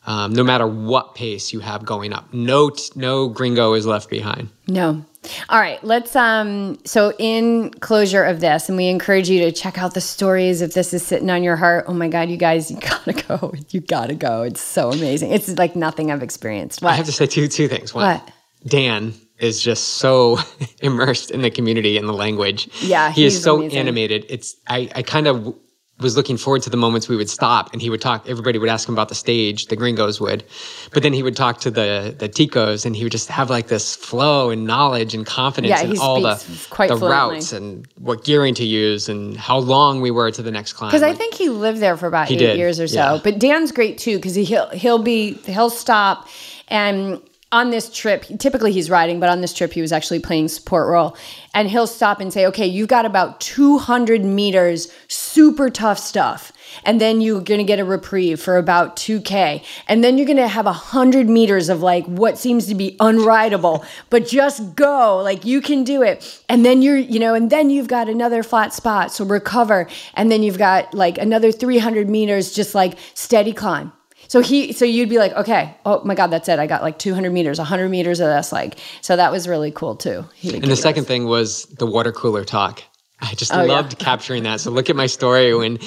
um, 0.06 0.32
no 0.32 0.42
matter 0.42 0.66
what 0.66 1.14
pace 1.14 1.52
you 1.52 1.60
have 1.60 1.84
going 1.84 2.12
up. 2.12 2.34
No 2.34 2.70
t- 2.70 2.90
no 2.96 3.28
gringo 3.28 3.74
is 3.74 3.86
left 3.86 4.10
behind. 4.10 4.48
No. 4.66 5.04
All 5.50 5.60
right, 5.60 5.82
let's 5.84 6.16
um 6.16 6.78
so 6.84 7.12
in 7.18 7.70
closure 7.80 8.24
of 8.24 8.40
this 8.40 8.68
and 8.68 8.78
we 8.78 8.86
encourage 8.88 9.28
you 9.28 9.40
to 9.40 9.52
check 9.52 9.76
out 9.78 9.92
the 9.94 10.00
stories 10.00 10.62
if 10.62 10.72
this 10.74 10.94
is 10.94 11.06
sitting 11.06 11.28
on 11.28 11.42
your 11.42 11.56
heart. 11.56 11.84
Oh 11.88 11.92
my 11.92 12.08
god, 12.08 12.30
you 12.30 12.36
guys, 12.38 12.70
you 12.70 12.78
got 12.80 13.04
to 13.04 13.12
go. 13.12 13.52
You 13.68 13.80
got 13.80 14.06
to 14.06 14.14
go. 14.14 14.42
It's 14.42 14.60
so 14.62 14.90
amazing. 14.90 15.32
It's 15.32 15.48
like 15.58 15.76
nothing 15.76 16.10
I've 16.10 16.22
experienced. 16.22 16.80
What? 16.82 16.92
I 16.92 16.94
have 16.94 17.06
to 17.06 17.12
say 17.12 17.26
two 17.26 17.48
two 17.48 17.68
things. 17.68 17.92
One, 17.94 18.04
What? 18.06 18.32
Dan 18.66 19.14
is 19.38 19.60
just 19.62 19.84
so 19.94 20.38
immersed 20.82 21.30
in 21.30 21.42
the 21.42 21.50
community 21.50 21.96
and 21.98 22.08
the 22.08 22.12
language. 22.14 22.68
Yeah, 22.82 23.10
he 23.10 23.24
is 23.24 23.42
so 23.42 23.56
amazing. 23.58 23.78
animated. 23.78 24.26
It's 24.28 24.56
I 24.68 24.90
I 24.94 25.02
kind 25.02 25.26
of 25.26 25.54
was 26.00 26.16
looking 26.16 26.36
forward 26.36 26.62
to 26.62 26.70
the 26.70 26.76
moments 26.76 27.08
we 27.08 27.16
would 27.16 27.30
stop 27.30 27.72
and 27.72 27.80
he 27.82 27.90
would 27.90 28.00
talk 28.00 28.26
everybody 28.28 28.58
would 28.58 28.68
ask 28.68 28.88
him 28.88 28.94
about 28.94 29.08
the 29.08 29.14
stage 29.14 29.66
the 29.66 29.76
gringos 29.76 30.20
would 30.20 30.44
but 30.92 31.02
then 31.02 31.12
he 31.12 31.22
would 31.22 31.36
talk 31.36 31.60
to 31.60 31.70
the 31.70 32.14
the 32.18 32.28
ticos 32.28 32.84
and 32.86 32.96
he 32.96 33.02
would 33.04 33.12
just 33.12 33.28
have 33.28 33.50
like 33.50 33.68
this 33.68 33.96
flow 33.96 34.50
and 34.50 34.66
knowledge 34.66 35.14
and 35.14 35.26
confidence 35.26 35.70
Yeah, 35.82 35.90
in 35.90 35.98
all 35.98 36.20
the, 36.20 36.36
quite 36.70 36.88
the 36.88 36.96
fluently. 36.96 37.34
routes 37.36 37.52
and 37.52 37.86
what 37.98 38.24
gearing 38.24 38.54
to 38.54 38.64
use 38.64 39.08
and 39.08 39.36
how 39.36 39.58
long 39.58 40.00
we 40.00 40.10
were 40.10 40.30
to 40.30 40.42
the 40.42 40.50
next 40.50 40.72
climb 40.74 40.90
Because 40.90 41.02
I 41.02 41.12
think 41.14 41.34
he 41.34 41.48
lived 41.48 41.78
there 41.80 41.96
for 41.96 42.06
about 42.06 42.30
eight 42.30 42.38
did, 42.38 42.56
years 42.58 42.80
or 42.80 42.86
so. 42.88 42.94
yeah. 42.96 43.20
But 43.22 43.38
Dan's 43.38 43.72
great 43.72 43.98
too 43.98 44.16
because 44.16 44.34
he'll 44.34 44.68
he'll 44.70 45.02
be 45.02 45.34
he'll 45.44 45.70
stop 45.70 46.28
and 46.68 47.20
on 47.52 47.70
this 47.70 47.92
trip 47.92 48.24
typically 48.38 48.72
he's 48.72 48.90
riding 48.90 49.18
but 49.20 49.28
on 49.28 49.40
this 49.40 49.52
trip 49.52 49.72
he 49.72 49.80
was 49.80 49.92
actually 49.92 50.20
playing 50.20 50.48
support 50.48 50.88
role 50.88 51.16
and 51.54 51.68
he'll 51.68 51.86
stop 51.86 52.20
and 52.20 52.32
say 52.32 52.46
okay 52.46 52.66
you've 52.66 52.88
got 52.88 53.04
about 53.04 53.40
200 53.40 54.24
meters 54.24 54.92
super 55.30 55.70
tough 55.70 55.98
stuff. 55.98 56.52
And 56.84 57.00
then 57.00 57.20
you're 57.20 57.40
to 57.40 57.64
get 57.64 57.78
a 57.78 57.84
reprieve 57.84 58.40
for 58.40 58.56
about 58.56 58.96
2k 58.96 59.64
and 59.88 60.02
then 60.02 60.18
you're 60.18 60.26
to 60.36 60.48
have 60.48 60.66
100 60.66 61.28
meters 61.28 61.68
of 61.68 61.82
like 61.82 62.04
what 62.06 62.38
seems 62.38 62.66
to 62.66 62.74
be 62.74 62.96
unrideable. 63.00 63.84
But 64.08 64.26
just 64.26 64.74
go 64.74 65.18
like 65.22 65.44
you 65.44 65.60
can 65.60 65.84
do 65.84 66.02
it. 66.02 66.42
And 66.48 66.64
then 66.64 66.82
you're 66.82 66.96
you 66.96 67.18
know 67.18 67.34
and 67.34 67.50
then 67.50 67.70
you've 67.70 67.88
got 67.88 68.08
another 68.08 68.42
flat 68.42 68.72
spot 68.72 69.12
so 69.12 69.24
recover. 69.24 69.88
And 70.14 70.30
then 70.30 70.42
you've 70.42 70.58
got 70.58 70.94
like 70.94 71.18
another 71.18 71.52
300 71.52 72.08
meters 72.08 72.52
just 72.52 72.74
like 72.74 72.98
steady 73.14 73.52
climb 73.52 73.92
so 74.30 74.38
he, 74.40 74.72
so 74.72 74.84
you'd 74.84 75.08
be 75.08 75.18
like, 75.18 75.32
okay, 75.32 75.74
oh 75.84 76.02
my 76.04 76.14
God, 76.14 76.28
that's 76.28 76.48
it. 76.48 76.60
I 76.60 76.68
got 76.68 76.82
like 76.82 77.00
200 77.00 77.30
meters, 77.32 77.58
100 77.58 77.88
meters 77.88 78.20
of 78.20 78.28
this. 78.28 78.52
Like, 78.52 78.78
so 79.00 79.16
that 79.16 79.32
was 79.32 79.48
really 79.48 79.72
cool 79.72 79.96
too. 79.96 80.24
And 80.44 80.62
the 80.62 80.72
us- 80.72 80.80
second 80.80 81.06
thing 81.06 81.24
was 81.26 81.64
the 81.66 81.86
water 81.86 82.12
cooler 82.12 82.44
talk. 82.44 82.84
I 83.20 83.34
just 83.34 83.52
Oh, 83.52 83.62
yeah. 83.64 83.72
loved 83.72 83.98
capturing 83.98 84.44
that. 84.44 84.60
So 84.60 84.70
look 84.70 84.88
at 84.88 84.94
my 84.94 85.06
story 85.06 85.52
when 85.54 85.78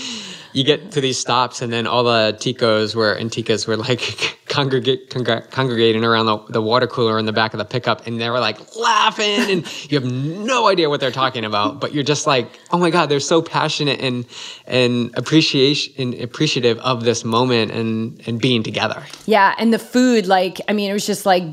you 0.53 0.63
get 0.63 0.91
to 0.91 1.01
these 1.01 1.19
stops, 1.19 1.61
and 1.61 1.73
then 1.73 1.87
all 1.87 2.03
the 2.03 2.37
ticos 2.39 2.95
were 2.95 3.13
and 3.13 3.29
ticas 3.29 3.67
were 3.67 3.77
like 3.77 4.39
congregate, 4.47 5.09
congr- 5.09 5.49
congregating 5.49 6.03
around 6.05 6.27
the, 6.27 6.37
the 6.49 6.61
water 6.61 6.87
cooler 6.87 7.17
in 7.19 7.25
the 7.25 7.33
back 7.33 7.53
of 7.53 7.57
the 7.57 7.65
pickup, 7.65 8.07
and 8.07 8.21
they 8.21 8.29
were 8.29 8.39
like 8.39 8.75
laughing, 8.75 9.51
and 9.51 9.91
you 9.91 9.99
have 9.99 10.09
no 10.09 10.67
idea 10.67 10.89
what 10.89 10.99
they're 10.99 11.11
talking 11.11 11.43
about, 11.43 11.79
but 11.79 11.93
you're 11.93 12.03
just 12.03 12.27
like, 12.27 12.59
oh 12.71 12.77
my 12.77 12.89
god, 12.89 13.07
they're 13.07 13.19
so 13.19 13.41
passionate 13.41 13.99
and 13.99 14.25
and 14.67 15.11
appreciation 15.17 15.93
and 15.97 16.13
appreciative 16.21 16.77
of 16.79 17.03
this 17.03 17.23
moment 17.23 17.71
and 17.71 18.21
and 18.27 18.39
being 18.39 18.63
together. 18.63 19.03
Yeah. 19.25 19.55
And 19.57 19.73
the 19.73 19.79
food, 19.79 20.27
like, 20.27 20.61
I 20.67 20.73
mean, 20.73 20.89
it 20.89 20.93
was 20.93 21.05
just 21.05 21.25
like, 21.25 21.43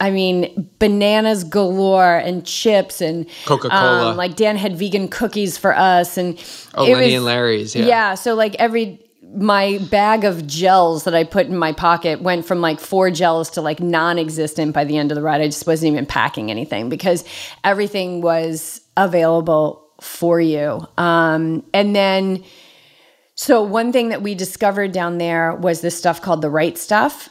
I 0.00 0.10
mean, 0.10 0.70
bananas 0.78 1.42
galore 1.44 2.16
and 2.18 2.46
chips 2.46 3.00
and 3.00 3.26
Coca-Cola. 3.46 4.10
um, 4.10 4.16
like 4.16 4.36
Dan 4.36 4.56
had 4.56 4.76
vegan 4.76 5.08
cookies 5.08 5.58
for 5.58 5.76
us, 5.76 6.16
and 6.16 6.38
Oh, 6.74 6.84
it 6.86 6.92
Lenny 6.92 7.06
was- 7.06 7.14
and 7.14 7.24
Larry's, 7.24 7.74
yeah. 7.74 7.86
yeah. 7.86 8.14
So 8.14 8.34
like 8.34 8.54
every 8.56 9.04
my 9.34 9.78
bag 9.90 10.24
of 10.24 10.46
gels 10.46 11.04
that 11.04 11.14
I 11.14 11.22
put 11.22 11.46
in 11.46 11.56
my 11.58 11.72
pocket 11.72 12.22
went 12.22 12.46
from 12.46 12.62
like 12.62 12.80
four 12.80 13.10
gels 13.10 13.50
to 13.50 13.60
like 13.60 13.78
non-existent 13.78 14.72
by 14.72 14.84
the 14.84 14.96
end 14.96 15.10
of 15.12 15.16
the 15.16 15.22
ride. 15.22 15.42
I 15.42 15.46
just 15.46 15.66
wasn't 15.66 15.92
even 15.92 16.06
packing 16.06 16.50
anything 16.50 16.88
because 16.88 17.24
everything 17.62 18.22
was 18.22 18.80
available 18.96 19.84
for 20.00 20.40
you. 20.40 20.80
Um, 20.96 21.62
and 21.74 21.94
then, 21.94 22.42
so 23.34 23.62
one 23.62 23.92
thing 23.92 24.08
that 24.08 24.22
we 24.22 24.34
discovered 24.34 24.92
down 24.92 25.18
there 25.18 25.54
was 25.54 25.82
this 25.82 25.96
stuff 25.98 26.22
called 26.22 26.40
the 26.40 26.48
right 26.50 26.78
stuff 26.78 27.28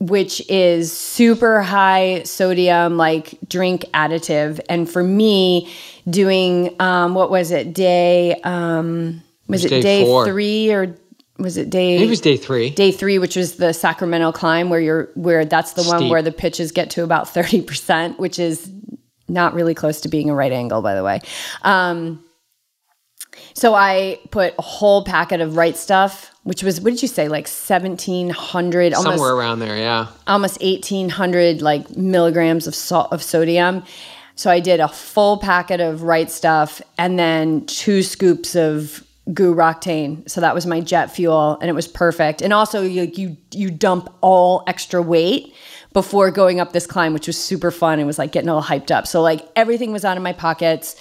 which 0.00 0.42
is 0.48 0.90
super 0.90 1.60
high 1.62 2.22
sodium 2.24 2.96
like 2.96 3.38
drink 3.48 3.84
additive 3.92 4.58
and 4.68 4.88
for 4.90 5.02
me 5.02 5.70
doing 6.08 6.74
um 6.80 7.14
what 7.14 7.30
was 7.30 7.50
it 7.50 7.74
day 7.74 8.34
um 8.44 9.22
was 9.46 9.62
was 9.62 9.66
it 9.66 9.82
day 9.82 10.04
day. 10.04 10.24
3 10.24 10.72
or 10.72 10.96
was 11.38 11.56
it 11.58 11.68
day 11.70 12.02
It 12.02 12.08
was 12.08 12.20
day 12.20 12.36
three. 12.38 12.70
day 12.70 12.92
3 12.92 13.18
which 13.18 13.36
was 13.36 13.56
the 13.56 13.72
Sacramento 13.74 14.32
climb 14.32 14.70
where 14.70 14.80
you're 14.80 15.10
where 15.14 15.44
that's 15.44 15.74
the 15.74 15.82
one 15.84 16.08
where 16.08 16.22
the 16.22 16.32
pitches 16.32 16.72
get 16.72 16.90
to 16.90 17.02
about 17.04 17.26
30% 17.26 18.18
which 18.18 18.38
is 18.38 18.70
not 19.28 19.54
really 19.54 19.74
close 19.74 20.00
to 20.00 20.08
being 20.08 20.28
a 20.30 20.34
right 20.34 20.52
angle 20.52 20.80
by 20.82 20.94
the 20.94 21.04
way 21.04 21.20
um 21.62 22.24
so 23.54 23.74
I 23.74 24.18
put 24.30 24.54
a 24.58 24.62
whole 24.62 25.04
packet 25.04 25.40
of 25.40 25.56
right 25.56 25.76
stuff, 25.76 26.30
which 26.44 26.62
was 26.62 26.80
what 26.80 26.90
did 26.90 27.02
you 27.02 27.08
say, 27.08 27.28
like 27.28 27.48
seventeen 27.48 28.30
hundred, 28.30 28.94
almost 28.94 29.16
Somewhere 29.16 29.34
around 29.34 29.60
there, 29.60 29.76
yeah. 29.76 30.08
almost 30.26 30.58
eighteen 30.60 31.08
hundred 31.08 31.62
like 31.62 31.96
milligrams 31.96 32.66
of 32.66 32.74
salt 32.74 33.12
of 33.12 33.22
sodium. 33.22 33.82
So 34.36 34.50
I 34.50 34.60
did 34.60 34.80
a 34.80 34.88
full 34.88 35.38
packet 35.38 35.80
of 35.80 36.02
right 36.02 36.30
stuff 36.30 36.80
and 36.96 37.18
then 37.18 37.66
two 37.66 38.02
scoops 38.02 38.56
of 38.56 39.04
GU 39.34 39.54
Roctane. 39.54 40.28
So 40.28 40.40
that 40.40 40.54
was 40.54 40.66
my 40.66 40.80
jet 40.80 41.10
fuel, 41.10 41.58
and 41.60 41.68
it 41.68 41.74
was 41.74 41.86
perfect. 41.86 42.42
And 42.42 42.52
also 42.52 42.82
you 42.82 43.10
you 43.14 43.36
you 43.52 43.70
dump 43.70 44.12
all 44.20 44.64
extra 44.66 45.02
weight 45.02 45.54
before 45.92 46.30
going 46.30 46.60
up 46.60 46.72
this 46.72 46.86
climb, 46.86 47.12
which 47.12 47.26
was 47.26 47.36
super 47.36 47.70
fun. 47.70 47.98
It 47.98 48.04
was 48.04 48.18
like 48.18 48.32
getting 48.32 48.48
all 48.48 48.62
hyped 48.62 48.90
up. 48.90 49.06
So 49.06 49.22
like 49.22 49.46
everything 49.56 49.92
was 49.92 50.04
out 50.04 50.16
of 50.16 50.22
my 50.22 50.32
pockets. 50.32 50.96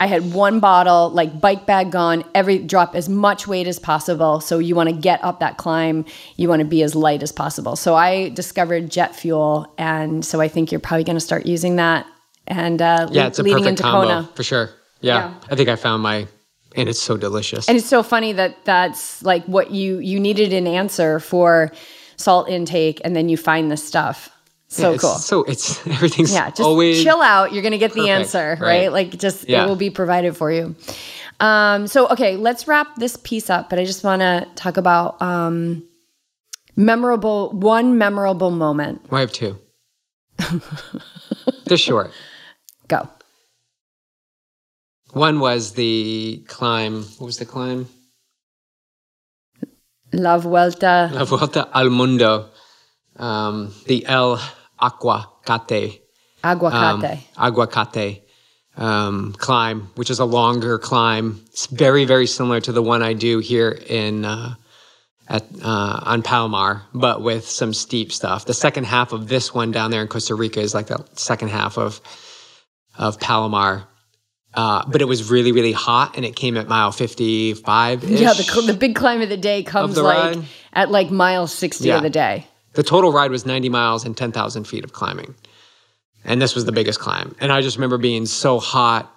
I 0.00 0.06
had 0.06 0.32
one 0.32 0.60
bottle, 0.60 1.10
like 1.10 1.40
bike 1.40 1.66
bag 1.66 1.92
gone, 1.92 2.24
every 2.34 2.58
drop 2.58 2.94
as 2.94 3.06
much 3.08 3.46
weight 3.46 3.66
as 3.66 3.78
possible. 3.78 4.40
So 4.40 4.58
you 4.58 4.74
want 4.74 4.88
to 4.88 4.94
get 4.96 5.22
up 5.22 5.40
that 5.40 5.58
climb, 5.58 6.06
you 6.36 6.48
want 6.48 6.60
to 6.60 6.66
be 6.66 6.82
as 6.82 6.94
light 6.94 7.22
as 7.22 7.32
possible. 7.32 7.76
So 7.76 7.94
I 7.94 8.30
discovered 8.30 8.90
jet 8.90 9.14
fuel, 9.14 9.72
and 9.76 10.24
so 10.24 10.40
I 10.40 10.48
think 10.48 10.72
you're 10.72 10.80
probably 10.80 11.04
going 11.04 11.16
to 11.16 11.20
start 11.20 11.44
using 11.44 11.76
that. 11.76 12.06
And 12.46 12.80
uh, 12.80 13.08
Yeah, 13.12 13.24
le- 13.24 13.28
it's 13.28 13.38
a 13.38 13.42
leading 13.42 13.58
perfect 13.58 13.70
into 13.70 13.82
combo 13.82 14.08
Kona. 14.08 14.30
for 14.34 14.42
sure. 14.42 14.70
Yeah, 15.02 15.16
Yeah. 15.28 15.34
I 15.50 15.54
think 15.54 15.68
I 15.68 15.76
found 15.76 16.02
my, 16.02 16.26
and 16.74 16.88
it's 16.88 17.00
so 17.00 17.16
delicious. 17.18 17.68
And 17.68 17.76
it's 17.76 17.86
so 17.88 18.02
funny 18.02 18.32
that 18.32 18.64
that's 18.64 19.22
like 19.22 19.44
what 19.44 19.70
you 19.70 19.98
you 19.98 20.18
needed 20.18 20.52
an 20.54 20.66
answer 20.66 21.20
for 21.20 21.72
salt 22.16 22.48
intake, 22.48 23.00
and 23.04 23.14
then 23.14 23.28
you 23.28 23.36
find 23.36 23.70
this 23.70 23.86
stuff. 23.86 24.30
So 24.72 24.92
it's 24.92 25.02
cool. 25.02 25.14
So 25.14 25.42
it's 25.44 25.84
everything's 25.86 26.32
Yeah, 26.32 26.48
just 26.50 26.60
always 26.60 27.02
chill 27.02 27.20
out. 27.20 27.52
You're 27.52 27.62
going 27.62 27.72
to 27.72 27.78
get 27.78 27.92
the 27.92 28.08
answer, 28.10 28.56
right? 28.60 28.60
right. 28.60 28.92
Like 28.92 29.18
just 29.18 29.48
Yeah. 29.48 29.64
it 29.64 29.68
will 29.68 29.74
be 29.76 29.90
provided 29.90 30.36
for 30.36 30.50
you. 30.52 30.76
Um, 31.40 31.86
so 31.88 32.06
okay, 32.08 32.36
let's 32.36 32.68
wrap 32.68 32.94
this 32.96 33.16
piece 33.16 33.50
up. 33.50 33.68
But 33.68 33.78
I 33.80 33.84
just 33.84 34.04
want 34.04 34.20
to 34.20 34.46
talk 34.54 34.76
about 34.76 35.20
um, 35.20 35.82
memorable 36.76 37.50
one 37.50 37.98
memorable 37.98 38.50
moment. 38.52 39.02
I 39.10 39.20
have 39.20 39.32
two. 39.32 39.58
They're 41.66 41.76
short. 41.76 42.12
Go. 42.88 43.08
One 45.12 45.40
was 45.40 45.72
the 45.72 46.44
climb. 46.46 47.02
What 47.18 47.26
was 47.26 47.38
the 47.38 47.44
climb? 47.44 47.88
La 50.12 50.38
Vuelta. 50.38 51.10
La 51.12 51.24
Vuelta 51.24 51.68
al 51.74 51.90
Mundo. 51.90 52.50
Um, 53.16 53.74
the 53.86 54.06
El 54.06 54.40
Aguacate. 54.80 56.00
Aguacate. 56.42 57.22
um, 57.36 57.52
Aguacate 57.54 58.22
um, 58.76 59.34
climb, 59.38 59.90
which 59.96 60.10
is 60.10 60.18
a 60.20 60.24
longer 60.24 60.78
climb. 60.78 61.42
It's 61.48 61.66
very, 61.66 62.04
very 62.04 62.26
similar 62.26 62.60
to 62.62 62.72
the 62.72 62.82
one 62.82 63.02
I 63.02 63.12
do 63.12 63.38
here 63.38 63.70
in 63.70 64.24
uh, 64.24 64.54
at 65.28 65.44
uh, 65.62 66.00
on 66.02 66.22
Palomar, 66.22 66.82
but 66.94 67.22
with 67.22 67.48
some 67.48 67.74
steep 67.74 68.10
stuff. 68.12 68.46
The 68.46 68.54
second 68.54 68.84
half 68.84 69.12
of 69.12 69.28
this 69.28 69.52
one 69.54 69.70
down 69.70 69.90
there 69.90 70.02
in 70.02 70.08
Costa 70.08 70.34
Rica 70.34 70.60
is 70.60 70.74
like 70.74 70.86
the 70.86 71.04
second 71.14 71.48
half 71.48 71.78
of 71.78 72.00
of 72.98 73.20
Palomar. 73.20 73.86
Uh, 74.52 74.84
but 74.88 75.00
it 75.00 75.04
was 75.04 75.30
really, 75.30 75.52
really 75.52 75.70
hot, 75.70 76.16
and 76.16 76.24
it 76.24 76.34
came 76.34 76.56
at 76.56 76.66
mile 76.66 76.90
fifty-five. 76.90 78.02
yeah, 78.02 78.32
the, 78.32 78.62
the 78.66 78.74
big 78.74 78.96
climb 78.96 79.20
of 79.20 79.28
the 79.28 79.36
day 79.36 79.62
comes 79.62 79.94
the 79.94 80.02
like 80.02 80.36
ride? 80.36 80.44
at 80.72 80.90
like 80.90 81.08
mile 81.10 81.46
60 81.46 81.86
Yeah. 81.86 81.98
of 81.98 82.02
the 82.02 82.10
day. 82.10 82.48
The 82.74 82.82
total 82.82 83.12
ride 83.12 83.30
was 83.30 83.46
90 83.46 83.68
miles 83.68 84.04
and 84.04 84.16
10,000 84.16 84.64
feet 84.64 84.84
of 84.84 84.92
climbing. 84.92 85.34
And 86.24 86.40
this 86.40 86.54
was 86.54 86.64
the 86.64 86.72
biggest 86.72 87.00
climb. 87.00 87.34
And 87.40 87.50
I 87.50 87.62
just 87.62 87.76
remember 87.76 87.98
being 87.98 88.26
so 88.26 88.58
hot 88.58 89.10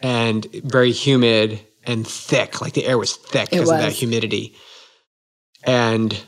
and 0.00 0.46
very 0.64 0.92
humid 0.92 1.60
and 1.84 2.06
thick. 2.06 2.60
Like 2.60 2.74
the 2.74 2.86
air 2.86 2.98
was 2.98 3.16
thick 3.16 3.50
because 3.50 3.70
of 3.70 3.78
that 3.78 3.92
humidity. 3.92 4.54
And 5.64 6.18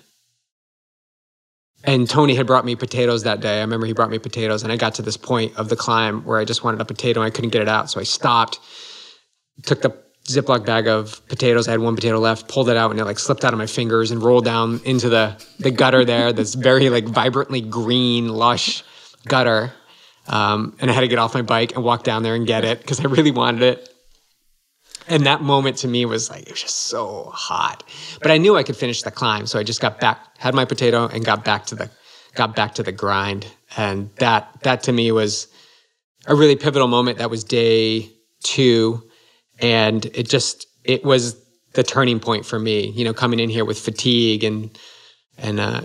and 1.85 2.09
Tony 2.11 2.35
had 2.35 2.49
brought 2.49 2.65
me 2.65 2.75
potatoes 2.75 3.23
that 3.23 3.41
day. 3.41 3.59
I 3.59 3.61
remember 3.61 3.87
he 3.87 3.93
brought 3.93 4.11
me 4.11 4.19
potatoes, 4.19 4.65
and 4.65 4.73
I 4.73 4.77
got 4.77 4.95
to 4.95 5.03
this 5.03 5.17
point 5.17 5.57
of 5.57 5.69
the 5.69 5.77
climb 5.77 6.25
where 6.25 6.39
I 6.39 6.45
just 6.45 6.65
wanted 6.65 6.81
a 6.81 6.85
potato 6.85 7.21
and 7.21 7.27
I 7.27 7.31
couldn't 7.31 7.51
get 7.51 7.63
it 7.63 7.69
out. 7.69 7.91
So 7.91 8.01
I 8.01 8.03
stopped, 8.03 8.59
took 9.63 9.83
the 9.83 9.97
Ziploc 10.27 10.67
bag 10.67 10.89
of 10.89 11.27
potatoes. 11.29 11.69
I 11.69 11.73
had 11.73 11.81
one 11.81 11.95
potato 11.95 12.19
left, 12.19 12.49
pulled 12.49 12.69
it 12.69 12.77
out, 12.77 12.91
and 12.91 12.99
it 12.99 13.05
like 13.05 13.19
slipped 13.19 13.45
out 13.45 13.53
of 13.53 13.59
my 13.59 13.67
fingers 13.67 14.11
and 14.11 14.23
rolled 14.23 14.45
down 14.45 14.81
into 14.85 15.09
the 15.09 15.43
the 15.59 15.71
gutter 15.71 16.05
there. 16.05 16.33
This 16.33 16.55
very 16.55 16.91
like 16.91 17.05
vibrantly 17.05 17.61
green, 17.61 18.29
lush 18.29 18.83
gutter. 19.27 19.73
Um, 20.29 20.77
and 20.81 20.91
I 20.91 20.95
had 20.95 21.03
to 21.03 21.09
get 21.09 21.19
off 21.19 21.35
my 21.35 21.43
bike 21.43 21.77
and 21.77 21.85
walk 21.85 22.03
down 22.03 22.23
there 22.23 22.35
and 22.35 22.47
get 22.47 22.65
it 22.65 22.81
because 22.81 22.99
I 23.01 23.05
really 23.05 23.31
wanted 23.31 23.63
it. 23.63 23.89
And 25.09 25.27
that 25.27 25.41
moment 25.41 25.79
to 25.79 25.89
me 25.89 26.05
was 26.05 26.29
like, 26.31 26.43
it 26.43 26.51
was 26.51 26.63
just 26.63 26.77
so 26.77 27.31
hot. 27.33 27.85
But 28.21 28.33
I 28.33 28.39
knew 28.39 28.57
I 28.57 28.65
could 28.65 28.77
finish 28.77 29.03
the 29.03 29.13
climb. 29.13 29.47
So 29.47 29.59
I 29.59 29.63
just 29.63 29.81
got 29.81 30.01
back, 30.01 30.19
had 30.39 30.55
my 30.55 30.65
potato 30.65 31.07
and 31.07 31.25
got 31.25 31.45
back 31.45 31.67
to 31.67 31.77
the, 31.77 31.91
got 32.35 32.57
back 32.57 32.75
to 32.75 32.83
the 32.83 32.91
grind. 32.91 33.47
And 33.77 34.11
that, 34.17 34.63
that 34.63 34.83
to 34.85 34.93
me 34.93 35.13
was 35.13 35.47
a 36.27 36.35
really 36.35 36.57
pivotal 36.57 36.89
moment. 36.89 37.19
That 37.19 37.31
was 37.31 37.45
day 37.45 38.11
two. 38.43 39.09
And 39.61 40.07
it 40.07 40.29
just, 40.29 40.67
it 40.85 41.05
was 41.05 41.37
the 41.73 41.83
turning 41.83 42.21
point 42.21 42.45
for 42.45 42.59
me. 42.59 42.89
You 42.91 43.05
know, 43.05 43.15
coming 43.15 43.41
in 43.41 43.51
here 43.51 43.65
with 43.65 43.79
fatigue 43.79 44.45
and 44.45 44.77
and 45.39 45.61
uh, 45.61 45.83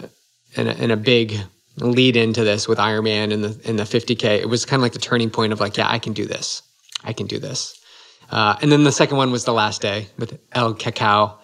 and 0.56 0.68
a, 0.68 0.77
and 0.77 0.91
a 0.91 0.98
big 0.98 1.38
lead 1.77 2.15
into 2.15 2.43
this 2.43 2.68
with 2.68 2.77
Ironman 2.77 3.31
and 3.34 3.43
the 3.43 3.69
in 3.69 3.76
the 3.77 3.84
50k. 3.84 4.39
It 4.39 4.49
was 4.49 4.65
kind 4.65 4.80
of 4.80 4.84
like 4.84 4.93
the 4.93 4.99
turning 4.99 5.30
point 5.30 5.53
of 5.53 5.60
like, 5.60 5.77
yeah, 5.77 5.89
I 5.89 5.99
can 5.99 6.14
do 6.14 6.26
this. 6.26 6.64
I 7.03 7.14
can 7.14 7.27
do 7.27 7.39
this. 7.39 7.77
Uh, 8.30 8.56
and 8.61 8.72
then 8.72 8.84
the 8.84 8.91
second 8.91 9.18
one 9.18 9.31
was 9.31 9.45
the 9.45 9.53
last 9.53 9.81
day 9.81 10.07
with 10.18 10.39
El 10.53 10.73
Cacao, 10.73 11.38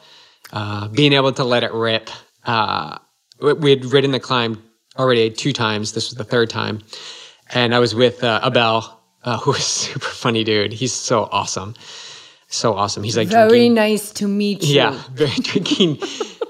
uh, 0.53 0.87
being 0.87 1.13
able 1.13 1.33
to 1.33 1.43
let 1.43 1.63
it 1.63 1.73
rip. 1.73 2.09
Uh, 2.45 2.97
we 3.39 3.71
had 3.71 3.85
ridden 3.85 4.11
the 4.11 4.19
climb 4.19 4.63
already 4.97 5.29
two 5.29 5.51
times. 5.51 5.91
This 5.91 6.09
was 6.09 6.17
the 6.17 6.23
third 6.23 6.49
time, 6.49 6.79
and 7.53 7.75
I 7.75 7.79
was 7.79 7.93
with 7.93 8.23
uh, 8.23 8.39
Abel, 8.43 8.85
uh, 9.23 9.37
who 9.37 9.53
is 9.53 9.63
super 9.65 10.05
funny 10.05 10.43
dude. 10.43 10.71
He's 10.71 10.93
so 10.93 11.27
awesome, 11.31 11.75
so 12.47 12.73
awesome. 12.73 13.03
He's 13.03 13.17
like 13.17 13.27
very 13.27 13.49
drinking, 13.49 13.73
nice 13.75 14.11
to 14.13 14.27
meet 14.27 14.63
you. 14.63 14.75
yeah, 14.75 15.03
very 15.13 15.35
drinking. 15.35 15.97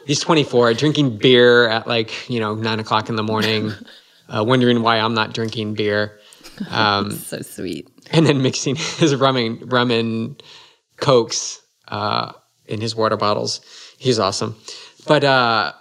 he's 0.06 0.19
24, 0.19 0.74
drinking 0.76 1.18
beer 1.18 1.68
at 1.68 1.88
like 1.88 2.30
you 2.30 2.40
know 2.40 2.56
nine 2.56 2.80
o'clock 2.80 3.10
in 3.10 3.15
the 3.15 3.24
morning, 3.24 3.72
uh, 4.30 4.44
wondering 4.45 4.82
why 4.82 4.99
I'm 4.99 5.14
not 5.14 5.34
drinking 5.34 5.74
beer. 5.74 6.19
Um, 6.69 7.11
so 7.18 7.41
sweet. 7.41 7.90
and 8.11 8.26
then 8.26 8.41
mixing 8.41 8.76
his 8.76 9.15
rum 9.15 9.38
and, 9.38 9.72
rum 9.72 9.91
and 9.91 10.41
cokes 10.98 11.61
uh, 11.88 12.32
in 12.65 12.82
his 12.82 12.95
water 12.95 13.18
bottles. 13.18 13.61
He's 13.98 14.19
awesome. 14.19 14.56
But 15.07 15.24
uh, 15.24 15.74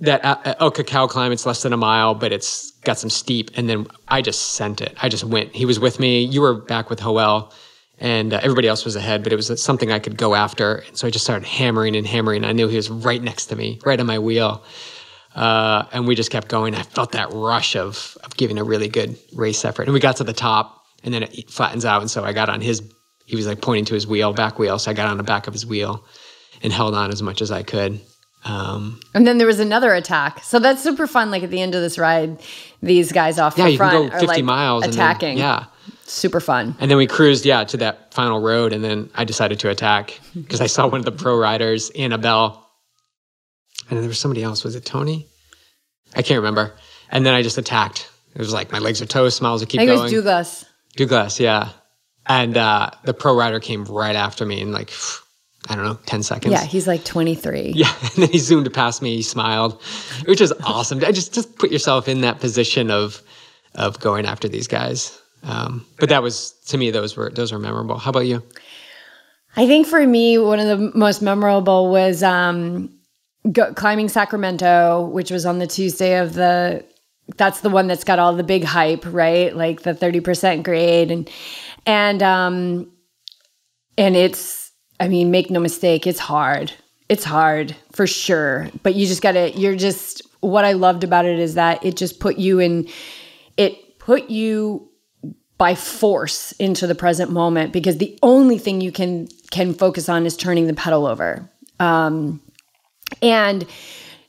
that 0.00 0.24
uh, 0.24 0.54
El 0.60 0.70
Cacao 0.70 1.06
climb, 1.06 1.32
it's 1.32 1.46
less 1.46 1.62
than 1.62 1.72
a 1.72 1.76
mile, 1.76 2.14
but 2.14 2.32
it's 2.32 2.72
got 2.82 2.98
some 2.98 3.10
steep. 3.10 3.50
And 3.56 3.68
then 3.68 3.86
I 4.08 4.20
just 4.20 4.52
sent 4.52 4.80
it. 4.80 4.94
I 5.00 5.08
just 5.08 5.24
went. 5.24 5.54
He 5.54 5.64
was 5.64 5.78
with 5.78 6.00
me. 6.00 6.24
You 6.24 6.40
were 6.40 6.54
back 6.54 6.90
with 6.90 7.00
Hoel, 7.00 7.52
and 7.98 8.32
uh, 8.34 8.40
everybody 8.42 8.68
else 8.68 8.84
was 8.84 8.96
ahead, 8.96 9.22
but 9.22 9.32
it 9.32 9.36
was 9.36 9.62
something 9.62 9.92
I 9.92 9.98
could 9.98 10.16
go 10.16 10.34
after. 10.34 10.76
And 10.88 10.96
so 10.98 11.06
I 11.06 11.10
just 11.10 11.24
started 11.24 11.46
hammering 11.46 11.96
and 11.96 12.06
hammering. 12.06 12.44
I 12.44 12.52
knew 12.52 12.68
he 12.68 12.76
was 12.76 12.90
right 12.90 13.22
next 13.22 13.46
to 13.46 13.56
me, 13.56 13.78
right 13.84 13.98
on 14.00 14.06
my 14.06 14.18
wheel. 14.18 14.64
Uh, 15.34 15.84
and 15.92 16.06
we 16.06 16.14
just 16.14 16.30
kept 16.30 16.48
going. 16.48 16.74
I 16.74 16.82
felt 16.82 17.12
that 17.12 17.28
rush 17.32 17.74
of, 17.76 18.16
of 18.24 18.36
giving 18.36 18.58
a 18.58 18.64
really 18.64 18.88
good 18.88 19.16
race 19.34 19.64
effort. 19.64 19.84
And 19.84 19.92
we 19.94 20.00
got 20.00 20.16
to 20.16 20.24
the 20.24 20.32
top, 20.32 20.84
and 21.02 21.12
then 21.12 21.22
it 21.24 21.50
flattens 21.50 21.84
out. 21.84 22.02
And 22.02 22.10
so 22.10 22.24
I 22.24 22.32
got 22.32 22.48
on 22.48 22.60
his, 22.60 22.82
he 23.26 23.36
was 23.36 23.46
like 23.46 23.60
pointing 23.60 23.84
to 23.86 23.94
his 23.94 24.06
wheel, 24.06 24.32
back 24.32 24.58
wheel. 24.58 24.78
So 24.78 24.90
I 24.90 24.94
got 24.94 25.08
on 25.08 25.16
the 25.16 25.24
back 25.24 25.46
of 25.46 25.52
his 25.52 25.66
wheel 25.66 26.04
and 26.62 26.72
held 26.72 26.94
on 26.94 27.10
as 27.10 27.20
much 27.22 27.42
as 27.42 27.50
I 27.50 27.62
could. 27.62 28.00
Um, 28.44 29.00
And 29.14 29.26
then 29.26 29.38
there 29.38 29.46
was 29.46 29.58
another 29.60 29.92
attack. 29.94 30.44
So 30.44 30.58
that's 30.58 30.82
super 30.82 31.06
fun. 31.06 31.30
Like 31.30 31.42
at 31.42 31.50
the 31.50 31.60
end 31.60 31.74
of 31.74 31.80
this 31.80 31.98
ride, 31.98 32.40
these 32.82 33.10
guys 33.10 33.38
off 33.38 33.56
yeah, 33.58 33.64
the 33.64 33.70
you 33.72 33.78
can 33.78 33.90
front 33.90 34.10
go 34.10 34.16
are 34.16 34.20
50 34.20 34.26
like 34.26 34.44
miles. 34.44 34.84
and 34.84 34.92
then- 34.92 35.00
attacking. 35.00 35.38
yeah. 35.38 35.64
Super 36.06 36.40
fun. 36.40 36.76
And 36.80 36.90
then 36.90 36.98
we 36.98 37.06
cruised, 37.06 37.44
yeah, 37.44 37.64
to 37.64 37.76
that 37.78 38.12
final 38.14 38.40
road. 38.40 38.72
And 38.72 38.82
then 38.84 39.10
I 39.14 39.24
decided 39.24 39.60
to 39.60 39.70
attack 39.70 40.20
because 40.34 40.60
I 40.60 40.66
saw 40.66 40.86
one 40.86 40.98
of 41.00 41.04
the 41.04 41.12
pro 41.12 41.38
riders, 41.38 41.90
Annabelle. 41.90 42.68
And 43.88 43.96
then 43.96 44.00
there 44.00 44.08
was 44.08 44.18
somebody 44.18 44.42
else. 44.42 44.64
Was 44.64 44.76
it 44.76 44.84
Tony? 44.84 45.26
I 46.16 46.22
can't 46.22 46.38
remember. 46.38 46.74
And 47.10 47.24
then 47.24 47.34
I 47.34 47.42
just 47.42 47.58
attacked. 47.58 48.10
It 48.34 48.38
was 48.38 48.52
like 48.52 48.72
my 48.72 48.78
legs 48.78 49.00
are 49.02 49.06
toast, 49.06 49.36
smiles 49.36 49.60
to 49.60 49.66
keep 49.66 49.80
I 49.80 49.86
think 49.86 49.92
it 49.92 49.96
going. 49.96 50.04
was 50.04 50.12
Douglas. 50.12 50.64
Douglas, 50.96 51.40
yeah. 51.40 51.70
And 52.26 52.56
uh, 52.56 52.90
the 53.04 53.14
pro 53.14 53.36
rider 53.36 53.60
came 53.60 53.84
right 53.84 54.16
after 54.16 54.46
me 54.46 54.60
in 54.60 54.72
like, 54.72 54.90
I 55.68 55.74
don't 55.76 55.84
know, 55.84 55.98
10 56.06 56.22
seconds. 56.22 56.52
Yeah, 56.52 56.64
he's 56.64 56.86
like 56.86 57.04
23. 57.04 57.72
Yeah, 57.76 57.92
and 58.00 58.10
then 58.24 58.30
he 58.30 58.38
zoomed 58.38 58.72
past 58.72 59.02
me. 59.02 59.16
He 59.16 59.22
smiled, 59.22 59.80
which 60.26 60.40
is 60.40 60.52
awesome. 60.64 61.04
I 61.04 61.12
just 61.12 61.34
just 61.34 61.56
put 61.56 61.70
yourself 61.70 62.08
in 62.08 62.22
that 62.22 62.40
position 62.40 62.90
of 62.90 63.22
of 63.74 64.00
going 64.00 64.24
after 64.26 64.48
these 64.48 64.68
guys. 64.68 65.18
Um, 65.44 65.86
but 65.98 66.08
that 66.08 66.22
was 66.22 66.52
to 66.66 66.78
me 66.78 66.90
those 66.90 67.16
were 67.16 67.30
those 67.30 67.52
were 67.52 67.58
memorable. 67.58 67.98
How 67.98 68.10
about 68.10 68.26
you? 68.26 68.42
I 69.56 69.66
think 69.66 69.86
for 69.86 70.04
me, 70.04 70.38
one 70.38 70.58
of 70.58 70.66
the 70.66 70.98
most 70.98 71.22
memorable 71.22 71.90
was 71.90 72.22
um, 72.22 72.92
go, 73.52 73.72
climbing 73.74 74.08
Sacramento, 74.08 75.06
which 75.12 75.30
was 75.30 75.46
on 75.46 75.58
the 75.58 75.66
Tuesday 75.66 76.18
of 76.18 76.34
the. 76.34 76.84
That's 77.36 77.60
the 77.60 77.70
one 77.70 77.86
that's 77.86 78.04
got 78.04 78.18
all 78.18 78.34
the 78.34 78.42
big 78.42 78.64
hype, 78.64 79.04
right? 79.06 79.54
Like 79.54 79.82
the 79.82 79.94
thirty 79.94 80.20
percent 80.20 80.64
grade, 80.64 81.10
and 81.10 81.30
and 81.86 82.22
um, 82.22 82.92
and 83.96 84.16
it's. 84.16 84.72
I 85.00 85.08
mean, 85.08 85.30
make 85.30 85.50
no 85.50 85.58
mistake, 85.58 86.06
it's 86.06 86.20
hard. 86.20 86.72
It's 87.08 87.24
hard 87.24 87.74
for 87.92 88.06
sure, 88.06 88.70
but 88.82 88.94
you 88.94 89.06
just 89.06 89.22
got 89.22 89.32
to. 89.32 89.50
You're 89.52 89.76
just. 89.76 90.22
What 90.40 90.64
I 90.66 90.72
loved 90.72 91.04
about 91.04 91.24
it 91.24 91.38
is 91.38 91.54
that 91.54 91.84
it 91.84 91.96
just 91.96 92.20
put 92.20 92.38
you 92.38 92.58
in. 92.58 92.88
It 93.56 93.98
put 93.98 94.30
you 94.30 94.90
by 95.58 95.74
force 95.74 96.52
into 96.52 96.86
the 96.86 96.94
present 96.94 97.30
moment 97.30 97.72
because 97.72 97.98
the 97.98 98.18
only 98.22 98.58
thing 98.58 98.80
you 98.80 98.92
can 98.92 99.28
can 99.50 99.72
focus 99.72 100.08
on 100.08 100.26
is 100.26 100.36
turning 100.36 100.66
the 100.66 100.74
pedal 100.74 101.06
over. 101.06 101.48
Um 101.78 102.40
and 103.22 103.64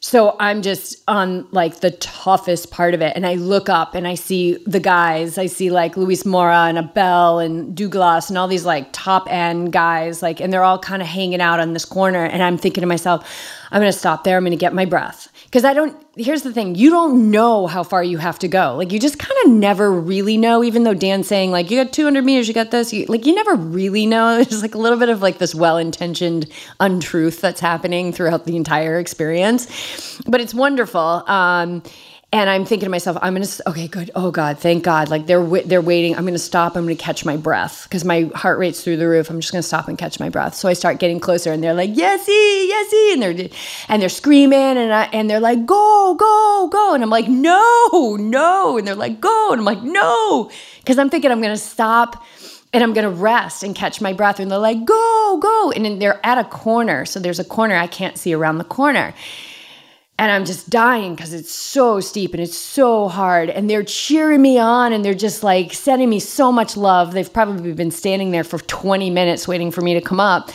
so 0.02 0.36
i'm 0.40 0.62
just 0.62 1.02
on 1.08 1.48
like 1.50 1.80
the 1.80 1.90
toughest 1.92 2.70
part 2.70 2.94
of 2.94 3.02
it. 3.02 3.14
And 3.16 3.26
i 3.26 3.36
look 3.36 3.70
up 3.70 3.96
and 3.96 4.08
i 4.08 4.14
see 4.14 4.64
the 4.68 4.80
guys. 4.80 5.40
I 5.40 5.48
see 5.48 5.72
like 5.72 5.98
luis 5.98 6.26
mora 6.26 6.66
and 6.66 6.78
abel 6.78 7.40
and 7.40 7.76
douglas 7.76 8.30
and 8.30 8.38
all 8.38 8.48
these 8.48 8.66
like 8.66 8.90
top 8.92 9.28
end 9.32 9.74
guys 9.74 10.22
like 10.22 10.40
and 10.40 10.54
they're 10.54 10.64
all 10.64 10.78
kind 10.78 11.02
of 11.02 11.08
hanging 11.08 11.42
out 11.42 11.60
on 11.60 11.74
this 11.74 11.86
corner. 11.86 12.24
And 12.24 12.44
i'm 12.44 12.58
thinking 12.58 12.82
to 12.82 12.88
myself 12.88 13.28
i'm 13.76 13.82
going 13.82 13.92
to 13.92 13.98
stop 13.98 14.24
there 14.24 14.38
i'm 14.38 14.44
going 14.44 14.50
to 14.50 14.58
get 14.58 14.74
my 14.74 14.86
breath 14.86 15.32
because 15.56 15.64
I 15.64 15.74
don't, 15.74 15.96
here's 16.18 16.42
the 16.42 16.52
thing 16.52 16.76
you 16.76 16.90
don't 16.90 17.32
know 17.32 17.66
how 17.66 17.84
far 17.84 18.04
you 18.04 18.18
have 18.18 18.38
to 18.40 18.50
go. 18.50 18.76
Like, 18.76 18.92
you 18.92 19.00
just 19.00 19.18
kind 19.18 19.38
of 19.46 19.52
never 19.54 19.90
really 19.90 20.36
know, 20.36 20.66
even 20.66 20.84
though 20.84 20.94
Dan's 20.94 21.30
saying, 21.30 21.52
like, 21.52 21.72
you 21.72 21.82
got 21.82 21.94
200 21.94 22.26
meters, 22.26 22.50
you 22.50 22.54
got 22.54 22.72
this. 22.72 22.92
You, 22.92 23.06
like, 23.06 23.26
you 23.26 23.34
never 23.34 23.56
really 23.56 24.06
know. 24.06 24.36
There's 24.44 24.62
like 24.62 24.76
a 24.76 24.78
little 24.78 25.00
bit 25.00 25.08
of 25.08 25.22
like 25.22 25.38
this 25.38 25.56
well 25.56 25.78
intentioned 25.78 26.52
untruth 26.82 27.40
that's 27.40 27.62
happening 27.62 28.12
throughout 28.12 28.46
the 28.46 28.58
entire 28.58 29.00
experience. 29.00 30.22
But 30.28 30.42
it's 30.42 30.54
wonderful. 30.54 31.00
Um, 31.00 31.82
and 32.36 32.50
I'm 32.50 32.66
thinking 32.66 32.86
to 32.86 32.90
myself, 32.90 33.18
I'm 33.22 33.34
gonna 33.34 33.48
okay, 33.68 33.88
good. 33.88 34.12
Oh 34.14 34.30
God, 34.30 34.60
thank 34.60 34.84
God. 34.84 35.10
Like 35.10 35.26
they're 35.26 35.42
they're 35.62 35.82
waiting. 35.82 36.18
I'm 36.18 36.26
gonna 36.26 36.38
stop. 36.38 36.76
I'm 36.76 36.84
gonna 36.84 36.98
catch 36.98 37.24
my 37.24 37.38
breath 37.38 37.84
because 37.84 38.04
my 38.04 38.30
heart 38.36 38.60
rate's 38.60 38.84
through 38.84 38.98
the 38.98 39.08
roof. 39.08 39.30
I'm 39.30 39.40
just 39.40 39.54
gonna 39.54 39.64
stop 39.64 39.88
and 39.88 39.98
catch 39.98 40.20
my 40.20 40.28
breath. 40.28 40.54
So 40.54 40.68
I 40.68 40.74
start 40.74 41.00
getting 41.00 41.22
closer, 41.22 41.54
and 41.54 41.64
they're 41.64 41.74
like, 41.74 41.92
Yesy, 41.92 42.70
Yesy, 42.70 43.14
and 43.14 43.22
they're 43.22 43.50
and 43.88 44.02
they're 44.02 44.10
screaming, 44.10 44.60
and 44.60 44.92
I, 44.92 45.04
and 45.14 45.30
they're 45.30 45.40
like, 45.40 45.66
Go, 45.66 46.16
go, 46.20 46.68
go, 46.70 46.94
and 46.94 47.02
I'm 47.04 47.10
like, 47.10 47.30
No, 47.30 48.18
no, 48.20 48.78
and 48.78 48.86
they're 48.86 48.96
like, 48.96 49.22
Go, 49.22 49.52
and 49.52 49.60
I'm 49.62 49.66
like, 49.66 49.82
No, 49.82 50.52
because 50.80 51.00
I'm 51.00 51.10
thinking 51.10 51.32
I'm 51.32 51.42
gonna 51.42 51.56
stop 51.56 52.22
and 52.74 52.84
I'm 52.84 52.92
gonna 52.92 53.10
rest 53.10 53.64
and 53.64 53.74
catch 53.74 54.02
my 54.02 54.12
breath. 54.12 54.42
And 54.42 54.52
they're 54.52 54.60
like, 54.60 54.84
go, 54.84 55.40
go. 55.42 55.72
And 55.72 56.02
they're 56.02 56.20
at 56.26 56.38
a 56.38 56.44
corner. 56.44 57.06
So 57.06 57.22
there's 57.22 57.40
a 57.40 57.46
corner 57.46 57.76
I 57.76 57.88
can't 57.88 58.18
see 58.18 58.34
around 58.34 58.58
the 58.58 58.66
corner. 58.66 59.14
And 60.18 60.32
I'm 60.32 60.46
just 60.46 60.70
dying 60.70 61.14
because 61.14 61.34
it's 61.34 61.54
so 61.54 62.00
steep 62.00 62.34
and 62.34 62.42
it's 62.42 62.58
so 62.58 63.10
hard. 63.10 63.50
And 63.50 63.70
they're 63.70 63.84
cheering 63.84 64.42
me 64.42 64.58
on 64.58 64.94
and 64.94 65.04
they're 65.04 65.14
just 65.14 65.44
like 65.44 65.74
sending 65.74 66.10
me 66.10 66.20
so 66.20 66.54
much 66.54 66.78
love. 66.78 67.14
They've 67.14 67.32
probably 67.32 67.74
been 67.74 67.92
standing 67.92 68.32
there 68.32 68.46
for 68.46 68.60
20 68.60 69.10
minutes 69.10 69.46
waiting 69.46 69.72
for 69.72 69.82
me 69.82 69.94
to 69.94 70.02
come 70.02 70.22
up. 70.22 70.52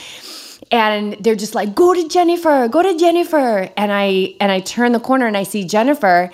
And 0.71 1.15
they're 1.21 1.35
just 1.35 1.55
like, 1.55 1.75
go 1.75 1.93
to 1.93 2.09
Jennifer, 2.09 2.69
go 2.69 2.83
to 2.83 2.97
Jennifer. 2.97 3.69
And 3.77 3.93
I 3.93 4.35
and 4.41 4.51
I 4.51 4.61
turn 4.61 4.93
the 4.93 5.01
corner 5.01 5.27
and 5.27 5.37
I 5.37 5.43
see 5.43 5.65
Jennifer. 5.65 6.31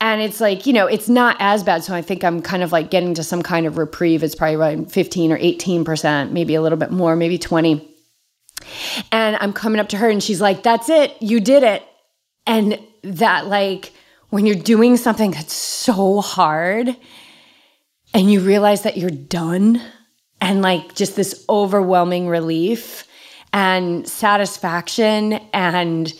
And 0.00 0.20
it's 0.20 0.40
like, 0.40 0.66
you 0.66 0.72
know, 0.72 0.86
it's 0.86 1.08
not 1.08 1.36
as 1.38 1.62
bad. 1.62 1.84
So 1.84 1.94
I 1.94 2.02
think 2.02 2.24
I'm 2.24 2.42
kind 2.42 2.62
of 2.62 2.72
like 2.72 2.90
getting 2.90 3.14
to 3.14 3.22
some 3.22 3.42
kind 3.42 3.66
of 3.66 3.78
reprieve. 3.78 4.22
It's 4.22 4.34
probably 4.34 4.56
around 4.56 4.92
15 4.92 5.32
or 5.32 5.38
18%, 5.38 6.32
maybe 6.32 6.54
a 6.54 6.62
little 6.62 6.78
bit 6.78 6.90
more, 6.90 7.16
maybe 7.16 7.38
20. 7.38 7.88
And 9.12 9.36
I'm 9.36 9.52
coming 9.52 9.80
up 9.80 9.88
to 9.90 9.96
her 9.98 10.10
and 10.10 10.22
she's 10.22 10.40
like, 10.40 10.62
that's 10.62 10.88
it. 10.88 11.14
You 11.22 11.40
did 11.40 11.62
it. 11.62 11.82
And 12.46 12.78
that, 13.02 13.46
like, 13.46 13.92
when 14.30 14.46
you're 14.46 14.56
doing 14.56 14.96
something 14.96 15.30
that's 15.30 15.52
so 15.52 16.20
hard 16.20 16.96
and 18.14 18.30
you 18.30 18.40
realize 18.40 18.82
that 18.82 18.96
you're 18.96 19.10
done 19.10 19.80
and 20.40 20.62
like 20.62 20.94
just 20.94 21.16
this 21.16 21.44
overwhelming 21.48 22.28
relief 22.28 23.06
and 23.52 24.06
satisfaction 24.06 25.34
and 25.52 26.12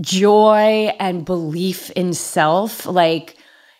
joy 0.00 0.92
and 0.98 1.24
belief 1.24 1.90
in 1.90 2.12
self, 2.14 2.86
like, 2.86 3.36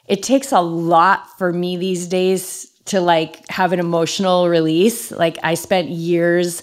it 0.07 0.23
takes 0.23 0.53
a 0.53 0.61
lot 0.61 1.27
for 1.39 1.53
me 1.53 1.77
these 1.77 2.07
days 2.07 2.69
to 2.87 3.01
like 3.01 3.49
have 3.49 3.73
an 3.73 3.81
emotional 3.81 4.49
release. 4.49 5.11
Like, 5.11 5.39
I 5.43 5.55
spent 5.55 5.89
years 5.89 6.63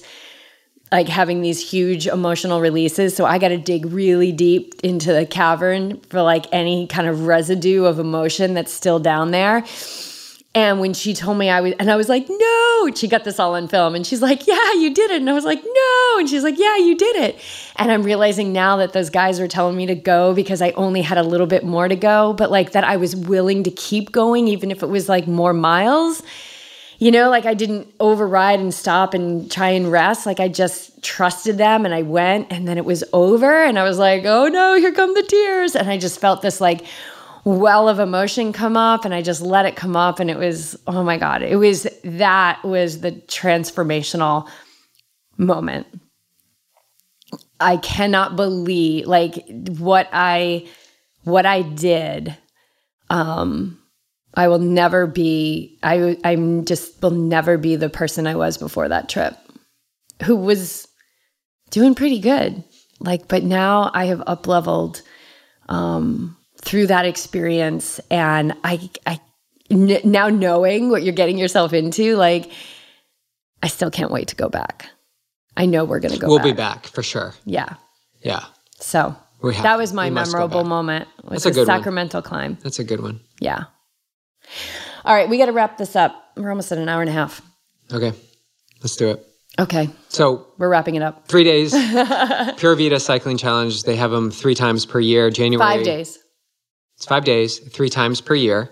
like 0.92 1.08
having 1.08 1.42
these 1.42 1.70
huge 1.70 2.08
emotional 2.08 2.62
releases. 2.62 3.16
So 3.16 3.26
I 3.26 3.38
got 3.38 3.50
to 3.50 3.58
dig 3.58 3.86
really 3.86 4.32
deep 4.32 4.76
into 4.84 5.14
the 5.14 5.26
cavern 5.26 6.00
for 6.10 6.22
like 6.22 6.48
any 6.52 6.88
kind 6.88 7.08
of 7.08 7.28
residue 7.28 7.86
of 7.86 8.00
emotion 8.00 8.54
that's 8.54 8.74
still 8.74 9.00
down 9.00 9.32
there. 9.32 9.64
And 10.56 10.80
when 10.80 10.96
she 10.96 11.14
told 11.14 11.38
me 11.38 11.48
I 11.48 11.62
was, 11.62 11.74
and 11.80 11.92
I 11.92 11.96
was 11.96 12.10
like, 12.10 12.28
no, 12.28 12.92
she 12.96 13.08
got 13.08 13.24
this 13.24 13.40
all 13.40 13.54
on 13.54 13.68
film. 13.68 13.94
And 13.94 14.06
she's 14.06 14.22
like, 14.22 14.48
yeah, 14.48 14.74
you 14.74 14.92
did 14.92 15.12
it. 15.12 15.18
And 15.18 15.30
I 15.30 15.34
was 15.34 15.46
like, 15.46 15.64
no. 15.64 16.16
And 16.18 16.28
she's 16.28 16.44
like, 16.44 16.58
yeah, 16.58 16.76
you 16.78 16.98
did 16.98 17.16
it. 17.18 17.40
And 17.76 17.92
I'm 17.92 18.02
realizing 18.02 18.52
now 18.52 18.78
that 18.78 18.92
those 18.92 19.12
guys 19.12 19.40
were 19.40 19.48
telling 19.48 19.78
me 19.78 19.86
to 19.86 19.96
go 19.96 20.34
because 20.34 20.60
I 20.60 20.72
only 20.72 21.04
had 21.04 21.20
a 21.20 21.24
little 21.24 21.46
bit 21.46 21.64
more 21.64 21.88
to 21.88 21.96
go, 21.96 22.34
but 22.34 22.50
like 22.50 22.72
that 22.72 22.84
I 22.84 22.98
was 22.98 23.16
willing 23.16 23.64
to 23.64 23.72
keep 23.72 24.12
going, 24.12 24.48
even 24.48 24.72
if 24.72 24.82
it 24.82 24.88
was 24.88 25.08
like 25.08 25.28
more 25.28 25.54
miles 25.54 26.24
you 27.00 27.12
know, 27.12 27.30
like 27.30 27.46
I 27.46 27.54
didn't 27.54 27.94
override 28.02 28.60
and 28.60 28.74
stop 28.74 29.14
and 29.14 29.50
try 29.50 29.70
and 29.70 29.90
rest. 29.90 30.26
Like 30.26 30.42
I 30.42 30.50
just 30.50 31.02
trusted 31.02 31.58
them 31.58 31.86
and 31.86 31.96
I 31.96 32.02
went 32.02 32.52
and 32.52 32.68
then 32.68 32.78
it 32.78 32.84
was 32.84 33.06
over 33.14 33.64
and 33.64 33.80
I 33.80 33.84
was 33.84 33.98
like, 33.98 34.26
oh 34.26 34.48
no, 34.48 34.76
here 34.76 34.92
come 34.92 35.14
the 35.14 35.24
tears. 35.24 35.78
And 35.78 35.90
I 35.90 35.98
just 35.98 36.20
felt 36.20 36.42
this 36.42 36.60
like 36.60 36.86
well 37.46 37.88
of 37.88 38.00
emotion 38.00 38.52
come 38.52 38.76
up 38.76 39.06
and 39.06 39.14
I 39.14 39.22
just 39.22 39.42
let 39.42 39.66
it 39.66 39.78
come 39.78 39.96
up. 39.96 40.20
And 40.20 40.30
it 40.30 40.38
was, 40.38 40.78
oh 40.88 41.02
my 41.02 41.18
God, 41.18 41.42
it 41.42 41.56
was 41.56 41.88
that 42.04 42.62
was 42.66 43.00
the 43.00 43.14
transformational 43.14 44.50
moment. 45.38 45.88
I 47.62 47.78
cannot 47.78 48.36
believe 48.36 49.08
like 49.08 49.46
what 49.78 50.10
I 50.12 50.68
what 51.24 51.46
I 51.46 51.62
did 51.62 52.36
um 53.10 53.79
I 54.40 54.48
will 54.48 54.60
never 54.60 55.06
be 55.06 55.78
I 55.84 56.18
I'm 56.24 56.64
just 56.64 57.02
will 57.02 57.12
never 57.12 57.58
be 57.58 57.76
the 57.76 57.90
person 57.90 58.26
I 58.26 58.36
was 58.36 58.58
before 58.58 58.88
that 58.88 59.10
trip 59.10 59.36
who 60.24 60.38
was 60.38 60.88
doing 61.72 61.94
pretty 61.94 62.20
good 62.20 62.64
like 63.02 63.28
but 63.28 63.44
now 63.44 63.92
I 63.94 64.06
have 64.06 64.24
up 64.28 64.48
leveled 64.48 65.02
um 65.68 66.38
through 66.62 66.88
that 66.88 67.06
experience 67.06 68.00
and 68.10 68.54
I 68.64 68.90
I 69.06 69.20
n- 69.70 70.00
now 70.06 70.30
knowing 70.30 70.90
what 70.90 71.04
you're 71.04 71.14
getting 71.14 71.38
yourself 71.38 71.74
into 71.74 72.16
like 72.16 72.50
I 73.62 73.68
still 73.68 73.92
can't 73.92 74.10
wait 74.10 74.30
to 74.30 74.38
go 74.38 74.48
back. 74.48 74.88
I 75.58 75.66
know 75.66 75.84
we're 75.84 76.00
going 76.00 76.14
to 76.14 76.18
go 76.18 76.28
back. 76.28 76.30
we'll 76.30 76.38
back. 76.38 76.46
be 76.46 76.54
back 76.54 76.88
for 76.88 77.04
sure. 77.04 77.34
Yeah. 77.44 77.74
Yeah. 78.22 78.46
So 78.80 79.18
that 79.44 79.78
was 79.78 79.92
my 79.92 80.06
We 80.06 80.12
must 80.12 80.32
go 80.32 80.38
memorable 80.38 80.64
moment. 80.64 81.10
Was 81.26 81.44
That's 81.44 81.58
a 81.58 81.60
good 81.60 81.68
one. 81.68 81.78
Sacramento 81.78 82.22
climb. 82.22 82.58
That's 82.64 82.80
a 82.80 82.86
good 82.86 83.02
one. 83.02 83.20
Yeah. 83.42 83.66
All 85.06 85.16
right, 85.16 85.30
we 85.30 85.38
got 85.38 85.46
to 85.48 85.52
wrap 85.54 85.78
this 85.78 85.96
up. 85.96 86.14
We're 86.36 86.50
almost 86.50 86.72
at 86.72 86.78
an 86.78 86.90
hour 86.90 87.02
and 87.02 87.10
a 87.10 87.14
half. 87.14 87.42
Okay. 87.92 88.14
Let's 88.82 88.96
do 88.96 89.10
it. 89.10 89.26
Okay, 89.60 89.90
So 90.08 90.48
we're 90.58 90.70
wrapping 90.70 90.96
it 90.96 91.02
up. 91.02 91.28
three 91.28 91.44
days, 91.44 91.72
Pura 92.58 92.78
Vida 92.78 92.98
Cycling 92.98 93.38
Challenge. 93.38 93.84
They 93.84 93.98
have 93.98 94.10
them 94.10 94.32
three 94.32 94.56
times 94.56 94.86
per 94.86 95.02
year. 95.02 95.30
January. 95.30 95.78
Five 95.78 95.84
days. 95.84 96.18
It's 96.96 97.06
five 97.06 97.26
days, 97.26 97.60
three 97.60 97.90
times 97.90 98.22
per 98.22 98.36
year 98.36 98.70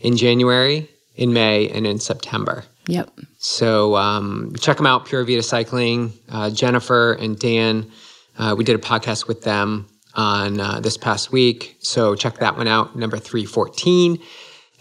in 0.00 0.16
January, 0.16 0.88
in 1.16 1.34
May, 1.34 1.68
and 1.68 1.86
in 1.86 1.98
September. 1.98 2.64
Yep. 2.86 3.10
So 3.38 3.96
um, 3.96 4.54
check 4.58 4.78
them 4.78 4.86
out, 4.86 5.04
Pura 5.04 5.26
Vida 5.26 5.42
Cycling. 5.42 6.12
Uh, 6.30 6.48
Jennifer 6.48 7.12
and 7.14 7.38
Dan, 7.38 7.90
uh, 8.38 8.54
we 8.56 8.64
did 8.64 8.76
a 8.76 8.78
podcast 8.82 9.28
with 9.28 9.42
them 9.42 9.88
on 10.14 10.58
uh, 10.58 10.80
this 10.80 10.96
past 10.96 11.32
week. 11.32 11.76
So 11.80 12.14
check 12.14 12.38
that 12.38 12.56
one 12.56 12.68
out, 12.68 12.96
number 12.96 13.18
314. 13.18 14.18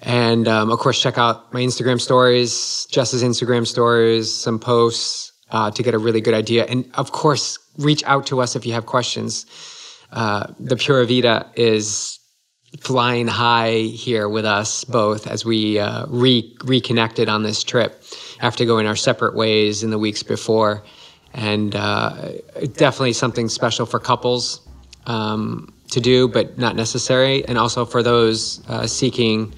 And 0.02 0.48
um, 0.48 0.72
of 0.72 0.80
course, 0.80 1.02
check 1.02 1.18
out 1.18 1.54
my 1.54 1.62
Instagram 1.62 2.00
stories, 2.00 2.88
Jess's 2.90 3.24
Instagram 3.24 3.68
stories, 3.68 4.34
some 4.34 4.60
posts 4.60 5.34
uh, 5.52 5.72
to 5.72 5.84
get 5.84 5.94
a 5.94 6.00
really 6.00 6.22
good 6.22 6.34
idea. 6.34 6.66
And 6.66 6.90
of 6.94 7.12
course, 7.12 7.60
reach 7.78 8.04
out 8.06 8.26
to 8.28 8.40
us 8.40 8.56
if 8.56 8.66
you 8.66 8.74
have 8.74 8.86
questions. 8.86 9.46
Uh, 10.12 10.48
the 10.60 10.76
Pura 10.76 11.06
Vida 11.06 11.52
is 11.56 12.20
flying 12.82 13.28
high 13.28 13.80
here 13.80 14.30
with 14.30 14.46
us 14.46 14.84
both 14.84 15.28
as 15.28 15.44
we 15.44 15.80
uh, 15.80 16.06
re- 16.08 16.56
reconnected 16.64 17.28
on 17.28 17.44
this 17.44 17.64
trip 17.64 18.04
after 18.42 18.64
going 18.64 18.86
our 18.86 18.96
separate 18.96 19.36
ways 19.36 19.84
in 19.84 19.90
the 19.90 19.98
weeks 19.98 20.24
before. 20.24 20.84
And 21.34 21.76
uh, 21.76 22.32
definitely 22.74 23.14
something 23.14 23.50
special 23.50 23.86
for 23.86 24.00
couples 24.00 24.62
um, 25.06 25.74
to 25.92 26.00
do, 26.00 26.28
but 26.28 26.58
not 26.58 26.76
necessary. 26.76 27.46
And 27.48 27.58
also 27.58 27.86
for 27.86 28.02
those 28.02 28.68
uh, 28.68 28.88
seeking, 28.88 29.54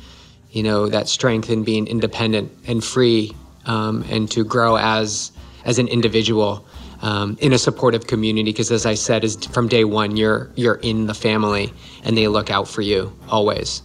you 0.52 0.64
know, 0.64 0.88
that 0.90 1.08
strength 1.08 1.50
in 1.50 1.64
being 1.64 1.88
independent 1.88 2.52
and 2.68 2.84
free 2.84 3.36
um, 3.66 4.04
and 4.10 4.30
to 4.32 4.44
grow 4.44 4.78
as 4.78 5.32
as 5.66 5.78
an 5.78 5.88
individual 5.88 6.66
um, 7.02 7.38
in 7.40 7.54
a 7.54 7.58
supportive 7.58 8.08
community 8.08 8.52
because 8.52 8.72
as 8.72 8.86
i 8.86 8.96
said 8.96 9.24
is 9.24 9.36
from 9.48 9.68
day 9.68 9.84
one 9.84 10.18
you're 10.18 10.50
you're 10.56 10.80
in 10.82 11.06
the 11.06 11.14
family 11.14 11.72
and 12.04 12.18
they 12.18 12.28
look 12.28 12.50
out 12.50 12.68
for 12.68 12.82
you 12.82 13.16
always 13.30 13.84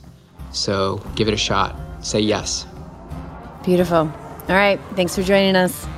so 0.53 1.03
give 1.17 1.29
it 1.29 1.35
a 1.35 1.37
shot 1.37 1.79
say 2.01 2.19
yes 2.19 2.67
Beautiful. 3.67 3.97
All 3.97 4.55
right. 4.55 4.79
Thanks 4.95 5.17
for 5.17 5.25
joining 5.25 5.57
us. 5.57 5.89